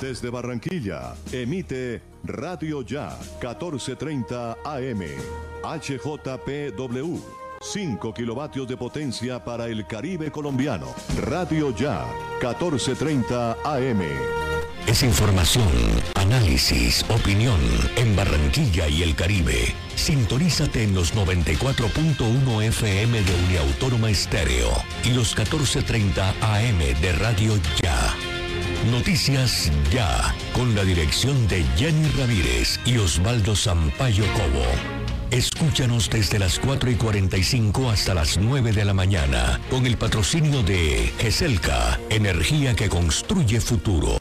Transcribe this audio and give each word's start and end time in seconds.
Desde 0.00 0.30
Barranquilla, 0.30 1.14
emite 1.32 2.00
Radio 2.22 2.82
Ya 2.82 3.18
1430 3.40 4.56
AM. 4.64 5.02
HJPW. 5.64 7.18
5 7.60 8.14
kilovatios 8.14 8.68
de 8.68 8.76
potencia 8.76 9.42
para 9.44 9.66
el 9.66 9.86
Caribe 9.88 10.30
colombiano. 10.30 10.94
Radio 11.22 11.74
Ya 11.74 12.06
1430 12.40 13.56
AM. 13.64 14.02
Es 14.86 15.02
información, 15.02 15.68
análisis, 16.14 17.04
opinión 17.10 17.60
en 17.96 18.14
Barranquilla 18.14 18.88
y 18.88 19.02
el 19.02 19.16
Caribe. 19.16 19.74
Sintonízate 19.96 20.84
en 20.84 20.94
los 20.94 21.14
94.1 21.14 22.62
FM 22.62 23.20
de 23.20 23.34
Uniautónoma 23.46 24.10
Estéreo 24.10 24.70
y 25.04 25.10
los 25.10 25.36
14.30 25.36 26.34
AM 26.40 27.00
de 27.00 27.12
Radio 27.12 27.54
Ya. 27.82 28.27
Noticias 28.86 29.70
Ya, 29.90 30.34
con 30.54 30.74
la 30.74 30.84
dirección 30.84 31.46
de 31.48 31.64
Jenny 31.76 32.08
Ramírez 32.16 32.78
y 32.86 32.96
Osvaldo 32.96 33.54
Sampaio 33.54 34.24
Cobo. 34.32 34.64
Escúchanos 35.30 36.08
desde 36.08 36.38
las 36.38 36.58
4 36.58 36.90
y 36.92 36.94
45 36.94 37.90
hasta 37.90 38.14
las 38.14 38.38
9 38.38 38.72
de 38.72 38.84
la 38.84 38.94
mañana, 38.94 39.60
con 39.68 39.84
el 39.84 39.98
patrocinio 39.98 40.62
de 40.62 41.12
GESELCA, 41.18 42.00
energía 42.08 42.74
que 42.74 42.88
construye 42.88 43.60
futuro. 43.60 44.16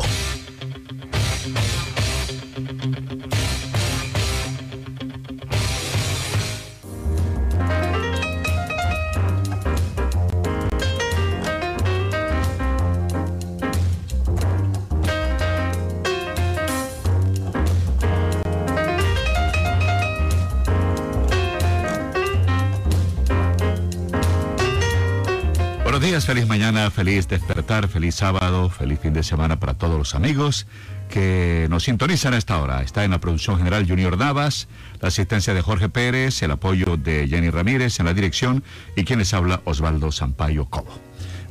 Feliz 26.27 26.45
mañana, 26.45 26.91
feliz 26.91 27.29
despertar, 27.29 27.87
feliz 27.87 28.15
sábado, 28.15 28.69
feliz 28.69 28.99
fin 28.99 29.13
de 29.13 29.23
semana 29.23 29.61
para 29.61 29.75
todos 29.75 29.97
los 29.97 30.13
amigos 30.13 30.67
que 31.09 31.67
nos 31.69 31.85
sintonizan 31.85 32.33
a 32.33 32.37
esta 32.37 32.61
hora. 32.61 32.81
Está 32.81 33.05
en 33.05 33.11
la 33.11 33.21
producción 33.21 33.57
general 33.57 33.87
Junior 33.87 34.17
Navas, 34.17 34.67
la 34.99 35.07
asistencia 35.07 35.53
de 35.53 35.61
Jorge 35.61 35.87
Pérez, 35.87 36.43
el 36.43 36.51
apoyo 36.51 36.97
de 36.97 37.29
Jenny 37.29 37.49
Ramírez 37.49 38.01
en 38.01 38.07
la 38.07 38.13
dirección 38.13 38.61
y 38.97 39.05
quien 39.05 39.19
les 39.19 39.33
habla 39.33 39.61
Osvaldo 39.63 40.11
Sampaio 40.11 40.65
Cobo. 40.65 40.99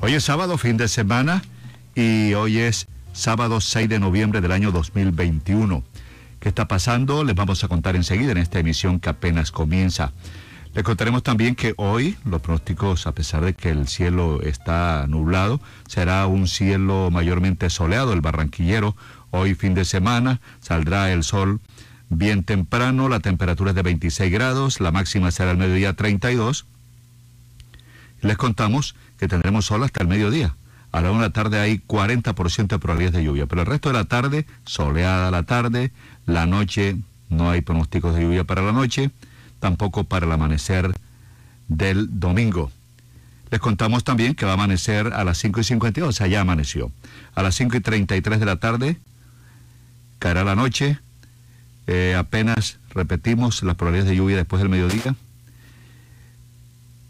Hoy 0.02 0.12
es 0.12 0.24
sábado, 0.24 0.58
fin 0.58 0.77
de 0.77 0.88
semana 0.88 1.42
y 1.94 2.34
hoy 2.34 2.58
es 2.58 2.86
sábado 3.14 3.62
6 3.62 3.88
de 3.88 3.98
noviembre 3.98 4.42
del 4.42 4.52
año 4.52 4.72
2021. 4.72 5.84
¿Qué 6.38 6.50
está 6.50 6.68
pasando? 6.68 7.24
Les 7.24 7.34
vamos 7.34 7.64
a 7.64 7.68
contar 7.68 7.96
enseguida 7.96 8.33
en 8.33 8.38
esta 8.38 8.58
emisión 8.58 9.00
que 9.00 9.08
apenas 9.08 9.52
comienza. 9.52 10.12
Le 10.77 10.82
contaremos 10.82 11.22
también 11.22 11.55
que 11.55 11.72
hoy 11.78 12.19
los 12.27 12.42
pronósticos, 12.42 13.06
a 13.06 13.12
pesar 13.12 13.42
de 13.42 13.55
que 13.55 13.70
el 13.70 13.88
cielo 13.88 14.42
está 14.42 15.06
nublado, 15.08 15.58
será 15.88 16.27
un 16.27 16.46
cielo 16.46 17.08
mayormente 17.10 17.70
soleado, 17.70 18.12
el 18.12 18.20
barranquillero. 18.20 18.94
Hoy 19.30 19.55
fin 19.55 19.72
de 19.72 19.86
semana 19.86 20.38
saldrá 20.60 21.10
el 21.12 21.24
sol 21.24 21.60
bien 22.10 22.44
temprano, 22.44 23.08
la 23.08 23.20
temperatura 23.20 23.70
es 23.70 23.74
de 23.74 23.80
26 23.80 24.30
grados, 24.30 24.80
la 24.80 24.92
máxima 24.92 25.30
será 25.30 25.52
al 25.52 25.56
mediodía 25.56 25.94
32. 25.94 26.66
Les 28.20 28.36
contamos 28.36 28.96
que 29.18 29.28
tendremos 29.28 29.64
sol 29.64 29.83
hasta 29.83 30.02
el 30.02 30.08
mediodía. 30.08 30.56
A 30.92 31.00
la 31.00 31.11
una 31.11 31.22
de 31.22 31.28
la 31.28 31.33
tarde 31.33 31.58
hay 31.58 31.80
40% 31.88 32.66
de 32.66 32.78
probabilidades 32.78 33.16
de 33.16 33.24
lluvia, 33.24 33.46
pero 33.46 33.62
el 33.62 33.66
resto 33.66 33.88
de 33.88 33.94
la 33.94 34.05
tarde, 34.05 34.44
soleada 34.66 35.30
la 35.30 35.44
tarde, 35.44 35.90
la 36.27 36.44
noche, 36.44 36.98
no 37.30 37.48
hay 37.48 37.62
pronósticos 37.62 38.14
de 38.14 38.20
lluvia 38.20 38.44
para 38.44 38.61
la 38.61 38.72
noche 38.72 39.11
tampoco 39.60 40.04
para 40.04 40.26
el 40.26 40.32
amanecer 40.32 40.92
del 41.68 42.20
domingo. 42.20 42.70
Les 43.50 43.61
contamos 43.61 44.05
también 44.05 44.34
que 44.34 44.44
va 44.44 44.52
a 44.52 44.55
amanecer 44.55 45.12
a 45.12 45.24
las 45.24 45.39
5 45.39 45.61
y 45.61 45.64
52, 45.64 46.08
o 46.08 46.12
sea, 46.12 46.27
ya 46.27 46.40
amaneció. 46.40 46.90
A 47.34 47.42
las 47.42 47.55
5 47.55 47.77
y 47.77 47.80
33 47.80 48.40
de 48.40 48.46
la 48.46 48.56
tarde 48.56 48.98
caerá 50.18 50.45
la 50.45 50.56
noche. 50.56 50.98
Eh, 51.86 52.16
apenas 52.18 52.78
repetimos 52.90 53.62
las 53.62 53.77
probabilidades 53.77 54.11
de 54.11 54.16
lluvia 54.16 54.36
después 54.36 54.61
del 54.61 54.68
mediodía. 54.68 55.14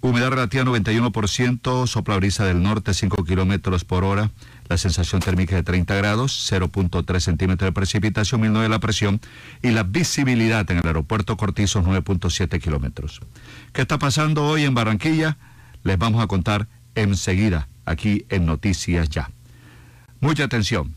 Humedad 0.02 0.30
relativa 0.30 0.64
91%, 0.64 1.86
sopla 1.86 2.16
brisa 2.16 2.44
del 2.44 2.62
norte 2.62 2.92
5 2.92 3.24
kilómetros 3.24 3.84
por 3.84 4.04
hora. 4.04 4.30
La 4.68 4.78
sensación 4.78 5.20
térmica 5.20 5.54
de 5.54 5.62
30 5.62 5.94
grados, 5.94 6.50
0.3 6.50 7.20
centímetros 7.20 7.68
de 7.68 7.72
precipitación, 7.72 8.40
1009 8.40 8.68
la 8.68 8.80
presión 8.80 9.20
y 9.62 9.70
la 9.70 9.84
visibilidad 9.84 10.68
en 10.70 10.78
el 10.78 10.86
aeropuerto 10.86 11.36
Cortizo 11.36 11.82
9.7 11.82 12.60
kilómetros. 12.60 13.20
¿Qué 13.72 13.82
está 13.82 13.98
pasando 13.98 14.44
hoy 14.44 14.64
en 14.64 14.74
Barranquilla? 14.74 15.36
Les 15.84 15.98
vamos 15.98 16.22
a 16.22 16.26
contar 16.26 16.66
enseguida 16.96 17.68
aquí 17.84 18.26
en 18.28 18.46
Noticias 18.46 19.08
Ya. 19.08 19.30
Mucha 20.20 20.44
atención. 20.44 20.94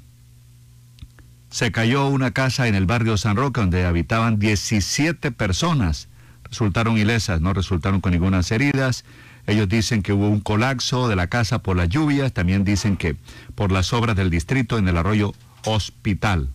Se 1.51 1.71
cayó 1.71 2.07
una 2.07 2.31
casa 2.31 2.67
en 2.67 2.75
el 2.75 2.85
barrio 2.85 3.17
San 3.17 3.35
Roque 3.35 3.61
donde 3.61 3.85
habitaban 3.85 4.39
17 4.39 5.31
personas. 5.31 6.07
Resultaron 6.43 6.97
ilesas, 6.97 7.41
no 7.41 7.53
resultaron 7.53 8.01
con 8.01 8.11
ninguna 8.11 8.41
heridas. 8.49 9.05
Ellos 9.49 9.67
dicen 9.67 10.03
que 10.03 10.13
hubo 10.13 10.29
un 10.29 10.41
colapso 10.41 11.07
de 11.07 11.15
la 11.15 11.25
casa 11.25 11.57
por 11.57 11.75
las 11.75 11.89
lluvias, 11.89 12.31
también 12.33 12.63
dicen 12.63 12.97
que 12.97 13.15
por 13.55 13.71
las 13.71 13.93
obras 13.93 14.15
del 14.15 14.29
distrito 14.29 14.77
en 14.77 14.87
el 14.87 14.95
arroyo 14.95 15.33
Hospital. 15.65 16.49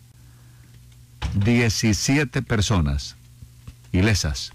17 1.35 2.43
personas 2.43 3.17
ilesas. 3.91 4.53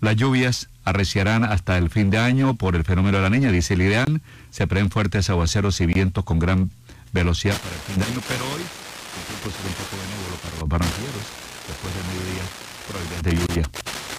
Las 0.00 0.16
lluvias 0.16 0.70
arreciarán 0.84 1.44
hasta 1.44 1.76
el 1.76 1.90
fin 1.90 2.08
de 2.08 2.16
año 2.16 2.54
por 2.54 2.74
el 2.74 2.84
fenómeno 2.84 3.18
de 3.18 3.22
la 3.22 3.28
niña, 3.28 3.50
dice 3.50 3.76
Lidean. 3.76 4.22
Se 4.50 4.66
preen 4.66 4.88
fuertes 4.88 5.28
aguaceros 5.28 5.78
y 5.82 5.86
vientos 5.86 6.24
con 6.24 6.38
gran 6.38 6.70
velocidad 7.12 7.60
para 7.60 7.74
el 7.74 7.82
fin 7.82 7.98
de 7.98 8.04
año, 8.06 8.22
pero 8.26 8.44
hoy 8.46 8.62
el 8.62 9.26
tiempo 9.26 9.50
será 9.50 9.68
un 9.68 9.74
poco 9.74 9.96
benévolo 10.02 10.36
para 10.42 10.58
los 10.58 10.68
barranquilleros. 10.70 11.24
Después 11.68 11.92
del 11.94 12.06
mediodía, 12.16 13.22
de 13.22 13.54
lluvia 13.54 14.13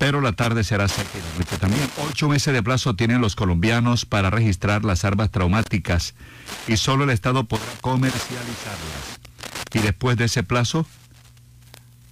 pero 0.00 0.22
la 0.22 0.32
tarde 0.32 0.64
será 0.64 0.88
seca 0.88 1.10
y 1.38 1.56
también. 1.58 1.86
Ocho 2.08 2.26
meses 2.26 2.54
de 2.54 2.62
plazo 2.62 2.96
tienen 2.96 3.20
los 3.20 3.36
colombianos 3.36 4.06
para 4.06 4.30
registrar 4.30 4.82
las 4.82 5.04
armas 5.04 5.30
traumáticas 5.30 6.14
y 6.66 6.78
solo 6.78 7.04
el 7.04 7.10
Estado 7.10 7.44
podrá 7.44 7.66
comercializarlas. 7.82 9.20
Y 9.74 9.80
después 9.80 10.16
de 10.16 10.24
ese 10.24 10.42
plazo 10.42 10.86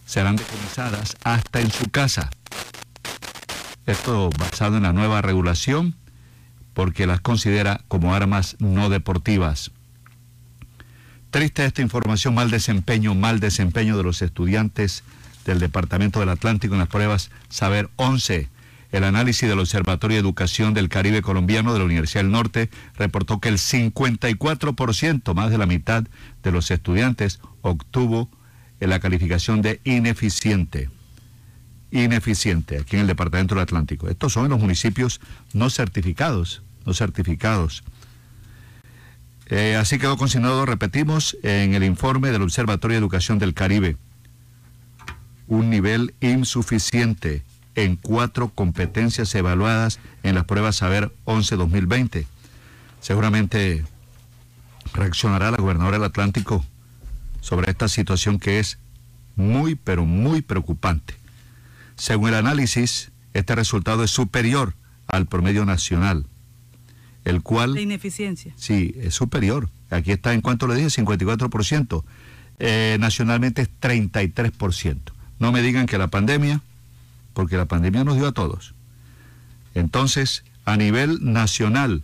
serán 0.05 0.37
decomisadas 0.37 1.17
hasta 1.25 1.61
en 1.61 1.73
su 1.73 1.87
casa. 1.87 2.29
Esto 3.87 4.29
basado 4.39 4.77
en 4.77 4.83
la 4.83 4.93
nueva 4.93 5.23
regulación 5.23 5.97
porque 6.75 7.07
las 7.07 7.23
considera 7.23 7.81
como 7.89 8.15
armas 8.15 8.57
no 8.59 8.91
deportivas. 8.91 9.71
Triste 11.31 11.65
esta 11.65 11.81
información, 11.81 12.35
mal 12.35 12.51
desempeño, 12.51 13.15
mal 13.15 13.41
desempeño 13.41 13.97
de 13.97 14.03
los 14.03 14.21
estudiantes 14.21 15.05
del 15.49 15.59
Departamento 15.59 16.21
del 16.21 16.29
Atlántico 16.29 16.75
en 16.75 16.81
las 16.81 16.89
pruebas 16.89 17.31
Saber 17.49 17.89
11. 17.97 18.49
El 18.93 19.05
análisis 19.05 19.49
del 19.49 19.59
Observatorio 19.59 20.17
de 20.17 20.21
Educación 20.21 20.75
del 20.75 20.89
Caribe 20.89 21.23
Colombiano 21.23 21.73
de 21.73 21.79
la 21.79 21.87
Universidad 21.87 22.23
del 22.23 22.31
Norte 22.31 22.71
reportó 22.97 23.41
que 23.41 23.49
el 23.49 23.57
54%, 23.57 25.35
más 25.35 25.51
de 25.51 25.59
la 25.59 25.67
mitad 25.67 26.05
de 26.43 26.53
los 26.53 26.71
estudiantes, 26.71 27.41
obtuvo 27.63 28.31
la 28.79 29.01
calificación 29.01 29.63
de 29.63 29.81
ineficiente. 29.85 30.91
Ineficiente, 31.91 32.79
aquí 32.79 32.97
en 32.97 33.03
el 33.03 33.07
Departamento 33.09 33.55
del 33.55 33.63
Atlántico. 33.63 34.09
Estos 34.09 34.35
son 34.35 34.51
los 34.51 34.61
municipios 34.61 35.21
no 35.55 35.71
certificados, 35.71 36.63
no 36.85 36.93
certificados. 36.93 37.85
Eh, 39.47 39.77
así 39.77 39.99
quedó 39.99 40.19
consignado, 40.19 40.67
repetimos, 40.67 41.39
en 41.43 41.73
el 41.73 41.85
informe 41.85 42.31
del 42.31 42.43
Observatorio 42.43 42.97
de 42.97 42.99
Educación 42.99 43.39
del 43.39 43.55
Caribe 43.55 43.97
un 45.49 45.71
nivel 45.71 46.15
insuficiente 46.21 47.43
en 47.75 47.97
cuatro 47.97 48.51
competencias 48.51 49.35
evaluadas 49.35 49.99
en 50.23 50.35
las 50.35 50.45
pruebas 50.45 50.77
Saber 50.77 51.13
11-2020. 51.25 52.27
Seguramente 53.01 53.85
reaccionará 54.93 55.51
la 55.51 55.59
gobernadora 55.59 55.99
del 55.99 56.05
Atlántico 56.05 56.65
sobre 57.41 57.71
esta 57.71 57.89
situación 57.89 58.39
que 58.39 58.59
es 58.59 58.79
muy, 59.37 59.75
pero 59.75 60.05
muy 60.05 60.43
preocupante. 60.43 61.15
Según 61.97 62.31
el 62.31 62.35
análisis, 62.37 63.11
este 63.33 63.55
resultado 63.55 64.05
es 64.05 64.11
superior 64.11 64.75
al 65.07 65.27
promedio 65.27 65.65
nacional, 65.65 66.27
el 67.25 67.43
cual... 67.43 67.75
La 67.75 67.81
ineficiencia. 67.81 68.53
Sí, 68.57 68.95
es 68.99 69.15
superior. 69.15 69.69
Aquí 69.91 70.13
está, 70.13 70.35
en 70.35 70.41
cuanto 70.41 70.67
le 70.67 70.75
dije, 70.75 70.89
54%. 70.89 72.05
Eh, 72.59 72.97
nacionalmente 73.01 73.63
es 73.63 73.71
33%. 73.81 75.13
No 75.39 75.53
me 75.53 75.63
digan 75.63 75.87
que 75.87 75.99
la 75.99 76.09
pandemia, 76.09 76.63
porque 77.35 77.57
la 77.57 77.67
pandemia 77.67 78.05
nos 78.05 78.17
dio 78.17 78.27
a 78.27 78.33
todos. 78.33 78.75
Entonces, 79.75 80.45
a 80.65 80.77
nivel 80.77 81.19
nacional, 81.23 82.03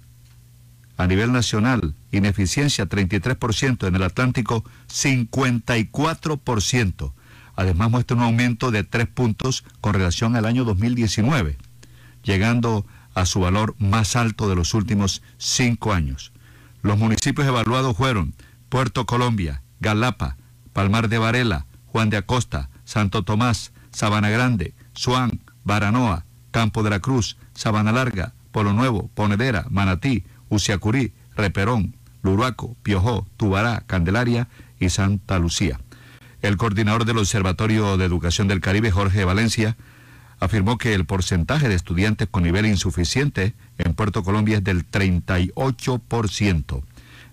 A 0.97 1.09
nivel 1.09 1.33
nacional, 1.33 1.97
ineficiencia 2.13 2.89
33%, 2.89 3.89
en 3.89 3.97
el 3.97 4.05
Atlántico 4.05 4.63
54%. 4.89 7.13
Además 7.57 7.91
muestra 7.91 8.17
un 8.17 8.23
aumento 8.23 8.71
de 8.71 8.85
3 8.85 9.09
puntos 9.09 9.65
con 9.81 9.95
relación 9.95 10.37
al 10.37 10.47
año 10.47 10.63
2019, 10.65 11.59
llegando 12.23 12.87
a 13.15 13.27
su 13.27 13.41
valor 13.41 13.75
más 13.79 14.15
alto 14.15 14.49
de 14.49 14.55
los 14.55 14.73
últimos 14.75 15.21
5 15.39 15.93
años. 15.93 16.31
Los 16.83 16.97
municipios 16.99 17.49
evaluados 17.49 17.97
fueron 17.97 18.33
Puerto 18.69 19.05
Colombia, 19.05 19.63
Galapa, 19.81 20.37
Palmar 20.73 21.09
de 21.09 21.19
Varela, 21.19 21.67
Juan 21.87 22.09
de 22.11 22.19
Acosta, 22.19 22.71
Santo 22.95 23.25
Tomás, 23.25 23.73
Sabana 23.91 24.31
Grande, 24.31 24.73
Suán, 24.93 25.41
Baranoa, 25.65 26.27
Campo 26.53 26.85
de 26.85 26.91
la 26.91 27.01
Cruz, 27.01 27.37
Sabana 27.53 27.91
Larga, 27.91 28.35
Polo 28.53 28.73
Nuevo, 28.73 29.11
Ponedera, 29.15 29.67
Manatí, 29.69 30.23
Uciacurí, 30.49 31.13
Reperón, 31.35 31.97
Luruaco, 32.23 32.77
Piojó, 32.85 33.27
Tubará, 33.37 33.83
Candelaria 33.89 34.47
y 34.79 34.91
Santa 34.91 35.41
Lucía. 35.41 35.81
El 36.41 36.57
coordinador 36.57 37.05
del 37.05 37.19
Observatorio 37.19 37.97
de 37.97 38.05
Educación 38.05 38.47
del 38.47 38.61
Caribe, 38.61 38.93
Jorge 38.93 39.25
Valencia, 39.25 39.77
afirmó 40.39 40.79
que 40.79 40.95
el 40.95 41.05
porcentaje 41.05 41.69
de 41.69 41.75
estudiantes 41.75 42.29
con 42.31 42.45
nivel 42.45 42.65
insuficiente 42.65 43.55
en 43.77 43.95
Puerto 43.95 44.23
Colombia 44.23 44.59
es 44.59 44.63
del 44.63 44.89
38%, 44.89 46.83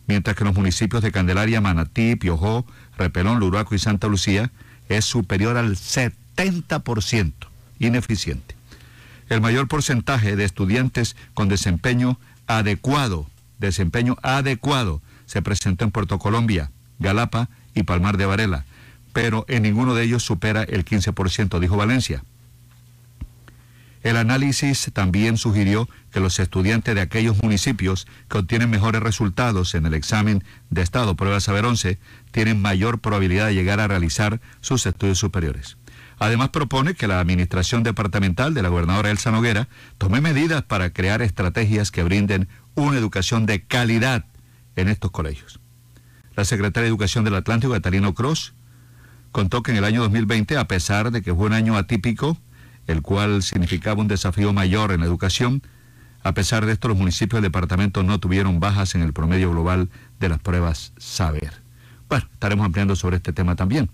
mientras 0.07 0.35
que 0.35 0.41
en 0.41 0.47
los 0.47 0.55
municipios 0.55 1.03
de 1.03 1.11
Candelaria, 1.11 1.61
Manatí, 1.61 2.15
Piojó, 2.15 2.65
Repelón, 2.97 3.39
Luruaco 3.39 3.75
y 3.75 3.79
Santa 3.79 4.07
Lucía 4.07 4.51
es 4.97 5.05
superior 5.05 5.57
al 5.57 5.75
70%, 5.75 7.33
ineficiente. 7.79 8.55
El 9.29 9.41
mayor 9.41 9.67
porcentaje 9.67 10.35
de 10.35 10.43
estudiantes 10.43 11.15
con 11.33 11.49
desempeño 11.49 12.19
adecuado, 12.47 13.27
desempeño 13.59 14.17
adecuado, 14.21 15.01
se 15.25 15.41
presentó 15.41 15.85
en 15.85 15.91
Puerto 15.91 16.19
Colombia, 16.19 16.71
Galapa 16.99 17.49
y 17.73 17.83
Palmar 17.83 18.17
de 18.17 18.25
Varela 18.25 18.65
pero 19.13 19.45
en 19.47 19.63
ninguno 19.63 19.93
de 19.93 20.03
ellos 20.03 20.23
supera 20.23 20.63
el 20.63 20.85
15%, 20.85 21.59
dijo 21.59 21.77
Valencia. 21.77 22.23
El 24.03 24.17
análisis 24.17 24.89
también 24.93 25.37
sugirió 25.37 25.87
que 26.11 26.19
los 26.19 26.39
estudiantes 26.39 26.95
de 26.95 27.01
aquellos 27.01 27.41
municipios 27.43 28.07
que 28.29 28.39
obtienen 28.39 28.69
mejores 28.69 29.01
resultados 29.01 29.75
en 29.75 29.85
el 29.85 29.93
examen 29.93 30.43
de 30.71 30.81
Estado 30.81 31.15
Prueba 31.15 31.39
Saber 31.39 31.65
11 31.65 31.99
tienen 32.31 32.61
mayor 32.61 32.99
probabilidad 32.99 33.47
de 33.47 33.53
llegar 33.53 33.79
a 33.79 33.87
realizar 33.87 34.41
sus 34.59 34.85
estudios 34.87 35.19
superiores. 35.19 35.77
Además 36.17 36.49
propone 36.49 36.95
que 36.95 37.07
la 37.07 37.19
administración 37.19 37.83
departamental 37.83 38.53
de 38.53 38.63
la 38.63 38.69
gobernadora 38.69 39.11
Elsa 39.11 39.31
Noguera 39.31 39.67
tome 39.97 40.21
medidas 40.21 40.63
para 40.63 40.91
crear 40.91 41.21
estrategias 41.21 41.91
que 41.91 42.03
brinden 42.03 42.47
una 42.75 42.97
educación 42.97 43.45
de 43.45 43.63
calidad 43.63 44.25
en 44.75 44.87
estos 44.87 45.11
colegios. 45.11 45.59
La 46.35 46.45
secretaria 46.45 46.83
de 46.83 46.89
Educación 46.89 47.23
del 47.23 47.35
Atlántico, 47.35 47.73
Catalino 47.73 48.13
Cross, 48.13 48.53
contó 49.31 49.63
que 49.63 49.71
en 49.71 49.77
el 49.77 49.83
año 49.83 50.01
2020, 50.01 50.57
a 50.57 50.67
pesar 50.67 51.11
de 51.11 51.21
que 51.21 51.33
fue 51.33 51.47
un 51.47 51.53
año 51.53 51.77
atípico, 51.77 52.37
el 52.87 53.01
cual 53.01 53.43
significaba 53.43 54.01
un 54.01 54.07
desafío 54.07 54.53
mayor 54.53 54.91
en 54.91 55.01
la 55.01 55.05
educación, 55.05 55.61
a 56.23 56.33
pesar 56.33 56.65
de 56.65 56.73
esto 56.73 56.87
los 56.87 56.97
municipios 56.97 57.41
del 57.41 57.51
departamento 57.51 58.03
no 58.03 58.19
tuvieron 58.19 58.59
bajas 58.59 58.95
en 58.95 59.01
el 59.01 59.13
promedio 59.13 59.51
global 59.51 59.89
de 60.19 60.29
las 60.29 60.39
pruebas 60.39 60.93
Saber. 60.97 61.61
Bueno, 62.09 62.27
estaremos 62.33 62.65
ampliando 62.65 62.95
sobre 62.95 63.17
este 63.17 63.33
tema 63.33 63.55
también. 63.55 63.89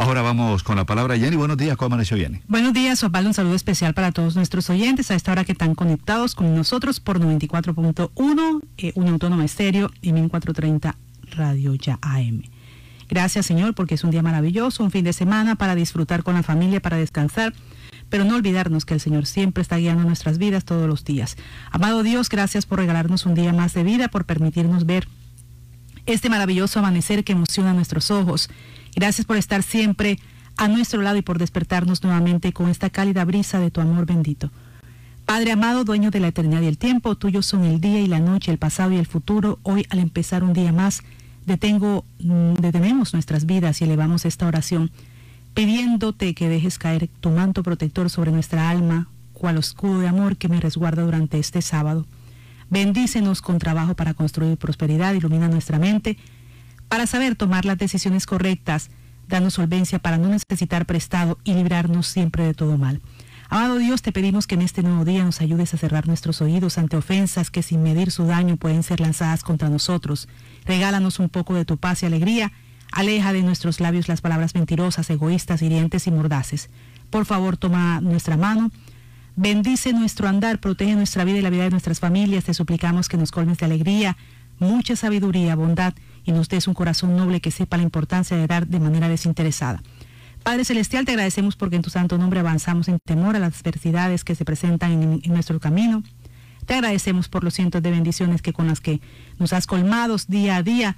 Ahora 0.00 0.22
vamos 0.22 0.62
con 0.62 0.76
la 0.76 0.86
palabra 0.86 1.18
Jenny. 1.18 1.34
Buenos 1.34 1.56
días, 1.56 1.76
¿cómo 1.76 1.86
amaneció 1.86 2.16
Jenny? 2.16 2.40
Buenos 2.46 2.72
días, 2.72 3.02
Osvaldo. 3.02 3.30
Un 3.30 3.34
saludo 3.34 3.56
especial 3.56 3.94
para 3.94 4.12
todos 4.12 4.36
nuestros 4.36 4.70
oyentes 4.70 5.10
a 5.10 5.16
esta 5.16 5.32
hora 5.32 5.44
que 5.44 5.50
están 5.50 5.74
conectados 5.74 6.36
con 6.36 6.54
nosotros 6.54 7.00
por 7.00 7.18
94.1, 7.18 8.60
eh, 8.76 8.92
un 8.94 9.08
autónoma 9.08 9.44
estéreo 9.44 9.90
y 10.00 10.12
1430 10.12 10.96
Radio 11.32 11.74
Ya 11.74 11.98
AM. 12.00 12.42
Gracias 13.08 13.46
Señor 13.46 13.74
porque 13.74 13.96
es 13.96 14.04
un 14.04 14.12
día 14.12 14.22
maravilloso, 14.22 14.84
un 14.84 14.92
fin 14.92 15.04
de 15.04 15.12
semana 15.12 15.56
para 15.56 15.74
disfrutar 15.74 16.22
con 16.22 16.34
la 16.34 16.44
familia, 16.44 16.80
para 16.80 16.96
descansar, 16.96 17.52
pero 18.10 18.24
no 18.24 18.36
olvidarnos 18.36 18.84
que 18.84 18.94
el 18.94 19.00
Señor 19.00 19.26
siempre 19.26 19.62
está 19.62 19.76
guiando 19.76 20.04
nuestras 20.04 20.38
vidas 20.38 20.64
todos 20.64 20.88
los 20.88 21.04
días. 21.04 21.36
Amado 21.70 22.02
Dios, 22.02 22.28
gracias 22.28 22.66
por 22.66 22.78
regalarnos 22.78 23.26
un 23.26 23.34
día 23.34 23.52
más 23.52 23.74
de 23.74 23.84
vida, 23.84 24.08
por 24.08 24.24
permitirnos 24.24 24.86
ver 24.86 25.08
este 26.06 26.30
maravilloso 26.30 26.78
amanecer 26.78 27.24
que 27.24 27.32
emociona 27.32 27.74
nuestros 27.74 28.10
ojos. 28.10 28.48
Gracias 28.94 29.26
por 29.26 29.36
estar 29.36 29.62
siempre 29.62 30.18
a 30.56 30.68
nuestro 30.68 31.02
lado 31.02 31.16
y 31.16 31.22
por 31.22 31.38
despertarnos 31.38 32.02
nuevamente 32.02 32.52
con 32.52 32.68
esta 32.68 32.90
cálida 32.90 33.24
brisa 33.24 33.60
de 33.60 33.70
tu 33.70 33.80
amor 33.80 34.06
bendito. 34.06 34.50
Padre 35.24 35.52
amado, 35.52 35.84
dueño 35.84 36.10
de 36.10 36.20
la 36.20 36.28
eternidad 36.28 36.62
y 36.62 36.66
el 36.66 36.78
tiempo, 36.78 37.14
tuyos 37.14 37.44
son 37.44 37.64
el 37.64 37.80
día 37.80 38.00
y 38.00 38.06
la 38.06 38.18
noche, 38.18 38.50
el 38.50 38.56
pasado 38.56 38.92
y 38.92 38.96
el 38.96 39.06
futuro. 39.06 39.58
Hoy, 39.62 39.86
al 39.90 39.98
empezar 39.98 40.42
un 40.42 40.54
día 40.54 40.72
más, 40.72 41.02
detengo, 41.44 42.06
mm, 42.20 42.54
detenemos 42.54 43.12
nuestras 43.12 43.44
vidas 43.44 43.80
y 43.80 43.84
elevamos 43.84 44.24
esta 44.24 44.46
oración, 44.46 44.90
pidiéndote 45.54 46.34
que 46.34 46.48
dejes 46.48 46.78
caer 46.78 47.08
tu 47.20 47.30
manto 47.30 47.62
protector 47.62 48.10
sobre 48.10 48.32
nuestra 48.32 48.70
alma, 48.70 49.08
cual 49.32 49.58
escudo 49.58 50.00
de 50.00 50.08
amor 50.08 50.36
que 50.36 50.48
me 50.48 50.60
resguarda 50.60 51.02
durante 51.02 51.38
este 51.38 51.62
sábado. 51.62 52.06
Bendícenos 52.70 53.40
con 53.40 53.58
trabajo 53.58 53.94
para 53.94 54.14
construir 54.14 54.58
prosperidad, 54.58 55.14
ilumina 55.14 55.48
nuestra 55.48 55.78
mente, 55.78 56.18
para 56.88 57.06
saber 57.06 57.36
tomar 57.36 57.64
las 57.64 57.78
decisiones 57.78 58.26
correctas, 58.26 58.90
danos 59.28 59.54
solvencia 59.54 59.98
para 59.98 60.18
no 60.18 60.28
necesitar 60.28 60.86
prestado 60.86 61.38
y 61.44 61.54
librarnos 61.54 62.06
siempre 62.06 62.44
de 62.44 62.54
todo 62.54 62.76
mal. 62.78 63.00
Amado 63.50 63.78
Dios, 63.78 64.02
te 64.02 64.12
pedimos 64.12 64.46
que 64.46 64.56
en 64.56 64.62
este 64.62 64.82
nuevo 64.82 65.06
día 65.06 65.24
nos 65.24 65.40
ayudes 65.40 65.72
a 65.72 65.78
cerrar 65.78 66.06
nuestros 66.06 66.42
oídos 66.42 66.76
ante 66.76 66.98
ofensas 66.98 67.50
que 67.50 67.62
sin 67.62 67.82
medir 67.82 68.10
su 68.10 68.26
daño 68.26 68.58
pueden 68.58 68.82
ser 68.82 69.00
lanzadas 69.00 69.42
contra 69.42 69.70
nosotros. 69.70 70.28
Regálanos 70.66 71.18
un 71.18 71.30
poco 71.30 71.54
de 71.54 71.64
tu 71.64 71.78
paz 71.78 72.02
y 72.02 72.06
alegría. 72.06 72.52
Aleja 72.92 73.32
de 73.32 73.42
nuestros 73.42 73.80
labios 73.80 74.08
las 74.08 74.20
palabras 74.20 74.54
mentirosas, 74.54 75.08
egoístas, 75.10 75.62
hirientes 75.62 76.06
y 76.06 76.10
mordaces. 76.10 76.70
Por 77.10 77.26
favor, 77.26 77.56
toma 77.56 78.00
nuestra 78.00 78.36
mano. 78.36 78.70
Bendice 79.36 79.92
nuestro 79.92 80.28
andar, 80.28 80.58
protege 80.58 80.94
nuestra 80.94 81.24
vida 81.24 81.38
y 81.38 81.42
la 81.42 81.50
vida 81.50 81.64
de 81.64 81.70
nuestras 81.70 82.00
familias. 82.00 82.44
Te 82.44 82.54
suplicamos 82.54 83.08
que 83.08 83.16
nos 83.16 83.30
colmes 83.30 83.58
de 83.58 83.66
alegría, 83.66 84.16
mucha 84.58 84.96
sabiduría, 84.96 85.54
bondad 85.54 85.94
y 86.24 86.32
nos 86.32 86.48
des 86.48 86.66
un 86.66 86.74
corazón 86.74 87.16
noble 87.16 87.40
que 87.40 87.50
sepa 87.50 87.76
la 87.76 87.84
importancia 87.84 88.36
de 88.36 88.46
dar 88.46 88.66
de 88.66 88.80
manera 88.80 89.08
desinteresada. 89.08 89.82
Padre 90.42 90.64
Celestial, 90.64 91.04
te 91.04 91.12
agradecemos 91.12 91.56
porque 91.56 91.76
en 91.76 91.82
tu 91.82 91.90
santo 91.90 92.16
nombre 92.18 92.40
avanzamos 92.40 92.88
en 92.88 92.98
temor 93.04 93.36
a 93.36 93.38
las 93.38 93.60
adversidades 93.60 94.24
que 94.24 94.34
se 94.34 94.44
presentan 94.44 95.20
en, 95.22 95.32
nuestro 95.32 95.60
camino. 95.60 96.02
Te 96.66 96.74
agradecemos 96.74 97.28
por 97.28 97.44
los 97.44 97.54
cientos 97.54 97.82
de 97.82 97.90
bendiciones 97.90 98.42
que 98.42 98.52
con 98.52 98.66
las 98.66 98.80
que 98.80 99.00
nos 99.38 99.52
has 99.52 99.66
colmado 99.66 100.16
día 100.26 100.56
a 100.56 100.62
día, 100.62 100.96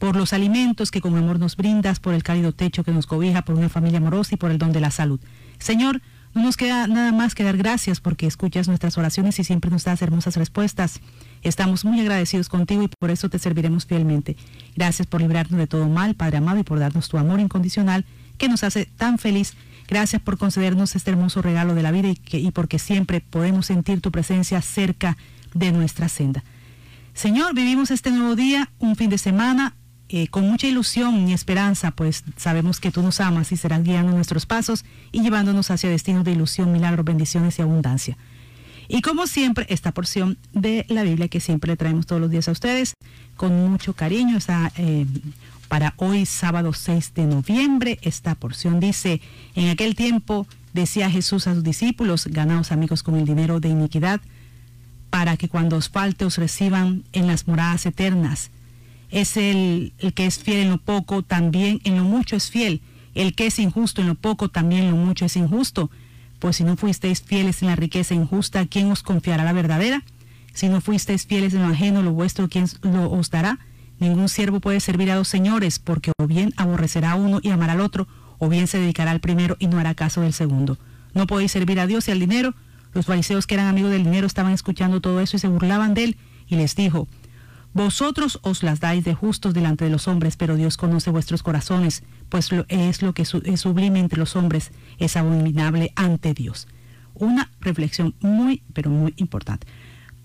por 0.00 0.16
los 0.16 0.32
alimentos 0.32 0.90
que 0.90 1.02
con 1.02 1.14
amor 1.14 1.38
nos 1.38 1.56
brindas, 1.56 2.00
por 2.00 2.14
el 2.14 2.22
cálido 2.22 2.52
techo 2.52 2.82
que 2.84 2.90
nos 2.90 3.06
cobija, 3.06 3.42
por 3.42 3.54
una 3.54 3.68
familia 3.68 3.98
amorosa 3.98 4.34
y 4.34 4.38
por 4.38 4.50
el 4.50 4.56
don 4.56 4.72
de 4.72 4.80
la 4.80 4.90
salud. 4.90 5.20
Señor, 5.58 6.00
no 6.34 6.42
nos 6.42 6.56
queda 6.56 6.86
nada 6.86 7.12
más 7.12 7.34
que 7.34 7.44
dar 7.44 7.58
gracias 7.58 8.00
porque 8.00 8.26
escuchas 8.26 8.66
nuestras 8.66 8.96
oraciones 8.96 9.38
y 9.38 9.44
siempre 9.44 9.70
nos 9.70 9.84
das 9.84 10.00
hermosas 10.00 10.36
respuestas. 10.36 11.00
Estamos 11.42 11.84
muy 11.84 12.00
agradecidos 12.00 12.48
contigo 12.48 12.82
y 12.82 12.88
por 12.88 13.10
eso 13.10 13.28
te 13.28 13.38
serviremos 13.38 13.84
fielmente. 13.84 14.38
Gracias 14.74 15.06
por 15.06 15.20
librarnos 15.20 15.58
de 15.58 15.66
todo 15.66 15.86
mal, 15.86 16.14
Padre 16.14 16.38
amado, 16.38 16.58
y 16.58 16.64
por 16.64 16.78
darnos 16.78 17.10
tu 17.10 17.18
amor 17.18 17.38
incondicional 17.38 18.06
que 18.38 18.48
nos 18.48 18.64
hace 18.64 18.86
tan 18.86 19.18
feliz. 19.18 19.52
Gracias 19.86 20.22
por 20.22 20.38
concedernos 20.38 20.96
este 20.96 21.10
hermoso 21.10 21.42
regalo 21.42 21.74
de 21.74 21.82
la 21.82 21.90
vida 21.90 22.08
y, 22.08 22.18
y 22.32 22.50
porque 22.52 22.78
siempre 22.78 23.20
podemos 23.20 23.66
sentir 23.66 24.00
tu 24.00 24.10
presencia 24.10 24.62
cerca 24.62 25.18
de 25.52 25.72
nuestra 25.72 26.08
senda. 26.08 26.42
Señor, 27.12 27.54
vivimos 27.54 27.90
este 27.90 28.10
nuevo 28.10 28.34
día, 28.34 28.70
un 28.78 28.96
fin 28.96 29.10
de 29.10 29.18
semana, 29.18 29.74
eh, 30.12 30.26
con 30.26 30.48
mucha 30.48 30.66
ilusión 30.66 31.28
y 31.28 31.32
esperanza, 31.32 31.92
pues 31.92 32.24
sabemos 32.36 32.80
que 32.80 32.90
tú 32.90 33.00
nos 33.00 33.20
amas 33.20 33.52
y 33.52 33.56
serás 33.56 33.84
guiando 33.84 34.10
nuestros 34.10 34.44
pasos 34.44 34.84
y 35.12 35.22
llevándonos 35.22 35.70
hacia 35.70 35.88
destinos 35.88 36.24
de 36.24 36.32
ilusión, 36.32 36.72
milagros, 36.72 37.04
bendiciones 37.04 37.60
y 37.60 37.62
abundancia. 37.62 38.18
Y 38.88 39.02
como 39.02 39.28
siempre, 39.28 39.66
esta 39.68 39.92
porción 39.92 40.36
de 40.52 40.84
la 40.88 41.04
Biblia 41.04 41.28
que 41.28 41.38
siempre 41.38 41.70
le 41.70 41.76
traemos 41.76 42.06
todos 42.06 42.20
los 42.20 42.28
días 42.28 42.48
a 42.48 42.50
ustedes, 42.50 42.94
con 43.36 43.70
mucho 43.70 43.92
cariño, 43.92 44.36
esa 44.36 44.72
eh, 44.76 45.06
para 45.68 45.94
hoy, 45.98 46.26
sábado 46.26 46.72
6 46.72 47.14
de 47.14 47.26
noviembre. 47.26 48.00
Esta 48.02 48.34
porción 48.34 48.80
dice, 48.80 49.20
en 49.54 49.68
aquel 49.68 49.94
tiempo 49.94 50.48
decía 50.72 51.08
Jesús 51.08 51.46
a 51.46 51.54
sus 51.54 51.62
discípulos, 51.62 52.26
ganaos 52.26 52.72
amigos 52.72 53.04
con 53.04 53.14
el 53.14 53.26
dinero 53.26 53.60
de 53.60 53.68
iniquidad, 53.68 54.20
para 55.08 55.36
que 55.36 55.48
cuando 55.48 55.76
os 55.76 55.88
falte 55.88 56.24
os 56.24 56.36
reciban 56.36 57.04
en 57.12 57.28
las 57.28 57.46
moradas 57.46 57.86
eternas. 57.86 58.50
Es 59.10 59.36
el, 59.36 59.92
el 59.98 60.12
que 60.14 60.26
es 60.26 60.38
fiel 60.38 60.58
en 60.58 60.70
lo 60.70 60.78
poco, 60.78 61.22
también 61.22 61.80
en 61.84 61.96
lo 61.96 62.04
mucho 62.04 62.36
es 62.36 62.50
fiel. 62.50 62.80
El 63.14 63.34
que 63.34 63.46
es 63.46 63.58
injusto 63.58 64.00
en 64.00 64.08
lo 64.08 64.14
poco, 64.14 64.48
también 64.48 64.84
en 64.84 64.90
lo 64.90 64.96
mucho 64.96 65.24
es 65.24 65.36
injusto. 65.36 65.90
Pues 66.38 66.56
si 66.56 66.64
no 66.64 66.76
fuisteis 66.76 67.20
fieles 67.20 67.62
en 67.62 67.68
la 67.68 67.76
riqueza 67.76 68.14
injusta, 68.14 68.66
¿quién 68.66 68.90
os 68.90 69.02
confiará 69.02 69.44
la 69.44 69.52
verdadera? 69.52 70.02
Si 70.54 70.68
no 70.68 70.80
fuisteis 70.80 71.26
fieles 71.26 71.54
en 71.54 71.62
lo 71.62 71.68
ajeno, 71.68 72.02
lo 72.02 72.12
vuestro, 72.12 72.48
¿quién 72.48 72.66
lo 72.82 73.10
os 73.10 73.30
dará? 73.30 73.58
Ningún 73.98 74.28
siervo 74.28 74.60
puede 74.60 74.80
servir 74.80 75.10
a 75.10 75.16
dos 75.16 75.28
señores, 75.28 75.78
porque 75.78 76.12
o 76.18 76.26
bien 76.26 76.54
aborrecerá 76.56 77.12
a 77.12 77.16
uno 77.16 77.40
y 77.42 77.50
amará 77.50 77.74
al 77.74 77.80
otro, 77.80 78.08
o 78.38 78.48
bien 78.48 78.66
se 78.66 78.78
dedicará 78.78 79.10
al 79.10 79.20
primero 79.20 79.56
y 79.58 79.66
no 79.66 79.78
hará 79.78 79.94
caso 79.94 80.22
del 80.22 80.32
segundo. 80.32 80.78
No 81.12 81.26
podéis 81.26 81.52
servir 81.52 81.78
a 81.80 81.86
Dios 81.86 82.08
y 82.08 82.10
al 82.12 82.20
dinero. 82.20 82.54
Los 82.94 83.06
fariseos 83.06 83.46
que 83.46 83.54
eran 83.54 83.66
amigos 83.66 83.90
del 83.90 84.04
dinero 84.04 84.26
estaban 84.26 84.52
escuchando 84.52 85.00
todo 85.00 85.20
eso 85.20 85.36
y 85.36 85.40
se 85.40 85.48
burlaban 85.48 85.94
de 85.94 86.04
él, 86.04 86.16
y 86.48 86.56
les 86.56 86.74
dijo, 86.74 87.06
Vosotros 87.72 88.40
os 88.42 88.62
las 88.62 88.80
dais 88.80 89.04
de 89.04 89.14
justos 89.14 89.54
delante 89.54 89.84
de 89.84 89.90
los 89.90 90.08
hombres, 90.08 90.36
pero 90.36 90.56
Dios 90.56 90.76
conoce 90.76 91.10
vuestros 91.10 91.42
corazones, 91.42 92.02
pues 92.28 92.50
lo, 92.50 92.64
es 92.68 93.02
lo 93.02 93.14
que 93.14 93.24
su, 93.24 93.42
es 93.44 93.60
sublime 93.60 94.00
entre 94.00 94.18
los 94.18 94.34
hombres, 94.34 94.72
es 94.98 95.16
abominable 95.16 95.92
ante 95.94 96.34
Dios. 96.34 96.66
Una 97.14 97.50
reflexión 97.60 98.14
muy, 98.20 98.62
pero 98.72 98.90
muy 98.90 99.14
importante. 99.16 99.66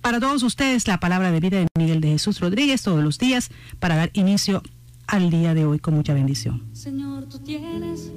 Para 0.02 0.20
todos 0.20 0.44
ustedes, 0.44 0.88
la 0.88 1.00
palabra 1.00 1.32
de 1.32 1.40
vida 1.40 1.60
de 1.60 1.68
Miguel 1.78 2.02
de 2.02 2.10
Jesús 2.10 2.40
Rodríguez 2.40 2.82
todos 2.84 3.04
los 3.04 3.18
días 3.18 3.50
para 3.80 3.96
dar 3.96 4.12
inicio 4.14 4.62
al 5.08 5.30
día 5.30 5.54
de 5.54 5.66
hoy 5.66 5.80
con 5.80 5.94
mucha 5.94 6.14
bendición. 6.14 6.64
Señor, 6.74 7.26
tú 7.26 7.40
tienes 7.40 8.12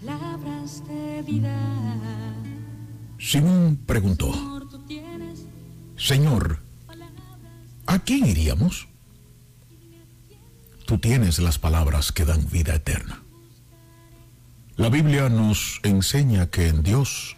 palabras 0.00 0.82
de 0.86 1.22
vida. 1.22 1.56
Simón 3.18 3.78
preguntó, 3.86 4.32
Señor, 4.32 4.68
tú 4.68 4.78
tienes 4.80 5.46
Señor, 5.96 6.58
¿a 7.86 7.98
quién 8.00 8.26
iríamos? 8.26 8.88
Tú 10.86 10.98
tienes 10.98 11.38
las 11.38 11.58
palabras 11.58 12.12
que 12.12 12.24
dan 12.24 12.48
vida 12.50 12.74
eterna. 12.74 13.22
La 14.76 14.88
Biblia 14.88 15.28
nos 15.28 15.80
enseña 15.82 16.50
que 16.50 16.68
en 16.68 16.82
Dios 16.82 17.36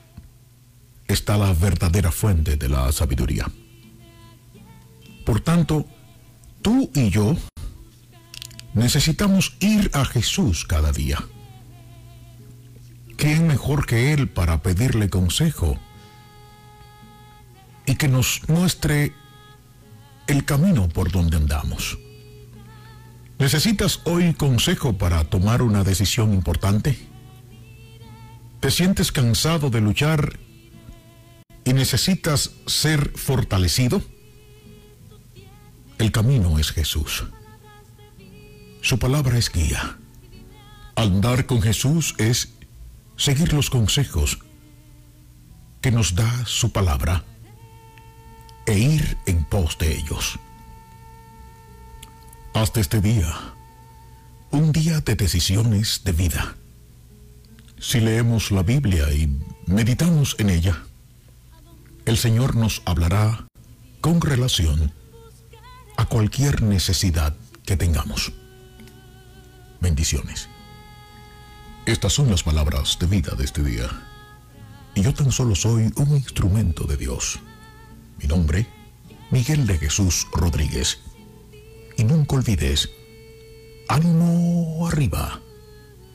está 1.06 1.36
la 1.36 1.52
verdadera 1.52 2.10
fuente 2.10 2.56
de 2.56 2.68
la 2.68 2.90
sabiduría. 2.92 3.50
Por 5.24 5.40
tanto, 5.40 5.86
tú 6.62 6.90
y 6.94 7.10
yo 7.10 7.36
necesitamos 8.74 9.56
ir 9.60 9.90
a 9.92 10.04
Jesús 10.04 10.64
cada 10.64 10.92
día. 10.92 11.18
¿Quién 13.16 13.46
mejor 13.46 13.86
que 13.86 14.12
Él 14.12 14.28
para 14.28 14.62
pedirle 14.62 15.08
consejo 15.08 15.78
y 17.86 17.96
que 17.96 18.08
nos 18.08 18.48
muestre 18.48 19.14
el 20.26 20.44
camino 20.44 20.88
por 20.88 21.10
donde 21.10 21.36
andamos? 21.36 21.98
¿Necesitas 23.38 24.00
hoy 24.04 24.34
consejo 24.34 24.94
para 24.94 25.24
tomar 25.24 25.62
una 25.62 25.84
decisión 25.84 26.32
importante? 26.32 26.98
¿Te 28.60 28.70
sientes 28.70 29.12
cansado 29.12 29.68
de 29.70 29.80
luchar 29.80 30.38
y 31.64 31.72
necesitas 31.72 32.52
ser 32.66 33.12
fortalecido? 33.14 34.02
El 35.98 36.12
camino 36.12 36.58
es 36.58 36.72
Jesús. 36.72 37.24
Su 38.80 38.98
palabra 38.98 39.36
es 39.36 39.50
guía. 39.52 39.98
Andar 40.94 41.46
con 41.46 41.60
Jesús 41.60 42.14
es 42.18 42.54
seguir 43.16 43.52
los 43.52 43.68
consejos 43.68 44.38
que 45.82 45.90
nos 45.90 46.14
da 46.14 46.46
su 46.46 46.72
palabra 46.72 47.24
e 48.66 48.78
ir 48.78 49.16
en 49.26 49.44
pos 49.44 49.78
de 49.78 49.96
ellos. 49.96 50.38
Hasta 52.54 52.80
este 52.80 53.00
día, 53.00 53.32
un 54.50 54.72
día 54.72 55.00
de 55.00 55.14
decisiones 55.14 56.02
de 56.04 56.12
vida. 56.12 56.56
Si 57.78 58.00
leemos 58.00 58.50
la 58.50 58.62
Biblia 58.62 59.12
y 59.12 59.38
meditamos 59.66 60.36
en 60.38 60.50
ella, 60.50 60.82
el 62.06 62.16
Señor 62.16 62.56
nos 62.56 62.82
hablará 62.84 63.46
con 64.00 64.20
relación 64.20 64.92
a 65.96 66.06
cualquier 66.06 66.62
necesidad 66.62 67.34
que 67.64 67.76
tengamos. 67.76 68.32
Bendiciones. 69.80 70.48
Estas 71.84 72.12
son 72.12 72.30
las 72.30 72.42
palabras 72.42 72.98
de 72.98 73.06
vida 73.06 73.34
de 73.36 73.44
este 73.44 73.62
día. 73.62 73.88
Y 74.94 75.02
yo 75.02 75.12
tan 75.12 75.30
solo 75.30 75.54
soy 75.54 75.92
un 75.96 76.16
instrumento 76.16 76.84
de 76.84 76.96
Dios. 76.96 77.38
Mi 78.18 78.26
nombre, 78.26 78.66
Miguel 79.30 79.66
de 79.66 79.78
Jesús 79.78 80.26
Rodríguez. 80.32 80.98
Y 81.96 82.04
nunca 82.04 82.36
olvides, 82.36 82.90
ánimo 83.88 84.86
arriba, 84.86 85.40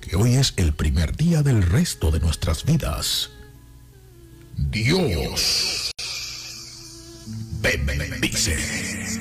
que 0.01 0.15
hoy 0.15 0.35
es 0.35 0.53
el 0.57 0.73
primer 0.73 1.15
día 1.15 1.41
del 1.41 1.63
resto 1.63 2.11
de 2.11 2.19
nuestras 2.19 2.65
vidas. 2.65 3.31
Dios 4.55 5.91
bendice. 7.61 9.20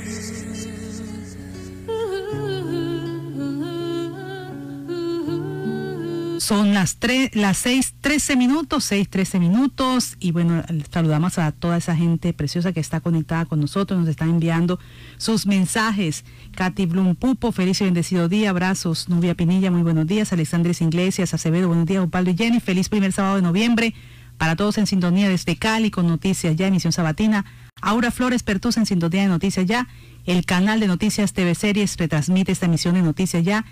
Son 6.40 6.72
las, 6.72 6.96
tres, 6.96 7.36
las 7.36 7.58
6, 7.58 7.96
13 8.00 8.34
minutos, 8.34 8.84
6, 8.84 9.10
13 9.10 9.38
minutos. 9.38 10.16
Y 10.20 10.32
bueno, 10.32 10.64
saludamos 10.90 11.36
a 11.36 11.52
toda 11.52 11.76
esa 11.76 11.94
gente 11.94 12.32
preciosa 12.32 12.72
que 12.72 12.80
está 12.80 13.00
conectada 13.00 13.44
con 13.44 13.60
nosotros, 13.60 14.00
nos 14.00 14.08
están 14.08 14.30
enviando 14.30 14.80
sus 15.18 15.46
mensajes. 15.46 16.24
Katy 16.56 16.86
Blum 16.86 17.14
Pupo, 17.14 17.52
feliz 17.52 17.82
y 17.82 17.84
bendecido 17.84 18.30
día, 18.30 18.48
abrazos. 18.48 19.10
Nubia 19.10 19.34
Pinilla, 19.34 19.70
muy 19.70 19.82
buenos 19.82 20.06
días. 20.06 20.32
Alexandres 20.32 20.80
Iglesias, 20.80 21.34
Acevedo, 21.34 21.68
buenos 21.68 21.84
días. 21.84 22.02
Opaldo 22.02 22.30
y 22.30 22.36
Jenny, 22.38 22.58
feliz 22.58 22.88
primer 22.88 23.12
sábado 23.12 23.36
de 23.36 23.42
noviembre. 23.42 23.94
Para 24.38 24.56
todos 24.56 24.78
en 24.78 24.86
sintonía 24.86 25.28
desde 25.28 25.56
Cali 25.56 25.90
con 25.90 26.06
Noticias 26.06 26.56
Ya, 26.56 26.68
emisión 26.68 26.94
sabatina. 26.94 27.44
Aura 27.82 28.10
Flores 28.10 28.42
Pertus 28.42 28.78
en 28.78 28.86
sintonía 28.86 29.20
de 29.20 29.28
Noticias 29.28 29.66
Ya. 29.66 29.88
El 30.24 30.46
canal 30.46 30.80
de 30.80 30.86
Noticias 30.86 31.34
TV 31.34 31.54
Series 31.54 31.98
retransmite 31.98 32.50
esta 32.50 32.64
emisión 32.64 32.94
de 32.94 33.02
Noticias 33.02 33.44
Ya. 33.44 33.66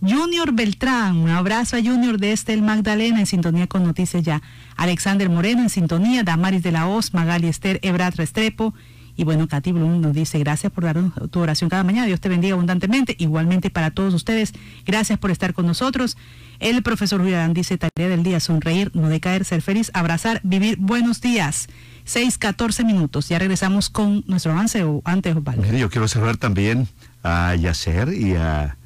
Junior 0.00 0.52
Beltrán, 0.52 1.16
un 1.16 1.30
abrazo 1.30 1.76
a 1.76 1.80
Junior 1.80 2.18
de 2.18 2.32
Estel 2.32 2.62
Magdalena 2.62 3.18
en 3.18 3.26
sintonía 3.26 3.66
con 3.66 3.82
Noticias 3.82 4.22
Ya. 4.22 4.42
Alexander 4.76 5.28
Moreno 5.28 5.62
en 5.62 5.70
sintonía, 5.70 6.22
Damaris 6.22 6.62
de 6.62 6.70
la 6.70 6.86
Hoz, 6.86 7.14
Magali 7.14 7.48
Esther, 7.48 7.80
Ebrat 7.82 8.14
Restrepo. 8.14 8.74
Y 9.16 9.24
bueno, 9.24 9.48
Katy 9.48 9.72
Blum 9.72 10.00
nos 10.00 10.14
dice, 10.14 10.38
gracias 10.38 10.70
por 10.70 10.84
dar 10.84 10.96
tu 11.30 11.40
oración 11.40 11.68
cada 11.68 11.82
mañana, 11.82 12.06
Dios 12.06 12.20
te 12.20 12.28
bendiga 12.28 12.54
abundantemente. 12.54 13.16
Igualmente 13.18 13.70
para 13.70 13.90
todos 13.90 14.14
ustedes, 14.14 14.52
gracias 14.86 15.18
por 15.18 15.32
estar 15.32 15.52
con 15.52 15.66
nosotros. 15.66 16.16
El 16.60 16.84
profesor 16.84 17.20
Julián 17.20 17.52
dice, 17.52 17.76
tarea 17.76 18.08
del 18.08 18.22
día, 18.22 18.38
sonreír, 18.38 18.92
no 18.94 19.08
decaer, 19.08 19.44
ser 19.44 19.62
feliz, 19.62 19.90
abrazar, 19.94 20.40
vivir. 20.44 20.76
Buenos 20.78 21.20
días. 21.20 21.66
6, 22.04 22.38
14 22.38 22.84
minutos. 22.84 23.28
Ya 23.28 23.40
regresamos 23.40 23.90
con 23.90 24.22
nuestro 24.28 24.52
avance 24.52 24.84
o 24.84 25.02
antes, 25.04 25.34
Osvaldo. 25.34 25.64
Yo 25.72 25.90
quiero 25.90 26.06
saludar 26.06 26.36
también 26.36 26.86
a 27.24 27.56
Yacer 27.56 28.12
y 28.14 28.36
a 28.36 28.76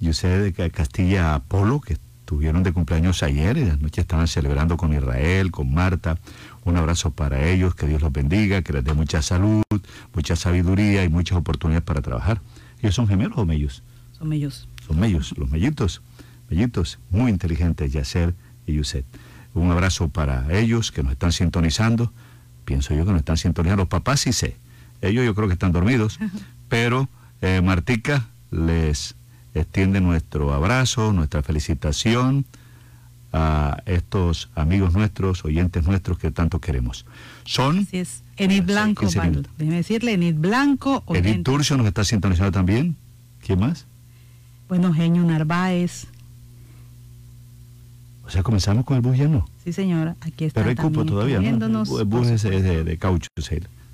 Yusef 0.00 0.54
de 0.54 0.70
Castilla 0.70 1.34
Apolo, 1.34 1.80
que 1.80 1.94
estuvieron 1.94 2.62
de 2.62 2.72
cumpleaños 2.72 3.22
ayer, 3.22 3.56
y 3.56 3.62
anoche 3.62 4.02
estaban 4.02 4.28
celebrando 4.28 4.76
con 4.76 4.92
Israel, 4.92 5.50
con 5.50 5.72
Marta. 5.72 6.18
Un 6.64 6.76
abrazo 6.76 7.10
para 7.10 7.48
ellos, 7.48 7.74
que 7.74 7.86
Dios 7.86 8.02
los 8.02 8.12
bendiga, 8.12 8.62
que 8.62 8.72
les 8.72 8.84
dé 8.84 8.92
mucha 8.92 9.22
salud, 9.22 9.62
mucha 10.14 10.36
sabiduría 10.36 11.04
y 11.04 11.08
muchas 11.08 11.38
oportunidades 11.38 11.84
para 11.84 12.02
trabajar. 12.02 12.40
¿Ellos 12.80 12.94
son 12.94 13.08
gemelos 13.08 13.38
o 13.38 13.46
mellos? 13.46 13.82
Son 14.18 14.32
ellos. 14.32 14.68
Son 14.86 14.98
mellos, 14.98 15.34
los 15.36 15.50
mellitos, 15.50 16.02
mellitos, 16.50 16.98
muy 17.10 17.30
inteligentes, 17.30 17.92
Yacer 17.92 18.34
y 18.66 18.74
Yusef. 18.74 19.04
Un 19.54 19.70
abrazo 19.70 20.08
para 20.08 20.52
ellos 20.56 20.92
que 20.92 21.02
nos 21.02 21.12
están 21.12 21.32
sintonizando. 21.32 22.12
Pienso 22.64 22.94
yo 22.94 23.04
que 23.04 23.12
nos 23.12 23.20
están 23.20 23.36
sintonizando. 23.36 23.82
Los 23.82 23.88
papás 23.88 24.20
sí 24.20 24.32
sé. 24.32 24.56
Ellos 25.00 25.24
yo 25.24 25.34
creo 25.34 25.48
que 25.48 25.54
están 25.54 25.72
dormidos, 25.72 26.18
pero 26.68 27.08
eh, 27.40 27.60
Martica 27.62 28.28
les 28.50 29.14
extiende 29.60 30.00
nuestro 30.00 30.52
abrazo, 30.54 31.12
nuestra 31.12 31.42
felicitación 31.42 32.44
a 33.32 33.82
estos 33.86 34.48
amigos 34.54 34.94
nuestros, 34.94 35.44
oyentes 35.44 35.84
nuestros 35.86 36.18
que 36.18 36.30
tanto 36.30 36.60
queremos. 36.60 37.04
Son... 37.44 37.80
Así 37.80 37.98
es. 37.98 38.22
Enid 38.36 38.64
Blanco, 38.64 39.00
15 39.00 39.18
Osvaldo. 39.18 39.30
minutos. 39.32 39.52
Déjeme 39.58 39.76
decirle, 39.76 40.12
Enid 40.12 40.36
Blanco. 40.36 41.02
Oyente. 41.06 41.42
Turcio 41.42 41.76
nos 41.76 41.86
está 41.86 42.04
sintonizando 42.04 42.52
también. 42.52 42.96
¿Quién 43.44 43.60
más? 43.60 43.84
Bueno, 44.68 44.92
Genio 44.94 45.22
Narváez. 45.24 46.06
O 48.24 48.30
sea, 48.30 48.42
comenzamos 48.42 48.84
con 48.84 48.96
el 48.96 49.02
bus 49.02 49.16
ya 49.16 49.26
no. 49.26 49.48
Sí, 49.64 49.72
señora. 49.72 50.14
Aquí 50.20 50.44
está 50.44 50.60
Pero 50.60 50.70
hay 50.70 50.76
cupo 50.76 51.04
todavía, 51.04 51.40
¿no? 51.40 51.82
El 51.98 52.04
bus 52.04 52.28
es, 52.28 52.42
de, 52.42 52.84
de 52.84 52.98
caucho, 52.98 53.28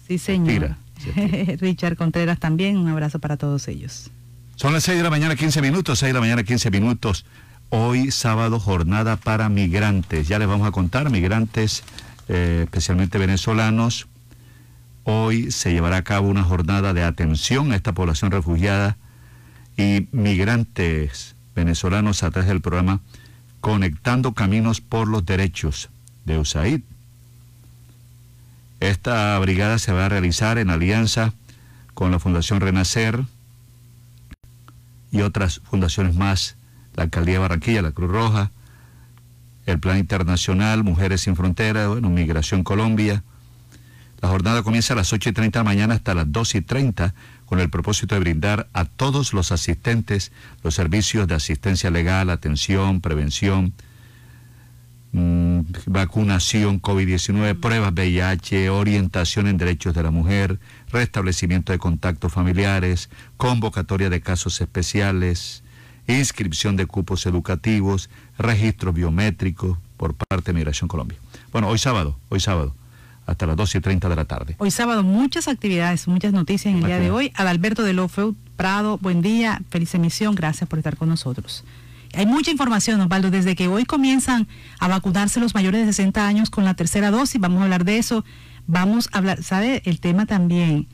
Sí, 0.06 0.18
señor. 0.18 0.49
tira, 0.49 0.78
se 0.99 1.56
Richard 1.61 1.97
Contreras 1.97 2.38
también. 2.40 2.76
Un 2.76 2.88
abrazo 2.88 3.18
para 3.21 3.37
todos 3.37 3.68
ellos. 3.68 4.11
Son 4.57 4.73
las 4.73 4.85
6 4.85 4.99
de 4.99 5.03
la 5.03 5.11
mañana, 5.11 5.35
15 5.35 5.61
minutos, 5.63 5.99
6 5.99 6.11
de 6.11 6.15
la 6.15 6.21
mañana, 6.21 6.45
15 6.45 6.71
minutos. 6.71 7.27
Hoy 7.71 8.13
sábado, 8.13 8.61
jornada 8.61 9.17
para 9.17 9.49
migrantes. 9.49 10.29
Ya 10.29 10.39
les 10.39 10.47
vamos 10.47 10.69
a 10.69 10.71
contar, 10.71 11.11
migrantes, 11.11 11.83
eh, 12.29 12.61
especialmente 12.63 13.19
venezolanos. 13.19 14.07
Hoy 15.03 15.51
se 15.51 15.73
llevará 15.73 15.97
a 15.97 16.03
cabo 16.03 16.29
una 16.29 16.45
jornada 16.45 16.95
de 16.95 17.03
atención 17.03 17.73
a 17.73 17.77
esta 17.77 17.95
población 17.95 18.31
refugiada 18.31 18.97
y 19.77 20.07
migrantes 20.13 21.35
venezolanos 21.57 22.23
a 22.23 22.31
través 22.31 22.49
del 22.49 22.61
programa 22.61 23.01
Conectando 23.61 24.35
Caminos 24.35 24.81
por 24.81 25.09
los 25.09 25.27
Derechos 25.27 25.91
de 26.27 26.39
USAID. 26.39 26.81
Esta 28.79 29.37
brigada 29.41 29.81
se 29.81 29.93
va 29.93 30.07
a 30.07 30.09
realizar 30.09 30.59
en 30.59 30.71
alianza 30.71 31.33
con 31.93 32.13
la 32.13 32.21
Fundación 32.21 32.61
Renacer, 32.61 33.25
y 35.14 35.23
otras 35.23 35.61
fundaciones 35.71 36.16
más, 36.16 36.56
la 36.97 37.04
Alcaldía 37.04 37.35
de 37.35 37.38
Barranquilla, 37.38 37.83
la 37.83 37.92
Cruz 37.92 38.11
Roja, 38.11 38.50
el 39.64 39.78
Plan 39.78 39.97
Internacional, 39.99 40.83
Mujeres 40.83 41.21
Sin 41.21 41.37
Fronteras, 41.37 41.88
bueno, 41.88 42.11
Migración 42.11 42.64
Colombia, 42.64 43.23
La 44.21 44.28
jornada 44.28 44.62
comienza 44.62 44.94
a 44.94 44.97
las 44.97 45.12
8 45.12 45.28
y 45.28 45.33
30 45.33 45.59
de 45.59 45.64
la 45.64 45.71
mañana 45.71 45.94
hasta 45.94 46.14
las 46.14 46.33
2 46.33 46.56
y 46.56 46.62
30 46.62 47.14
con 47.44 47.61
el 47.61 47.71
propósito 47.71 48.16
de 48.16 48.21
brindar 48.21 48.68
a 48.73 48.87
todos 48.87 49.35
los 49.35 49.52
asistentes 49.52 50.33
los 50.64 50.75
servicios 50.75 51.28
de 51.28 51.37
asistencia 51.37 51.90
legal, 51.90 52.28
atención, 52.30 53.00
prevención, 53.00 53.73
mm, 55.14 55.61
vacunación 55.87 56.83
COVID-19, 56.83 57.59
pruebas 57.59 57.92
VIH, 57.92 58.68
orientación 58.68 59.47
en 59.47 59.56
derechos 59.56 59.94
de 59.94 60.02
la 60.02 60.11
mujer, 60.11 60.59
restablecimiento 60.90 61.73
de 61.73 61.78
contactos 61.78 62.33
familiares, 62.33 63.09
convocatoria 63.38 64.11
de 64.11 64.21
casos 64.21 64.61
especiales, 64.61 65.62
inscripción 66.06 66.76
de 66.76 66.87
cupos 66.87 67.25
educativos, 67.26 68.11
registros 68.37 68.94
biométricos 68.94 69.78
por 69.97 70.14
parte 70.14 70.52
de 70.52 70.52
Migración 70.52 70.88
Colombia. 70.88 71.18
Bueno, 71.52 71.68
hoy 71.68 71.78
sábado, 71.78 72.18
hoy 72.28 72.40
sábado, 72.40 72.75
hasta 73.26 73.47
las 73.47 73.56
12 73.56 73.78
y 73.78 73.80
30 73.80 74.09
de 74.09 74.16
la 74.16 74.25
tarde. 74.25 74.56
Hoy 74.59 74.71
sábado 74.71 75.02
muchas 75.02 75.49
actividades, 75.49 76.06
muchas 76.09 76.33
noticias 76.33 76.75
en 76.75 76.80
el 76.80 76.87
día 76.87 76.99
de 76.99 77.11
hoy. 77.11 77.33
Adalberto 77.35 77.83
de 77.83 77.94
Lofeu 77.94 78.37
Prado, 78.56 78.99
buen 78.99 79.23
día, 79.23 79.61
feliz 79.71 79.94
emisión, 79.94 80.35
gracias 80.35 80.68
por 80.68 80.78
estar 80.78 80.97
con 80.97 81.09
nosotros. 81.09 81.64
Hay 82.16 82.26
mucha 82.26 82.50
información, 82.50 83.00
Osvaldo, 83.00 83.30
desde 83.30 83.54
que 83.56 83.68
hoy 83.68 83.85
comienzan 83.85 84.47
a 84.78 84.88
vacunarse 84.88 85.40
los 85.40 85.54
mayores 85.54 85.80
de 85.87 85.92
60 85.92 86.26
años 86.26 86.50
con 86.50 86.64
la 86.64 86.75
tercera 86.75 87.11
dosis, 87.11 87.40
vamos 87.40 87.61
a 87.61 87.64
hablar 87.64 87.85
de 87.85 87.99
eso, 87.99 88.25
vamos 88.66 89.09
a 89.12 89.18
hablar, 89.18 89.42
¿sabe? 89.42 89.83
El 89.85 90.00
tema 90.00 90.26
también, 90.26 90.87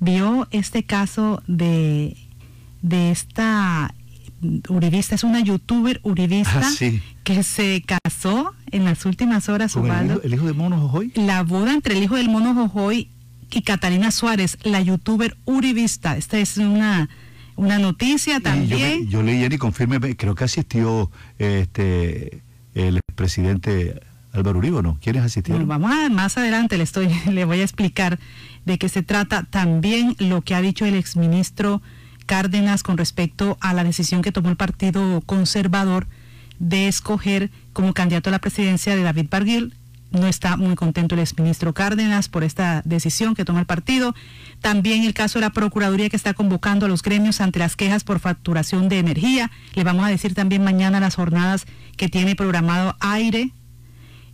vio 0.00 0.46
este 0.50 0.84
caso 0.84 1.42
de, 1.46 2.16
de 2.82 3.10
esta 3.10 3.94
uribista, 4.68 5.14
es 5.16 5.24
una 5.24 5.40
youtuber 5.40 6.00
uribista 6.04 6.60
Ah, 6.62 6.70
sí. 6.70 7.02
que 7.24 7.42
se 7.42 7.82
casó 7.84 8.52
en 8.70 8.84
las 8.84 9.04
últimas 9.04 9.48
horas, 9.48 9.72
¿Con 9.72 9.86
el 9.86 9.90
Osvaldo. 9.90 10.12
hijo, 10.14 10.22
el 10.24 10.34
hijo 10.34 10.46
de 10.46 10.52
Mono 10.52 10.80
Jojoy? 10.80 11.12
La 11.16 11.42
boda 11.42 11.72
entre 11.72 11.96
el 11.96 12.02
hijo 12.04 12.14
del 12.16 12.28
mono 12.28 12.54
Jojoy 12.54 13.10
y 13.50 13.62
Catalina 13.62 14.10
Suárez, 14.12 14.56
la 14.62 14.80
youtuber 14.80 15.36
uribista. 15.44 16.16
Esta 16.16 16.38
es 16.38 16.56
una, 16.58 17.08
una 17.58 17.78
noticia 17.78 18.34
yo, 18.34 18.42
también. 18.42 19.08
yo 19.08 19.22
leí 19.22 19.38
ayer 19.38 19.52
y 19.52 19.58
confirme, 19.58 19.98
creo 20.16 20.34
que 20.34 20.44
asistió 20.44 21.10
este 21.38 22.40
el 22.74 22.98
expresidente 22.98 24.00
Álvaro 24.32 24.58
Uribe, 24.58 24.76
¿o 24.76 24.82
¿no? 24.82 24.98
¿Quiénes 25.02 25.24
asistieron? 25.24 25.66
Bueno, 25.66 25.80
vamos 25.80 25.98
a, 25.98 26.08
más 26.08 26.38
adelante 26.38 26.78
le 26.78 26.84
estoy, 26.84 27.08
le 27.30 27.44
voy 27.44 27.60
a 27.60 27.64
explicar 27.64 28.20
de 28.64 28.78
qué 28.78 28.88
se 28.88 29.02
trata 29.02 29.42
también 29.42 30.14
lo 30.18 30.42
que 30.42 30.54
ha 30.54 30.60
dicho 30.60 30.86
el 30.86 30.94
exministro 30.94 31.82
Cárdenas 32.26 32.82
con 32.82 32.96
respecto 32.96 33.58
a 33.60 33.74
la 33.74 33.82
decisión 33.82 34.22
que 34.22 34.32
tomó 34.32 34.50
el 34.50 34.56
Partido 34.56 35.20
Conservador 35.22 36.06
de 36.60 36.86
escoger 36.86 37.50
como 37.72 37.92
candidato 37.92 38.30
a 38.30 38.32
la 38.32 38.38
presidencia 38.38 38.94
de 38.94 39.02
David 39.02 39.26
Barguil. 39.30 39.74
No 40.10 40.26
está 40.26 40.56
muy 40.56 40.74
contento 40.74 41.14
el 41.14 41.20
exministro 41.20 41.74
Cárdenas 41.74 42.28
por 42.28 42.42
esta 42.42 42.80
decisión 42.84 43.34
que 43.34 43.44
toma 43.44 43.60
el 43.60 43.66
partido. 43.66 44.14
También 44.62 45.04
el 45.04 45.12
caso 45.12 45.38
de 45.38 45.44
la 45.44 45.50
Procuraduría 45.50 46.08
que 46.08 46.16
está 46.16 46.32
convocando 46.32 46.86
a 46.86 46.88
los 46.88 47.02
gremios 47.02 47.40
ante 47.40 47.58
las 47.58 47.76
quejas 47.76 48.04
por 48.04 48.18
facturación 48.18 48.88
de 48.88 48.98
energía. 48.98 49.50
Le 49.74 49.84
vamos 49.84 50.06
a 50.06 50.08
decir 50.08 50.34
también 50.34 50.64
mañana 50.64 50.98
las 50.98 51.16
jornadas 51.16 51.66
que 51.96 52.08
tiene 52.08 52.36
programado 52.36 52.96
aire 53.00 53.52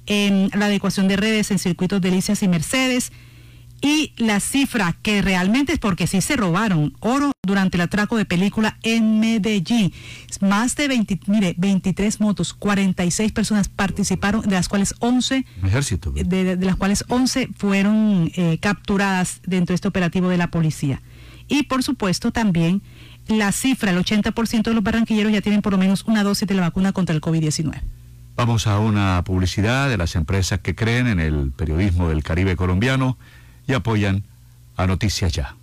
en 0.07 0.51
la 0.55 0.67
adecuación 0.67 1.09
de 1.09 1.17
redes 1.17 1.51
en 1.51 1.59
circuitos 1.59 2.01
Delicias 2.01 2.43
y 2.43 2.49
Mercedes. 2.49 3.11
Y 3.85 4.15
la 4.17 4.41
cifra 4.41 4.97
que 5.03 5.21
realmente 5.21 5.75
es 5.75 5.79
porque 5.79 6.07
sí 6.07 6.23
se 6.23 6.37
robaron 6.37 6.95
oro 7.01 7.33
durante 7.47 7.77
el 7.77 7.83
atraco 7.83 8.17
de 8.17 8.25
película 8.25 8.79
en 8.83 9.21
Medellín. 9.21 9.93
Más 10.41 10.75
de 10.75 10.89
20, 10.89 11.21
mire, 11.27 11.55
23 11.59 12.19
motos, 12.19 12.55
46 12.55 13.33
personas 13.33 13.69
participaron, 13.69 14.41
de 14.41 14.53
las 14.53 14.71
cuales 14.71 14.95
11 15.01 15.45
Un 15.61 15.69
ejército. 15.69 16.13
de 16.13 16.57
las 16.57 16.77
cuales 16.77 17.05
11 17.09 17.51
fueron 17.59 18.33
eh, 18.37 18.57
capturadas 18.59 19.43
dentro 19.45 19.75
de 19.75 19.75
este 19.75 19.89
operativo 19.89 20.31
de 20.31 20.39
la 20.39 20.47
policía. 20.47 21.03
Y 21.47 21.65
por 21.65 21.83
supuesto 21.83 22.33
también 22.33 22.81
la 23.29 23.53
cifra, 23.53 23.91
el 23.91 23.99
80% 23.99 24.63
de 24.63 24.73
los 24.73 24.83
barranquilleros 24.83 25.31
ya 25.31 25.43
tienen 25.43 25.61
por 25.61 25.73
lo 25.73 25.79
menos 25.79 26.05
una 26.07 26.23
dosis 26.23 26.49
de 26.49 26.55
la 26.55 26.63
vacuna 26.63 26.93
contra 26.93 27.15
el 27.15 27.21
COVID-19. 27.21 27.83
Vamos 28.35 28.67
a 28.67 28.79
una 28.79 29.23
publicidad 29.25 29.91
de 29.91 29.99
las 29.99 30.17
empresas 30.17 30.61
que 30.61 30.75
creen 30.75 31.07
en 31.07 31.21
el 31.21 31.53
periodismo 31.53 32.09
del 32.09 32.23
Caribe 32.23 32.57
colombiano 32.57 33.19
y 33.67 33.73
apoyan 33.73 34.25
a 34.77 34.87
Noticias 34.87 35.33
Ya. 35.33 35.57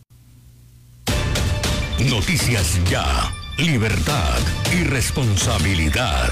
Noticias 2.09 2.79
Ya. 2.89 3.31
Libertad 3.57 4.39
y 4.73 4.83
responsabilidad. 4.83 6.31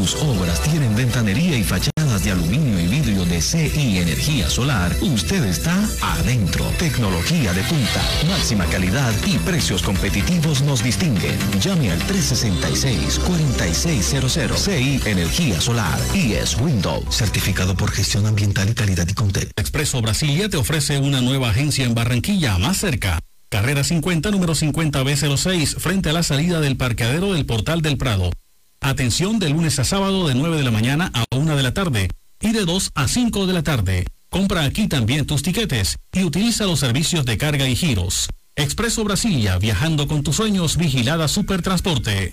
Sus 0.00 0.14
obras 0.22 0.62
tienen 0.62 0.96
ventanería 0.96 1.58
y 1.58 1.62
fachadas 1.62 2.24
de 2.24 2.30
aluminio 2.30 2.80
y 2.80 2.86
vidrio 2.86 3.26
de 3.26 3.42
CI 3.42 3.98
Energía 3.98 4.48
Solar, 4.48 4.96
usted 5.02 5.44
está 5.44 5.78
adentro. 6.00 6.64
Tecnología 6.78 7.52
de 7.52 7.62
punta, 7.64 8.02
máxima 8.26 8.64
calidad 8.64 9.12
y 9.26 9.36
precios 9.40 9.82
competitivos 9.82 10.62
nos 10.62 10.82
distinguen. 10.82 11.36
Llame 11.60 11.92
al 11.92 12.00
366-4600 12.00 14.56
CI 14.56 15.02
Energía 15.04 15.60
Solar 15.60 16.00
y 16.14 16.32
es 16.32 16.56
Windows, 16.56 17.14
certificado 17.14 17.76
por 17.76 17.90
gestión 17.90 18.24
ambiental 18.24 18.70
y 18.70 18.74
calidad 18.74 19.06
y 19.06 19.12
Contec. 19.12 19.50
Expreso 19.56 20.00
Brasilia 20.00 20.48
te 20.48 20.56
ofrece 20.56 20.98
una 20.98 21.20
nueva 21.20 21.50
agencia 21.50 21.84
en 21.84 21.94
Barranquilla, 21.94 22.56
más 22.56 22.78
cerca. 22.78 23.18
Carrera 23.50 23.84
50, 23.84 24.30
número 24.30 24.54
50B06, 24.54 25.76
frente 25.76 26.08
a 26.08 26.14
la 26.14 26.22
salida 26.22 26.60
del 26.60 26.78
parqueadero 26.78 27.34
del 27.34 27.44
Portal 27.44 27.82
del 27.82 27.98
Prado. 27.98 28.30
Atención 28.80 29.38
de 29.38 29.50
lunes 29.50 29.78
a 29.78 29.84
sábado 29.84 30.26
de 30.26 30.34
9 30.34 30.56
de 30.56 30.64
la 30.64 30.70
mañana 30.70 31.12
a 31.14 31.24
1 31.36 31.56
de 31.56 31.62
la 31.62 31.74
tarde 31.74 32.08
y 32.40 32.52
de 32.52 32.64
2 32.64 32.92
a 32.94 33.08
5 33.08 33.46
de 33.46 33.52
la 33.52 33.62
tarde. 33.62 34.06
Compra 34.30 34.64
aquí 34.64 34.88
también 34.88 35.26
tus 35.26 35.42
tiquetes 35.42 35.98
y 36.12 36.24
utiliza 36.24 36.64
los 36.64 36.80
servicios 36.80 37.24
de 37.26 37.36
carga 37.36 37.68
y 37.68 37.76
giros. 37.76 38.28
Expreso 38.56 39.04
Brasilia, 39.04 39.58
viajando 39.58 40.08
con 40.08 40.22
tus 40.22 40.36
sueños, 40.36 40.76
vigilada 40.76 41.28
Supertransporte. 41.28 42.32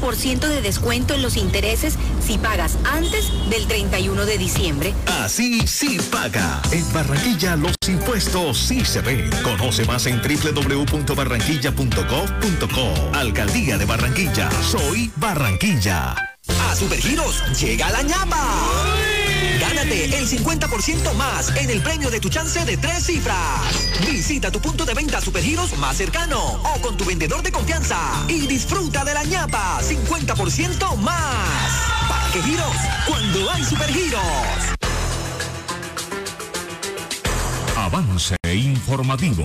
de 0.48 0.62
descuento 0.62 1.14
en 1.14 1.22
los 1.22 1.36
intereses 1.36 1.96
si 2.20 2.38
pagas 2.38 2.78
antes 2.84 3.32
del 3.50 3.66
31 3.66 4.24
de 4.24 4.38
diciembre. 4.38 4.94
Así 5.06 5.66
sí 5.66 5.98
paga. 6.10 6.62
En 6.70 6.92
Barranquilla 6.92 7.56
los 7.56 7.74
impuestos 7.88 8.56
sí 8.58 8.84
se 8.84 9.00
ven. 9.00 9.28
Conoce 9.42 9.84
más 9.84 10.06
en 10.06 10.20
www.barranquilla.gov.co. 10.20 13.16
Alcaldía 13.16 13.78
de 13.78 13.84
Barranquilla. 13.84 14.48
Soy 14.62 15.10
Barranquilla. 15.16 16.14
A 16.68 16.76
Supergiros 16.76 17.42
llega 17.58 17.90
la 17.90 18.02
ñapa. 18.02 19.15
Gánate 19.68 20.16
el 20.16 20.28
50% 20.28 21.12
más 21.14 21.54
en 21.56 21.70
el 21.70 21.82
premio 21.82 22.08
de 22.08 22.20
tu 22.20 22.28
chance 22.28 22.64
de 22.64 22.76
tres 22.76 23.06
cifras. 23.06 23.88
Visita 24.06 24.52
tu 24.52 24.60
punto 24.60 24.84
de 24.84 24.94
venta 24.94 25.20
Supergiros 25.20 25.76
más 25.78 25.96
cercano 25.96 26.38
o 26.40 26.80
con 26.80 26.96
tu 26.96 27.04
vendedor 27.04 27.42
de 27.42 27.50
confianza 27.50 27.98
y 28.28 28.46
disfruta 28.46 29.04
de 29.04 29.12
la 29.12 29.24
ñapa 29.24 29.80
50% 29.82 30.96
más. 30.98 31.72
¿Para 32.08 32.32
qué 32.32 32.42
giros? 32.42 32.76
Cuando 33.08 33.50
hay 33.50 33.64
Supergiros. 33.64 34.20
Avance 37.76 38.36
informativo. 38.44 39.44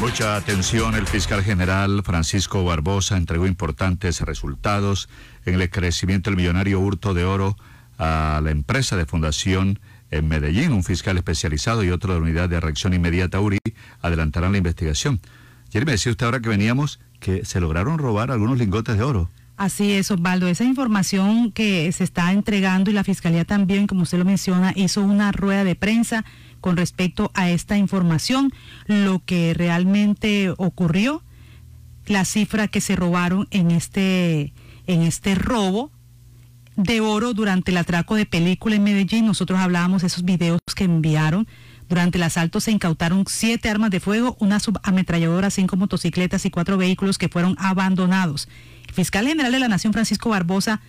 Mucha 0.00 0.36
atención, 0.36 0.94
el 0.94 1.06
fiscal 1.06 1.44
general 1.44 2.02
Francisco 2.02 2.64
Barbosa 2.64 3.18
entregó 3.18 3.46
importantes 3.46 4.22
resultados 4.22 5.08
en 5.44 5.60
el 5.60 5.70
crecimiento 5.70 6.30
del 6.30 6.38
millonario 6.38 6.80
hurto 6.80 7.12
de 7.12 7.24
oro 7.24 7.56
a 7.98 8.40
la 8.42 8.50
empresa 8.50 8.96
de 8.96 9.06
fundación 9.06 9.78
en 10.10 10.28
Medellín. 10.28 10.72
Un 10.72 10.84
fiscal 10.84 11.16
especializado 11.16 11.82
y 11.84 11.90
otro 11.90 12.12
de 12.12 12.20
la 12.20 12.24
unidad 12.24 12.48
de 12.48 12.60
reacción 12.60 12.94
inmediata 12.94 13.40
URI 13.40 13.58
adelantarán 14.00 14.52
la 14.52 14.58
investigación. 14.58 15.20
Ayer 15.68 15.84
me 15.86 15.92
decía 15.92 16.12
usted 16.12 16.26
ahora 16.26 16.40
que 16.40 16.48
veníamos 16.48 17.00
que 17.20 17.44
se 17.44 17.60
lograron 17.60 17.98
robar 17.98 18.30
algunos 18.30 18.58
lingotes 18.58 18.96
de 18.96 19.02
oro. 19.02 19.30
Así 19.56 19.92
es, 19.92 20.10
Osvaldo. 20.10 20.48
Esa 20.48 20.64
información 20.64 21.52
que 21.52 21.90
se 21.92 22.04
está 22.04 22.32
entregando 22.32 22.90
y 22.90 22.94
la 22.94 23.04
Fiscalía 23.04 23.44
también, 23.44 23.86
como 23.86 24.02
usted 24.02 24.18
lo 24.18 24.24
menciona, 24.24 24.72
hizo 24.74 25.00
una 25.00 25.30
rueda 25.30 25.62
de 25.62 25.76
prensa 25.76 26.24
con 26.60 26.76
respecto 26.76 27.30
a 27.34 27.50
esta 27.50 27.76
información, 27.76 28.52
lo 28.86 29.22
que 29.24 29.54
realmente 29.54 30.52
ocurrió, 30.56 31.22
la 32.06 32.24
cifra 32.24 32.68
que 32.68 32.80
se 32.80 32.96
robaron 32.96 33.46
en 33.50 33.70
este, 33.70 34.52
en 34.86 35.02
este 35.02 35.34
robo 35.34 35.92
de 36.76 37.00
oro 37.00 37.34
durante 37.34 37.70
el 37.70 37.76
atraco 37.76 38.16
de 38.16 38.26
película 38.26 38.76
en 38.76 38.84
Medellín. 38.84 39.26
Nosotros 39.26 39.58
hablábamos 39.58 40.02
de 40.02 40.08
esos 40.08 40.24
videos 40.24 40.60
que 40.74 40.84
enviaron. 40.84 41.46
Durante 41.88 42.18
el 42.18 42.24
asalto 42.24 42.60
se 42.60 42.70
incautaron 42.70 43.24
siete 43.28 43.68
armas 43.68 43.90
de 43.90 44.00
fuego, 44.00 44.36
una 44.40 44.58
subametralladora, 44.58 45.50
cinco 45.50 45.76
motocicletas 45.76 46.44
y 46.46 46.50
cuatro 46.50 46.76
vehículos 46.78 47.18
que 47.18 47.28
fueron 47.28 47.56
abandonados. 47.58 48.48
El 48.88 48.94
fiscal 48.94 49.26
general 49.26 49.52
de 49.52 49.58
la 49.58 49.68
Nación, 49.68 49.92
Francisco 49.92 50.30
Barbosa 50.30 50.80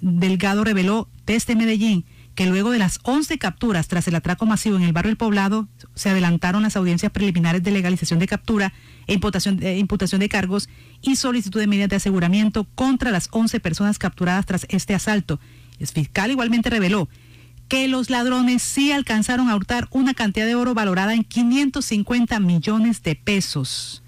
Delgado, 0.00 0.62
reveló 0.64 1.08
desde 1.24 1.56
Medellín 1.56 2.04
que 2.34 2.46
luego 2.46 2.70
de 2.70 2.78
las 2.78 3.00
11 3.02 3.38
capturas 3.38 3.88
tras 3.88 4.06
el 4.08 4.14
atraco 4.14 4.44
masivo 4.44 4.76
en 4.76 4.82
el 4.82 4.92
barrio 4.92 5.10
El 5.10 5.16
Poblado, 5.16 5.68
se 5.96 6.10
adelantaron 6.10 6.62
las 6.62 6.76
audiencias 6.76 7.10
preliminares 7.10 7.62
de 7.62 7.72
legalización 7.72 8.20
de 8.20 8.28
captura 8.28 8.72
e 9.06 9.14
imputación, 9.14 9.58
eh, 9.62 9.84
de 10.18 10.28
cargos 10.28 10.68
y 11.02 11.16
solicitud 11.16 11.58
de 11.58 11.66
medidas 11.66 11.88
de 11.88 11.96
aseguramiento 11.96 12.64
contra 12.74 13.10
las 13.10 13.28
11 13.32 13.58
personas 13.60 13.98
capturadas 13.98 14.46
tras 14.46 14.66
este 14.68 14.94
asalto. 14.94 15.40
El 15.80 15.88
fiscal 15.88 16.30
igualmente 16.30 16.70
reveló 16.70 17.08
que 17.68 17.88
los 17.88 18.10
ladrones 18.10 18.62
sí 18.62 18.92
alcanzaron 18.92 19.48
a 19.48 19.56
hurtar 19.56 19.88
una 19.90 20.14
cantidad 20.14 20.46
de 20.46 20.54
oro 20.54 20.74
valorada 20.74 21.14
en 21.14 21.24
550 21.24 22.38
millones 22.40 23.02
de 23.02 23.16
pesos. 23.16 24.02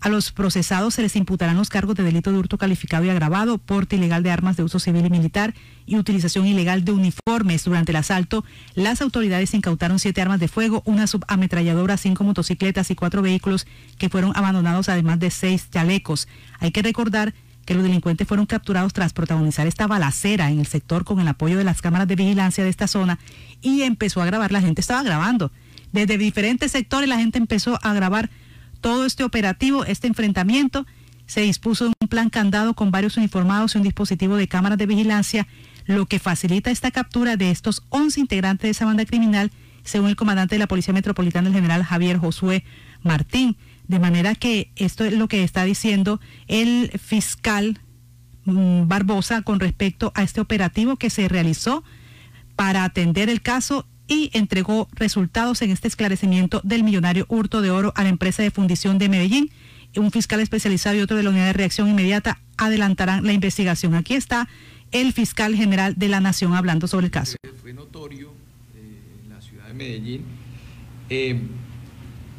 A 0.00 0.08
los 0.08 0.30
procesados 0.30 0.94
se 0.94 1.02
les 1.02 1.16
imputarán 1.16 1.56
los 1.56 1.70
cargos 1.70 1.96
de 1.96 2.04
delito 2.04 2.30
de 2.30 2.38
hurto 2.38 2.56
calificado 2.56 3.04
y 3.04 3.10
agravado, 3.10 3.58
porte 3.58 3.96
ilegal 3.96 4.22
de 4.22 4.30
armas 4.30 4.56
de 4.56 4.62
uso 4.62 4.78
civil 4.78 5.04
y 5.06 5.10
militar 5.10 5.54
y 5.86 5.96
utilización 5.96 6.46
ilegal 6.46 6.84
de 6.84 6.92
uniformes. 6.92 7.64
Durante 7.64 7.90
el 7.90 7.96
asalto, 7.96 8.44
las 8.74 9.02
autoridades 9.02 9.54
incautaron 9.54 9.98
siete 9.98 10.22
armas 10.22 10.38
de 10.38 10.46
fuego, 10.46 10.82
una 10.84 11.08
subametralladora, 11.08 11.96
cinco 11.96 12.22
motocicletas 12.22 12.92
y 12.92 12.94
cuatro 12.94 13.22
vehículos 13.22 13.66
que 13.98 14.08
fueron 14.08 14.36
abandonados, 14.36 14.88
además 14.88 15.18
de 15.18 15.30
seis 15.30 15.68
chalecos. 15.68 16.28
Hay 16.60 16.70
que 16.70 16.82
recordar 16.82 17.34
que 17.64 17.74
los 17.74 17.82
delincuentes 17.82 18.26
fueron 18.26 18.46
capturados 18.46 18.92
tras 18.92 19.12
protagonizar 19.12 19.66
esta 19.66 19.88
balacera 19.88 20.50
en 20.50 20.60
el 20.60 20.66
sector 20.66 21.04
con 21.04 21.18
el 21.18 21.28
apoyo 21.28 21.58
de 21.58 21.64
las 21.64 21.82
cámaras 21.82 22.06
de 22.06 22.14
vigilancia 22.14 22.62
de 22.62 22.70
esta 22.70 22.86
zona 22.86 23.18
y 23.60 23.82
empezó 23.82 24.22
a 24.22 24.26
grabar, 24.26 24.52
la 24.52 24.62
gente 24.62 24.80
estaba 24.80 25.02
grabando. 25.02 25.50
Desde 25.92 26.18
diferentes 26.18 26.72
sectores 26.72 27.08
la 27.08 27.18
gente 27.18 27.36
empezó 27.36 27.78
a 27.82 27.92
grabar 27.92 28.30
todo 28.80 29.04
este 29.04 29.24
operativo, 29.24 29.84
este 29.84 30.06
enfrentamiento, 30.06 30.86
se 31.26 31.42
dispuso 31.42 31.92
un 32.00 32.08
plan 32.08 32.30
candado 32.30 32.74
con 32.74 32.90
varios 32.90 33.16
uniformados 33.16 33.74
y 33.74 33.78
un 33.78 33.84
dispositivo 33.84 34.36
de 34.36 34.48
cámaras 34.48 34.78
de 34.78 34.86
vigilancia, 34.86 35.46
lo 35.86 36.06
que 36.06 36.18
facilita 36.18 36.70
esta 36.70 36.90
captura 36.90 37.36
de 37.36 37.50
estos 37.50 37.84
11 37.90 38.20
integrantes 38.20 38.62
de 38.62 38.70
esa 38.70 38.86
banda 38.86 39.04
criminal, 39.04 39.52
según 39.84 40.08
el 40.08 40.16
comandante 40.16 40.54
de 40.54 40.58
la 40.58 40.68
Policía 40.68 40.94
Metropolitana, 40.94 41.48
el 41.48 41.54
general 41.54 41.84
Javier 41.84 42.18
Josué 42.18 42.64
Martín. 43.02 43.56
De 43.86 43.98
manera 43.98 44.34
que 44.34 44.70
esto 44.76 45.04
es 45.04 45.14
lo 45.14 45.28
que 45.28 45.44
está 45.44 45.64
diciendo 45.64 46.20
el 46.46 46.90
fiscal 46.98 47.80
mm, 48.44 48.86
Barbosa 48.86 49.42
con 49.42 49.60
respecto 49.60 50.12
a 50.14 50.22
este 50.22 50.40
operativo 50.40 50.96
que 50.96 51.10
se 51.10 51.28
realizó 51.28 51.84
para 52.54 52.84
atender 52.84 53.28
el 53.28 53.40
caso 53.40 53.86
y 54.08 54.30
entregó 54.32 54.88
resultados 54.94 55.62
en 55.62 55.70
este 55.70 55.86
esclarecimiento 55.86 56.60
del 56.64 56.82
millonario 56.82 57.26
hurto 57.28 57.60
de 57.60 57.70
oro 57.70 57.92
a 57.94 58.02
la 58.02 58.08
empresa 58.08 58.42
de 58.42 58.50
fundición 58.50 58.98
de 58.98 59.08
Medellín. 59.08 59.50
Un 59.96 60.10
fiscal 60.10 60.40
especializado 60.40 60.96
y 60.96 61.00
otro 61.00 61.16
de 61.16 61.22
la 61.22 61.30
unidad 61.30 61.46
de 61.46 61.52
reacción 61.52 61.88
inmediata 61.88 62.40
adelantarán 62.56 63.24
la 63.24 63.32
investigación. 63.32 63.94
Aquí 63.94 64.14
está 64.14 64.48
el 64.90 65.12
fiscal 65.12 65.54
general 65.54 65.94
de 65.96 66.08
la 66.08 66.20
Nación 66.20 66.54
hablando 66.54 66.88
sobre 66.88 67.06
el 67.06 67.12
caso. 67.12 67.36
Fue 67.60 67.72
notorio 67.72 68.32
eh, 68.74 69.24
en 69.24 69.30
la 69.30 69.40
ciudad 69.40 69.66
de 69.68 69.74
Medellín. 69.74 70.24
Eh, 71.10 71.40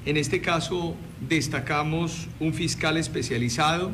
en 0.05 0.17
este 0.17 0.41
caso 0.41 0.95
destacamos 1.27 2.27
un 2.39 2.53
fiscal 2.53 2.97
especializado 2.97 3.91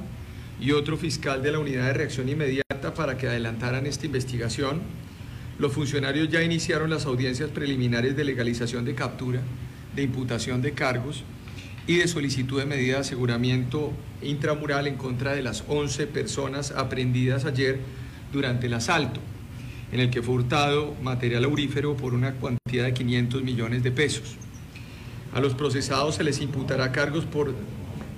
y 0.59 0.71
otro 0.71 0.97
fiscal 0.97 1.43
de 1.43 1.51
la 1.51 1.59
unidad 1.59 1.87
de 1.87 1.93
reacción 1.93 2.29
inmediata 2.29 2.93
para 2.93 3.17
que 3.17 3.27
adelantaran 3.27 3.85
esta 3.85 4.05
investigación. 4.05 4.81
Los 5.57 5.71
funcionarios 5.71 6.27
ya 6.29 6.43
iniciaron 6.43 6.89
las 6.89 7.05
audiencias 7.05 7.49
preliminares 7.49 8.17
de 8.17 8.25
legalización 8.25 8.83
de 8.83 8.93
captura, 8.93 9.41
de 9.95 10.03
imputación 10.03 10.61
de 10.61 10.73
cargos 10.73 11.23
y 11.87 11.95
de 11.97 12.09
solicitud 12.09 12.59
de 12.59 12.65
medida 12.65 12.95
de 12.95 13.01
aseguramiento 13.01 13.93
intramural 14.21 14.87
en 14.87 14.95
contra 14.95 15.33
de 15.33 15.41
las 15.41 15.63
11 15.69 16.07
personas 16.07 16.71
aprendidas 16.71 17.45
ayer 17.45 17.79
durante 18.33 18.67
el 18.67 18.73
asalto, 18.73 19.21
en 19.93 20.01
el 20.01 20.09
que 20.09 20.21
fue 20.21 20.35
hurtado 20.35 20.93
material 21.01 21.45
aurífero 21.45 21.95
por 21.95 22.13
una 22.13 22.33
cuantía 22.33 22.83
de 22.83 22.93
500 22.93 23.41
millones 23.41 23.81
de 23.81 23.91
pesos. 23.91 24.35
A 25.33 25.39
los 25.39 25.53
procesados 25.53 26.15
se 26.15 26.25
les 26.25 26.41
imputará 26.41 26.91
cargos 26.91 27.23
por 27.23 27.55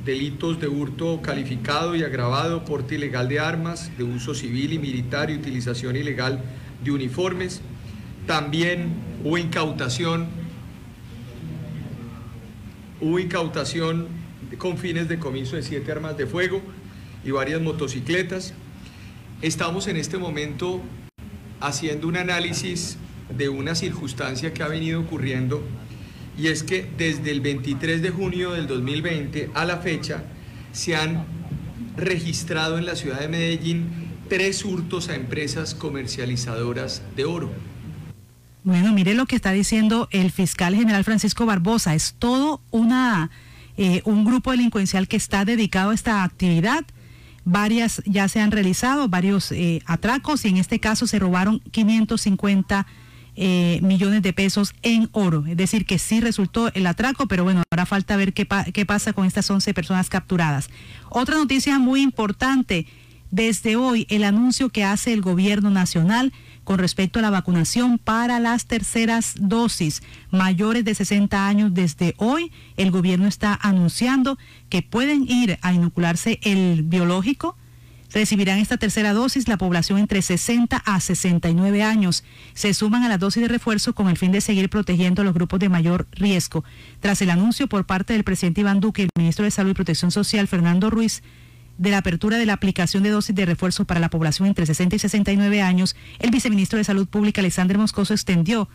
delitos 0.06 0.60
de 0.60 0.70
hurto 0.70 1.22
calificado 1.22 1.96
y 1.96 2.02
agravado, 2.02 2.66
porte 2.66 2.96
ilegal 2.96 3.28
de 3.28 3.40
armas, 3.40 3.96
de 3.96 4.06
uso 4.06 4.34
civil 4.34 4.74
y 4.74 4.80
militar 4.80 5.30
y 5.30 5.36
utilización 5.36 5.98
ilegal 5.98 6.38
de 6.38 6.67
uniformes. 6.86 7.62
También 8.26 8.90
hubo 9.24 9.38
incautación, 9.38 10.28
hubo 13.00 13.20
incautación 13.20 14.08
con 14.58 14.78
fines 14.78 15.08
de 15.08 15.20
comiso 15.20 15.56
de 15.56 15.64
siete 15.64 15.92
armas 15.92 16.18
de 16.18 16.28
fuego 16.28 16.62
y 17.24 17.32
varias 17.32 17.62
motocicletas. 17.62 18.54
Estamos 19.42 19.88
en 19.88 19.98
este 19.98 20.18
momento 20.18 20.82
haciendo 21.60 22.08
un 22.08 22.18
análisis 22.18 22.98
de 23.36 23.50
una 23.50 23.76
circunstancia 23.76 24.54
que 24.54 24.64
ha 24.64 24.68
venido 24.68 25.02
ocurriendo 25.02 25.64
y 26.38 26.48
es 26.48 26.64
que 26.64 26.88
desde 26.98 27.32
el 27.32 27.42
23 27.42 28.02
de 28.02 28.10
junio 28.12 28.52
del 28.52 28.68
2020 28.68 29.50
a 29.54 29.66
la 29.66 29.78
fecha 29.78 30.24
se 30.72 30.96
han 30.96 31.26
registrado 31.96 32.78
en 32.78 32.86
la 32.86 32.96
ciudad 32.96 33.20
de 33.20 33.28
Medellín 33.28 34.07
tres 34.28 34.66
hurtos 34.66 35.10
a 35.10 35.16
empresas 35.16 35.76
comercializadoras 35.76 37.02
de 37.16 37.26
oro. 37.26 37.52
Bueno, 38.64 38.92
mire 38.92 39.14
lo 39.14 39.26
que 39.26 39.36
está 39.36 39.52
diciendo 39.52 40.10
el 40.12 40.32
fiscal 40.32 40.76
general 40.76 41.04
Francisco 41.04 41.46
Barbosa. 41.46 41.96
Es 41.96 42.16
todo 42.20 42.62
una, 42.72 43.32
eh, 43.78 44.02
un 44.04 44.26
grupo 44.26 44.52
delincuencial 44.52 45.08
que 45.08 45.16
está 45.16 45.46
dedicado 45.46 45.92
a 45.92 45.96
esta 45.96 46.24
actividad. 46.24 46.84
Varias 47.46 48.02
ya 48.06 48.28
se 48.28 48.42
han 48.42 48.52
realizado, 48.52 49.08
varios 49.08 49.54
eh, 49.54 49.82
atracos 49.86 50.44
y 50.44 50.50
en 50.50 50.58
este 50.58 50.82
caso 50.82 51.08
se 51.08 51.18
robaron 51.18 51.62
550 51.72 52.86
eh, 53.38 53.80
millones 53.84 54.22
de 54.22 54.34
pesos 54.34 54.74
en 54.82 55.08
oro. 55.14 55.46
Es 55.48 55.56
decir, 55.56 55.86
que 55.86 55.98
sí 55.98 56.20
resultó 56.20 56.70
el 56.74 56.88
atraco, 56.88 57.28
pero 57.28 57.46
bueno, 57.46 57.64
ahora 57.72 57.86
falta 57.86 58.18
ver 58.18 58.34
qué, 58.34 58.48
qué 58.74 58.86
pasa 58.86 59.14
con 59.14 59.26
estas 59.26 59.50
11 59.50 59.74
personas 59.74 60.10
capturadas. 60.10 60.70
Otra 61.10 61.38
noticia 61.38 61.80
muy 61.80 62.02
importante, 62.02 62.86
desde 63.32 63.76
hoy 63.76 64.08
el 64.10 64.24
anuncio 64.24 64.70
que 64.70 64.84
hace 64.84 65.14
el 65.14 65.22
gobierno 65.22 65.70
nacional 65.70 66.34
con 66.64 66.80
respecto 66.80 67.20
a 67.20 67.22
la 67.22 67.30
vacunación 67.30 67.98
para 67.98 68.40
las 68.40 68.66
terceras 68.66 69.36
dosis 69.40 70.02
mayores 70.32 70.84
de 70.84 70.96
60 70.96 71.48
años. 71.48 71.74
Desde 71.74 72.14
hoy 72.18 72.52
el 72.76 72.92
gobierno 72.92 73.28
está 73.28 73.58
anunciando 73.62 74.38
que 74.70 74.82
pueden 74.82 75.30
ir 75.30 75.60
a 75.62 75.74
inocularse 75.74 76.40
el 76.44 76.84
biológico 76.84 77.56
Recibirán 78.14 78.60
esta 78.60 78.78
tercera 78.78 79.14
dosis 79.14 79.48
la 79.48 79.58
población 79.58 80.00
entre 80.00 80.22
60 80.22 80.78
a 80.78 81.00
69 81.00 81.84
años. 81.84 82.24
Se 82.54 82.74
suman 82.74 83.04
a 83.04 83.10
la 83.10 83.18
dosis 83.18 83.42
de 83.42 83.50
refuerzo 83.50 83.94
con 83.94 84.08
el 84.08 84.18
fin 84.18 84.32
de 84.32 84.40
seguir 84.40 84.70
protegiendo 84.70 85.22
a 85.22 85.26
los 85.26 85.34
grupos 85.34 85.60
de 85.60 85.70
mayor 85.70 86.08
riesgo. 86.14 86.64
Tras 87.02 87.22
el 87.22 87.30
anuncio 87.30 87.68
por 87.68 87.86
parte 87.86 88.14
del 88.14 88.24
presidente 88.24 88.62
Iván 88.62 88.80
Duque 88.80 89.04
el 89.04 89.10
ministro 89.18 89.44
de 89.44 89.52
Salud 89.52 89.72
y 89.72 89.76
Protección 89.76 90.12
Social, 90.12 90.48
Fernando 90.48 90.90
Ruiz, 90.90 91.22
de 91.78 91.92
la 91.92 92.00
apertura 92.00 92.38
de 92.38 92.46
la 92.46 92.54
aplicación 92.54 93.04
de 93.04 93.10
dosis 93.10 93.36
de 93.36 93.46
refuerzo 93.46 93.86
para 93.86 94.00
la 94.00 94.10
población 94.10 94.48
entre 94.48 94.66
60 94.66 94.96
y 94.96 95.00
69 95.00 95.62
años, 95.62 95.96
el 96.20 96.32
viceministro 96.32 96.78
de 96.78 96.84
Salud 96.84 97.08
Pública, 97.08 97.42
Alexander 97.42 97.78
Moscoso, 97.78 98.14
extendió 98.14 98.68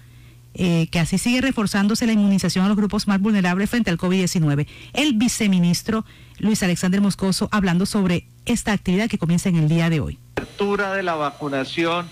eh, 0.54 0.88
que 0.90 0.98
así 0.98 1.16
sigue 1.16 1.40
reforzándose 1.40 2.06
la 2.06 2.12
inmunización 2.12 2.66
a 2.66 2.68
los 2.68 2.76
grupos 2.76 3.08
más 3.08 3.20
vulnerables 3.20 3.70
frente 3.70 3.90
al 3.90 3.96
COVID-19. 3.96 4.66
El 4.92 5.14
viceministro 5.14 6.04
Luis 6.38 6.62
Alexander 6.62 7.00
Moscoso 7.00 7.48
hablando 7.52 7.86
sobre 7.86 8.26
esta 8.44 8.72
actividad 8.72 9.08
que 9.08 9.16
comienza 9.16 9.48
en 9.48 9.56
el 9.56 9.68
día 9.68 9.88
de 9.88 10.00
hoy. 10.00 10.18
Apertura 10.36 10.92
de 10.92 11.02
la 11.02 11.14
vacunación 11.14 12.06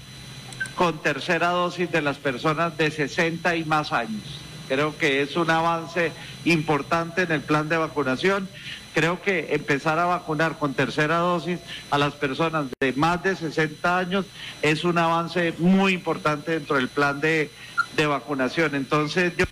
con 0.74 1.02
tercera 1.02 1.48
dosis 1.48 1.90
de 1.92 2.00
las 2.00 2.16
personas 2.16 2.78
de 2.78 2.90
60 2.90 3.56
y 3.56 3.64
más 3.64 3.92
años. 3.92 4.40
Creo 4.68 4.96
que 4.96 5.20
es 5.20 5.36
un 5.36 5.50
avance 5.50 6.12
importante 6.44 7.22
en 7.22 7.32
el 7.32 7.42
plan 7.42 7.68
de 7.68 7.76
vacunación. 7.76 8.48
Creo 8.94 9.22
que 9.22 9.54
empezar 9.54 9.98
a 9.98 10.04
vacunar 10.04 10.58
con 10.58 10.74
tercera 10.74 11.18
dosis 11.18 11.60
a 11.90 11.98
las 11.98 12.14
personas 12.14 12.66
de 12.80 12.92
más 12.94 13.22
de 13.22 13.36
60 13.36 13.98
años 13.98 14.26
es 14.62 14.84
un 14.84 14.98
avance 14.98 15.54
muy 15.58 15.92
importante 15.92 16.52
dentro 16.52 16.76
del 16.76 16.88
plan 16.88 17.20
de, 17.20 17.50
de 17.96 18.06
vacunación. 18.06 18.74
Entonces, 18.74 19.32
yo... 19.36 19.44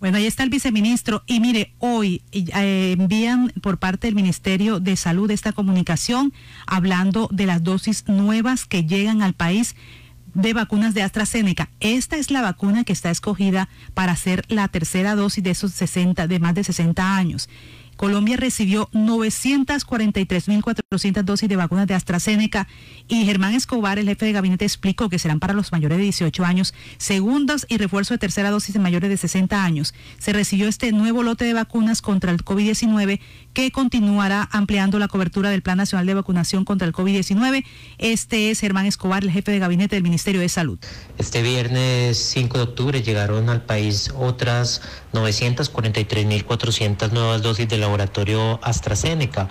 Bueno, 0.00 0.16
ahí 0.16 0.26
está 0.26 0.42
el 0.42 0.50
viceministro. 0.50 1.22
Y 1.26 1.40
mire, 1.40 1.74
hoy 1.78 2.22
eh, 2.32 2.96
envían 2.98 3.52
por 3.60 3.78
parte 3.78 4.06
del 4.06 4.14
Ministerio 4.14 4.80
de 4.80 4.96
Salud 4.96 5.30
esta 5.30 5.52
comunicación 5.52 6.32
hablando 6.66 7.28
de 7.30 7.46
las 7.46 7.62
dosis 7.62 8.08
nuevas 8.08 8.64
que 8.64 8.84
llegan 8.84 9.20
al 9.20 9.34
país 9.34 9.76
de 10.34 10.54
vacunas 10.54 10.94
de 10.94 11.02
AstraZeneca. 11.02 11.68
Esta 11.80 12.16
es 12.16 12.30
la 12.30 12.40
vacuna 12.40 12.84
que 12.84 12.92
está 12.92 13.10
escogida 13.10 13.68
para 13.94 14.12
hacer 14.12 14.44
la 14.48 14.68
tercera 14.68 15.14
dosis 15.14 15.44
de 15.44 15.50
esos 15.50 15.72
60, 15.72 16.26
de 16.26 16.38
más 16.38 16.54
de 16.54 16.64
60 16.64 17.16
años. 17.16 17.48
Colombia 18.00 18.36
recibió 18.38 18.88
943.400 18.94 21.22
dosis 21.22 21.48
de 21.50 21.56
vacunas 21.56 21.86
de 21.86 21.92
AstraZeneca 21.92 22.66
y 23.08 23.26
Germán 23.26 23.52
Escobar, 23.52 23.98
el 23.98 24.08
jefe 24.08 24.24
de 24.24 24.32
gabinete, 24.32 24.64
explicó 24.64 25.10
que 25.10 25.18
serán 25.18 25.38
para 25.38 25.52
los 25.52 25.70
mayores 25.70 25.98
de 25.98 26.04
18 26.04 26.42
años, 26.46 26.72
segundos 26.96 27.66
y 27.68 27.76
refuerzo 27.76 28.14
de 28.14 28.18
tercera 28.18 28.50
dosis 28.50 28.72
de 28.72 28.80
mayores 28.80 29.10
de 29.10 29.18
60 29.18 29.62
años. 29.62 29.92
Se 30.18 30.32
recibió 30.32 30.66
este 30.66 30.92
nuevo 30.92 31.22
lote 31.22 31.44
de 31.44 31.52
vacunas 31.52 32.00
contra 32.00 32.32
el 32.32 32.42
COVID-19 32.42 33.20
que 33.52 33.70
continuará 33.70 34.48
ampliando 34.50 34.98
la 34.98 35.08
cobertura 35.08 35.50
del 35.50 35.60
Plan 35.60 35.76
Nacional 35.76 36.06
de 36.06 36.14
Vacunación 36.14 36.64
contra 36.64 36.88
el 36.88 36.94
COVID-19. 36.94 37.66
Este 37.98 38.50
es 38.50 38.60
Germán 38.60 38.86
Escobar, 38.86 39.24
el 39.24 39.30
jefe 39.30 39.52
de 39.52 39.58
gabinete 39.58 39.96
del 39.96 40.04
Ministerio 40.04 40.40
de 40.40 40.48
Salud. 40.48 40.78
Este 41.18 41.42
viernes 41.42 42.16
5 42.16 42.56
de 42.56 42.64
octubre 42.64 43.02
llegaron 43.02 43.50
al 43.50 43.66
país 43.66 44.10
otras 44.16 44.80
943.400 45.12 47.10
nuevas 47.12 47.42
dosis 47.42 47.68
del 47.68 47.80
laboratorio 47.80 48.60
AstraZeneca 48.62 49.48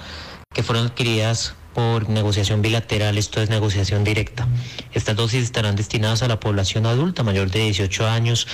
que 0.54 0.64
fueron 0.64 0.88
adquiridas 0.88 1.56
por 1.74 2.10
negociación 2.10 2.62
bilateral, 2.62 3.18
esto 3.18 3.42
es 3.42 3.50
negociación 3.50 4.04
directa. 4.04 4.48
Estas 4.94 5.16
dosis 5.16 5.44
estarán 5.44 5.76
destinadas 5.76 6.24
a 6.24 6.28
la 6.28 6.40
población 6.40 6.86
adulta 6.86 7.24
mayor 7.24 7.52
de 7.52 7.60
18 7.60 8.08
años 8.08 8.48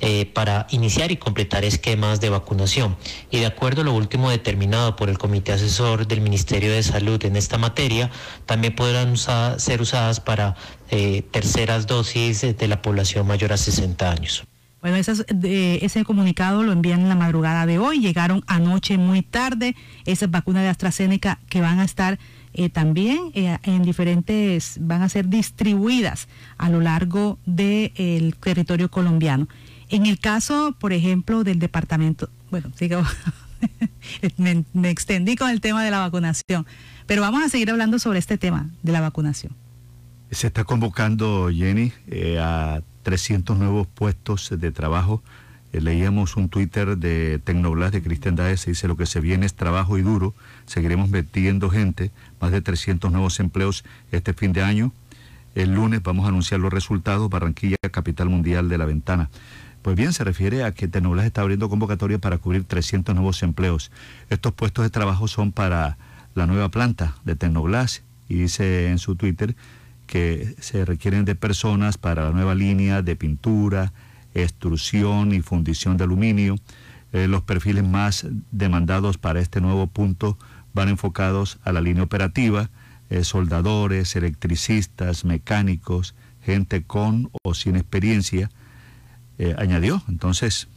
eh, 0.00 0.26
para 0.26 0.66
iniciar 0.70 1.10
y 1.10 1.16
completar 1.16 1.64
esquemas 1.64 2.20
de 2.20 2.28
vacunación. 2.28 2.96
Y 3.30 3.38
de 3.38 3.46
acuerdo 3.46 3.80
a 3.80 3.84
lo 3.84 3.94
último 3.94 4.30
determinado 4.30 4.96
por 4.96 5.08
el 5.08 5.18
Comité 5.18 5.52
Asesor 5.52 6.06
del 6.06 6.20
Ministerio 6.20 6.70
de 6.70 6.82
Salud 6.82 7.24
en 7.24 7.36
esta 7.36 7.58
materia, 7.58 8.10
también 8.46 8.74
podrán 8.74 9.16
ser 9.16 9.80
usadas 9.80 10.20
para 10.20 10.54
eh, 10.90 11.22
terceras 11.30 11.86
dosis 11.86 12.42
de 12.42 12.68
la 12.68 12.82
población 12.82 13.26
mayor 13.26 13.52
a 13.52 13.56
60 13.56 14.10
años. 14.10 14.44
Bueno, 14.80 14.96
ese 14.96 16.04
comunicado 16.04 16.62
lo 16.62 16.72
envían 16.72 17.00
en 17.00 17.08
la 17.08 17.16
madrugada 17.16 17.66
de 17.66 17.78
hoy, 17.78 17.98
llegaron 17.98 18.44
anoche 18.46 18.96
muy 18.96 19.22
tarde 19.22 19.74
esas 20.06 20.30
vacunas 20.30 20.62
de 20.62 20.68
AstraZeneca 20.68 21.40
que 21.48 21.60
van 21.60 21.80
a 21.80 21.84
estar 21.84 22.18
eh, 22.54 22.68
también 22.70 23.30
eh, 23.34 23.58
en 23.64 23.82
diferentes, 23.82 24.78
van 24.80 25.02
a 25.02 25.08
ser 25.08 25.28
distribuidas 25.28 26.28
a 26.56 26.70
lo 26.70 26.80
largo 26.80 27.38
del 27.44 28.36
territorio 28.36 28.90
colombiano. 28.90 29.48
En 29.88 30.06
el 30.06 30.18
caso, 30.18 30.74
por 30.78 30.92
ejemplo, 30.92 31.44
del 31.44 31.58
departamento, 31.58 32.30
bueno, 32.50 32.70
sigo, 32.76 33.02
me, 34.36 34.64
extendí 34.90 35.36
con 35.36 35.50
el 35.50 35.60
tema 35.60 35.84
de 35.84 35.90
la 35.90 35.98
vacunación, 35.98 36.66
pero 37.06 37.22
vamos 37.22 37.42
a 37.42 37.48
seguir 37.48 37.70
hablando 37.70 37.98
sobre 37.98 38.18
este 38.18 38.38
tema 38.38 38.70
de 38.82 38.92
la 38.92 39.00
vacunación. 39.00 39.52
Se 40.30 40.48
está 40.48 40.64
convocando, 40.64 41.50
Jenny, 41.50 41.92
eh, 42.06 42.38
a 42.38 42.82
300 43.08 43.56
nuevos 43.56 43.86
puestos 43.86 44.50
de 44.50 44.70
trabajo. 44.70 45.22
Eh, 45.72 45.80
leíamos 45.80 46.36
un 46.36 46.50
Twitter 46.50 46.98
de 46.98 47.38
Tecnoblas 47.38 47.90
de 47.90 48.02
Cristian 48.02 48.36
Daes, 48.36 48.66
dice 48.66 48.86
lo 48.86 48.98
que 48.98 49.06
se 49.06 49.20
viene 49.20 49.46
es 49.46 49.54
trabajo 49.54 49.96
y 49.96 50.02
duro, 50.02 50.34
seguiremos 50.66 51.08
metiendo 51.08 51.70
gente, 51.70 52.10
más 52.38 52.52
de 52.52 52.60
300 52.60 53.10
nuevos 53.10 53.40
empleos 53.40 53.82
este 54.12 54.34
fin 54.34 54.52
de 54.52 54.60
año. 54.60 54.92
El 55.54 55.72
lunes 55.72 56.02
vamos 56.02 56.26
a 56.26 56.28
anunciar 56.28 56.60
los 56.60 56.70
resultados, 56.70 57.30
Barranquilla, 57.30 57.78
capital 57.90 58.28
mundial 58.28 58.68
de 58.68 58.76
la 58.76 58.84
ventana. 58.84 59.30
Pues 59.80 59.96
bien, 59.96 60.12
se 60.12 60.22
refiere 60.22 60.62
a 60.64 60.72
que 60.72 60.86
Tecnoblas 60.86 61.24
está 61.24 61.40
abriendo 61.40 61.70
convocatoria 61.70 62.18
para 62.18 62.36
cubrir 62.36 62.64
300 62.64 63.14
nuevos 63.14 63.42
empleos. 63.42 63.90
Estos 64.28 64.52
puestos 64.52 64.84
de 64.84 64.90
trabajo 64.90 65.28
son 65.28 65.52
para 65.52 65.96
la 66.34 66.46
nueva 66.46 66.68
planta 66.68 67.14
de 67.24 67.36
Tecnoblas 67.36 68.02
y 68.28 68.34
dice 68.34 68.90
en 68.90 68.98
su 68.98 69.16
Twitter 69.16 69.56
que 70.08 70.56
se 70.58 70.84
requieren 70.84 71.24
de 71.24 71.36
personas 71.36 71.98
para 71.98 72.24
la 72.24 72.30
nueva 72.32 72.56
línea 72.56 73.02
de 73.02 73.14
pintura, 73.14 73.92
extrusión 74.34 75.32
y 75.32 75.42
fundición 75.42 75.96
de 75.96 76.04
aluminio. 76.04 76.56
Eh, 77.12 77.28
los 77.28 77.42
perfiles 77.42 77.84
más 77.84 78.26
demandados 78.50 79.18
para 79.18 79.40
este 79.40 79.60
nuevo 79.60 79.86
punto 79.86 80.36
van 80.74 80.88
enfocados 80.88 81.58
a 81.62 81.72
la 81.72 81.80
línea 81.80 82.02
operativa, 82.02 82.70
eh, 83.10 83.22
soldadores, 83.22 84.16
electricistas, 84.16 85.24
mecánicos, 85.24 86.14
gente 86.42 86.82
con 86.82 87.30
o 87.42 87.54
sin 87.54 87.76
experiencia, 87.76 88.50
eh, 89.38 89.54
añadió. 89.58 90.02
Entonces, 90.08 90.68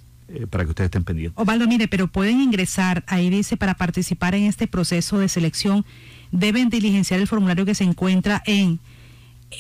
para 0.50 0.64
que 0.64 0.70
ustedes 0.70 0.88
estén 0.88 1.04
pendientes. 1.04 1.38
Ovaldo, 1.38 1.68
mire, 1.68 1.90
pero 1.90 2.08
pueden 2.08 2.40
ingresar, 2.40 3.04
ahí 3.08 3.30
dice, 3.30 3.58
para 3.58 3.74
participar 3.74 4.34
en 4.34 4.44
este 4.44 4.66
proceso 4.66 5.20
de 5.20 5.28
selección, 5.28 5.86
deben 6.32 6.70
diligenciar 6.70 7.20
el 7.20 7.28
formulario 7.28 7.66
que 7.66 7.76
se 7.76 7.84
encuentra 7.84 8.42
en 8.46 8.80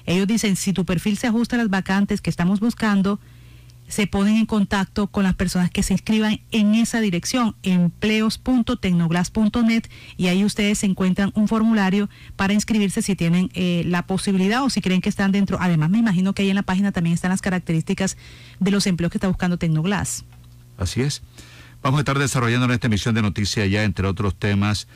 Ellos 0.06 0.28
dicen, 0.28 0.56
si 0.56 0.74
tu 0.74 0.86
perfil 0.86 1.18
se 1.18 1.26
ajusta 1.28 1.56
a 1.56 1.60
las 1.60 1.70
vacantes 1.70 2.22
que 2.22 2.30
estamos 2.30 2.60
buscando, 2.60 3.20
se 3.92 4.08
ponen 4.08 4.38
en 4.38 4.46
contacto 4.46 5.08
con 5.08 5.24
las 5.24 5.36
personas 5.36 5.70
que 5.70 5.84
se 5.84 5.92
inscriban 5.94 6.40
en 6.52 6.76
esa 6.76 7.02
dirección, 7.02 7.58
empleos.tecnoglass.net, 7.62 9.84
y 10.16 10.28
ahí 10.28 10.46
ustedes 10.46 10.86
encuentran 10.86 11.34
un 11.36 11.50
formulario 11.50 12.10
para 12.38 12.54
inscribirse 12.54 13.02
si 13.02 13.18
tienen 13.18 13.52
eh, 13.54 13.84
la 13.86 14.08
posibilidad 14.08 14.64
o 14.64 14.70
si 14.70 14.80
creen 14.82 15.02
que 15.02 15.10
están 15.10 15.34
dentro. 15.34 15.58
Además, 15.60 15.90
me 15.90 15.98
imagino 15.98 16.32
que 16.34 16.44
ahí 16.44 16.50
en 16.50 16.56
la 16.56 16.64
página 16.64 16.94
también 16.94 17.14
están 17.14 17.32
las 17.32 17.42
características 17.42 18.16
de 18.60 18.72
los 18.72 18.88
empleos 18.88 19.12
que 19.12 19.18
está 19.18 19.28
buscando 19.28 19.58
Tecnoglass. 19.58 20.24
Así 20.78 21.02
es. 21.02 21.22
Vamos 21.84 21.98
a 21.98 22.02
estar 22.02 22.20
desarrollando 22.20 22.66
en 22.66 22.72
esta 22.74 22.86
emisión 22.86 23.16
de 23.16 23.24
noticias 23.24 23.68
ya, 23.68 23.84
entre 23.84 24.06
otros 24.06 24.36
temas, 24.36 24.88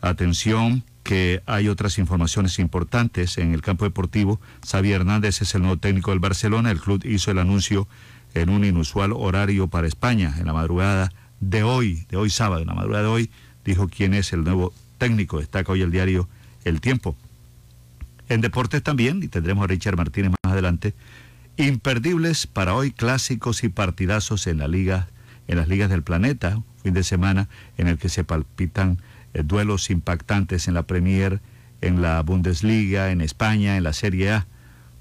atención, 0.00 0.82
que 1.04 1.40
hay 1.46 1.68
otras 1.68 1.98
informaciones 1.98 2.58
importantes 2.58 3.38
en 3.38 3.54
el 3.54 3.62
campo 3.62 3.84
deportivo. 3.84 4.40
Xavi 4.68 4.90
Hernández 4.90 5.40
es 5.40 5.54
el 5.54 5.62
nuevo 5.62 5.76
técnico 5.76 6.10
del 6.10 6.18
Barcelona. 6.18 6.72
El 6.72 6.80
club 6.80 7.04
hizo 7.04 7.30
el 7.30 7.38
anuncio 7.38 7.86
en 8.34 8.50
un 8.50 8.64
inusual 8.64 9.12
horario 9.12 9.68
para 9.68 9.86
España, 9.86 10.34
en 10.36 10.46
la 10.46 10.52
madrugada 10.52 11.12
de 11.38 11.62
hoy, 11.62 12.06
de 12.10 12.16
hoy 12.16 12.28
sábado, 12.28 12.62
en 12.62 12.66
la 12.66 12.74
madrugada 12.74 13.04
de 13.04 13.10
hoy, 13.10 13.30
dijo 13.64 13.88
quién 13.88 14.12
es 14.12 14.32
el 14.32 14.42
nuevo 14.42 14.74
técnico. 14.98 15.38
Destaca 15.38 15.70
hoy 15.70 15.82
el 15.82 15.92
diario 15.92 16.28
El 16.64 16.80
Tiempo. 16.80 17.16
En 18.28 18.40
deportes 18.40 18.82
también, 18.82 19.22
y 19.22 19.28
tendremos 19.28 19.62
a 19.62 19.68
Richard 19.68 19.96
Martínez 19.96 20.32
más 20.42 20.52
adelante, 20.52 20.94
imperdibles 21.56 22.48
para 22.48 22.74
hoy 22.74 22.90
clásicos 22.90 23.62
y 23.62 23.68
partidazos 23.68 24.48
en 24.48 24.58
la 24.58 24.66
Liga 24.66 25.06
en 25.48 25.56
las 25.56 25.68
ligas 25.68 25.90
del 25.90 26.02
planeta, 26.02 26.62
fin 26.82 26.94
de 26.94 27.04
semana 27.04 27.48
en 27.78 27.88
el 27.88 27.98
que 27.98 28.08
se 28.08 28.24
palpitan 28.24 28.98
eh, 29.34 29.42
duelos 29.44 29.90
impactantes 29.90 30.68
en 30.68 30.74
la 30.74 30.84
Premier, 30.84 31.40
en 31.80 32.02
la 32.02 32.22
Bundesliga, 32.22 33.10
en 33.10 33.20
España, 33.20 33.76
en 33.76 33.84
la 33.84 33.92
Serie 33.92 34.32
A. 34.32 34.46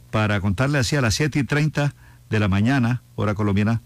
Para 0.10 0.42
contarle 0.42 0.80
así 0.80 0.96
a 0.96 1.02
las 1.02 1.16
7 1.16 1.40
y 1.40 1.44
30 1.44 1.94
de 2.30 2.40
la 2.40 2.48
mañana, 2.48 3.02
hora 3.16 3.34
colombiana, 3.34 3.82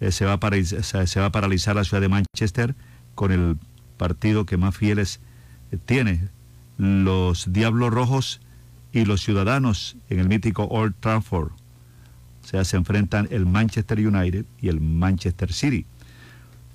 eh, 0.00 0.12
se, 0.12 0.24
va 0.24 0.34
a 0.34 0.40
paralizar, 0.40 1.06
se 1.06 1.20
va 1.20 1.26
a 1.26 1.32
paralizar 1.32 1.74
la 1.76 1.84
ciudad 1.84 2.00
de 2.00 2.08
Manchester 2.08 2.74
con 3.14 3.32
el 3.32 3.56
partido 3.96 4.44
que 4.46 4.56
más 4.56 4.76
fieles 4.76 5.20
eh, 5.72 5.78
tiene, 5.84 6.28
los 6.78 7.52
Diablos 7.52 7.92
Rojos 7.92 8.40
y 8.92 9.04
los 9.04 9.22
Ciudadanos 9.22 9.96
en 10.10 10.20
el 10.20 10.28
mítico 10.28 10.64
Old 10.64 10.94
Trafford. 11.00 11.52
O 11.52 12.48
sea, 12.48 12.64
se 12.64 12.76
enfrentan 12.76 13.28
el 13.30 13.46
Manchester 13.46 13.98
United 14.06 14.44
y 14.60 14.68
el 14.68 14.80
Manchester 14.80 15.52
City. 15.52 15.86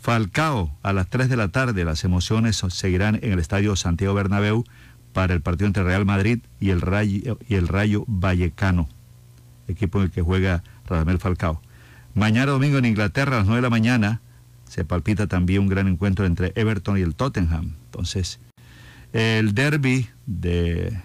Falcao, 0.02 0.76
a 0.82 0.94
las 0.94 1.08
3 1.10 1.30
de 1.30 1.38
la 1.38 1.50
tarde, 1.50 1.86
las 1.86 2.04
emociones 2.04 2.64
seguirán 2.70 3.20
en 3.22 3.34
el 3.34 3.40
Estadio 3.40 3.76
Santiago 3.76 4.16
Bernabéu 4.16 4.64
para 5.14 5.36
el 5.36 5.42
partido 5.42 5.68
entre 5.68 5.84
Real 5.84 6.06
Madrid 6.06 6.40
y 6.60 6.72
el 6.72 6.82
Rayo, 6.82 8.04
Vallecano, 8.08 8.90
equipo 9.68 10.00
en 10.00 10.06
el 10.06 10.12
que 10.12 10.24
juega 10.24 10.64
Radamel 10.88 11.20
Falcao. 11.20 11.62
Mañana 12.16 12.52
domingo 12.52 12.80
en 12.80 12.86
Inglaterra 12.86 13.36
a 13.36 13.40
las 13.40 13.46
9 13.46 13.58
de 13.58 13.62
la 13.62 13.70
mañana 13.70 14.22
se 14.68 14.84
palpita 14.86 15.28
también 15.28 15.62
un 15.62 15.68
gran 15.68 15.88
encuentro 15.88 16.26
entre 16.26 16.52
Everton 16.56 16.98
y 16.98 17.02
el 17.02 17.14
Tottenham. 17.14 17.76
Entonces, 17.86 18.40
el 19.14 19.54
derby 19.54 20.10
de 20.26 21.00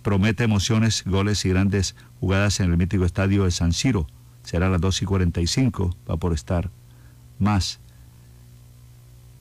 promete 0.00 0.44
emociones, 0.44 1.04
goles 1.04 1.44
y 1.44 1.50
grandes 1.50 1.94
jugadas 2.20 2.60
en 2.60 2.70
el 2.70 2.78
mítico 2.78 3.04
estadio 3.04 3.44
de 3.44 3.50
San 3.50 3.74
Siro. 3.74 4.06
Será 4.44 4.68
a 4.68 4.70
las 4.70 4.80
2 4.80 5.02
y 5.02 5.04
45, 5.04 5.94
va 6.10 6.16
por 6.16 6.32
estar 6.32 6.70
más. 7.38 7.80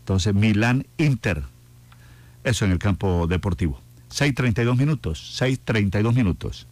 Entonces, 0.09 0.33
Milán 0.33 0.87
Inter. 0.97 1.43
Eso 2.43 2.65
en 2.65 2.71
el 2.71 2.79
campo 2.79 3.27
deportivo. 3.27 3.79
6.32 4.09 4.75
minutos, 4.75 5.39
6.32 5.39 6.15
minutos. 6.15 6.65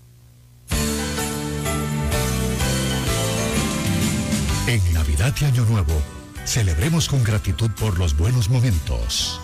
En 4.66 4.82
Navidad 4.92 5.36
y 5.40 5.46
Año 5.46 5.66
Nuevo, 5.66 6.02
celebremos 6.46 7.08
con 7.08 7.24
gratitud 7.24 7.70
por 7.80 8.00
los 8.00 8.18
buenos 8.18 8.50
momentos. 8.50 9.40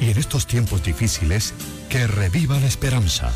Y 0.00 0.08
en 0.08 0.16
estos 0.16 0.46
tiempos 0.46 0.82
difíciles, 0.82 1.52
que 1.90 2.06
reviva 2.06 2.58
la 2.58 2.66
esperanza. 2.66 3.30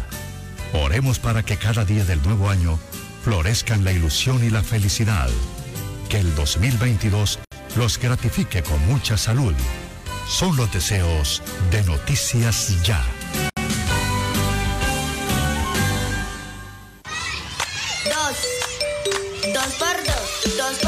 Oremos 0.72 1.18
para 1.18 1.42
que 1.42 1.58
cada 1.58 1.84
día 1.84 2.06
del 2.06 2.22
nuevo 2.22 2.48
año 2.48 2.78
florezcan 3.24 3.84
la 3.84 3.92
ilusión 3.92 4.42
y 4.42 4.48
la 4.48 4.62
felicidad. 4.62 5.28
Que 6.08 6.20
el 6.20 6.34
2022 6.34 7.40
los 7.76 7.98
gratifique 7.98 8.62
con 8.62 8.80
mucha 8.86 9.18
salud. 9.18 9.54
Son 10.28 10.54
los 10.56 10.70
deseos 10.72 11.42
de 11.70 11.82
Noticias 11.84 12.82
Ya. 12.84 13.02
Dos. 18.04 19.52
Dos 19.54 19.74
por 19.74 19.96
dos. 20.04 20.56
Dos 20.56 20.78
por 20.82 20.87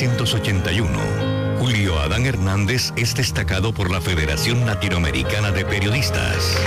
1981, 0.02 1.58
Julio 1.58 1.98
Adán 2.02 2.26
Hernández 2.26 2.92
es 2.98 3.16
destacado 3.16 3.74
por 3.74 3.90
la 3.90 4.02
Federación 4.02 4.66
Latinoamericana 4.66 5.52
de 5.52 5.64
Periodistas. 5.64 6.58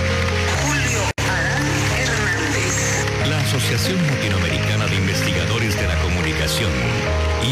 Julio 0.64 1.00
Adán 1.18 1.62
Hernández. 2.00 3.28
La 3.28 3.38
Asociación 3.40 3.98
Latinoamericana 4.07 4.86
de 4.86 4.96
Investigadores 4.96 5.78
de 5.78 5.86
la 5.88 6.00
Comunicación 6.00 6.70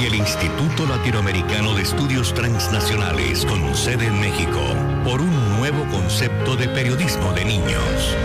y 0.00 0.06
el 0.06 0.14
Instituto 0.14 0.86
Latinoamericano 0.86 1.74
de 1.74 1.82
Estudios 1.82 2.32
Transnacionales 2.32 3.44
con 3.44 3.74
sede 3.74 4.06
en 4.06 4.18
México 4.18 4.62
por 5.04 5.20
un 5.20 5.58
nuevo 5.58 5.84
concepto 5.90 6.56
de 6.56 6.68
periodismo 6.68 7.34
de 7.34 7.44
niños. 7.44 8.16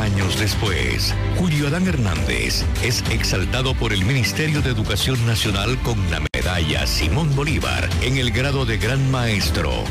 Años 0.00 0.38
después, 0.38 1.14
Julio 1.36 1.68
Adán 1.68 1.86
Hernández 1.86 2.64
es 2.82 3.02
exaltado 3.10 3.74
por 3.74 3.92
el 3.92 4.04
Ministerio 4.04 4.60
de 4.62 4.70
Educación 4.70 5.24
Nacional 5.26 5.78
con 5.82 5.98
la 6.10 6.20
medalla 6.32 6.86
Simón 6.86 7.34
Bolívar 7.34 7.88
en 8.02 8.16
el 8.16 8.30
grado 8.30 8.64
de 8.64 8.78
Gran 8.78 9.10
Maestro. 9.10 9.84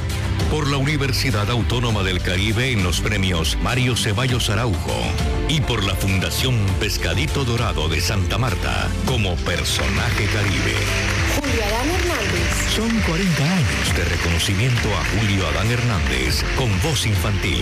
Por 0.50 0.70
la 0.70 0.78
Universidad 0.78 1.50
Autónoma 1.50 2.04
del 2.04 2.22
Caribe 2.22 2.72
en 2.72 2.84
los 2.84 3.02
premios 3.02 3.58
Mario 3.62 3.96
Ceballos 3.96 4.50
Araujo. 4.50 5.02
Y 5.50 5.62
por 5.62 5.84
la 5.84 5.96
Fundación 5.96 6.56
Pescadito 6.80 7.44
Dorado 7.44 7.90
de 7.90 8.00
Santa 8.02 8.38
Marta 8.38 8.88
como 9.06 9.36
personaje 9.38 10.26
caribe. 10.26 10.76
Julio 11.36 11.64
Adán 11.66 11.90
Hernández. 11.90 12.74
Son 12.76 12.90
40 13.02 13.44
años 13.44 13.96
de 13.96 14.06
reconocimiento 14.06 14.90
a 14.90 15.20
Julio 15.20 15.48
Adán 15.48 15.72
Hernández 15.72 16.44
con 16.56 16.70
voz 16.82 17.06
infantil. 17.06 17.62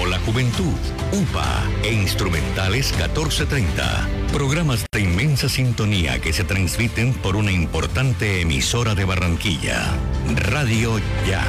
O 0.00 0.06
la 0.06 0.18
juventud, 0.20 0.74
UPA 1.12 1.62
e 1.84 1.92
instrumentales 1.92 2.92
1430. 2.92 4.08
Programas 4.32 4.84
de 4.92 5.00
inmensa 5.00 5.48
sintonía 5.48 6.20
que 6.20 6.32
se 6.32 6.44
transmiten 6.44 7.12
por 7.14 7.36
una 7.36 7.52
importante 7.52 8.40
emisora 8.40 8.94
de 8.94 9.04
Barranquilla. 9.04 9.94
Radio 10.36 10.98
Ya. 11.26 11.44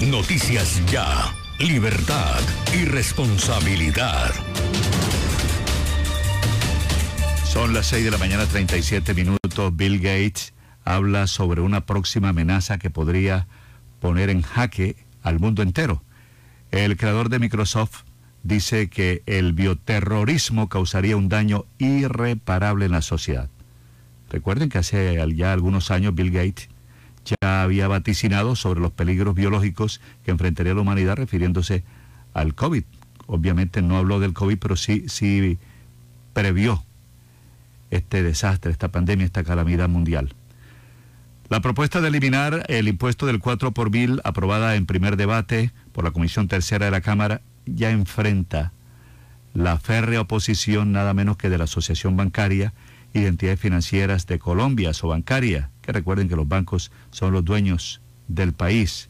Noticias 0.00 0.80
Ya. 0.86 1.34
Libertad 1.58 2.38
y 2.72 2.84
responsabilidad. 2.84 4.32
Son 7.44 7.74
las 7.74 7.86
6 7.86 8.04
de 8.04 8.10
la 8.12 8.18
mañana, 8.18 8.46
37 8.46 9.12
minutos. 9.14 9.76
Bill 9.76 9.98
Gates 9.98 10.54
habla 10.84 11.26
sobre 11.26 11.62
una 11.62 11.84
próxima 11.84 12.28
amenaza 12.28 12.78
que 12.78 12.90
podría 12.90 13.48
poner 13.98 14.30
en 14.30 14.42
jaque 14.42 14.94
al 15.24 15.40
mundo 15.40 15.62
entero. 15.62 16.04
El 16.70 16.96
creador 16.96 17.28
de 17.28 17.40
Microsoft 17.40 18.02
dice 18.44 18.88
que 18.88 19.24
el 19.26 19.52
bioterrorismo 19.52 20.68
causaría 20.68 21.16
un 21.16 21.28
daño 21.28 21.66
irreparable 21.78 22.86
en 22.86 22.92
la 22.92 23.02
sociedad. 23.02 23.50
Recuerden 24.30 24.68
que 24.68 24.78
hace 24.78 25.20
ya 25.34 25.52
algunos 25.52 25.90
años 25.90 26.14
Bill 26.14 26.30
Gates 26.30 26.68
ya 27.40 27.62
había 27.62 27.88
vaticinado 27.88 28.56
sobre 28.56 28.80
los 28.80 28.92
peligros 28.92 29.34
biológicos 29.34 30.00
que 30.24 30.30
enfrentaría 30.30 30.74
la 30.74 30.80
humanidad 30.80 31.16
refiriéndose 31.16 31.84
al 32.34 32.54
COVID. 32.54 32.84
Obviamente 33.26 33.82
no 33.82 33.96
habló 33.96 34.20
del 34.20 34.32
COVID, 34.32 34.58
pero 34.58 34.76
sí, 34.76 35.04
sí 35.08 35.58
previó 36.32 36.82
este 37.90 38.22
desastre, 38.22 38.70
esta 38.70 38.88
pandemia, 38.88 39.26
esta 39.26 39.44
calamidad 39.44 39.88
mundial. 39.88 40.34
La 41.48 41.60
propuesta 41.60 42.00
de 42.00 42.08
eliminar 42.08 42.64
el 42.68 42.88
impuesto 42.88 43.26
del 43.26 43.38
4 43.38 43.72
por 43.72 43.90
mil, 43.90 44.20
aprobada 44.24 44.76
en 44.76 44.84
primer 44.84 45.16
debate 45.16 45.72
por 45.92 46.04
la 46.04 46.10
Comisión 46.10 46.46
Tercera 46.46 46.86
de 46.86 46.90
la 46.90 47.00
Cámara, 47.00 47.40
ya 47.64 47.90
enfrenta 47.90 48.72
la 49.54 49.78
férrea 49.78 50.20
oposición 50.20 50.92
nada 50.92 51.14
menos 51.14 51.38
que 51.38 51.48
de 51.48 51.58
la 51.58 51.64
Asociación 51.64 52.16
Bancaria 52.16 52.74
y 53.14 53.20
de 53.20 53.28
Entidades 53.28 53.60
Financieras 53.60 54.26
de 54.26 54.38
Colombia, 54.38 54.92
Bancaria, 55.02 55.70
recuerden 55.92 56.28
que 56.28 56.36
los 56.36 56.48
bancos 56.48 56.90
son 57.10 57.32
los 57.32 57.44
dueños 57.44 58.00
del 58.28 58.52
país. 58.52 59.08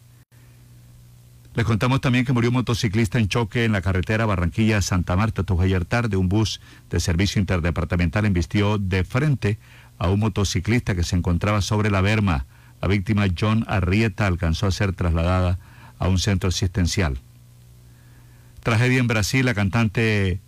Les 1.55 1.67
contamos 1.67 2.01
también 2.01 2.25
que 2.25 2.33
murió 2.33 2.51
un 2.51 2.55
motociclista 2.55 3.19
en 3.19 3.29
choque 3.29 3.65
en 3.65 3.73
la 3.73 3.83
carretera 3.83 4.27
Barranquilla-Santa 4.27 5.17
Marta. 5.17 5.41
Esto 5.41 5.61
ayer 5.61 5.85
tarde. 5.85 6.17
Un 6.17 6.29
bus 6.29 6.61
de 6.89 7.01
servicio 7.01 7.41
interdepartamental 7.41 8.27
embistió 8.27 8.79
de 8.79 9.03
frente 9.03 9.59
a 9.99 10.09
un 10.09 10.21
motociclista 10.21 10.95
que 10.95 11.03
se 11.03 11.17
encontraba 11.17 11.61
sobre 11.61 11.91
la 11.91 12.01
berma. 12.01 12.47
La 12.81 12.87
víctima, 12.87 13.27
John 13.37 13.65
Arrieta, 13.67 14.29
alcanzó 14.29 14.67
a 14.67 14.71
ser 14.71 14.93
trasladada 14.93 15.59
a 15.99 16.07
un 16.07 16.21
centro 16.21 16.51
asistencial. 16.51 17.19
Tragedia 18.63 19.01
en 19.01 19.09
Brasil, 19.09 19.45
la 19.45 19.55
cantante 19.55 20.41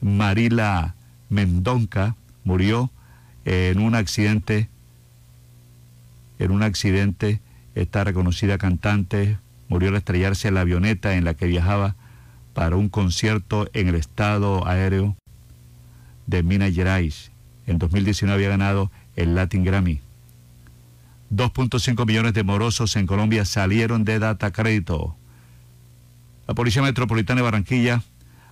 Marila 0.00 0.94
Mendonca 1.30 2.14
murió 2.44 2.90
en 3.44 3.80
un 3.80 3.94
accidente, 3.94 4.68
en 6.38 6.50
un 6.50 6.62
accidente, 6.62 7.40
esta 7.74 8.04
reconocida 8.04 8.58
cantante 8.58 9.38
murió 9.68 9.88
al 9.88 9.96
estrellarse 9.96 10.50
la 10.50 10.60
avioneta 10.60 11.16
en 11.16 11.24
la 11.24 11.34
que 11.34 11.46
viajaba 11.46 11.96
para 12.52 12.76
un 12.76 12.88
concierto 12.88 13.68
en 13.72 13.88
el 13.88 13.96
estado 13.96 14.66
aéreo 14.66 15.16
de 16.26 16.42
Minas 16.42 16.74
Gerais. 16.74 17.30
En 17.66 17.78
2019 17.78 18.34
había 18.34 18.48
ganado 18.50 18.90
el 19.16 19.34
Latin 19.34 19.64
Grammy. 19.64 20.00
2.5 21.34 22.06
millones 22.06 22.34
de 22.34 22.44
morosos 22.44 22.94
en 22.96 23.06
Colombia 23.06 23.44
salieron 23.44 24.04
de 24.04 24.18
data 24.18 24.52
crédito. 24.52 25.16
La 26.46 26.54
Policía 26.54 26.82
Metropolitana 26.82 27.40
de 27.40 27.44
Barranquilla 27.44 28.02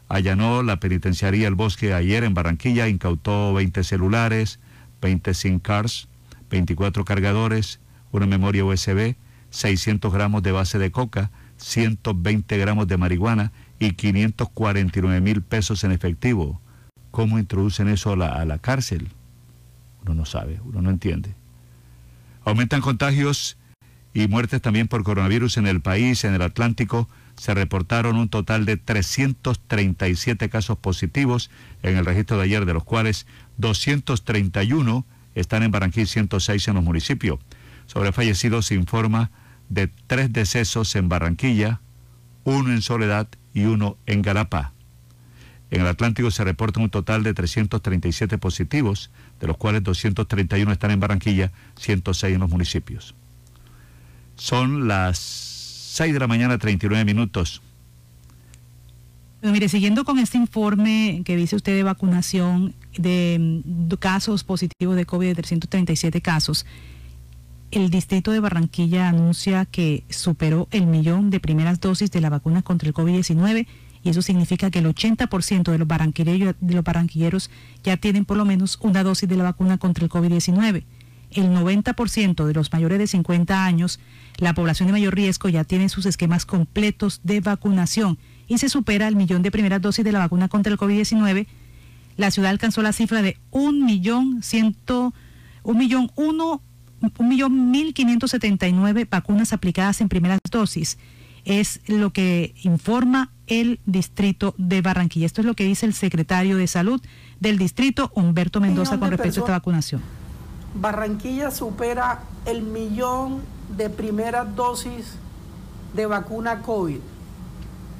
allanó 0.09 0.62
la 0.62 0.80
penitenciaría 0.80 1.47
El 1.47 1.55
Bosque 1.55 1.95
ayer 1.95 2.24
en 2.24 2.35
Barranquilla, 2.35 2.89
incautó 2.89 3.55
20 3.55 3.85
celulares, 3.85 4.59
20 5.01 5.35
SIM 5.35 5.59
cards, 5.59 6.09
24 6.53 7.07
cargadores, 7.07 7.80
una 8.12 8.26
memoria 8.26 8.64
USB, 8.64 9.16
600 9.50 10.12
gramos 10.12 10.42
de 10.42 10.53
base 10.53 10.78
de 10.78 10.92
coca, 10.92 11.30
120 11.57 12.59
gramos 12.59 12.86
de 12.86 12.98
marihuana 12.98 13.53
y 13.78 13.92
549 13.92 15.20
mil 15.22 15.42
pesos 15.42 15.82
en 15.82 15.92
efectivo. 15.92 16.61
¿Cómo 17.11 17.38
introducen 17.38 17.88
eso 17.88 18.12
a 18.12 18.16
la, 18.16 18.28
a 18.34 18.44
la 18.44 18.59
cárcel? 18.59 19.09
Uno 20.03 20.14
no 20.14 20.26
sabe, 20.26 20.61
uno 20.64 20.82
no 20.82 20.90
entiende. 20.90 21.34
Aumentan 22.44 22.82
contagios 22.82 23.57
y 24.12 24.28
muertes 24.28 24.61
también 24.61 24.88
por 24.88 25.05
coronavirus 25.05 25.57
en 25.57 25.66
el 25.66 25.80
país, 25.80 26.24
en 26.24 26.34
el 26.34 26.42
Atlántico. 26.42 27.09
Se 27.36 27.55
reportaron 27.55 28.16
un 28.16 28.28
total 28.28 28.66
de 28.66 28.76
337 28.76 30.50
casos 30.50 30.76
positivos 30.76 31.50
en 31.82 31.96
el 31.96 32.05
registro 32.05 32.36
de 32.36 32.44
ayer, 32.44 32.66
de 32.66 32.74
los 32.74 32.84
cuales 32.84 33.26
231 33.57 35.07
están 35.35 35.62
en 35.62 35.70
Barranquilla 35.70 36.05
y 36.05 36.07
106 36.07 36.68
en 36.68 36.74
los 36.74 36.85
municipios. 36.85 37.39
Sobre 37.87 38.12
fallecidos 38.12 38.66
se 38.66 38.74
informa 38.74 39.30
de 39.68 39.89
tres 40.07 40.33
decesos 40.33 40.95
en 40.97 41.09
Barranquilla, 41.09 41.80
uno 42.45 42.70
en 42.70 42.83
Soledad 42.83 43.28
y 43.55 43.64
uno 43.64 43.97
en 44.07 44.22
Galapa. 44.22 44.72
En 45.70 45.80
el 45.80 45.87
Atlántico 45.87 46.30
se 46.30 46.45
reporta 46.45 46.80
un 46.80 46.91
total 46.91 47.22
de 47.22 47.33
337 47.33 48.37
positivos, 48.37 49.11
de 49.41 49.47
los 49.47 49.57
cuales 49.57 49.83
231 49.83 50.70
están 50.70 50.91
en 50.91 51.01
Barranquilla, 51.01 51.51
106 51.76 52.35
en 52.35 52.41
los 52.41 52.51
municipios. 52.51 53.14
Son 54.37 54.87
las 54.87 55.18
6 55.18 56.12
de 56.12 56.18
la 56.18 56.26
mañana, 56.26 56.59
39 56.59 57.05
minutos. 57.07 57.62
Mire, 59.43 59.68
siguiendo 59.68 60.05
con 60.05 60.20
este 60.20 60.38
informe 60.38 61.22
que 61.24 61.36
dice 61.36 61.57
usted 61.57 61.74
de 61.74 61.82
vacunación 61.82 62.74
de, 62.97 63.61
de 63.64 63.97
casos 63.97 64.45
positivos 64.45 64.95
de 64.95 65.05
COVID, 65.05 65.26
de 65.26 65.34
337 65.34 66.20
casos, 66.20 66.64
el 67.72 67.90
distrito 67.90 68.30
de 68.30 68.38
Barranquilla 68.38 69.09
anuncia 69.09 69.64
que 69.64 70.05
superó 70.11 70.68
el 70.70 70.86
millón 70.86 71.30
de 71.30 71.40
primeras 71.40 71.80
dosis 71.80 72.12
de 72.12 72.20
la 72.20 72.30
vacuna 72.30 72.62
contra 72.62 72.86
el 72.86 72.95
COVID-19 72.95 73.66
y 74.05 74.11
eso 74.11 74.22
significa 74.22 74.70
que 74.70 74.78
el 74.78 74.86
80% 74.86 75.72
de 75.72 75.78
los, 75.78 75.88
barranquilleros, 75.88 76.55
de 76.61 76.74
los 76.74 76.84
barranquilleros 76.84 77.51
ya 77.82 77.97
tienen 77.97 78.24
por 78.24 78.36
lo 78.36 78.45
menos 78.45 78.78
una 78.80 79.03
dosis 79.03 79.28
de 79.28 79.36
la 79.36 79.45
vacuna 79.45 79.78
contra 79.78 80.05
el 80.05 80.11
COVID-19. 80.11 80.84
El 81.30 81.51
90% 81.51 82.45
de 82.45 82.53
los 82.53 82.72
mayores 82.72 82.99
de 82.99 83.07
50 83.07 83.64
años, 83.64 84.01
la 84.36 84.55
población 84.55 84.88
de 84.88 84.93
mayor 84.93 85.14
riesgo 85.14 85.49
ya 85.49 85.64
tiene 85.64 85.88
sus 85.88 86.07
esquemas 86.07 86.47
completos 86.47 87.20
de 87.24 87.40
vacunación 87.40 88.18
y 88.53 88.59
se 88.59 88.68
supera 88.68 89.09
el 89.09 89.16
millón 89.16 89.40
de 89.40 89.50
primeras 89.50 89.80
dosis 89.80 90.05
de 90.05 90.12
la 90.12 90.18
vacuna 90.18 90.48
contra 90.48 90.70
el 90.70 90.78
COVID-19. 90.78 91.46
La 92.18 92.30
ciudad 92.30 92.50
alcanzó 92.50 92.82
la 92.82 92.92
cifra 92.92 93.22
de 93.22 93.38
un 93.50 93.86
millón 93.86 94.42
ciento, 94.42 95.14
un 95.62 95.78
millón 95.78 96.11
uno, 96.16 96.61
un 97.18 97.28
millón 97.28 97.70
mil 97.70 97.94
quinientos 97.94 98.30
setenta 98.30 98.68
y 98.68 98.74
nueve 98.74 99.09
vacunas 99.11 99.55
aplicadas 99.55 100.03
en 100.03 100.11
primeras 100.11 100.38
dosis. 100.50 100.98
Es 101.46 101.80
lo 101.86 102.12
que 102.12 102.55
informa 102.62 103.30
el 103.46 103.80
distrito 103.86 104.55
de 104.59 104.82
Barranquilla. 104.82 105.24
Esto 105.24 105.40
es 105.40 105.46
lo 105.46 105.55
que 105.55 105.64
dice 105.64 105.86
el 105.86 105.94
secretario 105.94 106.59
de 106.59 106.66
Salud 106.66 107.00
del 107.40 107.57
distrito, 107.57 108.12
Humberto 108.14 108.61
Mendoza, 108.61 108.98
con 108.98 109.09
respecto 109.09 109.40
a 109.40 109.44
esta 109.44 109.53
vacunación. 109.53 110.03
Barranquilla 110.74 111.50
supera 111.50 112.20
el 112.44 112.61
millón 112.61 113.40
de 113.78 113.88
primeras 113.88 114.55
dosis 114.55 115.14
de 115.94 116.05
vacuna 116.05 116.61
COVID. 116.61 116.98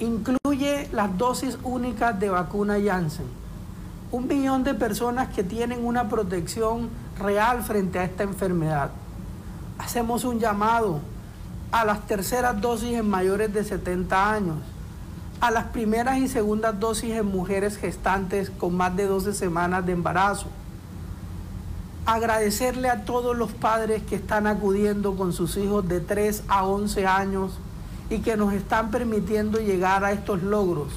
Incluye 0.03 0.89
las 0.93 1.17
dosis 1.17 1.57
únicas 1.63 2.19
de 2.19 2.29
vacuna 2.29 2.77
Janssen. 2.85 3.27
Un 4.11 4.27
millón 4.27 4.65
de 4.65 4.75
personas 4.75 5.29
que 5.29 5.45
tienen 5.45 5.87
una 5.87 6.09
protección 6.09 6.91
real 7.21 7.63
frente 7.63 8.01
a 8.01 8.05
esta 8.05 8.25
enfermedad. 8.25 8.91
Hacemos 9.79 10.25
un 10.25 10.41
llamado 10.41 10.99
a 11.71 11.85
las 11.85 12.05
terceras 12.09 12.61
dosis 12.61 12.95
en 12.95 13.09
mayores 13.09 13.55
de 13.55 13.63
70 13.63 14.33
años 14.33 14.57
a 15.41 15.53
las 15.53 15.67
primeras 15.67 16.19
y 16.19 16.27
segundas 16.27 16.81
dosis 16.81 17.13
en 17.13 17.27
mujeres 17.27 17.77
gestantes 17.77 18.51
con 18.51 18.77
más 18.77 18.97
de 18.97 19.07
12 19.07 19.33
semanas 19.33 19.87
de 19.87 19.93
embarazo. 19.93 20.49
Agradecerle 22.07 22.91
a 22.91 23.05
todos 23.05 23.37
los 23.37 23.53
padres 23.53 24.03
que 24.03 24.17
están 24.17 24.49
acudiendo 24.49 25.15
con 25.15 25.33
sus 25.33 25.57
hijos 25.57 25.89
de 25.89 26.01
3 26.01 26.43
a 26.49 26.67
11 26.67 27.07
años 27.07 27.53
y 28.13 28.19
que 28.19 28.37
nos 28.37 28.53
están 28.53 28.91
permitiendo 28.91 29.59
llegar 29.59 30.05
a 30.05 30.13
estos 30.13 30.43
logros. 30.43 30.89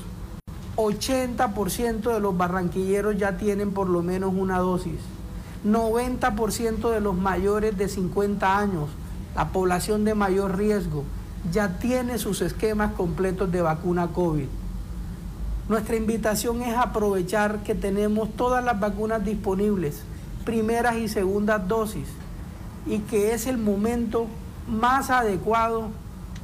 80% 0.75 2.13
de 2.13 2.19
los 2.19 2.37
barranquilleros 2.37 3.17
ya 3.17 3.37
tienen 3.37 3.71
por 3.71 3.87
lo 3.87 4.03
menos 4.03 4.33
una 4.35 4.57
dosis. 4.57 4.99
90% 5.65 6.89
de 6.91 6.99
los 6.99 7.15
mayores 7.15 7.77
de 7.77 7.87
50 7.87 8.57
años, 8.57 8.89
la 9.33 9.47
población 9.47 10.03
de 10.03 10.13
mayor 10.13 10.57
riesgo, 10.57 11.05
ya 11.53 11.79
tiene 11.79 12.17
sus 12.17 12.41
esquemas 12.41 12.91
completos 12.91 13.49
de 13.49 13.61
vacuna 13.61 14.09
COVID. 14.09 14.47
Nuestra 15.69 15.95
invitación 15.95 16.63
es 16.63 16.75
aprovechar 16.75 17.63
que 17.63 17.75
tenemos 17.75 18.29
todas 18.35 18.61
las 18.61 18.77
vacunas 18.77 19.23
disponibles, 19.23 20.01
primeras 20.43 20.97
y 20.97 21.07
segundas 21.07 21.65
dosis, 21.65 22.09
y 22.85 22.99
que 22.99 23.33
es 23.33 23.47
el 23.47 23.57
momento 23.57 24.27
más 24.67 25.09
adecuado 25.09 25.91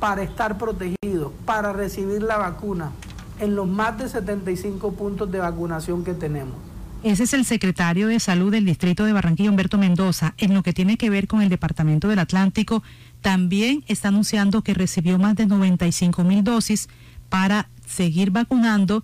para 0.02 0.24
estar 0.24 0.58
protegido, 0.58 1.32
para 1.46 1.74
recibir 1.74 2.24
la 2.24 2.38
vacuna 2.38 2.92
en 3.40 3.56
los 3.56 3.68
más 3.68 4.00
de 4.00 4.10
75 4.10 4.94
puntos 4.94 5.32
de 5.32 5.38
vacunación 5.38 6.04
que 6.04 6.16
tenemos. 6.16 6.56
Ese 7.04 7.24
es 7.24 7.34
el 7.36 7.46
secretario 7.46 8.08
de 8.08 8.20
Salud 8.20 8.52
del 8.52 8.66
Distrito 8.66 9.06
de 9.06 9.14
Barranquilla, 9.14 9.52
Humberto 9.52 9.78
Mendoza. 9.78 10.34
En 10.38 10.56
lo 10.56 10.64
que 10.64 10.74
tiene 10.74 10.98
que 10.98 11.12
ver 11.12 11.28
con 11.28 11.44
el 11.44 11.50
Departamento 11.50 12.08
del 12.08 12.18
Atlántico, 12.18 12.82
también 13.22 13.84
está 13.88 14.08
anunciando 14.08 14.64
que 14.64 14.74
recibió 14.74 15.20
más 15.20 15.36
de 15.36 15.46
95 15.46 16.24
mil 16.24 16.44
dosis 16.44 16.90
para 17.30 17.70
seguir 17.86 18.32
vacunando 18.32 19.04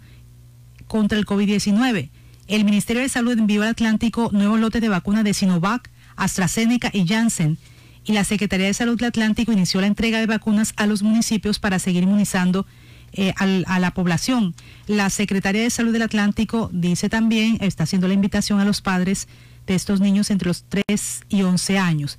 contra 0.87 1.19
el 1.19 1.27
COVID-19. 1.27 2.09
El 2.47 2.65
Ministerio 2.65 3.03
de 3.03 3.09
Salud 3.09 3.37
envió 3.37 3.61
al 3.61 3.69
Atlántico 3.69 4.31
nuevos 4.31 4.59
lotes 4.59 4.81
de 4.81 4.89
vacunas 4.89 5.23
de 5.23 5.35
Sinovac, 5.35 5.91
AstraZeneca 6.15 6.89
y 6.91 7.07
Janssen. 7.07 7.59
Y 8.07 8.13
la 8.13 8.23
Secretaría 8.23 8.67
de 8.67 8.73
Salud 8.73 8.97
del 8.97 9.09
Atlántico 9.09 9.51
inició 9.51 9.81
la 9.81 9.87
entrega 9.87 10.19
de 10.19 10.27
vacunas 10.27 10.73
a 10.77 10.87
los 10.87 11.03
municipios 11.03 11.59
para 11.59 11.77
seguir 11.77 12.03
inmunizando 12.03 12.65
eh, 13.11 13.33
a 13.37 13.79
la 13.79 13.91
población. 13.91 14.55
La 14.87 15.09
Secretaría 15.09 15.61
de 15.61 15.69
Salud 15.69 15.91
del 15.91 16.03
Atlántico 16.03 16.69
dice 16.71 17.09
también, 17.09 17.57
está 17.59 17.83
haciendo 17.83 18.07
la 18.07 18.13
invitación 18.13 18.61
a 18.61 18.65
los 18.65 18.81
padres 18.81 19.27
de 19.65 19.75
estos 19.75 19.99
niños 19.99 20.31
entre 20.31 20.47
los 20.47 20.63
3 20.69 21.25
y 21.27 21.41
11 21.41 21.77
años. 21.77 22.17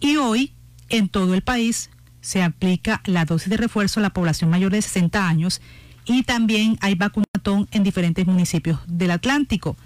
Y 0.00 0.16
hoy, 0.16 0.52
en 0.88 1.08
todo 1.08 1.34
el 1.34 1.42
país, 1.42 1.90
se 2.20 2.42
aplica 2.42 3.00
la 3.06 3.24
dosis 3.24 3.48
de 3.48 3.58
refuerzo 3.58 4.00
a 4.00 4.02
la 4.02 4.10
población 4.10 4.50
mayor 4.50 4.72
de 4.72 4.82
60 4.82 5.28
años 5.28 5.60
y 6.04 6.24
también 6.24 6.78
hay 6.80 6.96
vacunatón 6.96 7.68
en 7.70 7.84
diferentes 7.84 8.26
municipios 8.26 8.80
del 8.88 9.12
Atlántico. 9.12 9.76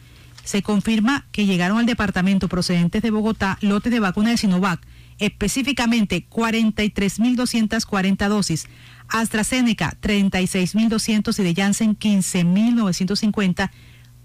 Se 0.44 0.62
confirma 0.62 1.26
que 1.30 1.44
llegaron 1.44 1.78
al 1.78 1.86
departamento 1.86 2.48
procedentes 2.48 3.02
de 3.02 3.10
Bogotá 3.10 3.58
lotes 3.60 3.92
de 3.92 4.00
vacuna 4.00 4.30
de 4.30 4.38
Sinovac, 4.38 4.80
específicamente 5.24 6.26
43.240 6.28 8.28
dosis 8.28 8.66
AstraZeneca 9.08 9.96
36.200 10.00 11.38
y 11.38 11.42
de 11.42 11.54
Janssen 11.54 11.98
15.950 11.98 13.70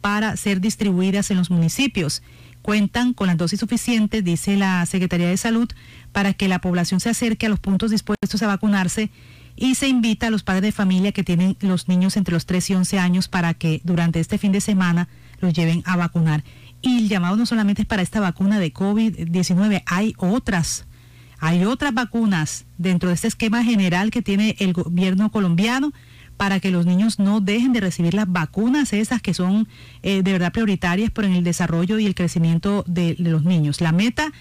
para 0.01 0.35
ser 0.37 0.61
distribuidas 0.61 1.31
en 1.31 1.37
los 1.37 1.51
municipios. 1.51 2.21
Cuentan 2.61 3.13
con 3.13 3.27
las 3.27 3.37
dosis 3.37 3.59
suficientes, 3.59 4.23
dice 4.23 4.57
la 4.57 4.85
Secretaría 4.85 5.27
de 5.27 5.37
Salud, 5.37 5.69
para 6.11 6.33
que 6.33 6.47
la 6.47 6.59
población 6.59 6.99
se 6.99 7.09
acerque 7.09 7.45
a 7.45 7.49
los 7.49 7.59
puntos 7.59 7.91
dispuestos 7.91 8.41
a 8.41 8.47
vacunarse 8.47 9.09
y 9.55 9.75
se 9.75 9.87
invita 9.87 10.27
a 10.27 10.29
los 10.29 10.43
padres 10.43 10.63
de 10.63 10.71
familia 10.71 11.11
que 11.11 11.23
tienen 11.23 11.57
los 11.59 11.87
niños 11.87 12.17
entre 12.17 12.33
los 12.33 12.45
3 12.45 12.71
y 12.71 12.75
11 12.75 12.99
años 12.99 13.27
para 13.27 13.53
que 13.53 13.81
durante 13.83 14.19
este 14.19 14.37
fin 14.37 14.51
de 14.51 14.61
semana 14.61 15.07
los 15.39 15.53
lleven 15.53 15.81
a 15.85 15.95
vacunar. 15.95 16.43
Y 16.81 16.99
el 16.99 17.09
llamado 17.09 17.37
no 17.37 17.45
solamente 17.45 17.83
es 17.83 17.87
para 17.87 18.01
esta 18.01 18.19
vacuna 18.19 18.59
de 18.59 18.73
COVID-19, 18.73 19.83
hay 19.85 20.13
otras 20.17 20.86
hay 21.39 21.65
otras 21.65 21.93
vacunas 21.93 22.65
dentro 22.77 23.09
de 23.09 23.15
este 23.15 23.27
esquema 23.27 23.63
general 23.63 24.11
que 24.11 24.21
tiene 24.21 24.55
el 24.59 24.73
gobierno 24.73 25.31
colombiano 25.31 25.91
para 26.37 26.59
que 26.59 26.71
los 26.71 26.85
niños 26.85 27.19
no 27.19 27.41
dejen 27.41 27.73
de 27.73 27.81
recibir 27.81 28.13
las 28.13 28.31
vacunas 28.31 28.93
esas 28.93 29.21
que 29.21 29.33
son 29.33 29.67
eh, 30.03 30.21
de 30.21 30.31
verdad 30.31 30.53
prioritarias 30.53 31.11
por 31.11 31.25
el 31.25 31.43
desarrollo 31.43 31.99
y 31.99 32.05
el 32.05 32.15
crecimiento 32.15 32.85
de, 32.87 33.15
de 33.15 33.31
los 33.31 33.43
niños. 33.43 33.81
La 33.81 33.91
meta 33.91 34.31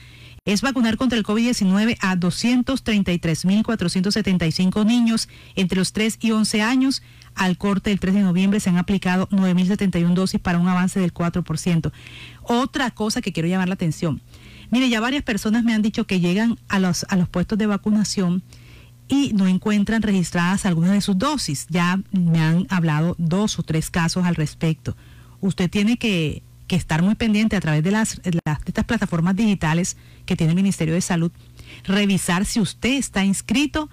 es 0.47 0.63
vacunar 0.63 0.97
contra 0.97 1.19
el 1.19 1.25
COVID-19 1.25 1.99
a 2.01 2.17
233.475 2.17 4.87
niños 4.87 5.29
entre 5.57 5.79
los 5.79 5.93
3 5.93 6.17
y 6.21 6.31
11 6.31 6.63
años. 6.63 7.03
Al 7.35 7.59
corte 7.59 7.91
del 7.91 8.01
3 8.01 8.15
de 8.15 8.23
noviembre 8.23 8.61
se 8.61 8.71
han 8.71 8.79
aplicado 8.79 9.29
9.071 9.31 10.15
dosis 10.15 10.41
para 10.41 10.59
un 10.59 10.69
avance 10.69 10.99
del 11.01 11.13
4%. 11.13 11.93
Otra 12.43 12.91
cosa 12.93 13.21
que 13.21 13.33
quiero 13.33 13.49
llamar 13.49 13.69
la 13.69 13.75
atención. 13.75 14.23
Mire, 14.71 14.89
ya 14.89 15.01
varias 15.01 15.23
personas 15.23 15.65
me 15.65 15.75
han 15.75 15.83
dicho 15.83 16.07
que 16.07 16.21
llegan 16.21 16.59
a 16.69 16.79
los, 16.79 17.07
a 17.09 17.17
los 17.17 17.29
puestos 17.29 17.59
de 17.59 17.67
vacunación 17.67 18.43
y 19.09 19.33
no 19.35 19.47
encuentran 19.47 20.03
registradas 20.03 20.67
algunas 20.67 20.93
de 20.93 21.01
sus 21.01 21.19
dosis. 21.19 21.67
Ya 21.69 22.01
me 22.13 22.41
han 22.41 22.67
hablado 22.71 23.15
dos 23.19 23.59
o 23.59 23.63
tres 23.63 23.91
casos 23.91 24.25
al 24.25 24.35
respecto. 24.35 24.97
Usted 25.41 25.71
tiene 25.71 25.97
que, 25.97 26.43
estar 26.69 27.03
muy 27.03 27.15
pendiente 27.15 27.55
a 27.55 27.61
través 27.61 27.85
de, 27.85 27.93
las, 27.93 28.21
de 28.23 28.41
estas 28.67 28.85
plataformas 28.85 29.37
digitales 29.37 29.97
que 30.25 30.35
tiene 30.35 30.51
el 30.51 30.57
Ministerio 30.57 30.95
de 30.95 31.01
Salud, 31.01 31.31
revisar 31.85 32.45
si 32.45 32.59
usted 32.59 32.95
está 32.95 33.25
inscrito 33.25 33.89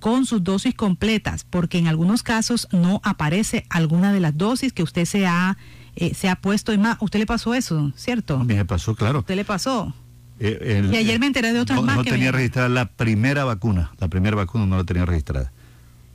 con 0.00 0.26
sus 0.26 0.42
dosis 0.42 0.74
completas, 0.74 1.44
porque 1.44 1.78
en 1.78 1.86
algunos 1.86 2.24
casos 2.24 2.66
no 2.72 3.00
aparece 3.04 3.64
alguna 3.68 4.12
de 4.12 4.20
las 4.20 4.36
dosis 4.36 4.72
que 4.72 4.82
usted 4.82 5.04
se 5.04 5.26
ha, 5.26 5.56
eh, 5.96 6.14
se 6.14 6.28
ha 6.28 6.36
puesto. 6.36 6.72
en 6.72 6.80
más, 6.82 6.96
¿usted 7.00 7.18
le 7.18 7.26
pasó 7.26 7.54
eso, 7.54 7.92
cierto? 7.96 8.36
A 8.36 8.44
mí 8.44 8.54
me 8.54 8.64
pasó, 8.64 8.94
claro. 8.94 9.20
¿Usted 9.20 9.36
le 9.36 9.44
pasó? 9.44 9.94
Eh, 10.38 10.88
y 10.90 10.96
ayer 10.96 11.20
me 11.20 11.26
enteré 11.26 11.52
de 11.52 11.60
otras 11.60 11.76
no, 11.78 11.82
más. 11.82 11.96
No 11.96 12.04
que 12.04 12.10
tenía 12.10 12.32
me- 12.32 12.38
registrada 12.38 12.68
la 12.68 12.86
primera 12.86 13.44
vacuna. 13.44 13.92
La 13.98 14.08
primera 14.08 14.36
vacuna 14.36 14.66
no 14.66 14.76
la 14.78 14.84
tenía 14.84 15.04
registrada. 15.04 15.52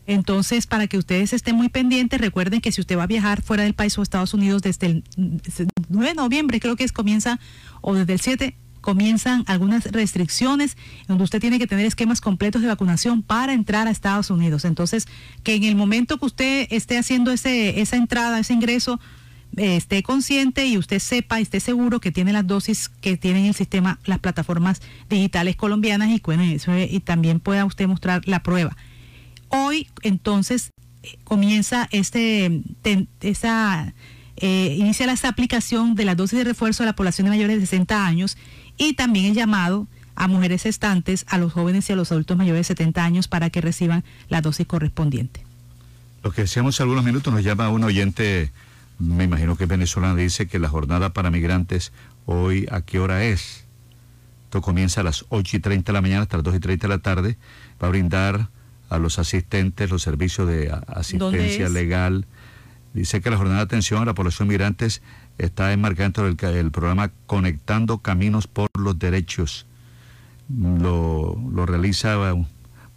Entonces, 0.07 0.67
para 0.67 0.88
que 0.88 0.97
ustedes 0.97 1.34
estén 1.34 1.55
muy 1.55 1.69
pendientes, 1.69 2.21
recuerden 2.21 2.61
que 2.61 2.71
si 2.71 2.80
usted 2.82 2.97
va 2.97 3.03
a 3.03 3.07
viajar 3.07 3.41
fuera 3.41 3.63
del 3.63 3.73
país 3.73 3.97
o 3.97 4.03
Estados 4.03 4.34
Unidos 4.34 4.61
desde 4.61 4.88
el 4.88 5.03
desde 5.15 5.63
el 5.63 5.69
9 5.89 6.09
de 6.09 6.15
noviembre, 6.15 6.59
creo 6.59 6.76
que 6.76 6.84
es 6.84 6.91
comienza, 6.91 7.39
o 7.82 7.95
desde 7.95 8.13
el 8.13 8.19
7, 8.19 8.55
comienzan 8.82 9.43
algunas 9.47 9.86
restricciones 9.86 10.78
donde 11.07 11.23
usted 11.23 11.39
tiene 11.41 11.57
que 11.57 11.65
tener 11.65 11.88
esquemas 11.88 12.21
completos 12.21 12.61
de 12.61 12.67
vacunación 12.67 13.23
para 13.23 13.53
entrar 13.53 13.88
a 13.88 13.91
Estados 13.91 14.30
Unidos. 14.30 14.63
Entonces, 14.63 15.07
que 15.43 15.55
en 15.55 15.63
el 15.63 15.76
momento 15.76 16.19
que 16.19 16.26
usted 16.28 16.67
esté 16.69 16.99
haciendo 16.99 17.32
ese, 17.32 17.82
esa 17.82 17.95
entrada, 17.95 18.38
ese 18.38 18.53
ingreso, 18.53 18.99
eh, 18.99 18.99
esté 19.58 20.03
consciente 20.03 20.66
y 20.66 20.78
usted 20.78 20.99
sepa 20.99 21.39
esté 21.39 21.60
seguro 21.60 21.99
que 21.99 22.12
tiene 22.12 22.34
las 22.34 22.45
dosis 22.45 22.89
que 22.89 23.18
tienen 23.18 23.45
el 23.45 23.53
sistema, 23.53 23.99
las 24.06 24.20
plataformas 24.20 24.82
digitales 25.10 25.56
colombianas 25.56 26.10
y, 26.10 26.22
bueno, 26.24 26.43
y 26.43 26.99
también 26.99 27.39
pueda 27.39 27.66
usted 27.66 27.88
mostrar 27.88 28.22
la 28.28 28.43
prueba. 28.43 28.76
Hoy, 29.49 29.88
entonces, 30.03 30.72
comienza 31.24 31.88
este, 31.91 32.62
esa, 33.22 33.93
eh, 34.38 34.76
inicia 34.78 35.06
la 35.06 35.16
aplicación 35.24 35.95
de 35.95 36.06
la 36.06 36.16
dosis 36.16 36.39
de 36.39 36.43
refuerzo 36.43 36.84
a 36.84 36.86
la 36.86 36.93
población 36.93 37.26
de 37.26 37.32
mayores 37.32 37.60
de 37.60 37.66
60 37.66 38.06
años 38.06 38.38
y 38.78 38.93
también 38.93 39.26
el 39.26 39.34
llamado 39.34 39.88
a 40.16 40.28
mujeres 40.28 40.66
estantes, 40.66 41.26
a 41.28 41.38
los 41.38 41.53
jóvenes 41.53 41.89
y 41.89 41.93
a 41.93 41.95
los 41.95 42.12
adultos 42.12 42.38
mayores 42.38 42.60
de 42.60 42.76
70 42.76 43.03
años 43.03 43.28
para 43.28 43.49
que 43.49 43.62
reciban 43.62 44.03
la 44.30 44.41
dosis 44.41 44.66
correspondiente. 44.66 45.41
Lo 46.24 46.32
que 46.32 46.41
decíamos 46.41 46.76
hace 46.76 46.84
algunos 46.84 47.03
minutos 47.03 47.34
nos 47.34 47.43
llama 47.43 47.70
un 47.70 47.84
oyente, 47.84 48.51
me 49.00 49.26
imagino 49.26 49.58
que 49.58 49.64
es 49.66 49.70
venezolano, 49.70 50.16
dice 50.16 50.48
que 50.48 50.60
la 50.60 50.70
jornada 50.70 51.14
para 51.14 51.32
migrantes 51.32 51.91
hoy 52.26 52.68
a 52.72 52.82
qué 52.82 53.00
hora 53.00 53.24
es. 53.24 53.66
Esto 54.46 54.62
comienza 54.62 55.02
a 55.02 55.04
las 55.04 55.26
8 55.30 55.58
y 55.58 55.60
30 55.60 55.91
de 55.91 55.93
la 55.93 56.02
mañana 56.02 56.22
hasta 56.22 56.38
las 56.38 56.46
2 56.46 56.56
y 56.56 56.60
30 56.60 56.88
de 56.88 56.93
la 56.93 57.02
tarde. 57.02 57.38
Va 57.82 57.88
a 57.88 57.89
brindar 57.89 58.50
a 58.89 58.98
los 58.98 59.20
asistentes 59.20 59.89
los 59.89 60.02
servicios 60.02 60.48
de 60.48 60.72
asistencia 60.88 61.68
legal. 61.70 62.26
Dice 62.93 63.20
que 63.20 63.30
la 63.30 63.38
jornada 63.38 63.58
de 63.58 63.64
atención 63.64 64.02
a 64.02 64.06
la 64.06 64.14
población 64.14 64.48
migrantes 64.48 65.02
está 65.38 65.74
enmarcada 65.74 66.06
dentro 66.06 66.52
del 66.54 66.72
programa 66.72 67.12
Conectando 67.26 67.98
Caminos 67.98 68.48
por 68.48 68.70
los 68.78 68.98
Derechos. 68.98 69.66
Lo, 70.48 71.38
lo 71.52 71.66
realiza 71.66 72.18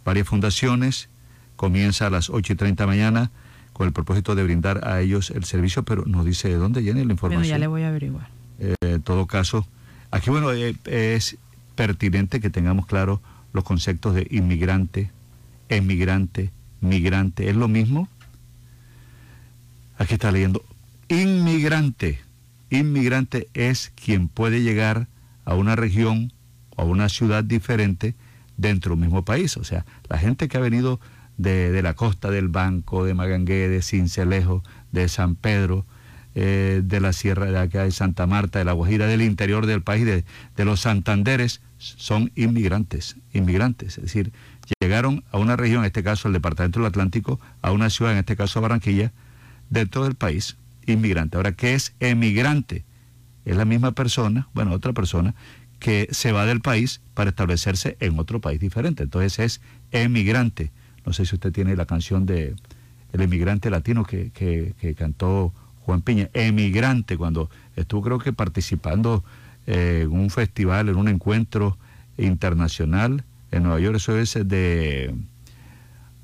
varias 0.05 0.27
fundaciones, 0.27 1.09
comienza 1.57 2.07
a 2.07 2.09
las 2.09 2.29
8 2.29 2.53
y 2.53 2.55
30 2.55 2.83
de 2.83 2.87
la 2.87 2.91
mañana 2.95 3.31
con 3.79 3.87
el 3.87 3.93
propósito 3.93 4.35
de 4.35 4.43
brindar 4.43 4.85
a 4.85 4.99
ellos 4.99 5.31
el 5.31 5.45
servicio, 5.45 5.83
pero 5.83 6.03
nos 6.03 6.25
dice 6.25 6.49
de 6.49 6.55
dónde 6.55 6.81
viene 6.81 7.05
la 7.05 7.13
información. 7.13 7.43
Bueno, 7.43 7.49
ya 7.49 7.57
le 7.57 7.67
voy 7.67 7.83
a 7.83 7.87
averiguar. 7.87 8.27
Eh, 8.59 8.75
en 8.81 9.01
todo 9.01 9.25
caso, 9.25 9.65
aquí 10.11 10.29
bueno, 10.29 10.51
eh, 10.51 10.75
es 10.83 11.37
pertinente 11.75 12.41
que 12.41 12.49
tengamos 12.49 12.87
claro 12.87 13.21
los 13.53 13.63
conceptos 13.63 14.15
de 14.15 14.27
inmigrante, 14.31 15.11
emigrante, 15.69 16.51
migrante. 16.81 17.49
¿Es 17.49 17.55
lo 17.55 17.69
mismo? 17.69 18.09
Aquí 19.97 20.15
está 20.15 20.29
leyendo. 20.33 20.61
Inmigrante. 21.07 22.19
Inmigrante 22.69 23.47
es 23.53 23.93
quien 23.95 24.27
puede 24.27 24.61
llegar 24.61 25.07
a 25.45 25.55
una 25.55 25.77
región 25.77 26.33
o 26.75 26.81
a 26.81 26.83
una 26.83 27.07
ciudad 27.07 27.45
diferente 27.45 28.13
dentro 28.57 28.95
del 28.95 28.99
mismo 28.99 29.23
país. 29.23 29.55
O 29.55 29.63
sea, 29.63 29.85
la 30.09 30.17
gente 30.17 30.49
que 30.49 30.57
ha 30.57 30.59
venido 30.59 30.99
de, 31.39 31.71
de 31.71 31.81
la 31.81 31.95
costa 31.95 32.29
del 32.29 32.49
Banco, 32.49 33.05
de 33.05 33.15
Magangué, 33.15 33.69
de 33.69 33.81
Cincelejo, 33.81 34.61
de 34.91 35.07
San 35.07 35.35
Pedro, 35.35 35.85
eh, 36.35 36.81
de 36.83 36.99
la 36.99 37.13
Sierra 37.13 37.45
de 37.45 37.57
acá 37.57 37.85
de 37.85 37.91
Santa 37.91 38.27
Marta, 38.27 38.59
de 38.59 38.65
la 38.65 38.73
Guajira, 38.73 39.07
del 39.07 39.21
interior 39.21 39.65
del 39.65 39.81
país, 39.81 40.05
de, 40.05 40.25
de 40.55 40.65
los 40.65 40.81
Santanderes, 40.81 41.61
son 41.77 42.31
inmigrantes, 42.35 43.15
inmigrantes, 43.33 43.97
es 43.97 44.03
decir, 44.03 44.33
llegaron 44.81 45.23
a 45.31 45.37
una 45.37 45.55
región, 45.55 45.79
en 45.79 45.85
este 45.85 46.03
caso 46.03 46.27
el 46.27 46.33
Departamento 46.33 46.79
del 46.79 46.87
Atlántico, 46.87 47.39
a 47.61 47.71
una 47.71 47.89
ciudad, 47.89 48.11
en 48.11 48.19
este 48.19 48.35
caso 48.35 48.59
Barranquilla, 48.59 49.13
dentro 49.69 50.03
del 50.03 50.15
país, 50.15 50.57
inmigrante. 50.85 51.37
Ahora, 51.37 51.53
¿qué 51.53 51.73
es 51.73 51.93
emigrante? 52.01 52.83
Es 53.45 53.55
la 53.55 53.65
misma 53.65 53.93
persona, 53.93 54.49
bueno, 54.53 54.73
otra 54.73 54.91
persona, 54.91 55.33
que 55.79 56.09
se 56.11 56.33
va 56.33 56.45
del 56.45 56.59
país 56.59 56.99
para 57.13 57.29
establecerse 57.29 57.95
en 58.01 58.19
otro 58.19 58.41
país 58.41 58.59
diferente. 58.59 59.03
Entonces 59.03 59.39
es 59.39 59.61
emigrante. 59.91 60.71
No 61.09 61.13
sé 61.13 61.25
si 61.25 61.33
usted 61.33 61.51
tiene 61.51 61.75
la 61.75 61.87
canción 61.87 62.27
de 62.27 62.53
El 63.13 63.21
emigrante 63.21 63.71
latino 63.71 64.03
que, 64.05 64.29
que, 64.29 64.93
cantó 64.93 65.51
Juan 65.79 66.03
Piña. 66.03 66.29
Emigrante, 66.35 67.17
cuando 67.17 67.49
estuvo 67.75 68.03
creo 68.03 68.19
que 68.19 68.31
participando 68.31 69.23
eh, 69.65 70.01
en 70.03 70.11
un 70.11 70.29
festival, 70.29 70.87
en 70.87 70.97
un 70.97 71.07
encuentro 71.07 71.79
internacional 72.19 73.23
en 73.49 73.63
Nueva 73.63 73.79
York, 73.79 73.95
eso 73.95 74.19
es 74.19 74.35
de 74.47 75.15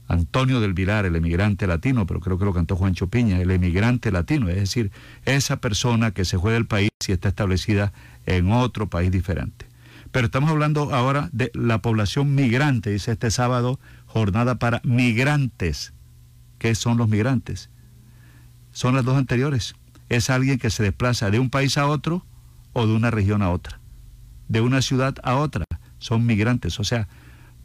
Antonio 0.07 0.59
del 0.59 0.75
Vilar, 0.75 1.07
el 1.07 1.15
emigrante 1.15 1.65
latino, 1.65 2.05
pero 2.05 2.19
creo 2.19 2.37
que 2.37 2.45
lo 2.45 2.53
cantó 2.53 2.75
Juan 2.75 2.93
Piña, 2.93 3.41
el 3.41 3.49
emigrante 3.49 4.11
latino, 4.11 4.49
es 4.49 4.57
decir, 4.57 4.91
esa 5.25 5.57
persona 5.57 6.11
que 6.11 6.25
se 6.25 6.37
fue 6.37 6.53
del 6.53 6.67
país 6.67 6.91
y 7.07 7.11
está 7.11 7.29
establecida 7.29 7.91
en 8.27 8.51
otro 8.51 8.87
país 8.87 9.09
diferente. 9.09 9.65
Pero 10.11 10.27
estamos 10.27 10.51
hablando 10.51 10.93
ahora 10.93 11.27
de 11.31 11.49
la 11.55 11.79
población 11.79 12.35
migrante, 12.35 12.91
dice 12.91 13.13
este 13.13 13.31
sábado, 13.31 13.79
jornada 14.15 14.55
para 14.55 14.79
migrantes. 14.85 15.91
¿Qué 16.57 16.73
son 16.73 16.97
los 16.97 17.09
migrantes? 17.09 17.69
Son 18.71 18.95
las 18.95 19.03
dos 19.03 19.17
anteriores. 19.17 19.75
Es 20.07 20.29
alguien 20.29 20.57
que 20.57 20.69
se 20.69 20.83
desplaza 20.83 21.29
de 21.31 21.39
un 21.39 21.49
país 21.49 21.77
a 21.77 21.87
otro 21.87 22.25
o 22.71 22.87
de 22.87 22.93
una 22.93 23.11
región 23.11 23.41
a 23.41 23.49
otra, 23.49 23.81
de 24.47 24.61
una 24.61 24.81
ciudad 24.81 25.15
a 25.23 25.35
otra. 25.35 25.65
Son 25.99 26.25
migrantes, 26.25 26.79
o 26.79 26.85
sea, 26.85 27.09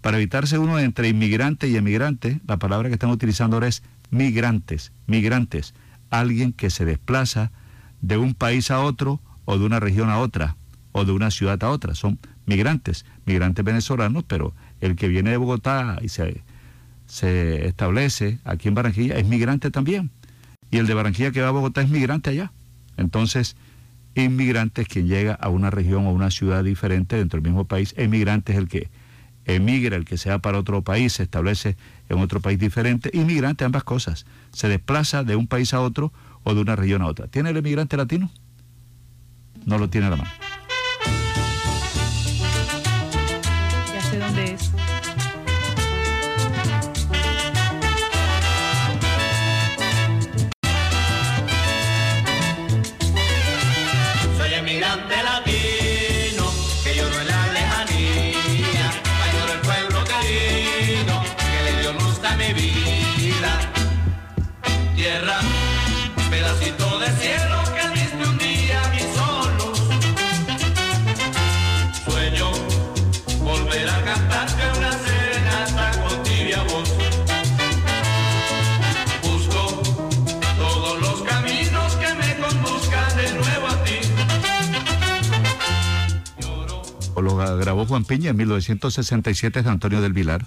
para 0.00 0.16
evitarse 0.16 0.58
uno 0.58 0.80
entre 0.80 1.08
inmigrante 1.08 1.68
y 1.68 1.76
emigrante, 1.76 2.40
la 2.48 2.56
palabra 2.56 2.88
que 2.88 2.94
están 2.94 3.10
utilizando 3.10 3.54
ahora 3.54 3.68
es 3.68 3.84
migrantes, 4.10 4.90
migrantes, 5.06 5.72
alguien 6.10 6.52
que 6.52 6.70
se 6.70 6.84
desplaza 6.84 7.52
de 8.00 8.16
un 8.16 8.34
país 8.34 8.72
a 8.72 8.80
otro 8.80 9.20
o 9.44 9.56
de 9.56 9.66
una 9.66 9.78
región 9.78 10.10
a 10.10 10.18
otra 10.18 10.56
o 10.90 11.04
de 11.04 11.12
una 11.12 11.30
ciudad 11.30 11.62
a 11.62 11.70
otra, 11.70 11.94
son 11.94 12.18
migrantes, 12.44 13.06
migrantes 13.24 13.64
venezolanos, 13.64 14.24
pero 14.26 14.52
el 14.80 14.96
que 14.96 15.08
viene 15.08 15.30
de 15.30 15.36
Bogotá 15.36 15.98
y 16.02 16.08
se, 16.08 16.42
se 17.06 17.66
establece 17.66 18.38
aquí 18.44 18.68
en 18.68 18.74
Barranquilla 18.74 19.16
es 19.16 19.26
migrante 19.26 19.70
también. 19.70 20.10
Y 20.70 20.78
el 20.78 20.86
de 20.86 20.94
Barranquilla 20.94 21.32
que 21.32 21.40
va 21.40 21.48
a 21.48 21.52
Bogotá 21.52 21.82
es 21.82 21.88
migrante 21.88 22.30
allá. 22.30 22.52
Entonces, 22.96 23.56
inmigrante 24.14 24.82
es 24.82 24.88
quien 24.88 25.08
llega 25.08 25.34
a 25.34 25.48
una 25.48 25.70
región 25.70 26.06
o 26.06 26.12
una 26.12 26.30
ciudad 26.30 26.62
diferente 26.64 27.16
dentro 27.16 27.40
del 27.40 27.50
mismo 27.50 27.64
país. 27.64 27.94
Emigrante 27.96 28.52
es 28.52 28.58
el 28.58 28.68
que 28.68 28.90
emigra, 29.46 29.96
el 29.96 30.04
que 30.04 30.16
se 30.16 30.30
va 30.30 30.38
para 30.38 30.58
otro 30.58 30.82
país, 30.82 31.14
se 31.14 31.22
establece 31.22 31.76
en 32.08 32.18
otro 32.18 32.40
país 32.40 32.58
diferente. 32.58 33.10
Inmigrante, 33.12 33.64
ambas 33.64 33.84
cosas. 33.84 34.26
Se 34.52 34.68
desplaza 34.68 35.24
de 35.24 35.36
un 35.36 35.46
país 35.46 35.74
a 35.74 35.80
otro 35.80 36.12
o 36.44 36.54
de 36.54 36.60
una 36.60 36.76
región 36.76 37.02
a 37.02 37.06
otra. 37.06 37.26
¿Tiene 37.26 37.50
el 37.50 37.56
emigrante 37.56 37.96
latino? 37.96 38.30
No 39.64 39.78
lo 39.78 39.90
tiene 39.90 40.06
a 40.06 40.10
la 40.10 40.16
mano. 40.16 40.30
Juan 87.90 88.04
Piña 88.04 88.30
en 88.30 88.36
1967 88.36 89.64
de 89.64 89.68
Antonio 89.68 90.00
del 90.00 90.12
Vilar. 90.12 90.46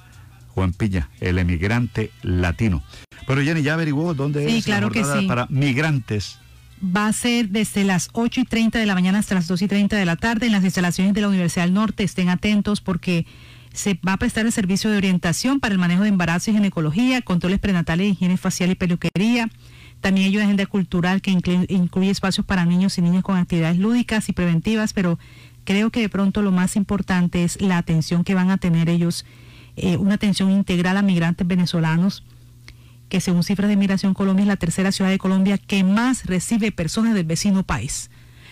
Juan 0.56 0.72
Piña, 0.72 1.10
el 1.20 1.38
emigrante 1.40 2.10
latino. 2.22 2.82
Pero 3.28 3.42
Jenny, 3.42 3.64
¿ya 3.64 3.74
averiguó 3.74 4.14
dónde 4.14 4.48
Sí, 4.48 4.60
es 4.60 4.64
claro 4.66 4.88
la 4.88 4.94
que 4.94 5.00
jornada 5.02 5.22
sí. 5.22 5.28
para 5.28 5.48
migrantes? 5.50 6.40
Va 6.82 7.08
a 7.08 7.12
ser 7.12 7.50
desde 7.50 7.84
las 7.84 8.08
8 8.14 8.40
y 8.40 8.46
30 8.46 8.80
de 8.80 8.86
la 8.86 8.94
mañana 8.94 9.20
hasta 9.20 9.36
las 9.36 9.48
2 9.50 9.62
y 9.62 9.68
30 9.68 9.98
de 9.98 10.06
la 10.06 10.16
tarde 10.16 10.46
en 10.46 10.54
las 10.54 10.64
instalaciones 10.64 11.14
de 11.14 11.20
la 11.20 11.28
Universidad 11.28 11.66
del 11.66 11.74
Norte. 11.74 12.04
Estén 12.06 12.30
atentos 12.30 12.80
porque 12.80 13.26
se 13.74 14.00
va 14.08 14.14
a 14.14 14.18
prestar 14.18 14.46
el 14.46 14.54
servicio 14.54 14.90
de 14.90 14.96
orientación 14.96 15.60
para 15.60 15.74
el 15.74 15.80
manejo 15.80 16.04
de 16.04 16.10
embarazo 16.10 16.50
y 16.50 16.54
ginecología, 16.54 17.22
controles 17.24 17.60
prenatales, 17.60 18.14
higiene 18.14 18.38
facial 18.38 18.72
y 18.72 18.76
peluquería. 18.76 19.50
También 20.00 20.28
hay 20.28 20.36
una 20.38 20.46
agenda 20.46 20.66
cultural 20.66 21.22
que 21.22 21.32
incluye, 21.32 21.66
incluye 21.68 22.10
espacios 22.10 22.46
para 22.46 22.64
niños 22.64 22.98
y 22.98 23.02
niñas 23.02 23.24
con 23.24 23.38
actividades 23.38 23.78
lúdicas 23.80 24.30
y 24.30 24.34
preventivas, 24.34 24.94
pero 24.94 25.20
creo 25.64 25.90
que 25.90 26.02
de 26.02 26.10
pronto 26.10 26.42
lo 26.42 26.52
más 26.52 26.76
importante 26.76 27.44
es 27.44 27.62
la 27.62 27.78
atención 27.78 28.24
que 28.24 28.36
van 28.36 28.52
a 28.52 28.58
tener 28.58 28.90
ellos, 28.90 29.26
eh, 29.76 29.98
una 29.98 30.16
atención 30.16 30.52
integral 30.52 30.98
a 30.98 31.02
migrantes 31.02 31.48
venezolanos 31.48 32.24
que 33.14 33.22
según 33.22 33.44
cifras 33.44 33.70
de 33.70 33.76
Migración 33.76 34.16
Colombia 34.16 34.42
es 34.42 34.48
la 34.48 34.56
tercera 34.56 34.92
ciudad 34.92 35.12
de 35.12 35.20
Colombia 35.20 35.60
que 35.60 35.84
más 35.84 36.26
recibe 36.26 36.72
personas 36.72 37.14
del 37.14 37.26
vecino 37.26 37.62
país, 37.62 38.10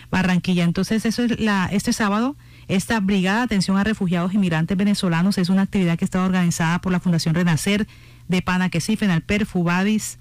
Barranquilla. 0.08 0.62
Entonces, 0.62 1.04
eso 1.04 1.24
es 1.24 1.40
la, 1.40 1.68
este 1.72 1.92
sábado, 1.92 2.36
esta 2.68 3.00
Brigada 3.00 3.38
de 3.38 3.44
Atención 3.44 3.76
a 3.76 3.82
Refugiados 3.82 4.34
y 4.34 4.38
Migrantes 4.38 4.76
Venezolanos 4.76 5.36
es 5.38 5.48
una 5.48 5.62
actividad 5.62 5.98
que 5.98 6.04
está 6.04 6.24
organizada 6.24 6.80
por 6.80 6.92
la 6.92 7.00
Fundación 7.00 7.34
Renacer 7.34 7.88
de 8.28 8.40
Panaquesí, 8.40 8.94
Fenalper, 8.94 9.46
Fubadis, 9.46 10.18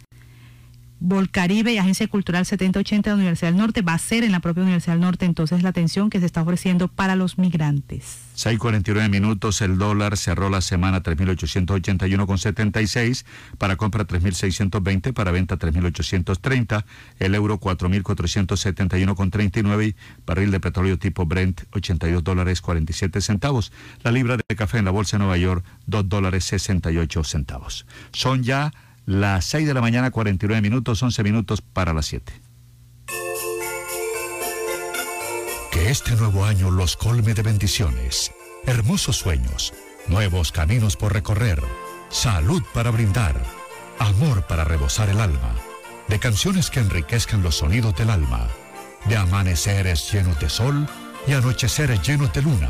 Volcaribe 1.04 1.74
y 1.74 1.80
Agencia 1.80 2.08
Cultural 2.08 2.46
7080 2.46 3.10
de 3.10 3.16
la 3.16 3.20
Universidad 3.20 3.50
del 3.50 3.58
Norte. 3.58 3.82
Va 3.82 3.96
a 3.96 3.98
ser 3.98 4.24
en 4.24 4.32
la 4.32 4.40
propia 4.40 4.62
Universidad 4.62 4.94
del 4.94 5.02
Norte 5.02 5.26
entonces 5.26 5.64
la 5.64 5.70
atención 5.70 6.12
que 6.12 6.20
se 6.20 6.28
está 6.28 6.44
ofreciendo 6.44 6.90
para 6.90 7.16
los 7.16 7.40
migrantes. 7.40 8.20
6.49 8.38 9.10
minutos, 9.10 9.62
el 9.62 9.80
dólar 9.80 10.16
cerró 10.16 10.52
la 10.52 10.62
semana 10.62 11.02
3.881,76, 11.02 13.26
para 13.58 13.78
compra 13.78 14.06
3.620, 14.06 15.12
para 15.14 15.32
venta 15.32 15.58
3.830, 15.58 16.86
el 17.18 17.34
euro 17.34 17.60
4.471,39 17.60 19.88
y 19.88 19.96
barril 20.26 20.52
de 20.52 20.60
petróleo 20.60 21.00
tipo 21.00 21.26
Brent 21.26 21.62
82 21.72 22.24
dólares 22.24 22.62
47 22.62 23.22
centavos. 23.22 23.72
La 24.04 24.12
libra 24.12 24.38
de 24.38 24.44
café 24.56 24.78
en 24.78 24.86
la 24.86 24.92
bolsa 24.92 25.18
de 25.18 25.24
Nueva 25.24 25.38
York 25.38 25.66
2 25.88 26.08
dólares 26.08 26.46
68 26.46 27.24
centavos. 27.24 27.88
Son 28.12 28.44
ya 28.44 28.72
las 29.06 29.46
6 29.46 29.68
de 29.68 29.74
la 29.74 29.82
mañana 29.82 30.12
49 30.12 30.62
minutos, 30.62 31.02
11 31.02 31.24
minutos 31.24 31.62
para 31.62 31.94
las 31.94 32.06
7. 32.08 32.34
Que 35.72 35.90
este 35.90 36.16
nuevo 36.16 36.46
año 36.46 36.70
los 36.70 36.98
colme 36.98 37.34
de 37.34 37.42
bendiciones, 37.42 38.32
hermosos 38.66 39.18
sueños, 39.18 39.74
nuevos 40.08 40.52
caminos 40.52 40.98
por 40.98 41.14
recorrer, 41.14 41.62
salud 42.10 42.62
para 42.74 42.92
brindar, 42.92 43.42
amor 44.00 44.46
para 44.48 44.64
rebosar 44.64 45.10
el 45.10 45.20
alma, 45.20 45.56
de 46.08 46.20
canciones 46.20 46.70
que 46.70 46.82
enriquezcan 46.82 47.42
los 47.42 47.56
sonidos 47.56 47.96
del 47.96 48.10
alma, 48.10 48.48
de 49.06 49.18
amaneceres 49.18 50.12
llenos 50.12 50.40
de 50.40 50.50
sol 50.50 50.88
y 51.28 51.34
anocheceres 51.34 52.02
llenos 52.06 52.32
de 52.34 52.42
luna. 52.42 52.70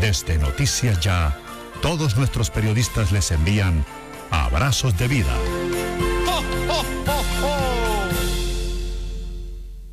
Desde 0.00 0.38
Noticias 0.38 1.00
Ya, 1.00 1.36
todos 1.82 2.16
nuestros 2.16 2.50
periodistas 2.50 3.12
les 3.12 3.30
envían 3.30 3.84
abrazos 4.30 4.96
de 4.98 5.08
vida. 5.08 5.34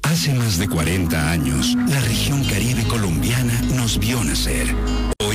Hace 0.03 0.33
más 0.33 0.57
de 0.57 0.69
40 0.69 1.31
años, 1.31 1.75
la 1.87 1.99
región 2.01 2.43
caribe 2.45 2.83
colombiana 2.83 3.59
nos 3.75 3.97
vio 3.99 4.23
nacer. 4.23 5.12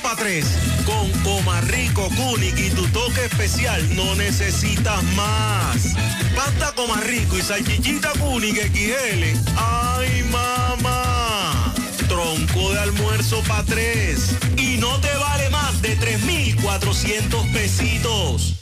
para 0.00 0.16
tres. 0.16 0.46
Con 0.86 1.10
Comarrico, 1.22 2.08
Kunik 2.10 2.58
y 2.58 2.70
tu 2.70 2.86
toque 2.88 3.24
especial 3.24 3.94
no 3.94 4.14
necesitas 4.14 5.02
más. 5.16 5.94
Pasta 6.34 6.72
Comarrico 6.74 7.36
y 7.36 7.42
salchichita 7.42 8.10
Kunik 8.18 8.56
XL. 8.56 9.24
¡Ay, 9.56 10.22
mamá! 10.30 11.74
Tronco 12.08 12.72
de 12.72 12.80
almuerzo 12.80 13.42
para 13.48 13.64
tres. 13.64 14.36
Y 14.56 14.78
no 14.78 14.98
te 15.00 15.14
vale 15.16 15.50
más 15.50 15.82
de 15.82 15.96
3,400 15.96 17.46
pesitos. 17.48 18.61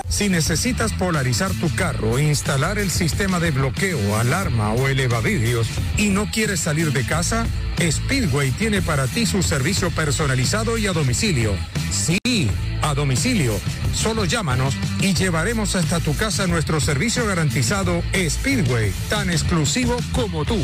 Si 0.11 0.27
necesitas 0.27 0.91
polarizar 0.91 1.51
tu 1.53 1.73
carro, 1.73 2.19
instalar 2.19 2.77
el 2.77 2.91
sistema 2.91 3.39
de 3.39 3.51
bloqueo, 3.51 4.17
alarma 4.17 4.73
o 4.73 4.89
elevavidrios 4.89 5.67
y 5.97 6.09
no 6.09 6.29
quieres 6.29 6.59
salir 6.59 6.91
de 6.91 7.05
casa, 7.05 7.47
Speedway 7.79 8.51
tiene 8.51 8.81
para 8.81 9.07
ti 9.07 9.25
su 9.25 9.41
servicio 9.41 9.89
personalizado 9.89 10.77
y 10.77 10.85
a 10.85 10.91
domicilio. 10.91 11.55
Sí, 11.91 12.51
a 12.81 12.93
domicilio. 12.93 13.57
Solo 13.95 14.25
llámanos 14.25 14.75
y 14.99 15.13
llevaremos 15.13 15.75
hasta 15.77 16.01
tu 16.01 16.13
casa 16.15 16.45
nuestro 16.45 16.81
servicio 16.81 17.25
garantizado 17.25 18.03
Speedway, 18.13 18.91
tan 19.09 19.29
exclusivo 19.29 19.95
como 20.11 20.43
tú. 20.43 20.59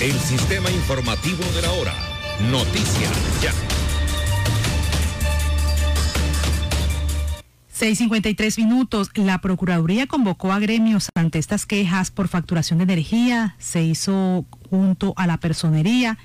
El 0.00 0.18
sistema 0.20 0.70
informativo 0.70 1.44
de 1.56 1.62
la 1.62 1.72
hora. 1.72 1.94
Noticias 2.50 3.10
ya. 3.42 3.52
6.53 7.78 8.58
minutos. 8.58 9.10
La 9.14 9.40
Procuraduría 9.40 10.08
convocó 10.08 10.52
a 10.52 10.58
gremios 10.58 11.10
ante 11.14 11.38
estas 11.38 11.64
quejas 11.64 12.10
por 12.10 12.26
facturación 12.26 12.78
de 12.78 12.84
energía. 12.84 13.54
Se 13.58 13.84
hizo 13.84 14.46
junto 14.68 15.14
a 15.16 15.28
la 15.28 15.38
personería. 15.38 16.18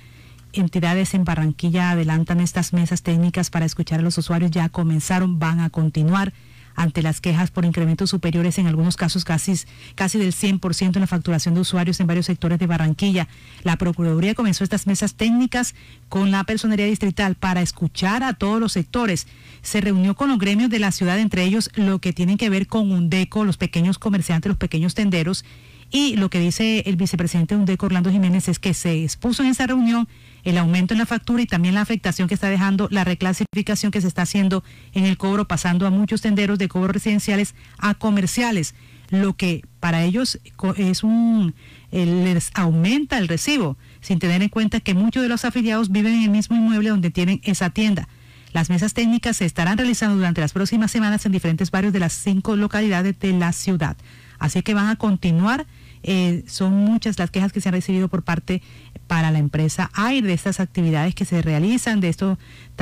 Entidades 0.52 1.14
en 1.14 1.24
Barranquilla 1.24 1.90
adelantan 1.90 2.40
estas 2.40 2.72
mesas 2.72 3.02
técnicas 3.02 3.50
para 3.50 3.66
escuchar 3.66 4.00
a 4.00 4.02
los 4.02 4.18
usuarios. 4.18 4.50
Ya 4.50 4.68
comenzaron, 4.68 5.38
van 5.38 5.60
a 5.60 5.70
continuar 5.70 6.32
ante 6.74 7.02
las 7.02 7.20
quejas 7.20 7.50
por 7.50 7.64
incrementos 7.64 8.10
superiores, 8.10 8.58
en 8.58 8.66
algunos 8.66 8.96
casos 8.96 9.24
casi, 9.24 9.54
casi 9.94 10.18
del 10.18 10.32
100% 10.32 10.96
en 10.96 11.00
la 11.00 11.06
facturación 11.06 11.54
de 11.54 11.60
usuarios 11.60 12.00
en 12.00 12.06
varios 12.06 12.26
sectores 12.26 12.58
de 12.58 12.66
Barranquilla. 12.66 13.28
La 13.62 13.76
Procuraduría 13.76 14.34
comenzó 14.34 14.64
estas 14.64 14.86
mesas 14.86 15.14
técnicas 15.14 15.74
con 16.08 16.30
la 16.30 16.44
Personería 16.44 16.86
Distrital 16.86 17.34
para 17.34 17.62
escuchar 17.62 18.22
a 18.22 18.34
todos 18.34 18.60
los 18.60 18.72
sectores. 18.72 19.26
Se 19.62 19.80
reunió 19.80 20.14
con 20.14 20.28
los 20.28 20.38
gremios 20.38 20.70
de 20.70 20.78
la 20.78 20.92
ciudad, 20.92 21.18
entre 21.18 21.44
ellos 21.44 21.70
lo 21.74 21.98
que 21.98 22.12
tienen 22.12 22.36
que 22.36 22.50
ver 22.50 22.66
con 22.66 22.90
UNDECO, 22.90 23.44
los 23.44 23.56
pequeños 23.56 23.98
comerciantes, 23.98 24.48
los 24.48 24.58
pequeños 24.58 24.94
tenderos. 24.94 25.44
Y 25.90 26.16
lo 26.16 26.28
que 26.28 26.40
dice 26.40 26.82
el 26.86 26.96
vicepresidente 26.96 27.54
de 27.54 27.60
UNDECO, 27.60 27.86
Orlando 27.86 28.10
Jiménez, 28.10 28.48
es 28.48 28.58
que 28.58 28.74
se 28.74 29.04
expuso 29.04 29.42
en 29.42 29.50
esa 29.50 29.66
reunión 29.66 30.08
el 30.44 30.58
aumento 30.58 30.94
en 30.94 30.98
la 30.98 31.06
factura 31.06 31.42
y 31.42 31.46
también 31.46 31.74
la 31.74 31.80
afectación 31.80 32.28
que 32.28 32.34
está 32.34 32.48
dejando 32.48 32.88
la 32.90 33.04
reclasificación 33.04 33.90
que 33.90 34.00
se 34.00 34.08
está 34.08 34.22
haciendo 34.22 34.62
en 34.92 35.04
el 35.04 35.16
cobro, 35.16 35.46
pasando 35.46 35.86
a 35.86 35.90
muchos 35.90 36.20
tenderos 36.20 36.58
de 36.58 36.68
cobros 36.68 36.92
residenciales 36.92 37.54
a 37.78 37.94
comerciales, 37.94 38.74
lo 39.10 39.34
que 39.36 39.62
para 39.80 40.04
ellos 40.04 40.38
es 40.76 41.02
un 41.02 41.54
les 41.90 42.50
aumenta 42.54 43.18
el 43.18 43.28
recibo, 43.28 43.76
sin 44.00 44.18
tener 44.18 44.42
en 44.42 44.48
cuenta 44.48 44.80
que 44.80 44.94
muchos 44.94 45.22
de 45.22 45.28
los 45.28 45.44
afiliados 45.44 45.92
viven 45.92 46.14
en 46.14 46.22
el 46.24 46.30
mismo 46.30 46.56
inmueble 46.56 46.90
donde 46.90 47.10
tienen 47.10 47.40
esa 47.44 47.70
tienda. 47.70 48.08
Las 48.52 48.70
mesas 48.70 48.94
técnicas 48.94 49.38
se 49.38 49.44
estarán 49.44 49.78
realizando 49.78 50.16
durante 50.16 50.40
las 50.40 50.52
próximas 50.52 50.90
semanas 50.90 51.26
en 51.26 51.32
diferentes 51.32 51.70
barrios 51.70 51.92
de 51.92 52.00
las 52.00 52.12
cinco 52.12 52.56
localidades 52.56 53.18
de 53.18 53.32
la 53.32 53.52
ciudad. 53.52 53.96
Así 54.38 54.62
que 54.62 54.74
van 54.74 54.88
a 54.88 54.96
continuar. 54.96 55.66
Eh, 56.06 56.44
son 56.46 56.72
muchas 56.72 57.18
las 57.18 57.30
quejas 57.30 57.52
que 57.52 57.60
se 57.60 57.68
han 57.68 57.74
recibido 57.74 58.08
por 58.08 58.22
parte 58.22 58.62
para 59.06 59.30
la 59.30 59.38
empresa. 59.38 59.90
AIR 59.94 60.24
de 60.24 60.32
estas 60.32 60.60
actividades 60.60 61.14
que 61.14 61.24
se 61.24 61.42
realizan, 61.42 62.00
de 62.00 62.08
esto 62.08 62.38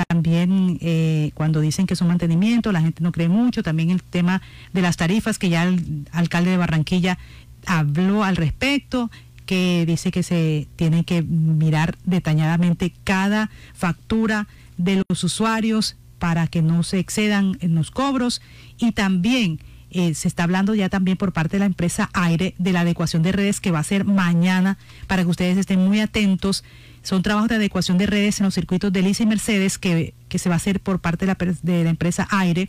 también 0.08 0.78
eh, 0.80 1.30
cuando 1.34 1.60
dicen 1.60 1.86
que 1.86 1.96
son 1.96 2.08
mantenimiento, 2.08 2.72
la 2.72 2.80
gente 2.80 3.02
no 3.02 3.12
cree 3.12 3.28
mucho, 3.28 3.62
también 3.62 3.90
el 3.90 4.02
tema 4.02 4.42
de 4.72 4.82
las 4.82 4.96
tarifas 4.96 5.38
que 5.38 5.48
ya 5.48 5.64
el 5.64 6.06
alcalde 6.12 6.50
de 6.50 6.56
Barranquilla 6.56 7.18
habló 7.66 8.24
al 8.24 8.36
respecto 8.36 9.10
que 9.46 9.84
dice 9.86 10.10
que 10.10 10.22
se 10.22 10.68
tiene 10.76 11.04
que 11.04 11.22
mirar 11.22 11.96
detalladamente 12.04 12.92
cada 13.04 13.50
factura 13.74 14.46
de 14.78 15.02
los 15.08 15.24
usuarios 15.24 15.96
para 16.18 16.46
que 16.46 16.62
no 16.62 16.84
se 16.84 16.98
excedan 16.98 17.58
en 17.60 17.74
los 17.74 17.90
cobros. 17.90 18.40
Y 18.78 18.92
también 18.92 19.58
eh, 19.94 20.14
se 20.14 20.28
está 20.28 20.44
hablando 20.44 20.74
ya 20.74 20.88
también 20.88 21.16
por 21.16 21.32
parte 21.32 21.56
de 21.56 21.60
la 21.60 21.66
empresa 21.66 22.10
Aire 22.12 22.54
de 22.58 22.72
la 22.72 22.80
adecuación 22.80 23.22
de 23.22 23.32
redes 23.32 23.60
que 23.60 23.70
va 23.70 23.78
a 23.78 23.84
ser 23.84 24.04
mañana 24.04 24.78
para 25.06 25.22
que 25.22 25.30
ustedes 25.30 25.58
estén 25.58 25.84
muy 25.84 26.00
atentos. 26.00 26.64
Son 27.02 27.22
trabajos 27.22 27.48
de 27.48 27.56
adecuación 27.56 27.98
de 27.98 28.06
redes 28.06 28.40
en 28.40 28.44
los 28.44 28.54
circuitos 28.54 28.92
de 28.92 29.02
Lisa 29.02 29.22
y 29.24 29.26
Mercedes 29.26 29.78
que, 29.78 30.14
que 30.28 30.38
se 30.38 30.48
va 30.48 30.54
a 30.54 30.56
hacer 30.56 30.80
por 30.80 31.00
parte 31.00 31.26
de 31.26 31.82
la, 31.84 31.90
empresa 31.90 32.28
Aire. 32.30 32.68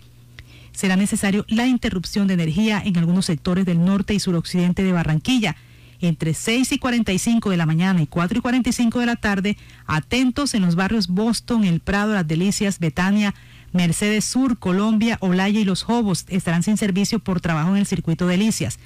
Será 0.72 0.96
necesario 0.96 1.46
la 1.48 1.68
interrupción 1.68 2.28
de 2.28 2.34
energía 2.34 2.82
en 2.84 2.98
algunos 2.98 3.26
sectores 3.26 3.66
del 3.66 3.84
norte 3.84 4.14
y 4.14 4.20
suroccidente 4.20 4.84
de 4.84 4.92
Barranquilla 4.92 5.56
entre 6.02 6.34
6 6.34 6.74
y 6.74 6.80
45 6.80 7.50
de 7.50 7.58
la 7.58 7.66
mañana 7.66 8.02
y 8.02 8.08
4 8.08 8.40
y 8.40 8.42
45 8.42 9.00
de 9.00 9.06
la 9.06 9.16
tarde, 9.16 9.58
atentos 9.86 10.54
en 10.54 10.64
los 10.64 10.76
barrios 10.76 11.08
Boston, 11.08 11.64
El 11.64 11.80
Prado, 11.80 12.14
Las 12.14 12.28
Delicias, 12.28 12.80
Betania, 12.80 13.34
Mercedes 13.74 14.24
Sur, 14.24 14.60
Colombia, 14.60 15.18
Olaya 15.20 15.60
y 15.60 15.66
Los 15.66 15.84
Jobos 15.84 16.26
estarán 16.30 16.62
sin 16.62 16.78
servicio 16.78 17.20
por 17.20 17.42
trabajo 17.42 17.72
en 17.72 17.78
el 17.78 17.86
circuito 17.88 18.28
Delicias. 18.28 18.80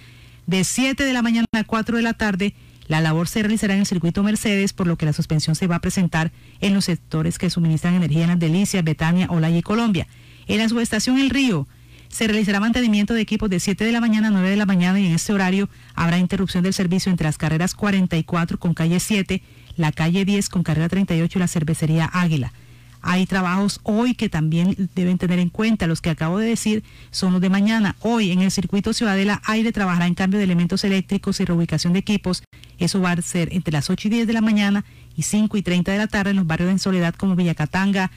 De 0.46 0.64
7 0.64 1.04
de 1.04 1.14
la 1.14 1.22
mañana 1.22 1.46
a 1.54 1.66
4 1.66 1.98
de 1.98 2.04
la 2.04 2.14
tarde, 2.14 2.56
la 2.88 3.02
labor 3.02 3.28
se 3.28 3.42
realizará 3.42 3.74
en 3.74 3.82
el 3.82 3.86
circuito 3.86 4.24
Mercedes, 4.24 4.72
por 4.72 4.88
lo 4.88 4.98
que 4.98 5.06
la 5.06 5.12
suspensión 5.12 5.56
se 5.56 5.68
va 5.68 5.76
a 5.76 5.82
presentar 5.82 6.32
en 6.62 6.74
los 6.74 6.86
sectores 6.86 7.38
que 7.38 7.50
suministran 7.50 7.96
energía 7.96 8.24
en 8.24 8.30
las 8.30 8.40
Delicias, 8.40 8.82
Betania, 8.82 9.28
Olaya 9.30 9.58
y 9.58 9.62
Colombia. 9.62 10.08
En 10.48 10.60
la 10.60 10.70
subestación 10.70 11.20
El 11.20 11.30
Río, 11.30 11.68
se 12.08 12.26
realizará 12.26 12.62
mantenimiento 12.62 13.14
de 13.14 13.20
equipos 13.20 13.50
de 13.50 13.60
7 13.60 13.84
de 13.84 13.92
la 13.92 14.00
mañana 14.00 14.30
a 14.30 14.32
9 14.32 14.50
de 14.50 14.56
la 14.56 14.66
mañana 14.66 14.98
y 15.02 15.06
en 15.06 15.14
este 15.14 15.34
horario 15.34 15.68
habrá 15.96 16.18
interrupción 16.18 16.64
del 16.64 16.74
servicio 16.74 17.12
entre 17.12 17.26
las 17.26 17.38
carreras 17.38 17.76
44 17.76 18.58
con 18.58 18.74
calle 18.74 19.02
7, 19.02 19.44
la 19.76 19.92
calle 19.92 20.24
10 20.24 20.48
con 20.48 20.64
carrera 20.64 20.88
38 20.88 21.38
y 21.38 21.42
la 21.42 21.50
cervecería 21.50 22.06
Águila. 22.06 22.54
Hay 23.02 23.26
trabajos 23.26 23.80
hoy 23.84 24.16
que 24.16 24.30
también 24.30 24.90
deben 24.96 25.18
tener 25.18 25.40
en 25.40 25.50
cuenta. 25.50 25.88
Los 25.88 26.02
que 26.02 26.10
acabo 26.10 26.40
de 26.40 26.48
decir 26.48 26.84
son 27.12 27.34
los 27.34 27.42
de 27.42 27.50
mañana. 27.50 27.96
Hoy 28.02 28.32
en 28.32 28.42
el 28.42 28.52
circuito 28.52 28.94
Ciudadela 28.94 29.42
Aire 29.46 29.72
trabajará 29.72 30.08
en 30.08 30.16
cambio 30.16 30.40
de 30.40 30.44
elementos 30.44 30.84
eléctricos 30.84 31.40
y 31.40 31.46
reubicación 31.46 31.94
de 31.94 32.00
equipos. 32.00 32.44
Eso 32.80 33.02
va 33.02 33.12
a 33.12 33.22
ser 33.22 33.50
entre 33.54 33.72
las 33.72 33.90
8 33.90 34.08
y 34.08 34.12
10 34.12 34.28
de 34.28 34.34
la 34.34 34.42
mañana 34.42 34.86
y 35.16 35.24
5 35.24 35.58
y 35.58 35.62
30 35.62 35.92
de 35.92 35.98
la 35.98 36.08
tarde 36.08 36.32
en 36.32 36.38
los 36.38 36.48
barrios 36.48 36.72
de 36.72 36.80
Soledad 36.80 37.16
como 37.16 37.36
Villacatanga, 37.36 38.12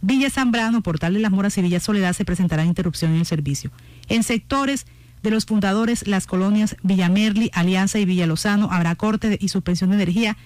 Villa 0.00 0.30
Zambrano, 0.30 0.82
Portal 0.82 1.14
de 1.14 1.20
las 1.20 1.30
Moras 1.30 1.56
y 1.58 1.62
Villa 1.62 1.80
Soledad 1.80 2.12
se 2.12 2.24
presentará 2.24 2.64
interrupción 2.64 3.12
en 3.12 3.18
el 3.18 3.26
servicio. 3.26 3.70
En 4.08 4.24
sectores 4.24 4.86
de 5.22 5.30
los 5.30 5.46
fundadores, 5.46 6.08
las 6.08 6.26
colonias 6.26 6.76
Villamerli, 6.82 7.50
Alianza 7.54 8.00
y 8.00 8.04
Villa 8.04 8.26
Lozano, 8.26 8.68
habrá 8.72 8.96
corte 8.96 9.38
y 9.40 9.48
suspensión 9.48 9.90
de 9.90 9.96
energía 9.96 10.36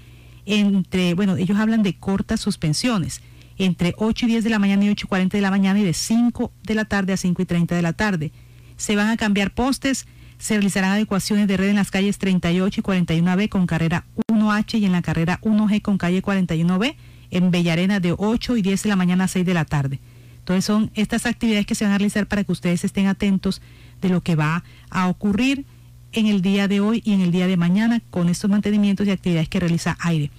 entre, 0.45 1.15
bueno, 1.15 1.37
ellos 1.37 1.59
hablan 1.59 1.83
de 1.83 1.95
cortas 1.95 2.41
suspensiones 2.41 3.23
entre 3.59 3.95
8 3.97 4.27
y 4.27 4.29
10 4.31 4.45
de 4.45 4.51
la 4.51 4.59
mañana 4.59 4.85
y 4.85 4.91
8 4.91 5.07
y 5.07 5.09
40 5.09 5.37
de 5.37 5.43
la 5.43 5.51
mañana 5.51 5.79
y 5.79 5.85
de 5.85 5.95
5 5.95 6.53
de 6.63 6.75
la 6.75 6.85
tarde 6.85 7.13
a 7.13 7.17
5 7.17 7.43
y 7.43 7.47
30 7.47 7.75
de 7.75 7.83
la 7.83 7.93
tarde. 7.93 8.33
Se 8.77 8.97
van 8.97 9.09
a 9.09 9.17
cambiar 9.17 9.53
postes, 9.53 10.07
se 10.39 10.55
realizarán 10.55 10.93
adecuaciones 10.93 11.49
de 11.49 11.57
red 11.57 11.69
en 11.69 11.77
las 11.77 11.91
calles 11.91 12.19
38 12.19 12.81
y 12.81 12.83
41B 12.83 13.49
con 13.49 13.67
carrera 13.67 14.05
1H 14.29 14.79
y 14.79 14.85
en 14.85 14.93
la 14.93 15.03
carrera 15.03 15.41
1G 15.43 15.81
con 15.83 15.99
calle 15.99 16.23
41B 16.23 16.97
en 17.31 17.51
Bellarena 17.51 18.01
de 18.01 18.15
8 18.17 18.57
y 18.57 18.63
10 18.63 18.83
de 18.83 18.89
la 18.89 18.97
mañana 18.97 19.25
a 19.25 19.29
6 19.29 19.47
de 19.47 19.55
la 19.55 19.65
tarde. 19.65 20.01
Entonces 20.39 20.65
son 20.65 20.91
estas 20.95 21.27
actividades 21.27 21.67
que 21.67 21.75
se 21.75 21.85
van 21.85 21.95
a 21.95 21.99
realizar 21.99 22.27
para 22.27 22.45
que 22.45 22.53
ustedes 22.53 22.85
estén 22.85 23.07
atentos 23.07 23.63
de 24.01 24.11
lo 24.11 24.21
que 24.21 24.37
va 24.37 24.63
a 24.91 25.09
ocurrir 25.09 25.65
en 26.13 26.27
el 26.27 26.41
día 26.41 26.69
de 26.69 26.81
hoy 26.81 27.03
y 27.05 27.15
en 27.15 27.21
el 27.21 27.33
día 27.33 27.47
de 27.47 27.57
mañana 27.57 28.01
con 28.11 28.29
estos 28.29 28.51
mantenimientos 28.51 29.07
y 29.07 29.11
actividades 29.11 29.49
que 29.49 29.59
realiza 29.59 29.97
Aire. 30.01 30.31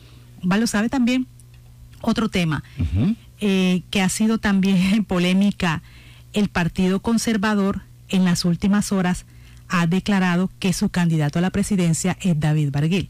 Valo 0.44 0.68
sabe 0.68 0.90
también 0.90 1.28
otro 2.02 2.30
tema 2.30 2.64
eh, 3.40 3.82
que 3.90 4.02
ha 4.02 4.10
sido 4.10 4.38
también 4.38 5.04
polémica. 5.06 5.82
El 6.34 6.50
Partido 6.50 7.02
Conservador 7.02 7.82
en 8.10 8.26
las 8.26 8.46
últimas 8.46 8.92
horas 8.92 9.26
ha 9.70 9.88
declarado 9.88 10.50
que 10.60 10.74
su 10.74 10.90
candidato 10.90 11.40
a 11.40 11.42
la 11.42 11.50
presidencia 11.50 12.18
es 12.22 12.40
David 12.40 12.72
Barguil. 12.72 13.10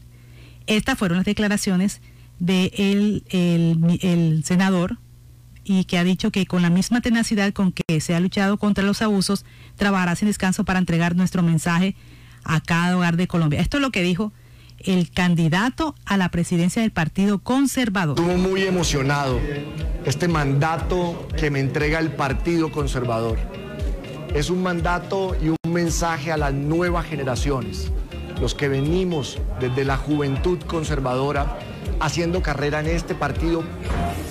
Estas 0.66 0.98
fueron 0.98 1.18
las 1.18 1.26
declaraciones 1.26 2.00
del 2.38 2.70
de 2.70 3.22
el, 3.30 3.98
el 4.02 4.44
senador 4.44 4.98
y 5.64 5.84
que 5.84 5.98
ha 5.98 6.04
dicho 6.04 6.30
que 6.30 6.46
con 6.46 6.62
la 6.62 6.70
misma 6.70 7.00
tenacidad 7.00 7.52
con 7.52 7.72
que 7.72 8.00
se 8.00 8.14
ha 8.14 8.20
luchado 8.20 8.56
contra 8.56 8.84
los 8.84 9.02
abusos, 9.02 9.44
trabajará 9.76 10.16
sin 10.16 10.28
descanso 10.28 10.64
para 10.64 10.78
entregar 10.78 11.14
nuestro 11.14 11.42
mensaje 11.42 11.94
a 12.44 12.60
cada 12.60 12.96
hogar 12.96 13.16
de 13.16 13.26
Colombia. 13.26 13.60
Esto 13.60 13.76
es 13.76 13.82
lo 13.82 13.90
que 13.90 14.02
dijo 14.02 14.32
el 14.84 15.10
candidato 15.10 15.94
a 16.04 16.16
la 16.16 16.30
presidencia 16.30 16.82
del 16.82 16.90
Partido 16.90 17.40
Conservador. 17.40 18.18
Estuvo 18.18 18.36
muy 18.36 18.62
emocionado 18.62 19.40
este 20.04 20.28
mandato 20.28 21.28
que 21.38 21.50
me 21.50 21.60
entrega 21.60 21.98
el 21.98 22.12
Partido 22.12 22.70
Conservador. 22.70 23.38
Es 24.34 24.50
un 24.50 24.62
mandato 24.62 25.36
y 25.42 25.48
un 25.48 25.56
mensaje 25.72 26.32
a 26.32 26.36
las 26.36 26.52
nuevas 26.52 27.06
generaciones, 27.06 27.90
los 28.40 28.54
que 28.54 28.68
venimos 28.68 29.38
desde 29.60 29.84
la 29.84 29.96
juventud 29.96 30.58
conservadora 30.66 31.58
haciendo 32.00 32.42
carrera 32.42 32.80
en 32.80 32.86
este 32.88 33.14
partido 33.14 33.64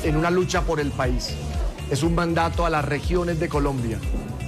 en 0.03 0.15
una 0.15 0.31
lucha 0.31 0.61
por 0.61 0.79
el 0.79 0.91
país. 0.91 1.35
Es 1.91 2.03
un 2.03 2.15
mandato 2.15 2.65
a 2.65 2.69
las 2.69 2.85
regiones 2.85 3.39
de 3.39 3.49
Colombia, 3.49 3.97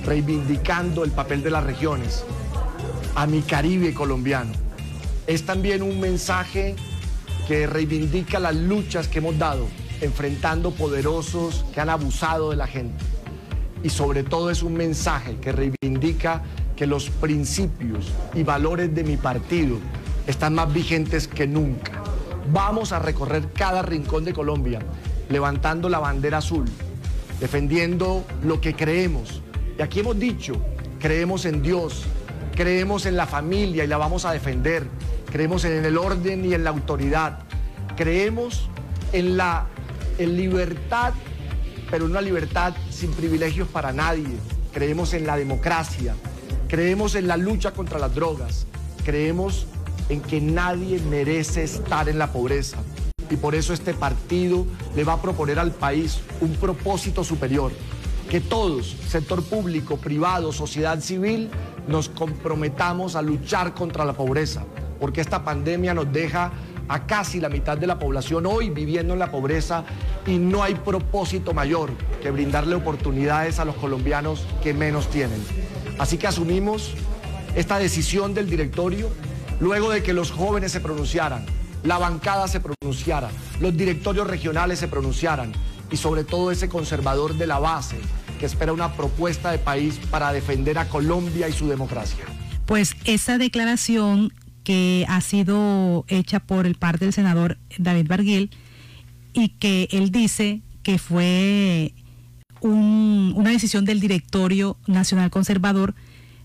reivindicando 0.06 1.04
el 1.04 1.12
papel 1.12 1.42
de 1.42 1.50
las 1.50 1.64
regiones, 1.64 2.24
a 3.16 3.26
mi 3.26 3.42
Caribe 3.42 3.94
colombiano. 3.94 4.69
Es 5.30 5.46
también 5.46 5.84
un 5.84 6.00
mensaje 6.00 6.76
que 7.48 7.68
reivindica 7.68 8.40
las 8.40 8.56
luchas 8.56 9.08
que 9.08 9.20
hemos 9.20 9.38
dado, 9.38 9.68
enfrentando 10.02 10.72
poderosos 10.72 11.66
que 11.72 11.80
han 11.80 11.90
abusado 11.90 12.50
de 12.50 12.56
la 12.56 12.66
gente. 12.66 13.06
Y 13.84 13.90
sobre 13.90 14.24
todo 14.24 14.50
es 14.50 14.64
un 14.64 14.74
mensaje 14.74 15.36
que 15.36 15.52
reivindica 15.52 16.42
que 16.76 16.88
los 16.88 17.12
principios 17.12 18.12
y 18.34 18.42
valores 18.42 18.96
de 18.96 19.04
mi 19.04 19.18
partido 19.18 19.78
están 20.26 20.56
más 20.56 20.74
vigentes 20.74 21.28
que 21.28 21.46
nunca. 21.46 22.02
Vamos 22.52 22.92
a 22.92 22.98
recorrer 22.98 23.50
cada 23.54 23.84
rincón 23.84 24.26
de 24.26 24.34
Colombia 24.34 24.80
levantando 25.30 25.90
la 25.90 26.00
bandera 26.00 26.40
azul, 26.40 26.66
defendiendo 27.40 28.26
lo 28.42 28.60
que 28.60 28.74
creemos. 28.74 29.44
Y 29.78 29.84
aquí 29.84 30.00
hemos 30.00 30.18
dicho, 30.18 30.60
creemos 31.00 31.46
en 31.46 31.62
Dios, 31.62 32.08
creemos 32.60 33.06
en 33.06 33.16
la 33.16 33.26
familia 33.26 33.86
y 33.86 33.88
la 33.88 33.96
vamos 33.96 34.26
a 34.26 34.34
defender, 34.34 34.86
creemos 35.32 35.64
en 35.64 35.86
el 35.86 35.98
orden 35.98 36.44
y 36.44 36.54
en 36.54 36.66
la 36.66 36.72
autoridad, 36.72 37.40
creemos 37.96 38.68
en 39.14 39.38
la 39.38 39.68
en 40.18 40.36
libertad, 40.36 41.14
pero 41.90 42.04
una 42.04 42.20
libertad 42.20 42.74
sin 42.90 43.14
privilegios 43.14 43.70
para 43.70 43.94
nadie, 43.94 44.36
creemos 44.74 45.14
en 45.14 45.26
la 45.26 45.38
democracia, 45.38 46.16
creemos 46.68 47.16
en 47.16 47.30
la 47.30 47.38
lucha 47.38 47.72
contra 47.72 47.98
las 47.98 48.14
drogas, 48.14 48.68
creemos 49.06 49.66
en 50.10 50.20
que 50.20 50.42
nadie 50.42 51.00
merece 51.00 51.64
estar 51.64 52.10
en 52.10 52.20
la 52.20 52.34
pobreza. 52.34 52.80
Y 53.30 53.38
por 53.38 53.56
eso 53.56 53.72
este 53.72 53.94
partido 53.94 54.66
le 54.98 55.06
va 55.06 55.14
a 55.14 55.22
proponer 55.22 55.60
al 55.60 55.72
país 55.72 56.20
un 56.42 56.52
propósito 56.56 57.24
superior, 57.24 57.72
que 58.30 58.40
todos, 58.40 58.96
sector 59.08 59.44
público, 59.44 59.98
privado, 59.98 60.52
sociedad 60.52 61.00
civil, 61.00 61.50
nos 61.88 62.10
comprometamos 62.10 63.16
a 63.16 63.24
luchar 63.24 63.74
contra 63.74 64.06
la 64.06 64.14
pobreza, 64.14 64.64
porque 65.00 65.20
esta 65.20 65.44
pandemia 65.44 65.96
nos 65.96 66.14
deja 66.14 66.52
a 66.88 67.08
casi 67.08 67.40
la 67.40 67.50
mitad 67.50 67.76
de 67.76 67.88
la 67.88 67.98
población 67.98 68.46
hoy 68.46 68.70
viviendo 68.70 69.14
en 69.14 69.20
la 69.20 69.32
pobreza 69.32 69.84
y 70.28 70.38
no 70.38 70.62
hay 70.62 70.76
propósito 70.76 71.56
mayor 71.56 71.90
que 72.22 72.30
brindarle 72.30 72.76
oportunidades 72.76 73.58
a 73.58 73.66
los 73.66 73.76
colombianos 73.76 74.46
que 74.62 74.76
menos 74.76 75.08
tienen. 75.10 75.44
Así 75.98 76.20
que 76.20 76.28
asumimos 76.28 76.94
esta 77.56 77.80
decisión 77.80 78.36
del 78.36 78.48
directorio 78.48 79.10
luego 79.60 79.90
de 79.90 80.04
que 80.04 80.14
los 80.14 80.32
jóvenes 80.32 80.72
se 80.72 80.82
pronunciaran, 80.82 81.48
la 81.84 81.98
bancada 81.98 82.48
se 82.48 82.60
pronunciara, 82.60 83.32
los 83.60 83.76
directorios 83.76 84.28
regionales 84.28 84.78
se 84.78 84.88
pronunciaran 84.88 85.52
y 85.90 85.98
sobre 85.98 86.24
todo 86.24 86.52
ese 86.52 86.70
conservador 86.70 87.34
de 87.34 87.48
la 87.48 87.58
base 87.58 87.98
que 88.40 88.48
espera 88.48 88.74
una 88.74 88.94
propuesta 88.94 89.52
de 89.52 89.60
país 89.60 90.00
para 90.10 90.34
defender 90.34 90.80
a 90.80 90.88
Colombia 90.88 91.48
y 91.48 91.54
su 91.54 91.68
democracia. 91.68 92.26
Pues 92.66 92.96
esa 93.06 93.38
declaración 93.38 94.34
que 94.64 95.06
ha 95.08 95.22
sido 95.22 96.06
hecha 96.08 96.40
por 96.40 96.66
el 96.66 96.76
parte 96.76 97.06
del 97.06 97.14
senador 97.14 97.58
David 97.78 98.08
Barguil 98.08 98.50
y 99.34 99.50
que 99.50 99.88
él 99.92 100.12
dice 100.12 100.62
que 100.84 100.98
fue 100.98 101.94
una 102.62 103.52
decisión 103.52 103.86
del 103.86 104.00
directorio 104.00 104.78
nacional 104.88 105.30
conservador 105.30 105.96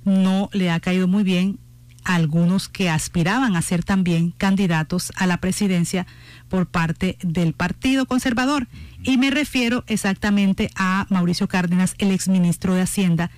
no 0.04 0.48
le 0.52 0.70
ha 0.70 0.80
caído 0.80 1.08
muy 1.08 1.24
bien 1.24 1.58
algunos 2.04 2.68
que 2.68 2.90
aspiraban 2.90 3.56
a 3.56 3.62
ser 3.62 3.82
también 3.82 4.30
candidatos 4.30 5.12
a 5.16 5.26
la 5.26 5.38
presidencia 5.38 6.06
por 6.48 6.66
parte 6.66 7.16
del 7.22 7.54
Partido 7.54 8.06
Conservador. 8.06 8.68
Y 9.04 9.18
me 9.18 9.30
refiero 9.30 9.84
exactamente 9.86 10.70
a 10.76 11.06
Mauricio 11.10 11.46
Cárdenas, 11.46 11.94
el 11.98 12.10
exministro 12.10 12.74
de 12.74 12.82
Hacienda. 12.82 13.30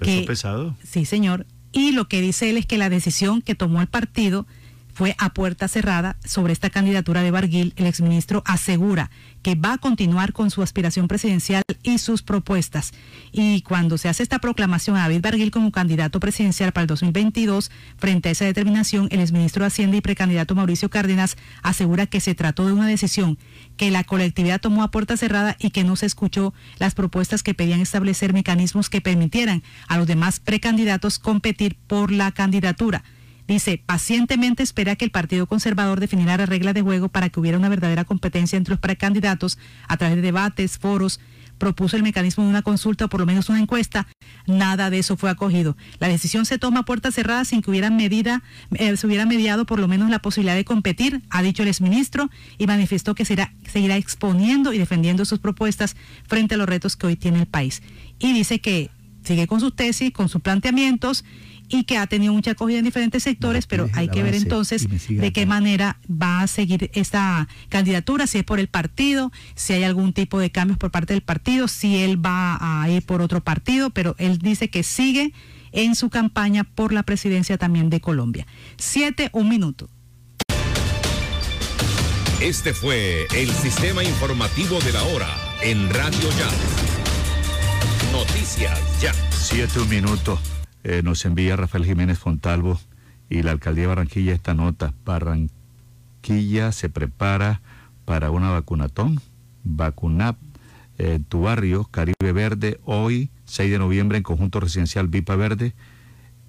que, 0.00 0.22
pesado? 0.26 0.76
Sí, 0.82 1.04
señor. 1.04 1.46
Y 1.72 1.92
lo 1.92 2.08
que 2.08 2.20
dice 2.20 2.50
él 2.50 2.56
es 2.56 2.66
que 2.66 2.78
la 2.78 2.88
decisión 2.88 3.42
que 3.42 3.54
tomó 3.54 3.80
el 3.80 3.86
partido 3.86 4.46
fue 5.00 5.16
a 5.16 5.30
puerta 5.32 5.66
cerrada 5.66 6.18
sobre 6.26 6.52
esta 6.52 6.68
candidatura 6.68 7.22
de 7.22 7.30
Barguil. 7.30 7.72
El 7.76 7.86
exministro 7.86 8.42
asegura 8.44 9.10
que 9.40 9.54
va 9.54 9.72
a 9.72 9.78
continuar 9.78 10.34
con 10.34 10.50
su 10.50 10.60
aspiración 10.60 11.08
presidencial 11.08 11.62
y 11.82 11.96
sus 11.96 12.20
propuestas. 12.20 12.92
Y 13.32 13.62
cuando 13.62 13.96
se 13.96 14.10
hace 14.10 14.22
esta 14.22 14.40
proclamación 14.40 14.98
a 14.98 15.04
David 15.04 15.22
Barguil 15.22 15.50
como 15.50 15.72
candidato 15.72 16.20
presidencial 16.20 16.72
para 16.72 16.82
el 16.82 16.88
2022, 16.88 17.70
frente 17.96 18.28
a 18.28 18.32
esa 18.32 18.44
determinación, 18.44 19.08
el 19.10 19.20
exministro 19.20 19.62
de 19.62 19.68
Hacienda 19.68 19.96
y 19.96 20.02
precandidato 20.02 20.54
Mauricio 20.54 20.90
Cárdenas 20.90 21.38
asegura 21.62 22.04
que 22.04 22.20
se 22.20 22.34
trató 22.34 22.66
de 22.66 22.74
una 22.74 22.86
decisión 22.86 23.38
que 23.78 23.90
la 23.90 24.04
colectividad 24.04 24.60
tomó 24.60 24.82
a 24.82 24.90
puerta 24.90 25.16
cerrada 25.16 25.56
y 25.58 25.70
que 25.70 25.82
no 25.82 25.96
se 25.96 26.04
escuchó 26.04 26.52
las 26.78 26.94
propuestas 26.94 27.42
que 27.42 27.54
pedían 27.54 27.80
establecer 27.80 28.34
mecanismos 28.34 28.90
que 28.90 29.00
permitieran 29.00 29.62
a 29.88 29.96
los 29.96 30.06
demás 30.06 30.40
precandidatos 30.40 31.18
competir 31.18 31.78
por 31.86 32.12
la 32.12 32.32
candidatura. 32.32 33.02
Dice, 33.50 33.82
pacientemente 33.84 34.62
espera 34.62 34.94
que 34.94 35.04
el 35.04 35.10
Partido 35.10 35.48
Conservador 35.48 35.98
definiera 35.98 36.36
las 36.36 36.48
reglas 36.48 36.72
de 36.72 36.82
juego 36.82 37.08
para 37.08 37.30
que 37.30 37.40
hubiera 37.40 37.58
una 37.58 37.68
verdadera 37.68 38.04
competencia 38.04 38.56
entre 38.56 38.74
los 38.74 38.80
precandidatos 38.80 39.58
a 39.88 39.96
través 39.96 40.14
de 40.14 40.22
debates, 40.22 40.78
foros, 40.78 41.18
propuso 41.58 41.96
el 41.96 42.04
mecanismo 42.04 42.44
de 42.44 42.50
una 42.50 42.62
consulta 42.62 43.06
o 43.06 43.08
por 43.08 43.18
lo 43.18 43.26
menos 43.26 43.48
una 43.48 43.58
encuesta. 43.58 44.06
Nada 44.46 44.88
de 44.88 45.00
eso 45.00 45.16
fue 45.16 45.30
acogido. 45.30 45.76
La 45.98 46.06
decisión 46.06 46.46
se 46.46 46.60
toma 46.60 46.80
a 46.80 46.84
puerta 46.84 47.10
cerrada 47.10 47.44
sin 47.44 47.60
que 47.60 47.70
hubiera 47.72 47.90
medida, 47.90 48.44
eh, 48.74 48.96
se 48.96 49.04
hubiera 49.08 49.26
mediado 49.26 49.66
por 49.66 49.80
lo 49.80 49.88
menos 49.88 50.10
la 50.10 50.20
posibilidad 50.20 50.54
de 50.54 50.64
competir, 50.64 51.20
ha 51.28 51.42
dicho 51.42 51.64
el 51.64 51.70
exministro, 51.70 52.30
y 52.56 52.68
manifestó 52.68 53.16
que 53.16 53.24
será, 53.24 53.52
seguirá 53.68 53.96
exponiendo 53.96 54.72
y 54.72 54.78
defendiendo 54.78 55.24
sus 55.24 55.40
propuestas 55.40 55.96
frente 56.28 56.54
a 56.54 56.56
los 56.56 56.68
retos 56.68 56.94
que 56.94 57.08
hoy 57.08 57.16
tiene 57.16 57.40
el 57.40 57.46
país. 57.46 57.82
Y 58.20 58.32
dice 58.32 58.60
que 58.60 58.90
sigue 59.24 59.48
con 59.48 59.58
sus 59.58 59.74
tesis, 59.74 60.12
con 60.12 60.28
sus 60.28 60.40
planteamientos 60.40 61.24
y 61.70 61.84
que 61.84 61.96
ha 61.96 62.06
tenido 62.06 62.32
mucha 62.32 62.50
acogida 62.50 62.78
en 62.78 62.84
diferentes 62.84 63.22
sectores, 63.22 63.66
pero 63.66 63.88
hay 63.94 64.08
que 64.08 64.22
ver 64.22 64.34
entonces 64.34 64.86
de 65.08 65.32
qué 65.32 65.46
manera 65.46 65.98
va 66.10 66.42
a 66.42 66.46
seguir 66.46 66.90
esta 66.94 67.48
candidatura, 67.68 68.26
si 68.26 68.38
es 68.38 68.44
por 68.44 68.58
el 68.58 68.68
partido, 68.68 69.32
si 69.54 69.72
hay 69.72 69.84
algún 69.84 70.12
tipo 70.12 70.38
de 70.38 70.50
cambios 70.50 70.78
por 70.78 70.90
parte 70.90 71.14
del 71.14 71.22
partido, 71.22 71.68
si 71.68 71.98
él 71.98 72.24
va 72.24 72.58
a 72.60 72.90
ir 72.90 73.04
por 73.06 73.22
otro 73.22 73.42
partido, 73.42 73.90
pero 73.90 74.16
él 74.18 74.38
dice 74.38 74.68
que 74.68 74.82
sigue 74.82 75.32
en 75.72 75.94
su 75.94 76.10
campaña 76.10 76.64
por 76.64 76.92
la 76.92 77.04
presidencia 77.04 77.56
también 77.56 77.88
de 77.90 78.00
Colombia. 78.00 78.46
Siete, 78.76 79.30
un 79.32 79.48
minuto. 79.48 79.88
Este 82.40 82.72
fue 82.72 83.26
el 83.36 83.50
sistema 83.50 84.02
informativo 84.02 84.80
de 84.80 84.92
la 84.92 85.02
hora 85.04 85.28
en 85.62 85.90
Radio 85.90 86.30
Ya. 86.38 86.50
Noticias 88.12 88.80
Ya. 89.00 89.12
Siete, 89.30 89.78
un 89.78 89.88
minuto. 89.88 90.40
Eh, 90.82 91.02
nos 91.02 91.24
envía 91.26 91.56
Rafael 91.56 91.84
Jiménez 91.84 92.18
Fontalvo 92.18 92.80
y 93.28 93.42
la 93.42 93.50
alcaldía 93.50 93.82
de 93.82 93.88
Barranquilla 93.88 94.32
esta 94.32 94.54
nota. 94.54 94.94
Barranquilla 95.04 96.72
se 96.72 96.88
prepara 96.88 97.60
para 98.06 98.30
una 98.30 98.50
vacunatón, 98.50 99.20
vacunap, 99.62 100.38
eh, 100.98 101.20
tu 101.28 101.42
barrio, 101.42 101.84
Caribe 101.84 102.32
Verde, 102.32 102.80
hoy, 102.84 103.30
6 103.44 103.70
de 103.70 103.78
noviembre, 103.78 104.18
en 104.18 104.24
conjunto 104.24 104.58
residencial 104.58 105.08
Vipa 105.08 105.36
Verde, 105.36 105.74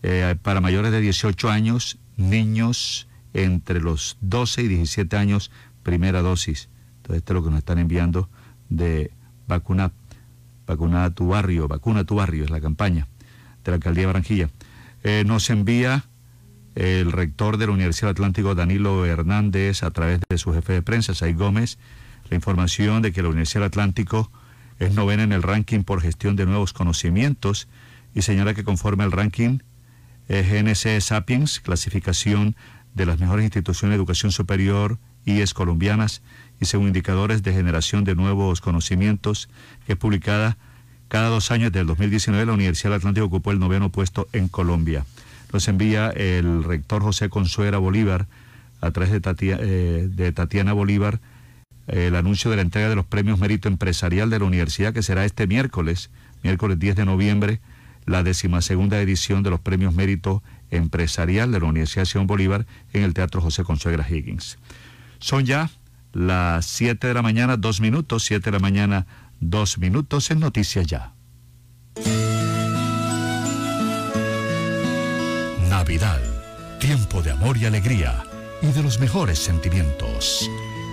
eh, 0.01 0.35
para 0.41 0.61
mayores 0.61 0.91
de 0.91 1.01
18 1.01 1.49
años, 1.49 1.99
niños 2.15 3.07
entre 3.33 3.81
los 3.81 4.17
12 4.21 4.63
y 4.63 4.67
17 4.69 5.17
años, 5.17 5.51
primera 5.83 6.21
dosis. 6.21 6.69
Entonces, 6.97 7.17
esto 7.17 7.33
es 7.33 7.35
lo 7.35 7.43
que 7.43 7.49
nos 7.49 7.59
están 7.59 7.79
enviando 7.79 8.29
de 8.69 9.11
vacunap, 9.47 9.91
vacuna 10.65 11.05
a 11.05 11.09
tu 11.09 11.27
barrio, 11.27 11.67
vacuna 11.67 12.05
tu 12.05 12.15
barrio, 12.15 12.45
es 12.45 12.49
la 12.49 12.61
campaña 12.61 13.07
de 13.63 13.71
la 13.71 13.75
Alcaldía 13.75 14.03
de 14.03 14.07
Barranquilla. 14.07 14.49
Eh, 15.03 15.23
nos 15.25 15.49
envía 15.49 16.05
el 16.75 17.11
rector 17.11 17.57
de 17.57 17.67
la 17.67 17.73
Universidad 17.73 18.11
Atlántico, 18.11 18.55
Danilo 18.55 19.05
Hernández, 19.05 19.83
a 19.83 19.91
través 19.91 20.19
de 20.29 20.37
su 20.37 20.53
jefe 20.53 20.73
de 20.73 20.81
prensa, 20.81 21.13
Say 21.13 21.33
Gómez, 21.33 21.77
la 22.29 22.35
información 22.35 23.01
de 23.01 23.11
que 23.11 23.21
la 23.21 23.29
Universidad 23.29 23.65
Atlántico 23.65 24.31
es 24.79 24.93
novena 24.93 25.23
en 25.23 25.31
el 25.31 25.43
ranking 25.43 25.83
por 25.83 26.01
gestión 26.01 26.35
de 26.35 26.45
nuevos 26.45 26.73
conocimientos 26.73 27.67
y 28.15 28.21
señala 28.21 28.53
que 28.53 28.63
conforme 28.63 29.03
al 29.03 29.11
ranking 29.11 29.59
GNC 30.29 31.01
Sapiens, 31.01 31.59
clasificación 31.59 32.55
de 32.93 33.05
las 33.05 33.19
mejores 33.19 33.43
instituciones 33.43 33.93
de 33.93 33.97
educación 33.97 34.31
superior 34.31 34.97
y 35.25 35.41
es 35.41 35.53
colombianas 35.53 36.21
y 36.59 36.65
según 36.65 36.87
indicadores 36.87 37.43
de 37.43 37.53
generación 37.53 38.03
de 38.03 38.15
nuevos 38.15 38.61
conocimientos, 38.61 39.49
que 39.85 39.93
es 39.93 39.97
publicada 39.97 40.57
cada 41.11 41.27
dos 41.27 41.51
años 41.51 41.73
del 41.73 41.87
2019 41.87 42.45
la 42.45 42.53
Universidad 42.53 42.91
del 42.91 42.99
Atlántico 42.99 43.25
ocupó 43.25 43.51
el 43.51 43.59
noveno 43.59 43.89
puesto 43.89 44.29
en 44.31 44.47
Colombia. 44.47 45.05
Nos 45.51 45.67
envía 45.67 46.09
el 46.09 46.63
rector 46.63 47.01
José 47.01 47.27
Consuera 47.27 47.79
Bolívar 47.79 48.27
a 48.79 48.91
través 48.91 49.11
de, 49.11 49.19
eh, 49.41 50.07
de 50.09 50.31
Tatiana 50.31 50.71
Bolívar 50.71 51.19
el 51.87 52.15
anuncio 52.15 52.49
de 52.49 52.55
la 52.55 52.61
entrega 52.61 52.87
de 52.87 52.95
los 52.95 53.05
premios 53.05 53.39
Mérito 53.39 53.67
Empresarial 53.67 54.29
de 54.29 54.39
la 54.39 54.45
Universidad 54.45 54.93
que 54.93 55.03
será 55.03 55.25
este 55.25 55.47
miércoles, 55.47 56.11
miércoles 56.43 56.79
10 56.79 56.95
de 56.95 57.03
noviembre, 57.03 57.59
la 58.05 58.23
decimasegunda 58.23 59.01
edición 59.01 59.43
de 59.43 59.49
los 59.49 59.59
premios 59.59 59.93
Mérito 59.93 60.41
Empresarial 60.69 61.51
de 61.51 61.59
la 61.59 61.65
Universidad 61.65 62.05
Simón 62.05 62.27
Bolívar 62.27 62.65
en 62.93 63.03
el 63.03 63.13
Teatro 63.13 63.41
José 63.41 63.65
Consuegra 63.65 64.07
Higgins. 64.09 64.59
Son 65.19 65.43
ya 65.43 65.71
las 66.13 66.65
7 66.67 67.05
de 67.05 67.13
la 67.13 67.21
mañana, 67.21 67.57
dos 67.57 67.81
minutos, 67.81 68.23
7 68.23 68.45
de 68.45 68.51
la 68.51 68.59
mañana, 68.59 69.07
Dos 69.43 69.79
minutos 69.79 70.29
en 70.29 70.39
Noticias 70.39 70.85
Ya. 70.85 71.15
Navidad, 75.67 76.19
tiempo 76.79 77.23
de 77.23 77.31
amor 77.31 77.57
y 77.57 77.65
alegría 77.65 78.23
y 78.61 78.67
de 78.67 78.83
los 78.83 78.99
mejores 78.99 79.39
sentimientos. 79.39 80.47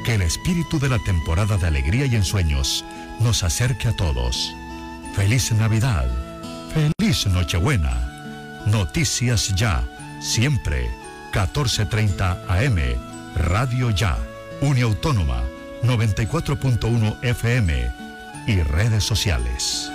Que 0.07 0.14
el 0.14 0.22
espíritu 0.22 0.78
de 0.78 0.88
la 0.88 0.99
temporada 1.01 1.59
de 1.59 1.66
alegría 1.66 2.07
y 2.07 2.16
ensueños 2.16 2.86
nos 3.20 3.44
acerque 3.44 3.88
a 3.88 3.96
todos. 3.96 4.51
Feliz 5.14 5.53
Navidad, 5.53 6.09
feliz 6.72 7.26
Nochebuena. 7.26 8.62
Noticias 8.64 9.55
Ya, 9.57 9.86
siempre, 10.22 10.88
14:30 11.34 12.38
AM, 12.49 12.78
Radio 13.36 13.90
Ya, 13.90 14.16
Uniautónoma, 14.62 15.42
94.1 15.82 17.18
FM 17.22 18.08
y 18.49 18.62
redes 18.62 19.05
sociales. 19.05 19.90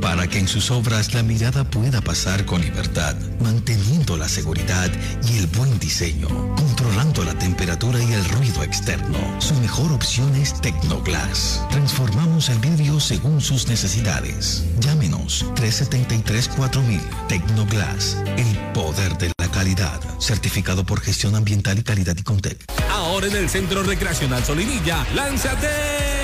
Para 0.00 0.28
que 0.28 0.38
en 0.38 0.46
sus 0.46 0.70
obras 0.70 1.14
la 1.14 1.22
mirada 1.22 1.64
pueda 1.64 2.02
pasar 2.02 2.44
con 2.44 2.60
libertad, 2.60 3.16
manteniendo 3.40 4.16
la 4.16 4.28
seguridad 4.28 4.90
y 5.28 5.38
el 5.38 5.46
buen 5.46 5.78
diseño, 5.78 6.28
controlando 6.54 7.24
la 7.24 7.34
temperatura 7.38 7.98
y 8.02 8.12
el 8.12 8.24
ruido 8.28 8.62
externo. 8.62 9.18
Su 9.40 9.54
mejor 9.54 9.90
opción 9.92 10.34
es 10.36 10.60
Tecnoglass. 10.60 11.62
Transformamos 11.70 12.50
el 12.50 12.58
vidrio 12.58 13.00
según 13.00 13.40
sus 13.40 13.68
necesidades. 13.68 14.64
Llámenos 14.80 15.46
373-4000 15.56 17.00
Tecnoglass, 17.28 18.18
el 18.36 18.72
poder 18.72 19.16
de 19.18 19.33
calidad. 19.54 20.00
Certificado 20.18 20.84
por 20.84 21.00
gestión 21.00 21.36
ambiental 21.36 21.78
y 21.78 21.84
calidad 21.84 22.16
y 22.18 22.22
Contec. 22.22 22.64
Ahora 22.90 23.28
en 23.28 23.36
el 23.36 23.48
Centro 23.48 23.84
Recreacional 23.84 24.44
Solinilla, 24.44 25.06
lánzate 25.14 26.23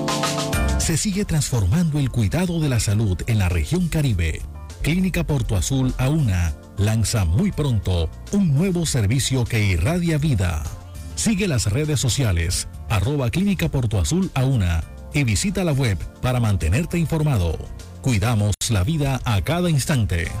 Se 0.81 0.97
sigue 0.97 1.25
transformando 1.25 1.99
el 1.99 2.09
cuidado 2.09 2.59
de 2.59 2.67
la 2.67 2.79
salud 2.79 3.15
en 3.27 3.37
la 3.37 3.49
región 3.49 3.87
Caribe. 3.87 4.41
Clínica 4.81 5.23
Porto 5.23 5.55
Azul 5.55 5.93
AUNA 5.99 6.55
lanza 6.75 7.23
muy 7.23 7.51
pronto 7.51 8.09
un 8.31 8.55
nuevo 8.55 8.87
servicio 8.87 9.45
que 9.45 9.63
irradia 9.63 10.17
vida. 10.17 10.63
Sigue 11.13 11.47
las 11.47 11.67
redes 11.67 11.99
sociales, 11.99 12.67
arroba 12.89 13.29
Clínica 13.29 13.69
Porto 13.69 13.99
Azul 13.99 14.31
y 15.13 15.23
visita 15.23 15.63
la 15.63 15.71
web 15.71 15.99
para 16.19 16.39
mantenerte 16.39 16.97
informado. 16.97 17.59
Cuidamos 18.01 18.55
la 18.71 18.83
vida 18.83 19.21
a 19.23 19.39
cada 19.43 19.69
instante. 19.69 20.31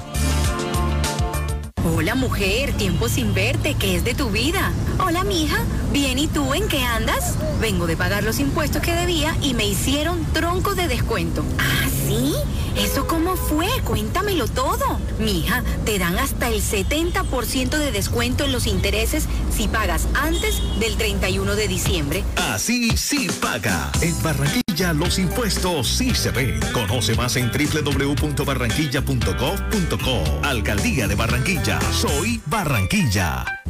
Hola 1.83 2.13
mujer, 2.13 2.73
tiempo 2.73 3.09
sin 3.09 3.33
verte, 3.33 3.73
¿qué 3.73 3.95
es 3.95 4.03
de 4.03 4.13
tu 4.13 4.29
vida? 4.29 4.71
Hola 4.99 5.23
mija, 5.23 5.57
bien 5.91 6.19
y 6.19 6.27
tú 6.27 6.53
en 6.53 6.67
qué 6.67 6.83
andas? 6.83 7.35
Vengo 7.59 7.87
de 7.87 7.97
pagar 7.97 8.23
los 8.23 8.39
impuestos 8.39 8.83
que 8.83 8.93
debía 8.93 9.35
y 9.41 9.55
me 9.55 9.65
hicieron 9.65 10.23
tronco 10.31 10.75
de 10.75 10.87
descuento. 10.87 11.43
¿Ah, 11.57 11.89
sí? 12.11 12.33
¿Eso 12.77 13.07
cómo 13.07 13.35
fue? 13.35 13.67
Cuéntamelo 13.83 14.47
todo. 14.47 14.99
Mija, 15.19 15.63
te 15.85 15.99
dan 15.99 16.17
hasta 16.17 16.47
el 16.49 16.61
70% 16.61 17.77
de 17.77 17.91
descuento 17.91 18.45
en 18.45 18.51
los 18.51 18.65
intereses 18.67 19.27
si 19.55 19.67
pagas 19.67 20.07
antes 20.13 20.61
del 20.79 20.95
31 20.95 21.55
de 21.55 21.67
diciembre. 21.67 22.23
Así 22.37 22.95
sí 22.97 23.27
paga. 23.41 23.91
En 24.01 24.21
Barranquilla 24.23 24.93
los 24.93 25.19
impuestos 25.19 25.87
sí 25.87 26.15
se 26.15 26.31
ven. 26.31 26.59
Conoce 26.73 27.15
más 27.15 27.35
en 27.35 27.51
www.barranquilla.gov.co. 27.51 30.23
Alcaldía 30.43 31.07
de 31.07 31.15
Barranquilla. 31.15 31.79
Soy 31.91 32.41
Barranquilla. 32.45 33.60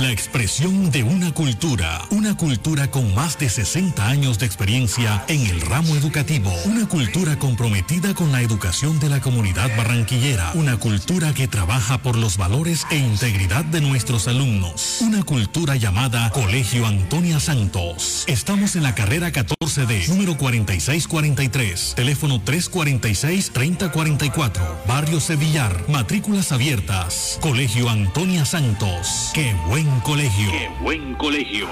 La 0.00 0.10
expresión 0.10 0.90
de 0.90 1.04
una 1.04 1.32
cultura, 1.32 2.02
una 2.10 2.36
cultura 2.36 2.90
con 2.90 3.14
más 3.14 3.38
de 3.38 3.48
60 3.48 4.08
años 4.08 4.40
de 4.40 4.46
experiencia 4.46 5.24
en 5.28 5.46
el 5.46 5.60
ramo 5.60 5.94
educativo, 5.94 6.52
una 6.64 6.88
cultura 6.88 7.38
comprometida 7.38 8.12
con 8.12 8.32
la 8.32 8.42
educación 8.42 8.98
de 8.98 9.08
la 9.08 9.20
comunidad 9.20 9.70
barranquillera, 9.76 10.50
una 10.54 10.78
cultura 10.78 11.32
que 11.32 11.46
trabaja 11.46 11.98
por 11.98 12.16
los 12.16 12.36
valores 12.36 12.88
e 12.90 12.96
integridad 12.96 13.64
de 13.64 13.80
nuestros 13.80 14.26
alumnos, 14.26 14.98
una 15.00 15.22
cultura 15.22 15.76
llamada 15.76 16.28
Colegio 16.30 16.86
Antonia 16.86 17.38
Santos. 17.38 18.24
Estamos 18.26 18.74
en 18.74 18.82
la 18.82 18.96
carrera 18.96 19.30
14D, 19.30 20.08
número 20.08 20.36
4643, 20.36 21.92
teléfono 21.94 22.44
346-3044, 22.44 24.60
Barrio 24.88 25.20
Sevillar, 25.20 25.88
matrículas 25.88 26.50
abiertas, 26.50 27.38
Colegio 27.40 27.88
Antonia 27.88 28.44
Santos. 28.44 29.30
¡Qué 29.34 29.54
buen 29.68 29.83
colegio! 30.00 30.50
¡Qué 30.50 30.70
buen 30.82 31.14
colegio! 31.14 31.68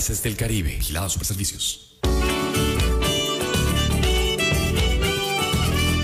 Gases 0.00 0.22
del 0.22 0.34
Caribe. 0.34 0.76
Vigilado 0.76 1.10
Superservicios. 1.10 1.98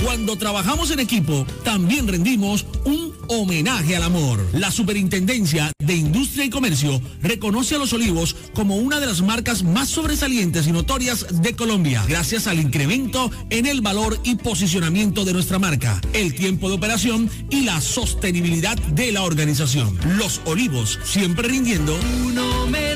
Cuando 0.04 0.36
trabajamos 0.36 0.90
en 0.90 1.00
equipo, 1.00 1.46
también 1.64 2.06
rendimos 2.06 2.66
un 2.84 3.14
homenaje 3.28 3.96
al 3.96 4.02
amor. 4.02 4.46
La 4.52 4.70
Superintendencia 4.70 5.72
de 5.78 5.94
Industria 5.94 6.44
y 6.44 6.50
Comercio 6.50 7.00
reconoce 7.22 7.74
a 7.74 7.78
Los 7.78 7.94
Olivos 7.94 8.36
como 8.54 8.76
una 8.76 9.00
de 9.00 9.06
las 9.06 9.22
marcas 9.22 9.62
más 9.62 9.88
sobresalientes 9.88 10.66
y 10.66 10.72
notorias 10.72 11.26
de 11.42 11.56
Colombia, 11.56 12.04
gracias 12.06 12.46
al 12.46 12.60
incremento 12.60 13.30
en 13.48 13.64
el 13.64 13.80
valor 13.80 14.20
y 14.24 14.34
posicionamiento 14.34 15.24
de 15.24 15.32
nuestra 15.32 15.58
marca, 15.58 16.02
el 16.12 16.34
tiempo 16.34 16.68
de 16.68 16.74
operación 16.74 17.30
y 17.48 17.62
la 17.62 17.80
sostenibilidad 17.80 18.76
de 18.76 19.10
la 19.10 19.22
organización. 19.22 19.98
Los 20.18 20.42
Olivos, 20.44 20.98
siempre 21.02 21.48
rindiendo 21.48 21.98
Un 22.26 22.38
homenaje 22.38 22.95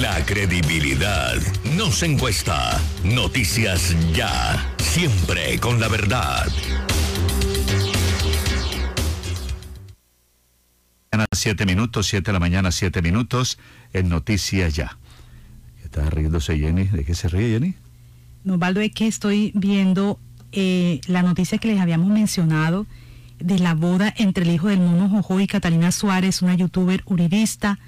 La 0.00 0.24
credibilidad 0.24 1.36
no 1.76 1.92
se 1.92 2.06
encuesta. 2.06 2.80
Noticias 3.04 3.94
ya. 4.14 4.74
Siempre 4.78 5.58
con 5.58 5.80
la 5.80 5.88
verdad. 5.88 6.46
Siete 11.32 11.66
minutos, 11.66 12.06
siete 12.06 12.30
de 12.30 12.32
la 12.32 12.40
mañana, 12.40 12.72
siete 12.72 13.02
minutos, 13.02 13.58
en 13.92 14.08
Noticias 14.08 14.74
Ya. 14.74 14.96
Está 15.84 16.08
riéndose 16.08 16.58
Jenny. 16.58 16.84
¿De 16.84 17.04
qué 17.04 17.14
se 17.14 17.28
ríe 17.28 17.50
Jenny? 17.50 17.74
No, 18.44 18.56
Valdo, 18.56 18.80
es 18.80 18.92
que 18.92 19.06
estoy 19.06 19.52
viendo 19.54 20.18
eh, 20.52 21.00
la 21.06 21.22
noticia 21.22 21.58
que 21.58 21.68
les 21.68 21.80
habíamos 21.80 22.08
mencionado 22.08 22.86
de 23.40 23.58
la 23.58 23.74
boda 23.74 24.14
entre 24.16 24.44
el 24.44 24.52
hijo 24.52 24.68
del 24.68 24.80
mono 24.80 25.08
Jojo 25.08 25.40
y 25.40 25.46
Catalina 25.46 25.92
Suárez, 25.92 26.40
una 26.40 26.54
youtuber 26.54 27.02
uribista. 27.04 27.78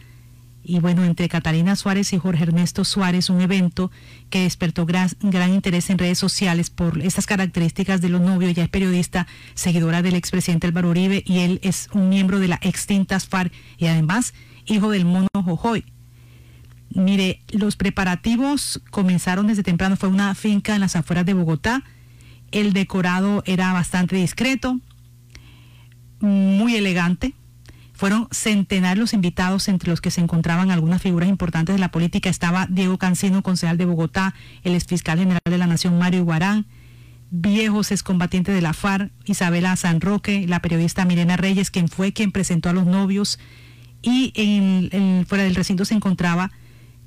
Y 0.66 0.80
bueno, 0.80 1.04
entre 1.04 1.28
Catalina 1.28 1.76
Suárez 1.76 2.12
y 2.14 2.18
Jorge 2.18 2.44
Ernesto 2.44 2.84
Suárez, 2.84 3.28
un 3.28 3.42
evento 3.42 3.90
que 4.30 4.44
despertó 4.44 4.86
gran, 4.86 5.10
gran 5.20 5.52
interés 5.52 5.90
en 5.90 5.98
redes 5.98 6.18
sociales 6.18 6.70
por 6.70 7.02
estas 7.02 7.26
características 7.26 8.00
de 8.00 8.08
los 8.08 8.22
novios. 8.22 8.50
Ella 8.50 8.64
es 8.64 8.70
periodista, 8.70 9.26
seguidora 9.54 10.00
del 10.00 10.14
expresidente 10.14 10.66
Álvaro 10.66 10.88
Uribe 10.88 11.22
y 11.26 11.40
él 11.40 11.60
es 11.62 11.88
un 11.92 12.08
miembro 12.08 12.40
de 12.40 12.48
la 12.48 12.58
extintas 12.62 13.26
FARC 13.26 13.52
y 13.76 13.86
además 13.86 14.32
hijo 14.64 14.90
del 14.90 15.04
mono 15.04 15.28
Jojoy. 15.34 15.84
Mire, 16.94 17.42
los 17.50 17.76
preparativos 17.76 18.80
comenzaron 18.90 19.48
desde 19.48 19.62
temprano. 19.62 19.96
Fue 19.96 20.08
una 20.08 20.34
finca 20.34 20.74
en 20.74 20.80
las 20.80 20.96
afueras 20.96 21.26
de 21.26 21.34
Bogotá. 21.34 21.82
El 22.52 22.72
decorado 22.72 23.42
era 23.46 23.72
bastante 23.72 24.16
discreto, 24.16 24.80
muy 26.20 26.76
elegante. 26.76 27.34
Fueron 27.94 28.26
centenarios 28.32 28.98
los 29.00 29.12
invitados, 29.14 29.68
entre 29.68 29.88
los 29.90 30.00
que 30.00 30.10
se 30.10 30.20
encontraban 30.20 30.70
algunas 30.70 31.00
figuras 31.00 31.28
importantes 31.28 31.74
de 31.74 31.78
la 31.80 31.90
política. 31.92 32.28
Estaba 32.28 32.66
Diego 32.68 32.98
Cancino, 32.98 33.42
concejal 33.42 33.78
de 33.78 33.84
Bogotá, 33.84 34.34
el 34.64 34.74
exfiscal 34.74 35.18
general 35.18 35.40
de 35.44 35.58
la 35.58 35.66
Nación, 35.68 35.96
Mario 35.98 36.20
Iguarán, 36.20 36.66
viejos 37.30 37.92
excombatientes 37.92 38.54
de 38.54 38.60
la 38.62 38.72
FARC, 38.72 39.12
Isabela 39.26 39.74
San 39.76 40.00
Roque, 40.00 40.46
la 40.48 40.60
periodista 40.60 41.04
Mirena 41.04 41.36
Reyes, 41.36 41.70
quien 41.70 41.88
fue 41.88 42.12
quien 42.12 42.32
presentó 42.32 42.68
a 42.68 42.72
los 42.72 42.84
novios. 42.86 43.38
Y 44.02 44.32
en- 44.34 45.24
fuera 45.26 45.44
del 45.44 45.54
recinto 45.54 45.84
se 45.84 45.94
encontraba 45.94 46.50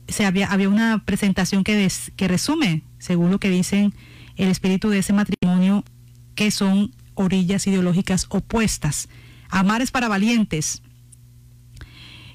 se 0.08 0.26
había, 0.26 0.48
había 0.50 0.70
una 0.70 1.04
presentación 1.04 1.66
que, 1.66 1.76
des- 1.76 2.14
que 2.16 2.30
resume, 2.30 2.84
según 2.98 3.30
lo 3.30 3.40
que 3.40 3.50
dicen, 3.50 3.94
el 4.38 4.48
espíritu 4.48 4.90
de 4.90 5.00
ese 5.00 5.12
matrimonio, 5.12 5.84
que 6.34 6.50
son 6.50 6.92
orillas 7.14 7.68
ideológicas 7.68 8.26
opuestas. 8.30 9.10
Amar 9.50 9.82
es 9.82 9.91
para 9.91 10.08
valientes. 10.08 10.82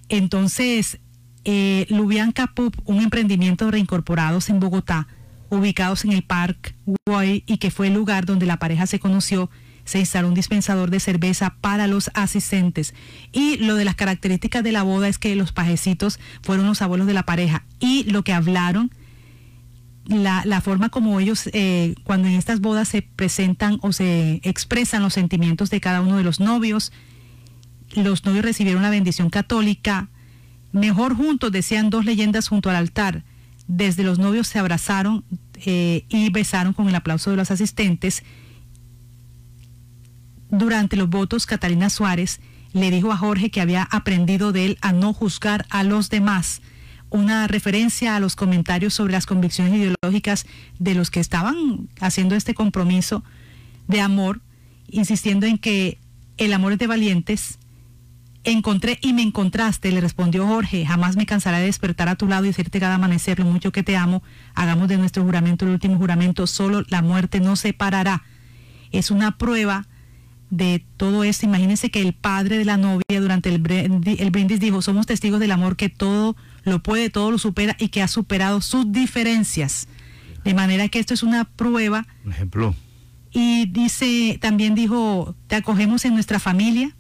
Entonces, 0.09 0.99
eh, 1.45 1.87
Lubian 1.89 2.33
Capup, 2.33 2.77
un 2.85 3.03
emprendimiento 3.03 3.65
de 3.67 3.73
reincorporados 3.73 4.51
en 4.51 4.61
Bogotá, 4.61 5.09
ubicados 5.49 6.05
en 6.05 6.13
el 6.13 6.23
Park 6.23 6.75
Guay 7.07 7.45
y 7.47 7.59
que 7.59 7.71
fue 7.71 7.89
el 7.89 7.95
lugar 7.95 8.25
donde 8.25 8.47
la 8.47 8.59
pareja 8.59 8.87
se 8.87 8.99
conoció, 8.99 9.51
se 9.85 9.99
instaló 9.99 10.29
un 10.29 10.35
dispensador 10.35 10.91
de 10.91 11.01
cerveza 11.01 11.57
para 11.61 11.87
los 11.87 12.11
asistentes. 12.15 12.95
Y 13.33 13.57
lo 13.59 13.75
de 13.75 13.85
las 13.85 13.97
características 13.97 14.63
de 14.63 14.73
la 14.73 14.83
boda 14.83 15.09
es 15.09 15.19
que 15.19 15.35
los 15.35 15.53
pajecitos 15.53 16.21
fueron 16.43 16.67
los 16.67 16.83
abuelos 16.83 17.07
de 17.07 17.15
la 17.15 17.25
pareja 17.25 17.65
y 17.81 18.05
lo 18.05 18.23
que 18.23 18.33
hablaron, 18.33 18.93
la, 20.15 20.61
forma 20.61 20.89
como 20.89 21.19
ellos, 21.21 21.49
eh, 21.53 21.95
cuando 22.05 22.29
en 22.29 22.35
estas 22.35 22.61
bodas 22.61 22.89
se 22.89 23.03
presentan 23.03 23.79
o 23.83 23.93
se 23.93 24.41
expresan 24.43 25.03
los 25.03 25.15
sentimientos 25.15 25.71
de 25.71 25.81
cada 25.81 26.01
uno 26.01 26.17
de 26.17 26.25
los 26.25 26.41
novios, 26.41 26.93
los 27.95 28.25
novios 28.25 28.45
recibieron 28.45 28.83
la 28.83 28.91
bendición 28.91 29.31
católica, 29.31 30.09
mejor 30.73 31.15
juntos, 31.15 31.53
decían 31.53 31.91
dos 31.91 32.05
leyendas 32.05 32.49
junto 32.49 32.71
al 32.71 32.77
altar. 32.77 33.25
Desde 33.69 34.03
los 34.03 34.19
novios 34.19 34.49
se 34.49 34.59
abrazaron 34.59 35.25
eh, 35.55 36.05
y 36.09 36.31
besaron 36.31 36.73
con 36.73 36.89
el 36.89 36.95
aplauso 36.95 37.31
de 37.31 37.37
los 37.37 37.51
asistentes. 37.51 38.23
Durante 40.51 40.97
los 40.97 41.09
votos, 41.09 41.47
Catalina 41.47 41.91
Suárez 41.91 42.41
le 42.73 42.91
dijo 42.91 43.13
a 43.13 43.17
Jorge 43.17 43.51
que 43.51 43.61
había 43.61 43.83
aprendido 43.85 44.53
de 44.53 44.67
él 44.67 44.79
a 44.81 44.93
no 44.93 45.13
juzgar 45.13 45.67
a 45.71 45.85
los 45.85 46.11
demás. 46.11 46.63
Una 47.13 47.47
referencia 47.47 48.17
a 48.17 48.21
los 48.21 48.37
comentarios 48.37 48.95
sobre 48.95 49.13
las 49.13 49.27
convicciones 49.27 49.75
ideológicas 49.75 50.47
de 50.79 50.95
los 50.95 51.11
que 51.11 51.21
estaban 51.21 51.89
haciendo 52.01 52.35
este 52.35 52.55
compromiso 52.55 53.23
de 53.87 54.01
amor, 54.01 54.41
insistiendo 54.89 55.45
en 55.47 55.59
que 55.59 55.99
el 56.39 56.55
amor 56.55 56.73
es 56.73 56.79
de 56.79 56.87
valientes. 56.87 57.59
Encontré 58.45 58.99
y 59.03 59.13
me 59.13 59.21
encontraste, 59.21 59.93
le 59.93 60.01
respondió 60.01 60.47
Jorge. 60.47 60.87
Jamás 60.87 61.17
me 61.17 61.27
cansaré 61.27 61.59
de 61.59 61.67
despertar 61.67 62.09
a 62.09 62.17
tu 62.17 62.27
lado 62.27 62.45
y 62.45 62.49
decirte 62.49 62.81
cada 62.81 62.95
amanecer 62.95 63.39
lo 63.39 63.45
mucho 63.45 63.73
que 63.73 63.83
te 63.83 63.95
amo. 63.95 64.23
Hagamos 64.55 64.89
de 64.89 64.97
nuestro 64.97 65.23
juramento 65.23 65.67
el 65.67 65.73
último 65.73 65.99
juramento. 65.99 66.47
Solo 66.47 66.83
la 66.89 67.03
muerte 67.03 67.41
nos 67.41 67.61
separará. 67.61 68.23
Es 68.91 69.11
una 69.11 69.37
prueba 69.37 69.87
de 70.49 70.83
todo 70.97 71.25
esto. 71.25 71.45
Imagínense 71.45 71.91
que 71.91 72.01
el 72.01 72.15
padre 72.15 72.57
de 72.57 72.65
la 72.65 72.79
novia 72.79 73.21
durante 73.21 73.51
el 73.51 73.59
brindis, 73.59 74.19
el 74.19 74.31
brindis 74.31 74.61
dijo, 74.61 74.81
somos 74.81 75.07
testigos 75.07 75.41
del 75.41 75.53
amor 75.53 75.77
que 75.77 75.91
todo 75.91 76.37
lo 76.65 76.83
puede, 76.83 77.11
todo 77.11 77.31
lo 77.31 77.39
supera 77.39 77.77
y 77.79 77.89
que 77.89 78.03
ha 78.03 78.09
superado 78.09 78.61
sus 78.61 78.91
diferencias. 78.93 79.89
De 80.45 80.55
manera 80.55 80.89
que 80.89 80.99
esto 80.99 81.15
es 81.15 81.23
una 81.23 81.45
prueba. 81.45 82.07
Un 82.25 82.33
ejemplo. 82.33 82.75
Y 83.33 83.67
dice, 83.67 84.39
también 84.41 84.75
dijo, 84.75 85.35
te 85.47 85.57
acogemos 85.57 86.05
en 86.05 86.15
nuestra 86.15 86.39
familia. 86.39 86.95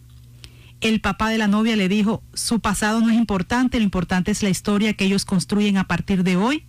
El 0.80 1.00
papá 1.00 1.28
de 1.28 1.38
la 1.38 1.46
novia 1.46 1.76
le 1.76 1.88
dijo, 1.88 2.22
su 2.32 2.60
pasado 2.60 3.00
no 3.00 3.10
es 3.10 3.16
importante, 3.16 3.78
lo 3.78 3.84
importante 3.84 4.30
es 4.30 4.42
la 4.42 4.48
historia 4.48 4.94
que 4.94 5.04
ellos 5.04 5.24
construyen 5.24 5.76
a 5.76 5.86
partir 5.86 6.24
de 6.24 6.36
hoy. 6.36 6.64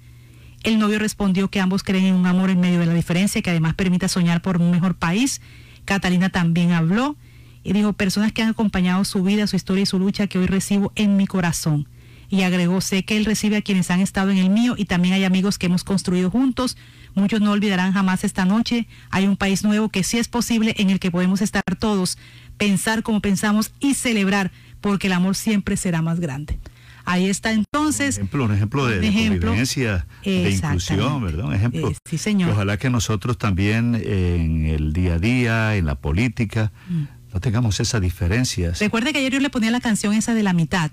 El 0.63 0.79
novio 0.79 0.99
respondió 0.99 1.49
que 1.49 1.59
ambos 1.59 1.83
creen 1.83 2.05
en 2.05 2.15
un 2.15 2.25
amor 2.25 2.49
en 2.49 2.59
medio 2.59 2.79
de 2.79 2.85
la 2.85 2.93
diferencia, 2.93 3.41
que 3.41 3.49
además 3.49 3.73
permita 3.73 4.07
soñar 4.07 4.41
por 4.41 4.61
un 4.61 4.71
mejor 4.71 4.95
país. 4.95 5.41
Catalina 5.85 6.29
también 6.29 6.71
habló 6.71 7.17
y 7.63 7.73
dijo, 7.73 7.93
personas 7.93 8.31
que 8.31 8.41
han 8.41 8.49
acompañado 8.49 9.03
su 9.05 9.23
vida, 9.23 9.47
su 9.47 9.55
historia 9.55 9.83
y 9.83 9.85
su 9.85 9.99
lucha 9.99 10.27
que 10.27 10.37
hoy 10.37 10.47
recibo 10.47 10.91
en 10.95 11.17
mi 11.17 11.27
corazón. 11.27 11.87
Y 12.34 12.41
agregó, 12.41 12.81
sé 12.81 13.03
que 13.05 13.15
él 13.15 13.26
recibe 13.26 13.57
a 13.57 13.61
quienes 13.61 13.91
han 13.91 13.99
estado 13.99 14.31
en 14.31 14.39
el 14.39 14.49
mío 14.49 14.73
y 14.76 14.85
también 14.85 15.14
hay 15.14 15.23
amigos 15.23 15.60
que 15.60 15.68
hemos 15.68 15.84
construido 15.84 16.31
juntos. 16.31 16.77
Muchos 17.14 17.41
no 17.41 17.51
olvidarán 17.51 17.93
jamás 17.93 18.23
esta 18.23 18.43
noche. 18.43 18.88
Hay 19.11 19.27
un 19.27 19.38
país 19.38 19.64
nuevo 19.64 19.89
que 19.89 20.03
sí 20.03 20.18
es 20.18 20.27
posible 20.30 20.73
en 20.80 20.89
el 20.89 20.99
que 20.99 21.11
podemos 21.11 21.41
estar 21.41 21.61
todos, 21.77 22.18
pensar 22.57 23.03
como 23.03 23.19
pensamos 23.22 23.72
y 23.80 23.93
celebrar, 23.93 24.51
porque 24.81 25.05
el 25.07 25.14
amor 25.14 25.35
siempre 25.35 25.77
será 25.77 26.01
más 26.01 26.19
grande. 26.19 26.57
Ahí 27.05 27.27
está 27.30 27.51
entonces. 27.51 28.15
Un 28.18 28.22
ejemplo, 28.23 28.45
un 28.45 28.53
ejemplo 28.55 28.85
de, 28.88 28.95
Un 28.95 29.01
de 29.01 29.07
ejemplo. 29.10 29.47
convivencia, 29.49 30.07
de 30.23 30.49
inclusión. 30.51 31.23
¿verdad? 31.23 31.45
Un 31.45 31.53
ejemplo. 31.53 31.89
Eh, 31.91 31.95
sí, 32.10 32.18
señor. 32.18 32.49
Ojalá 32.49 32.77
que 32.77 32.89
nosotros 32.89 33.38
también 33.38 33.93
en 33.93 34.65
el 34.65 34.91
día 34.91 35.15
a 35.15 35.19
día, 35.19 35.76
en 35.76 35.85
la 35.85 35.95
política, 35.95 36.72
Mm. 36.89 37.03
no 37.34 37.39
tengamos 37.41 37.80
esas 37.80 38.01
diferencias. 38.01 38.80
Recuerde 38.80 39.11
que 39.14 39.19
ayer 39.19 39.34
yo 39.34 39.39
le 39.39 39.49
ponía 39.51 39.69
la 39.69 39.81
canción 39.81 40.14
esa 40.14 40.34
de 40.34 40.43
la 40.43 40.53
mitad, 40.53 40.89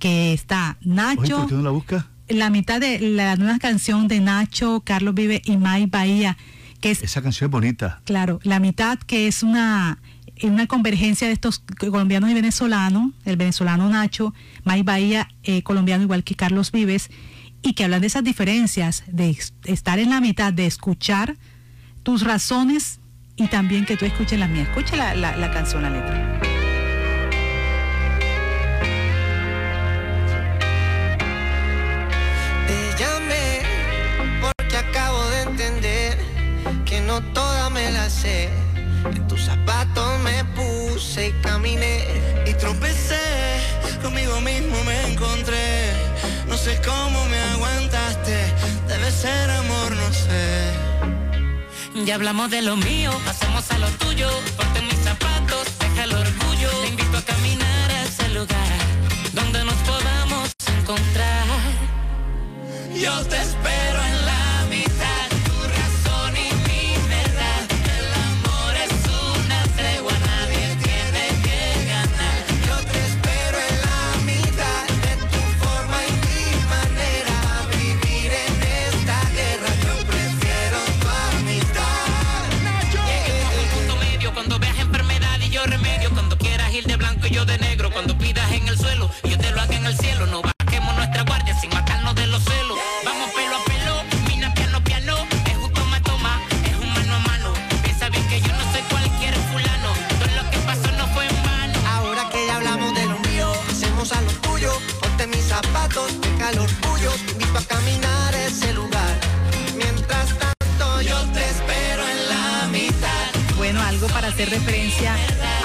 que 0.00 0.32
está 0.32 0.76
Oye, 0.80 0.90
Nacho. 0.94 1.36
¿por 1.38 1.48
qué 1.48 1.54
no 1.54 1.62
la 1.62 1.70
busca? 1.70 2.06
la 2.28 2.48
mitad 2.50 2.80
de 2.80 2.98
la 3.00 3.36
nueva 3.36 3.58
canción 3.58 4.06
de 4.08 4.20
Nacho, 4.20 4.82
Carlos 4.84 5.14
Vive 5.14 5.42
y 5.44 5.56
May 5.56 5.86
Bahía, 5.86 6.36
que 6.80 6.90
es, 6.92 7.02
Esa 7.02 7.22
canción 7.22 7.48
es 7.48 7.52
bonita. 7.52 8.00
claro, 8.04 8.40
la 8.42 8.58
mitad 8.60 8.98
que 8.98 9.28
es 9.28 9.42
una 9.44 9.98
una 10.42 10.66
convergencia 10.66 11.26
de 11.26 11.34
estos 11.34 11.58
colombianos 11.78 12.30
y 12.30 12.34
venezolanos, 12.34 13.12
el 13.26 13.36
venezolano 13.36 13.90
Nacho, 13.90 14.32
May 14.64 14.82
Bahía, 14.82 15.28
eh, 15.42 15.62
colombiano 15.62 16.02
igual 16.04 16.24
que 16.24 16.34
Carlos 16.34 16.72
Vives, 16.72 17.10
y 17.62 17.74
que 17.74 17.84
hablan 17.84 18.00
de 18.00 18.06
esas 18.06 18.24
diferencias, 18.24 19.04
de 19.06 19.36
estar 19.64 19.98
en 19.98 20.08
la 20.08 20.22
mitad, 20.22 20.50
de 20.52 20.64
escuchar 20.64 21.36
tus 22.02 22.22
razones 22.22 23.00
y 23.36 23.48
también 23.48 23.84
que 23.84 23.98
tú 23.98 24.06
escuches 24.06 24.38
las 24.38 24.48
mías. 24.48 24.68
Escucha 24.68 24.96
la, 24.96 25.14
la, 25.14 25.36
la 25.36 25.50
canción, 25.50 25.82
la 25.82 25.90
letra. 25.90 26.49
No 37.10 37.20
toda 37.32 37.70
me 37.70 37.90
la 37.90 38.08
sé. 38.08 38.48
En 39.04 39.26
tus 39.26 39.42
zapatos 39.50 40.10
me 40.20 40.44
puse 40.56 41.28
y 41.28 41.32
caminé 41.42 41.92
y 42.46 42.52
tropecé. 42.54 43.26
Conmigo 44.02 44.40
mismo 44.40 44.76
me 44.84 44.96
encontré. 45.10 45.92
No 46.48 46.56
sé 46.56 46.80
cómo 46.90 47.18
me 47.32 47.38
aguantaste. 47.54 48.36
Debe 48.90 49.10
ser 49.10 49.50
amor, 49.62 49.90
no 50.02 50.08
sé. 50.24 50.44
Ya 52.06 52.14
hablamos 52.14 52.48
de 52.50 52.62
lo 52.62 52.76
mío, 52.76 53.10
pasamos 53.24 53.64
a 53.72 53.78
lo 53.78 53.88
tuyo. 54.02 54.30
Ponte 54.56 54.80
mis 54.82 55.00
zapatos, 55.10 55.64
deja 55.80 56.04
el 56.04 56.12
orgullo. 56.12 56.70
Te 56.82 56.88
invito 56.92 57.16
a 57.18 57.24
caminar 57.32 57.86
a 57.90 58.02
ese 58.08 58.28
lugar 58.38 58.78
donde 59.32 59.64
nos 59.64 59.80
podamos 59.90 60.44
encontrar. 60.78 61.46
Yo 63.04 63.14
te 63.30 63.36
espero 63.48 64.09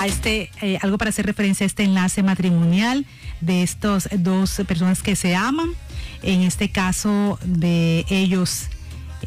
a 0.05 0.07
este, 0.07 0.51
eh, 0.61 0.77
algo 0.81 0.99
para 0.99 1.09
hacer 1.09 1.25
referencia 1.25 1.65
a 1.65 1.67
este 1.67 1.83
enlace 1.83 2.21
matrimonial 2.21 3.07
de 3.41 3.63
estos 3.63 4.07
dos 4.17 4.61
personas 4.67 5.01
que 5.01 5.15
se 5.15 5.35
aman. 5.35 5.71
En 6.21 6.41
este 6.41 6.69
caso 6.69 7.39
de 7.43 8.05
ellos, 8.09 8.67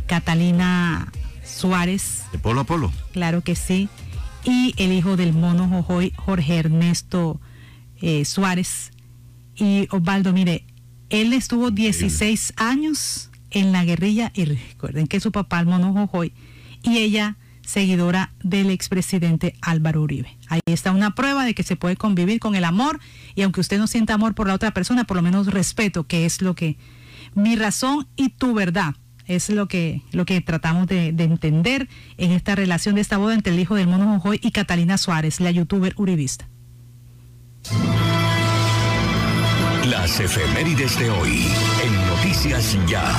Catalina 0.07 1.13
Suárez. 1.45 2.23
De 2.31 2.39
polo 2.39 2.61
a 2.61 2.65
polo. 2.65 2.93
Claro 3.13 3.43
que 3.43 3.57
sí. 3.57 3.89
Y 4.45 4.73
el 4.77 4.93
hijo 4.93 5.17
del 5.17 5.33
mono 5.33 5.69
Jojoy, 5.69 6.13
Jorge 6.17 6.59
Ernesto 6.59 7.41
eh, 8.01 8.25
Suárez. 8.25 8.93
Y 9.57 9.89
Osvaldo, 9.91 10.33
mire, 10.33 10.65
él 11.11 11.33
estuvo 11.33 11.73
16 11.73 12.53
años 12.57 13.31
en 13.51 13.73
la 13.73 13.85
guerrilla 13.85 14.31
y 14.33 14.45
recuerden 14.45 15.09
que 15.09 15.19
su 15.19 15.33
papá, 15.33 15.59
el 15.59 15.67
mono 15.67 15.93
Jojoy, 15.93 16.33
y 16.85 16.99
ella, 16.99 17.37
seguidora 17.69 18.32
del 18.43 18.70
expresidente 18.70 19.55
Álvaro 19.61 20.01
Uribe. 20.01 20.39
Ahí 20.49 20.61
está 20.65 20.90
una 20.90 21.15
prueba 21.15 21.45
de 21.45 21.55
que 21.55 21.62
se 21.62 21.77
puede 21.77 21.97
convivir 21.97 22.40
con 22.40 22.55
el 22.55 22.65
amor 22.65 22.99
y 23.35 23.43
aunque 23.43 23.61
usted 23.61 23.78
no 23.78 23.86
sienta 23.86 24.15
amor 24.15 24.35
por 24.35 24.49
la 24.49 24.55
otra 24.55 24.73
persona, 24.73 25.05
por 25.05 25.19
lo 25.19 25.23
menos 25.23 25.49
respeto, 25.49 26.07
que 26.07 26.24
es 26.24 26.40
lo 26.40 26.55
que 26.55 26.78
mi 27.35 27.57
razón 27.57 28.09
y 28.16 28.31
tu 28.31 28.55
verdad 28.55 28.95
es 29.27 29.51
lo 29.51 29.69
que, 29.69 30.01
lo 30.12 30.24
que 30.24 30.40
tratamos 30.40 30.86
de, 30.86 31.12
de 31.12 31.24
entender 31.24 31.90
en 32.16 32.32
esta 32.32 32.55
relación 32.55 32.95
de 32.95 33.03
esta 33.03 33.19
boda 33.19 33.35
entre 33.35 33.53
el 33.53 33.61
hijo 33.61 33.74
del 33.74 33.86
mono 33.86 34.07
Jojoy 34.15 34.40
y 34.43 34.51
Catalina 34.51 34.97
Suárez, 34.97 35.39
la 35.39 35.51
youtuber 35.51 35.93
uribista. 35.99 36.49
Las 39.85 40.19
efemérides 40.20 40.99
de 40.99 41.11
hoy 41.11 41.47
en 41.85 42.07
Noticias 42.07 42.78
Ya. 42.86 43.15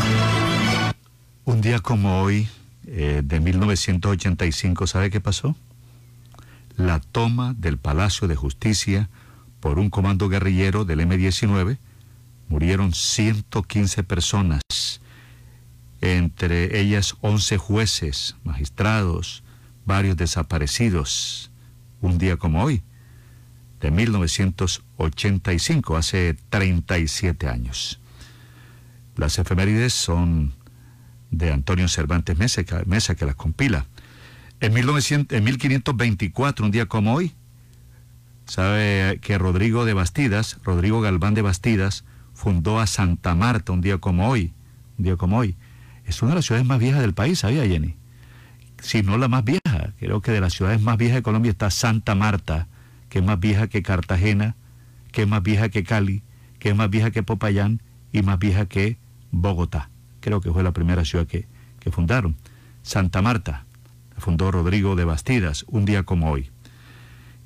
Un 1.45 1.61
día 1.61 1.79
como 1.79 2.23
hoy, 2.23 2.47
eh, 2.91 3.21
de 3.23 3.39
1985, 3.39 4.87
¿sabe 4.87 5.11
qué 5.11 5.21
pasó? 5.21 5.55
La 6.75 6.99
toma 6.99 7.53
del 7.55 7.77
Palacio 7.77 8.27
de 8.27 8.35
Justicia 8.35 9.09
por 9.59 9.77
un 9.77 9.91
comando 9.91 10.27
guerrillero 10.27 10.85
del 10.85 11.01
M-19. 11.01 11.77
Murieron 12.47 12.93
115 12.93 14.01
personas, 14.03 14.61
entre 16.01 16.79
ellas 16.79 17.15
11 17.21 17.57
jueces, 17.57 18.37
magistrados, 18.43 19.43
varios 19.85 20.17
desaparecidos. 20.17 21.51
Un 22.01 22.17
día 22.17 22.37
como 22.37 22.63
hoy, 22.63 22.81
de 23.81 23.91
1985, 23.91 25.95
hace 25.95 26.35
37 26.49 27.47
años. 27.47 27.99
Las 29.15 29.37
efemérides 29.37 29.93
son 29.93 30.55
de 31.31 31.51
Antonio 31.51 31.87
Cervantes 31.87 32.37
Mesa, 32.37 32.63
que, 32.63 33.25
las 33.25 33.35
compila. 33.35 33.85
En, 34.59 34.73
1900, 34.73 35.37
en 35.37 35.43
1524, 35.43 36.65
un 36.65 36.71
día 36.71 36.85
como 36.87 37.13
hoy, 37.13 37.33
sabe 38.45 39.19
que 39.21 39.37
Rodrigo 39.37 39.85
de 39.85 39.93
Bastidas, 39.93 40.57
Rodrigo 40.63 41.01
Galván 41.01 41.33
de 41.33 41.41
Bastidas, 41.41 42.03
fundó 42.33 42.79
a 42.79 42.87
Santa 42.87 43.35
Marta 43.35 43.71
un 43.71 43.81
día 43.81 43.97
como 43.97 44.29
hoy, 44.29 44.53
un 44.97 45.05
día 45.05 45.17
como 45.17 45.37
hoy. 45.37 45.55
Es 46.05 46.21
una 46.21 46.31
de 46.31 46.35
las 46.35 46.45
ciudades 46.45 46.67
más 46.67 46.79
viejas 46.79 47.01
del 47.01 47.13
país, 47.13 47.39
¿sabía 47.39 47.65
Jenny? 47.65 47.95
Si 48.81 49.03
no 49.03 49.17
la 49.17 49.27
más 49.27 49.43
vieja, 49.43 49.93
creo 49.99 50.21
que 50.21 50.31
de 50.31 50.41
las 50.41 50.53
ciudades 50.53 50.81
más 50.81 50.97
viejas 50.97 51.17
de 51.17 51.23
Colombia 51.23 51.51
está 51.51 51.69
Santa 51.69 52.15
Marta, 52.15 52.67
que 53.09 53.19
es 53.19 53.25
más 53.25 53.39
vieja 53.39 53.67
que 53.67 53.83
Cartagena, 53.83 54.55
que 55.11 55.23
es 55.23 55.27
más 55.27 55.43
vieja 55.43 55.69
que 55.69 55.83
Cali, 55.83 56.23
que 56.59 56.69
es 56.69 56.75
más 56.75 56.89
vieja 56.89 57.11
que 57.11 57.23
Popayán 57.23 57.81
y 58.11 58.21
más 58.21 58.39
vieja 58.39 58.65
que 58.65 58.97
Bogotá. 59.31 59.89
Creo 60.19 60.41
que 60.41 60.51
fue 60.51 60.63
la 60.63 60.71
primera 60.71 61.05
ciudad 61.05 61.25
que, 61.25 61.47
que 61.79 61.91
fundaron. 61.91 62.35
Santa 62.81 63.21
Marta, 63.21 63.65
la 64.13 64.21
fundó 64.21 64.51
Rodrigo 64.51 64.95
de 64.95 65.05
Bastidas, 65.05 65.65
un 65.67 65.85
día 65.85 66.03
como 66.03 66.31
hoy. 66.31 66.49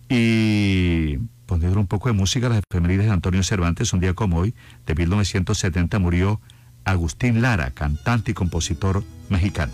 Y 0.10 1.18
poniendo 1.46 1.80
un 1.80 1.88
poco 1.88 2.10
de 2.10 2.14
música, 2.14 2.50
las 2.50 2.62
efemérides 2.70 3.06
de 3.08 3.12
Antonio 3.12 3.44
Cervantes, 3.44 3.94
un 3.94 4.00
día 4.00 4.14
como 4.14 4.38
hoy, 4.38 4.54
de 4.86 4.96
1970 4.96 6.00
murió 6.00 6.42
Agustín 6.86 7.42
Lara, 7.42 7.72
cantante 7.72 8.32
y 8.32 8.34
compositor 8.34 9.04
mexicano. 9.30 9.74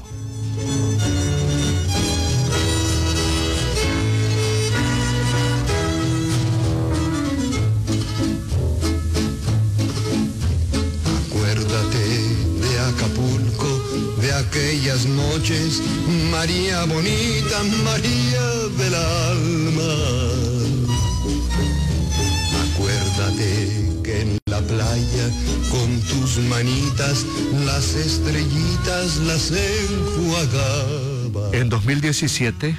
Aquellas 14.59 15.05
noches, 15.05 15.81
María 16.31 16.83
bonita, 16.85 17.63
María 17.83 18.45
del 18.77 18.93
alma. 18.93 19.93
Acuérdate 22.73 24.01
que 24.03 24.21
en 24.21 24.37
la 24.47 24.59
playa, 24.59 25.29
con 25.71 25.99
tus 26.01 26.39
manitas, 26.49 27.25
las 27.65 27.95
estrellitas 27.95 29.17
las 29.17 29.51
enjuagaba. 29.51 31.49
En 31.53 31.69
2017 31.69 32.75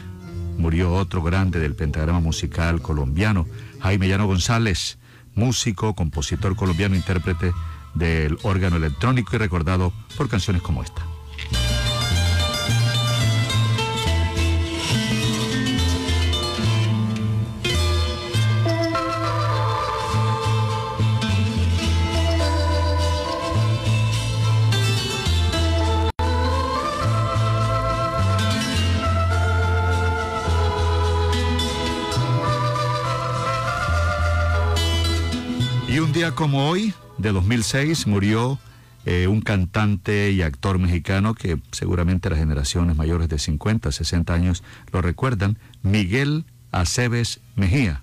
murió 0.59 0.93
otro 0.93 1.23
grande 1.23 1.61
del 1.61 1.75
pentagrama 1.75 2.21
musical 2.21 2.83
colombiano, 2.83 3.47
Jaime 3.81 4.09
Llano 4.09 4.27
González, 4.27 4.99
músico, 5.35 5.95
compositor 5.95 6.57
colombiano, 6.57 6.95
intérprete 6.95 7.53
del 7.95 8.39
órgano 8.43 8.77
electrónico 8.77 9.35
y 9.35 9.39
recordado 9.39 9.93
por 10.17 10.29
canciones 10.29 10.63
como 10.63 10.83
esta. 10.83 11.10
Día 36.21 36.35
como 36.35 36.69
hoy, 36.69 36.93
de 37.17 37.33
2006, 37.33 38.07
murió 38.07 38.59
eh, 39.07 39.27
un 39.27 39.41
cantante 39.41 40.31
y 40.33 40.43
actor 40.43 40.79
mexicano 40.79 41.35
que 41.35 41.59
seguramente 41.73 42.29
las 42.29 42.39
generaciones 42.39 42.95
mayores 42.95 43.31
de 43.31 43.39
50, 43.39 43.91
60 43.91 44.35
años 44.35 44.63
lo 44.93 45.01
recuerdan, 45.01 45.57
Miguel 45.83 46.45
Aceves 46.73 47.41
Mejía. 47.57 48.03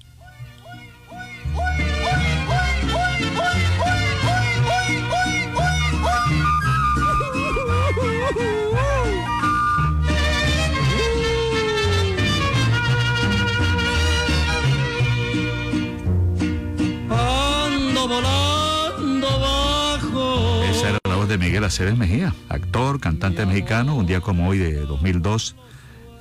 De 21.37 21.45
Miguel 21.45 21.63
Aceves 21.63 21.97
Mejía, 21.97 22.33
actor, 22.49 22.99
cantante 22.99 23.45
mexicano, 23.45 23.95
un 23.95 24.05
día 24.05 24.21
como 24.21 24.47
hoy 24.47 24.57
de 24.57 24.73
2002. 24.81 25.55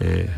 eh, 0.01 0.30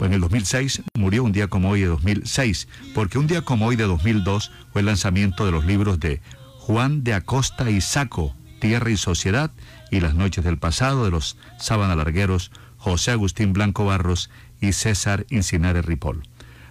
en 0.00 0.12
el 0.12 0.20
2006 0.20 0.82
murió 0.94 1.24
un 1.24 1.32
día 1.32 1.48
como 1.48 1.70
hoy 1.70 1.80
de 1.80 1.86
2006, 1.86 2.68
porque 2.94 3.18
un 3.18 3.26
día 3.26 3.42
como 3.42 3.66
hoy 3.66 3.76
de 3.76 3.84
2002 3.84 4.52
fue 4.72 4.80
el 4.80 4.86
lanzamiento 4.86 5.44
de 5.44 5.52
los 5.52 5.64
libros 5.64 5.98
de 5.98 6.20
Juan 6.58 7.02
de 7.04 7.14
Acosta 7.14 7.68
y 7.70 7.80
Saco, 7.80 8.34
Tierra 8.60 8.90
y 8.90 8.96
Sociedad, 8.96 9.50
y 9.90 10.00
Las 10.00 10.14
Noches 10.14 10.44
del 10.44 10.58
Pasado 10.58 11.04
de 11.04 11.10
los 11.10 11.36
Sábana 11.58 11.96
Largueros, 11.96 12.52
José 12.76 13.12
Agustín 13.12 13.52
Blanco 13.52 13.84
Barros 13.84 14.30
y 14.60 14.72
César 14.72 15.26
Incinares 15.30 15.84
Ripoll. 15.84 16.22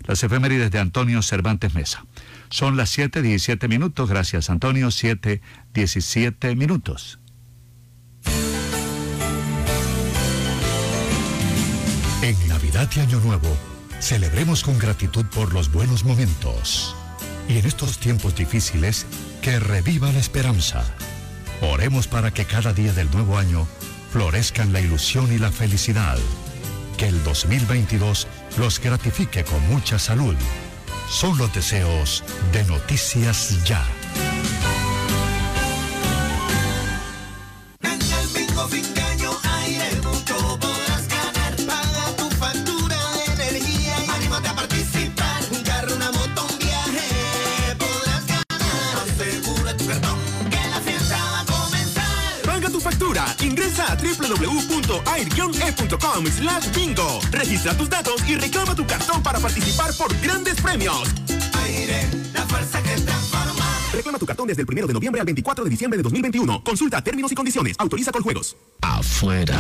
Las 0.06 0.24
efemérides 0.24 0.72
de 0.72 0.80
Antonio 0.80 1.22
Cervantes 1.22 1.74
Mesa. 1.74 2.06
Son 2.50 2.78
las 2.78 2.98
7.17 2.98 3.68
minutos, 3.68 4.10
gracias 4.10 4.50
Antonio, 4.50 4.88
7.17 4.88 6.56
minutos. 6.56 7.20
En 12.22 12.48
Navidad 12.48 12.90
y 12.96 13.00
Año 13.00 13.20
Nuevo, 13.20 13.56
celebremos 14.00 14.64
con 14.64 14.78
gratitud 14.80 15.26
por 15.28 15.54
los 15.54 15.72
buenos 15.72 16.04
momentos. 16.04 16.96
Y 17.48 17.58
en 17.60 17.66
estos 17.66 18.00
tiempos 18.00 18.36
difíciles, 18.36 19.06
que 19.42 19.60
reviva 19.60 20.12
la 20.12 20.20
esperanza. 20.20 20.84
Oremos 21.62 22.08
para 22.08 22.32
que 22.32 22.46
cada 22.46 22.74
día 22.74 22.92
del 22.92 23.10
nuevo 23.12 23.38
año 23.38 23.68
florezcan 24.12 24.74
la 24.74 24.82
ilusión 24.82 25.32
y 25.32 25.38
la 25.38 25.52
felicidad. 25.52 26.18
Que 26.98 27.08
el 27.08 27.24
2022 27.24 28.28
los 28.58 28.80
gratifique 28.80 29.44
con 29.44 29.66
mucha 29.70 30.00
salud. 30.00 30.36
Son 31.10 31.38
los 31.38 31.54
deseos 31.54 32.24
de 32.52 32.64
Noticias 32.66 33.64
Ya. 33.66 33.86
www.air-e.com 55.04 56.26
slash 56.26 56.72
bingo. 56.74 57.20
Registra 57.32 57.76
tus 57.76 57.90
datos 57.90 58.22
y 58.28 58.36
reclama 58.36 58.76
tu 58.76 58.86
cartón 58.86 59.22
para 59.22 59.40
participar 59.40 59.94
por 59.94 60.16
grandes 60.22 60.60
premios. 60.62 61.04
Aire, 61.64 62.08
la 62.34 62.42
fuerza 62.48 62.82
que 62.82 63.02
transforma. 63.02 63.66
Reclama 63.94 64.18
tu 64.18 64.26
cartón 64.26 64.48
desde 64.48 64.62
el 64.62 64.68
1 64.70 64.88
de 64.88 64.94
noviembre 64.94 65.22
al 65.22 65.26
24 65.26 65.64
de 65.64 65.70
diciembre 65.70 65.98
de 65.98 66.04
2021. 66.04 66.64
Consulta 66.64 67.02
términos 67.04 67.32
y 67.32 67.36
condiciones. 67.36 67.76
Autoriza 67.80 68.12
con 68.12 68.24
juegos. 68.24 68.56
Afuera. 68.82 69.58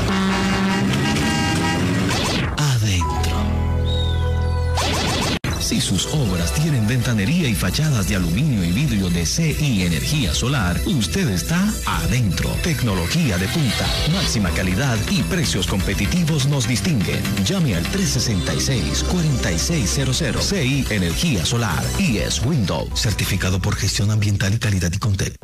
Si 5.67 5.81
sus 5.81 6.05
obras 6.13 6.53
tienen 6.53 6.87
ventanería 6.87 7.49
y 7.49 7.53
fachadas 7.53 8.07
de 8.07 8.15
aluminio 8.15 8.63
y 8.63 8.71
vidrio 8.71 9.09
de 9.09 9.25
CI 9.25 9.83
Energía 9.83 10.33
Solar, 10.33 10.79
usted 10.85 11.27
está 11.27 11.61
adentro. 11.85 12.49
Tecnología 12.63 13.37
de 13.37 13.49
punta, 13.49 13.85
máxima 14.13 14.49
calidad 14.51 14.97
y 15.09 15.23
precios 15.23 15.67
competitivos 15.67 16.47
nos 16.47 16.69
distinguen. 16.69 17.21
Llame 17.43 17.75
al 17.75 17.85
366-4600 17.87 20.41
CI 20.41 20.85
Energía 20.89 21.45
Solar. 21.45 21.83
Y 21.99 22.19
es 22.19 22.41
Windows, 22.45 22.97
certificado 22.97 23.59
por 23.59 23.75
gestión 23.75 24.09
ambiental 24.09 24.53
y 24.53 24.59
calidad 24.59 24.93
y 24.93 24.99
Contel. 24.99 25.35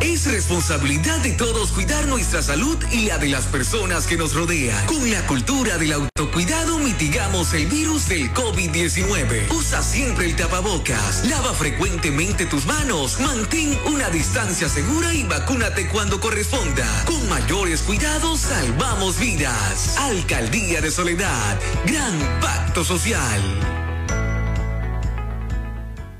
Es 0.00 0.30
responsabilidad 0.30 1.18
de 1.20 1.32
todos 1.32 1.72
cuidar 1.72 2.06
nuestra 2.06 2.42
salud 2.42 2.76
y 2.92 3.06
la 3.06 3.18
de 3.18 3.28
las 3.28 3.46
personas 3.46 4.06
que 4.06 4.16
nos 4.16 4.34
rodean. 4.34 4.86
Con 4.86 5.10
la 5.10 5.26
cultura 5.26 5.78
del 5.78 5.92
autocuidado 5.92 6.78
mitigamos 6.78 7.52
el 7.54 7.66
virus 7.66 8.08
del 8.08 8.32
COVID-19. 8.32 9.48
Usa 9.66 9.82
siempre 9.82 10.26
el 10.26 10.36
tapabocas, 10.36 11.24
lava 11.24 11.52
frecuentemente 11.52 12.46
tus 12.46 12.66
manos, 12.66 13.18
mantén 13.18 13.76
una 13.92 14.08
distancia 14.10 14.68
segura 14.68 15.12
y 15.12 15.24
vacúnate 15.24 15.88
cuando 15.88 16.20
corresponda. 16.20 16.86
Con 17.04 17.28
mayores 17.28 17.82
cuidados 17.82 18.42
salvamos 18.42 19.18
vidas. 19.18 19.96
Alcaldía 19.98 20.80
de 20.80 20.92
Soledad, 20.92 21.58
gran 21.84 22.16
pacto 22.40 22.84
social. 22.84 23.42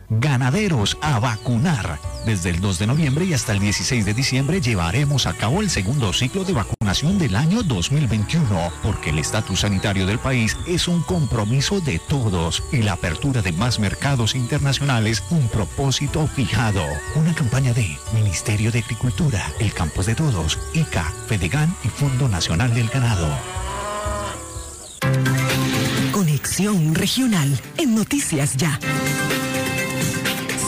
Ganaderos 0.08 0.98
a 1.00 1.20
vacunar. 1.20 2.15
Desde 2.26 2.50
el 2.50 2.60
2 2.60 2.80
de 2.80 2.88
noviembre 2.88 3.24
y 3.24 3.34
hasta 3.34 3.52
el 3.52 3.60
16 3.60 4.04
de 4.04 4.12
diciembre 4.12 4.60
llevaremos 4.60 5.28
a 5.28 5.34
cabo 5.34 5.62
el 5.62 5.70
segundo 5.70 6.12
ciclo 6.12 6.42
de 6.42 6.54
vacunación 6.54 7.20
del 7.20 7.36
año 7.36 7.62
2021, 7.62 8.72
porque 8.82 9.10
el 9.10 9.20
estatus 9.20 9.60
sanitario 9.60 10.06
del 10.06 10.18
país 10.18 10.56
es 10.66 10.88
un 10.88 11.02
compromiso 11.02 11.80
de 11.80 12.00
todos 12.00 12.64
y 12.72 12.78
la 12.78 12.94
apertura 12.94 13.42
de 13.42 13.52
más 13.52 13.78
mercados 13.78 14.34
internacionales 14.34 15.22
un 15.30 15.46
propósito 15.46 16.26
fijado. 16.26 16.82
Una 17.14 17.32
campaña 17.32 17.72
de 17.72 17.96
Ministerio 18.12 18.72
de 18.72 18.80
Agricultura, 18.80 19.46
el 19.60 19.72
Campos 19.72 20.06
de 20.06 20.16
Todos, 20.16 20.58
ICA, 20.74 21.04
Fedegan 21.28 21.76
y 21.84 21.88
Fondo 21.88 22.28
Nacional 22.28 22.74
del 22.74 22.88
Ganado. 22.88 23.28
Conexión 26.10 26.92
Regional 26.96 27.60
en 27.78 27.94
Noticias 27.94 28.56
Ya. 28.56 28.80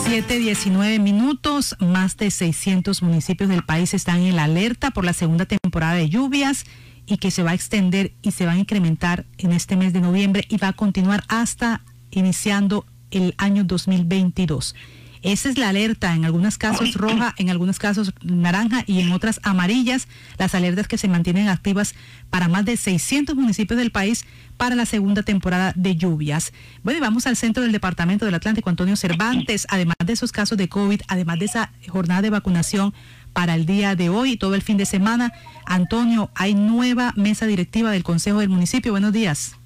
7.19 0.09 0.99
minutos, 0.99 1.75
más 1.79 2.17
de 2.17 2.31
600 2.31 3.03
municipios 3.03 3.47
del 3.47 3.63
país 3.63 3.93
están 3.93 4.21
en 4.21 4.35
la 4.35 4.45
alerta 4.45 4.89
por 4.89 5.05
la 5.05 5.13
segunda 5.13 5.45
temporada 5.45 5.93
de 5.93 6.09
lluvias 6.09 6.65
y 7.05 7.17
que 7.17 7.29
se 7.29 7.43
va 7.43 7.51
a 7.51 7.53
extender 7.53 8.13
y 8.23 8.31
se 8.31 8.47
va 8.47 8.53
a 8.53 8.57
incrementar 8.57 9.27
en 9.37 9.51
este 9.51 9.75
mes 9.75 9.93
de 9.93 10.01
noviembre 10.01 10.45
y 10.49 10.57
va 10.57 10.69
a 10.69 10.73
continuar 10.73 11.23
hasta 11.27 11.83
iniciando 12.09 12.87
el 13.11 13.35
año 13.37 13.63
2022. 13.65 14.73
Esa 15.21 15.49
es 15.49 15.57
la 15.57 15.69
alerta, 15.69 16.15
en 16.15 16.23
algunos 16.23 16.57
casos 16.57 16.93
roja, 16.93 17.35
en 17.37 17.49
algunos 17.49 17.77
casos 17.77 18.13
naranja 18.21 18.83
y 18.87 19.01
en 19.01 19.11
otras 19.11 19.39
amarillas, 19.43 20.07
las 20.37 20.55
alertas 20.55 20.87
que 20.87 20.97
se 20.97 21.07
mantienen 21.07 21.49
activas 21.49 21.93
para 22.29 22.47
más 22.47 22.65
de 22.65 22.77
600 22.77 23.35
municipios 23.35 23.77
del 23.77 23.91
país 23.91 24.25
para 24.55 24.75
la 24.75 24.85
segunda 24.85 25.23
temporada 25.23 25.73
de 25.75 25.95
lluvias. 25.95 26.53
Bueno, 26.83 26.99
y 26.99 27.01
vamos 27.01 27.27
al 27.27 27.35
centro 27.35 27.63
del 27.63 27.71
Departamento 27.71 28.25
del 28.25 28.35
Atlántico, 28.35 28.69
Antonio 28.69 28.95
Cervantes, 28.95 29.67
además 29.69 29.95
de 30.05 30.13
esos 30.13 30.31
casos 30.31 30.57
de 30.57 30.69
COVID, 30.69 31.01
además 31.07 31.39
de 31.39 31.45
esa 31.45 31.71
jornada 31.87 32.21
de 32.21 32.29
vacunación 32.29 32.93
para 33.33 33.55
el 33.55 33.65
día 33.65 33.95
de 33.95 34.09
hoy 34.09 34.33
y 34.33 34.37
todo 34.37 34.55
el 34.55 34.61
fin 34.61 34.77
de 34.77 34.85
semana. 34.85 35.33
Antonio, 35.65 36.31
hay 36.35 36.55
nueva 36.55 37.13
mesa 37.15 37.45
directiva 37.45 37.91
del 37.91 38.03
Consejo 38.03 38.39
del 38.39 38.49
Municipio. 38.49 38.91
Buenos 38.91 39.13
días. 39.13 39.58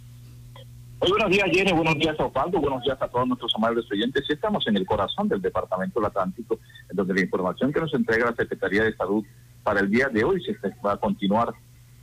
Muy 1.03 1.11
buenos 1.11 1.31
días, 1.31 1.49
Jenny. 1.51 1.73
Buenos 1.73 1.97
días, 1.97 2.17
Osvaldo. 2.17 2.61
Buenos 2.61 2.81
días 2.81 2.97
a 3.01 3.09
todos 3.09 3.27
nuestros 3.27 3.53
amables 3.55 3.83
oyentes. 3.91 4.23
Estamos 4.29 4.65
en 4.67 4.77
el 4.77 4.85
corazón 4.85 5.27
del 5.27 5.41
Departamento 5.41 5.99
del 5.99 6.07
Atlántico, 6.07 6.57
en 6.89 6.95
donde 6.95 7.13
la 7.13 7.19
información 7.19 7.73
que 7.73 7.81
nos 7.81 7.93
entrega 7.93 8.27
la 8.27 8.35
Secretaría 8.37 8.83
de 8.85 8.95
Salud 8.95 9.25
para 9.63 9.81
el 9.81 9.89
día 9.89 10.07
de 10.07 10.23
hoy 10.23 10.41
se 10.41 10.55
va 10.79 10.93
a 10.93 10.97
continuar 10.97 11.53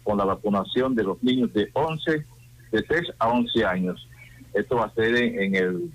con 0.05 0.19
la 0.19 0.27
vacunación 0.27 0.95
de 0.95 1.05
los 1.05 1.23
niños 1.23 1.51
de 1.55 1.71
11, 1.73 2.27
de 2.73 2.83
3 2.83 3.15
a 3.19 3.29
11 3.29 3.65
años. 3.65 4.07
Esto 4.53 4.77
va 4.77 4.85
a 4.85 4.95
ser 4.95 5.17
en, 5.17 5.45
en 5.45 5.55
el 5.55 5.91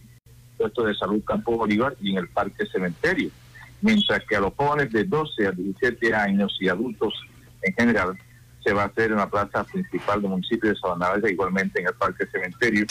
puesto 0.57 0.83
de 0.85 0.95
salud 0.95 1.23
Campo 1.23 1.55
Bolívar 1.57 1.95
y 2.01 2.09
en 2.09 2.17
el 2.17 2.29
Parque 2.29 2.65
Cementerio. 2.65 3.29
Mientras 3.83 4.25
que 4.27 4.35
a 4.35 4.39
los 4.39 4.55
jóvenes 4.55 4.91
de 4.91 5.03
12 5.03 5.45
a 5.45 5.51
17 5.51 6.11
años 6.15 6.57
y 6.59 6.69
adultos 6.69 7.13
en 7.61 7.71
general 7.75 8.17
se 8.65 8.73
va 8.73 8.83
a 8.83 8.85
hacer 8.87 9.11
en 9.11 9.17
la 9.17 9.29
plaza 9.29 9.63
principal 9.63 10.21
del 10.21 10.31
municipio 10.31 10.71
de 10.71 10.75
Sabana 10.75 11.09
Larga, 11.09 11.29
igualmente 11.29 11.79
en 11.79 11.87
el 11.87 11.93
Parque 11.93 12.25
Cementerio 12.31 12.85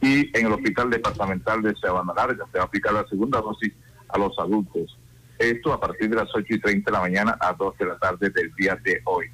y 0.00 0.36
en 0.36 0.46
el 0.46 0.52
Hospital 0.52 0.90
Departamental 0.90 1.62
de 1.62 1.74
Sabana 1.76 2.12
Larga. 2.14 2.44
Se 2.50 2.58
va 2.58 2.64
a 2.64 2.66
aplicar 2.66 2.92
la 2.92 3.06
segunda 3.06 3.40
dosis 3.40 3.72
a 4.08 4.18
los 4.18 4.36
adultos. 4.38 4.98
Esto 5.38 5.72
a 5.72 5.80
partir 5.80 6.10
de 6.10 6.16
las 6.16 6.28
8 6.34 6.46
y 6.48 6.60
30 6.60 6.90
de 6.90 6.96
la 6.96 7.00
mañana 7.00 7.38
a 7.40 7.52
2 7.52 7.78
de 7.78 7.86
la 7.86 7.98
tarde 7.98 8.28
del 8.30 8.52
día 8.56 8.76
de 8.82 9.00
hoy. 9.04 9.26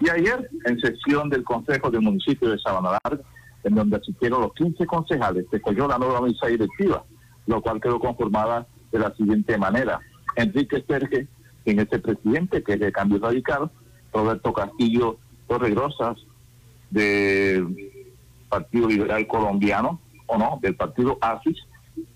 Y 0.00 0.08
ayer, 0.08 0.48
en 0.64 0.78
sesión 0.78 1.28
del 1.28 1.42
Consejo 1.42 1.90
del 1.90 2.02
Municipio 2.02 2.50
de 2.50 2.58
Sabana 2.60 2.98
Larga, 3.04 3.24
en 3.64 3.74
donde 3.74 3.96
asistieron 3.96 4.42
los 4.42 4.54
15 4.54 4.86
concejales, 4.86 5.46
se 5.50 5.60
cogió 5.60 5.88
la 5.88 5.98
nueva 5.98 6.20
mesa 6.20 6.46
directiva, 6.46 7.04
lo 7.46 7.60
cual 7.60 7.80
quedó 7.80 7.98
conformada 7.98 8.68
de 8.92 9.00
la 9.00 9.12
siguiente 9.16 9.58
manera. 9.58 9.98
Enrique 10.36 10.84
Serge, 10.86 11.26
quien 11.64 11.80
es 11.80 11.88
el 11.90 12.00
presidente, 12.00 12.62
que 12.62 12.74
es 12.74 12.80
de 12.80 12.92
Cambio 12.92 13.18
Radical, 13.18 13.68
Roberto 14.12 14.52
Castillo 14.52 15.18
Torregrosas, 15.46 16.18
del 16.90 17.90
Partido 18.48 18.88
Liberal 18.88 19.26
Colombiano, 19.26 20.00
o 20.26 20.38
no, 20.38 20.58
del 20.62 20.74
Partido 20.74 21.18
ASIS, 21.20 21.56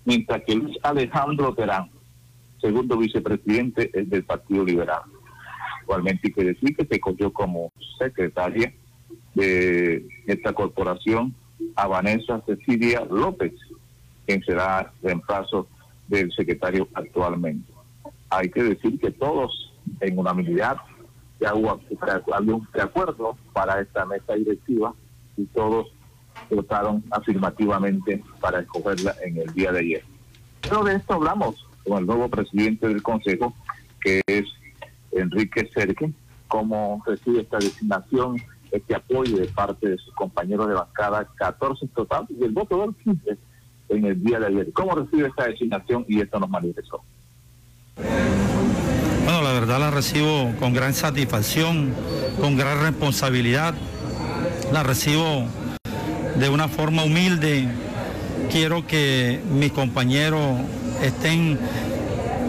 mientras 0.05 0.43
que 0.43 0.55
Luis 0.55 0.77
Alejandro 0.83 1.53
Terán, 1.53 1.89
segundo 2.61 2.97
vicepresidente, 2.97 3.89
es 3.93 4.09
del 4.09 4.23
Partido 4.23 4.63
Liberal. 4.63 5.01
Igualmente 5.83 6.27
hay 6.27 6.33
que 6.33 6.43
decir 6.43 6.75
que 6.75 6.85
se 6.85 6.99
cogió 6.99 7.31
como 7.33 7.71
secretaria 7.97 8.73
de 9.33 10.07
esta 10.27 10.53
corporación 10.53 11.35
a 11.75 11.87
Vanessa 11.87 12.41
Cecilia 12.45 13.05
López, 13.09 13.53
quien 14.25 14.43
será 14.43 14.93
reemplazo 15.01 15.67
del 16.07 16.31
secretario 16.31 16.87
actualmente. 16.93 17.71
Hay 18.29 18.49
que 18.49 18.63
decir 18.63 18.99
que 18.99 19.11
todos 19.11 19.73
en 19.99 20.17
unanimidad 20.17 20.77
ya 21.43 21.53
hubo 21.53 21.71
había 22.33 22.91
para 23.51 23.81
esta 23.81 24.05
mesa 24.05 24.33
directiva 24.33 24.93
y 25.35 25.43
todos 25.47 25.87
votaron 26.49 27.03
afirmativamente 27.11 28.23
para 28.39 28.61
escogerla 28.61 29.13
en 29.25 29.37
el 29.37 29.53
día 29.53 29.73
de 29.73 29.79
ayer. 29.79 30.05
Pero 30.61 30.83
de 30.85 30.95
esto 30.95 31.15
hablamos 31.15 31.67
con 31.85 31.97
el 31.97 32.05
nuevo 32.05 32.29
presidente 32.29 32.87
del 32.87 33.03
Consejo, 33.03 33.53
que 33.99 34.21
es 34.25 34.45
Enrique 35.11 35.69
Cerque, 35.73 36.13
cómo 36.47 37.03
recibe 37.05 37.41
esta 37.41 37.57
designación, 37.57 38.41
este 38.71 38.95
apoyo 38.95 39.35
de 39.37 39.47
parte 39.47 39.89
de 39.89 39.97
sus 39.97 40.13
compañeros 40.13 40.69
de 40.69 40.75
bancada, 40.75 41.27
14 41.35 41.85
en 41.85 41.91
total, 41.91 42.25
y 42.29 42.43
el 42.45 42.51
voto 42.51 42.79
del 42.81 42.95
15 42.95 43.37
en 43.89 44.05
el 44.05 44.23
día 44.23 44.39
de 44.39 44.45
ayer. 44.47 44.71
¿Cómo 44.71 44.95
recibe 44.95 45.27
esta 45.27 45.47
designación? 45.47 46.05
Y 46.07 46.21
esto 46.21 46.39
nos 46.39 46.49
manifestó. 46.49 47.03
Bueno, 49.23 49.41
la 49.41 49.53
verdad 49.53 49.79
la 49.79 49.89
recibo 49.89 50.53
con 50.59 50.73
gran 50.73 50.93
satisfacción, 50.93 51.93
con 52.41 52.57
gran 52.57 52.81
responsabilidad. 52.81 53.73
La 54.73 54.83
recibo 54.83 55.45
de 56.35 56.49
una 56.49 56.67
forma 56.67 57.03
humilde. 57.03 57.69
Quiero 58.51 58.85
que 58.85 59.39
mis 59.49 59.71
compañeros 59.71 60.59
estén 61.01 61.57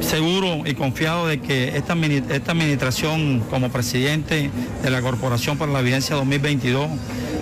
seguros 0.01 0.69
y 0.69 0.75
confiados 0.75 1.29
de 1.29 1.41
que 1.41 1.77
esta, 1.77 1.95
esta 1.95 2.53
administración 2.53 3.45
como 3.49 3.71
presidente 3.71 4.51
de 4.83 4.91
la 4.91 5.01
Corporación 5.01 5.57
para 5.57 5.71
la 5.71 5.81
Vigencia 5.81 6.17
2022 6.17 6.89